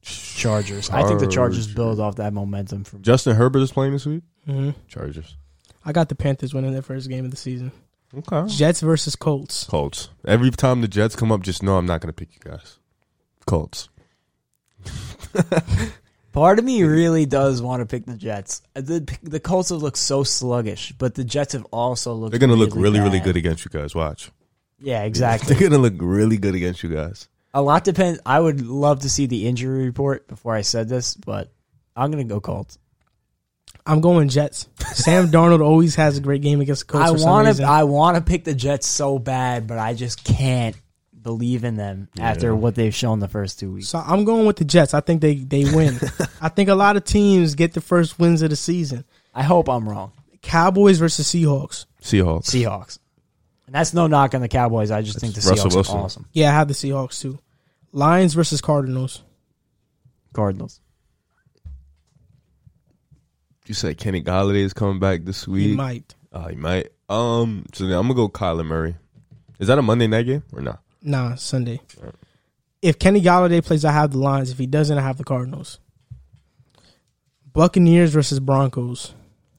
Chargers. 0.02 0.90
I 0.90 1.04
think 1.04 1.20
the 1.20 1.26
Chargers 1.26 1.66
Chargers. 1.66 1.74
build 1.74 2.00
off 2.00 2.16
that 2.16 2.32
momentum 2.32 2.84
from 2.84 3.02
Justin 3.02 3.36
Herbert 3.36 3.60
is 3.60 3.72
playing 3.72 3.92
this 3.92 4.04
week. 4.06 4.22
hmm 4.44 4.70
Chargers. 4.88 5.36
I 5.84 5.92
got 5.92 6.08
the 6.08 6.14
Panthers 6.14 6.52
winning 6.54 6.72
their 6.72 6.82
first 6.82 7.08
game 7.08 7.24
of 7.24 7.30
the 7.30 7.36
season. 7.36 7.72
Okay. 8.16 8.46
Jets 8.52 8.80
versus 8.80 9.16
Colts. 9.16 9.64
Colts. 9.64 10.10
Every 10.26 10.50
time 10.50 10.80
the 10.80 10.88
Jets 10.88 11.16
come 11.16 11.32
up, 11.32 11.40
just 11.42 11.62
know 11.62 11.76
I'm 11.78 11.86
not 11.86 12.00
gonna 12.00 12.12
pick 12.12 12.34
you 12.34 12.40
guys. 12.50 12.78
Colts. 13.46 13.88
Part 16.32 16.58
of 16.58 16.64
me 16.64 16.82
really 16.82 17.26
does 17.26 17.60
want 17.60 17.80
to 17.80 17.86
pick 17.86 18.06
the 18.06 18.16
Jets. 18.16 18.62
The 18.74 19.06
the 19.22 19.38
Colts 19.40 19.68
have 19.68 19.82
looked 19.82 19.98
so 19.98 20.24
sluggish, 20.24 20.92
but 20.98 21.14
the 21.14 21.24
Jets 21.24 21.52
have 21.52 21.64
also 21.70 22.14
looked. 22.14 22.30
They're 22.32 22.40
gonna 22.40 22.54
look 22.54 22.74
really, 22.74 23.00
really 23.00 23.20
good 23.20 23.36
against 23.36 23.64
you 23.64 23.70
guys. 23.70 23.94
Watch. 23.94 24.30
Yeah, 24.80 25.02
exactly. 25.04 25.54
They're 25.54 25.68
gonna 25.68 25.80
look 25.82 25.94
really 25.98 26.38
good 26.38 26.54
against 26.54 26.82
you 26.82 26.88
guys. 26.88 27.28
A 27.54 27.62
lot 27.62 27.84
depends. 27.84 28.20
I 28.24 28.40
would 28.40 28.66
love 28.66 29.00
to 29.00 29.10
see 29.10 29.26
the 29.26 29.46
injury 29.46 29.84
report 29.84 30.26
before 30.28 30.54
I 30.54 30.62
said 30.62 30.88
this, 30.88 31.14
but 31.14 31.52
I'm 31.94 32.10
gonna 32.10 32.24
go 32.24 32.40
Colts. 32.40 32.78
I'm 33.84 34.00
going 34.00 34.28
Jets. 34.28 34.68
Sam 34.94 35.28
Darnold 35.28 35.62
always 35.62 35.96
has 35.96 36.16
a 36.16 36.20
great 36.20 36.42
game 36.42 36.60
against 36.60 36.86
the 36.86 36.92
Colts. 36.92 37.22
I 37.22 37.26
want 37.26 37.56
to. 37.56 37.64
I 37.64 37.84
want 37.84 38.16
to 38.16 38.22
pick 38.22 38.44
the 38.44 38.54
Jets 38.54 38.86
so 38.86 39.18
bad, 39.18 39.66
but 39.66 39.78
I 39.78 39.94
just 39.94 40.24
can't 40.24 40.76
believe 41.20 41.64
in 41.64 41.76
them 41.76 42.08
after 42.18 42.54
what 42.54 42.74
they've 42.74 42.94
shown 42.94 43.20
the 43.20 43.28
first 43.28 43.58
two 43.58 43.72
weeks. 43.72 43.88
So 43.88 43.98
I'm 43.98 44.24
going 44.24 44.46
with 44.46 44.56
the 44.56 44.64
Jets. 44.64 44.94
I 44.94 45.00
think 45.00 45.20
they 45.20 45.36
they 45.36 45.64
win. 45.64 45.98
I 46.40 46.48
think 46.48 46.68
a 46.68 46.74
lot 46.74 46.96
of 46.96 47.04
teams 47.04 47.54
get 47.54 47.72
the 47.72 47.80
first 47.80 48.18
wins 48.18 48.42
of 48.42 48.50
the 48.50 48.56
season. 48.56 49.04
I 49.34 49.42
hope 49.42 49.68
I'm 49.68 49.88
wrong. 49.88 50.12
Cowboys 50.42 50.98
versus 50.98 51.28
Seahawks. 51.28 51.86
Seahawks. 52.02 52.46
Seahawks, 52.46 52.98
and 53.66 53.74
that's 53.74 53.94
no 53.94 54.06
knock 54.06 54.34
on 54.34 54.40
the 54.40 54.48
Cowboys. 54.48 54.90
I 54.90 55.02
just 55.02 55.18
think 55.20 55.34
the 55.34 55.40
That's 55.40 55.50
Russell 55.64 55.70
Seahawks 55.70 55.74
Wilson. 55.74 55.96
are 55.96 56.04
awesome. 56.04 56.26
Yeah, 56.32 56.50
I 56.50 56.54
have 56.54 56.68
the 56.68 56.74
Seahawks 56.74 57.20
too. 57.20 57.38
Lions 57.92 58.34
versus 58.34 58.60
Cardinals. 58.60 59.22
Cardinals. 60.32 60.80
You 63.66 63.74
said 63.74 63.96
Kenny 63.98 64.22
Golladay 64.22 64.62
is 64.64 64.72
coming 64.72 64.98
back 64.98 65.24
this 65.24 65.46
week. 65.46 65.68
He 65.70 65.76
might. 65.76 66.14
Oh, 66.32 66.48
he 66.48 66.56
might. 66.56 66.88
Um, 67.08 67.66
so 67.72 67.84
then 67.86 67.96
I'm 67.96 68.02
gonna 68.08 68.14
go 68.14 68.28
Kyler 68.28 68.66
Murray. 68.66 68.96
Is 69.58 69.68
that 69.68 69.78
a 69.78 69.82
Monday 69.82 70.06
night 70.06 70.26
game 70.26 70.42
or 70.52 70.60
not? 70.62 70.80
Nah, 71.02 71.34
Sunday. 71.36 71.80
If 72.80 72.98
Kenny 72.98 73.20
Golladay 73.20 73.64
plays, 73.64 73.84
I 73.84 73.92
have 73.92 74.12
the 74.12 74.18
Lions. 74.18 74.50
If 74.50 74.58
he 74.58 74.66
doesn't, 74.66 74.96
I 74.98 75.02
have 75.02 75.18
the 75.18 75.24
Cardinals. 75.24 75.78
Buccaneers 77.52 78.12
versus 78.12 78.40
Broncos. 78.40 79.14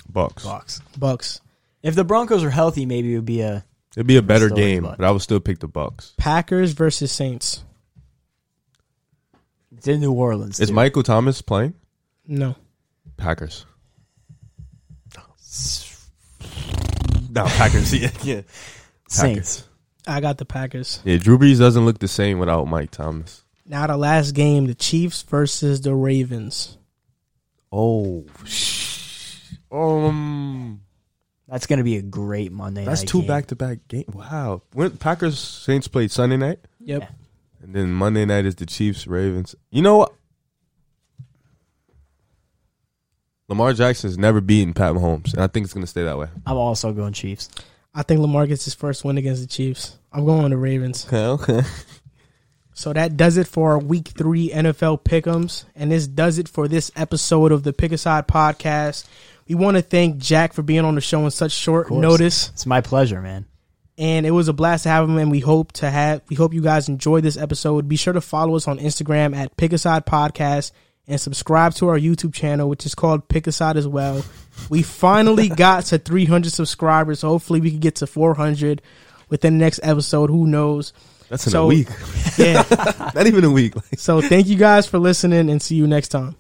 Bucks. 0.10 0.44
Bucks. 0.44 0.82
Bucks. 0.98 1.42
If 1.82 1.96
the 1.96 2.04
Broncos 2.04 2.44
are 2.44 2.50
healthy, 2.50 2.86
maybe 2.86 3.14
it 3.14 3.18
would 3.18 3.26
be 3.26 3.42
a. 3.42 3.64
It'd 3.96 4.08
be 4.08 4.18
a 4.18 4.22
better 4.22 4.48
Still 4.48 4.58
game, 4.58 4.84
but 4.84 5.04
I 5.04 5.12
would 5.12 5.22
still 5.22 5.40
pick 5.40 5.60
the 5.60 5.68
Bucks. 5.68 6.14
Packers 6.18 6.72
versus 6.74 7.12
Saints. 7.12 7.64
It's 9.78 9.88
in 9.88 10.02
New 10.02 10.14
Orleans. 10.14 10.60
Is 10.60 10.70
too. 10.70 10.76
Michael 10.76 11.04
Thomas 11.04 11.42
playing? 11.42 11.76
No. 12.26 12.56
Packers. 13.18 13.66
No, 17.30 17.46
Packers. 17.46 17.94
yeah, 18.00 18.12
yeah. 18.24 18.42
Saints? 19.08 19.68
I 20.08 20.22
got 20.22 20.38
the 20.38 20.46
Packers. 20.46 21.02
Yeah, 21.04 21.18
Drew 21.18 21.38
Brees 21.38 21.58
doesn't 21.60 21.86
look 21.86 22.00
the 22.00 22.08
same 22.08 22.40
without 22.40 22.68
Mike 22.68 22.92
Thomas. 22.92 23.44
Now 23.66 23.88
the 23.88 23.98
last 23.98 24.34
game, 24.34 24.68
the 24.68 24.76
Chiefs 24.76 25.24
versus 25.24 25.82
the 25.82 25.96
Ravens. 25.96 26.78
Oh, 27.72 28.26
um, 29.72 30.83
That's 31.54 31.68
going 31.68 31.78
to 31.78 31.84
be 31.84 31.98
a 31.98 32.02
great 32.02 32.52
Monday. 32.52 32.84
that's 32.84 33.02
night 33.02 33.08
two 33.10 33.20
game. 33.20 33.28
back 33.28 33.46
to 33.48 33.56
back 33.56 33.78
games. 33.88 34.12
Wow. 34.12 34.64
When 34.74 34.98
Packers 34.98 35.38
Saints 35.38 35.88
played 35.88 36.10
Sunday 36.10 36.36
night, 36.36 36.58
Yep. 36.80 37.02
Yeah. 37.04 37.08
and 37.62 37.76
then 37.76 37.92
Monday 37.94 38.26
night 38.26 38.48
is 38.48 38.56
the 38.56 38.66
Chiefs 38.66 39.06
Ravens. 39.06 39.54
You 39.70 39.84
know 39.84 39.98
what? 39.98 40.14
Lamar 43.50 43.74
Jackson's 43.74 44.18
never 44.18 44.42
beaten 44.42 44.74
Pat 44.74 44.94
Mahomes, 44.94 45.34
and 45.34 45.44
I 45.44 45.48
think 45.48 45.66
it's 45.66 45.74
gonna 45.74 45.86
stay 45.86 46.04
that 46.04 46.18
way. 46.18 46.28
I'm 46.46 46.58
also 46.58 46.92
going 46.94 47.14
Chiefs. 47.14 47.50
I 47.94 48.02
think 48.02 48.20
Lamar 48.22 48.48
gets 48.48 48.66
his 48.66 48.74
first 48.74 49.04
win 49.06 49.18
against 49.20 49.42
the 49.42 49.48
Chiefs. 49.48 49.98
I'm 50.12 50.26
going 50.26 50.50
the 50.50 50.58
Ravens. 50.58 51.06
Okay, 51.14 51.26
okay. 51.28 51.68
So 52.76 52.92
that 52.92 53.16
does 53.16 53.38
it 53.38 53.48
for 53.48 53.74
our 53.74 53.78
week 53.80 54.08
three 54.08 54.50
NFL 54.50 55.04
pick'ems. 55.04 55.66
And 55.76 55.92
this 55.92 56.08
does 56.08 56.40
it 56.40 56.50
for 56.50 56.68
this 56.68 56.90
episode 56.96 57.52
of 57.52 57.62
the 57.62 57.72
Pick 57.72 57.92
Aside 57.92 58.28
podcast. 58.28 59.06
We 59.54 59.64
want 59.64 59.78
to 59.78 59.84
thank 59.84 60.18
Jack 60.18 60.54
for 60.54 60.64
being 60.64 60.84
on 60.84 60.96
the 60.96 61.02
show 61.02 61.24
in 61.26 61.30
such 61.30 61.52
short 61.52 61.92
notice. 61.92 62.50
It's 62.50 62.66
my 62.66 62.82
pleasure, 62.82 63.22
man. 63.22 63.46
And 64.00 64.26
it 64.26 64.32
was 64.32 64.48
a 64.48 64.54
blast 64.54 64.82
to 64.84 64.90
have 64.90 65.08
him 65.08 65.20
and 65.20 65.30
we 65.30 65.42
hope 65.42 65.74
to 65.74 65.92
have 65.92 66.24
we 66.28 66.36
hope 66.36 66.56
you 66.56 66.62
guys 66.64 66.90
enjoyed 66.90 67.24
this 67.24 67.38
episode. 67.38 67.88
Be 67.88 67.96
sure 67.96 68.14
to 68.14 68.22
follow 68.22 68.56
us 68.56 68.68
on 68.68 68.80
Instagram 68.80 69.36
at 69.36 69.56
Pick 69.56 69.72
Aside 69.72 70.08
Podcast 70.08 70.72
and 71.08 71.22
subscribe 71.22 71.76
to 71.76 71.90
our 71.90 72.00
YouTube 72.00 72.34
channel, 72.34 72.68
which 72.68 72.88
is 72.88 72.96
called 72.96 73.28
Pick 73.30 73.46
Aside 73.46 73.78
as 73.78 73.88
well. 73.88 74.26
We 74.72 74.82
finally 74.82 75.50
got 75.56 75.86
to 75.86 76.00
300 76.00 76.52
subscribers. 76.52 77.20
So 77.20 77.28
hopefully 77.28 77.62
we 77.62 77.70
can 77.70 77.80
get 77.80 77.98
to 77.98 78.08
400 78.08 78.82
within 79.30 79.60
the 79.60 79.64
next 79.66 79.82
episode. 79.84 80.32
Who 80.32 80.48
knows? 80.48 80.94
That's 81.30 81.46
in 81.46 81.52
So- 81.52 81.66
a 81.66 81.68
week. 81.68 81.90
Yeah. 82.40 82.64
Not 83.14 83.28
even 83.28 83.44
a 83.44 83.52
week. 83.52 83.76
So 83.98 84.20
thank 84.20 84.48
you 84.48 84.56
guys 84.56 84.88
for 84.88 84.98
listening 84.98 85.52
and 85.52 85.62
see 85.62 85.76
you 85.76 85.86
next 85.86 86.08
time. 86.08 86.38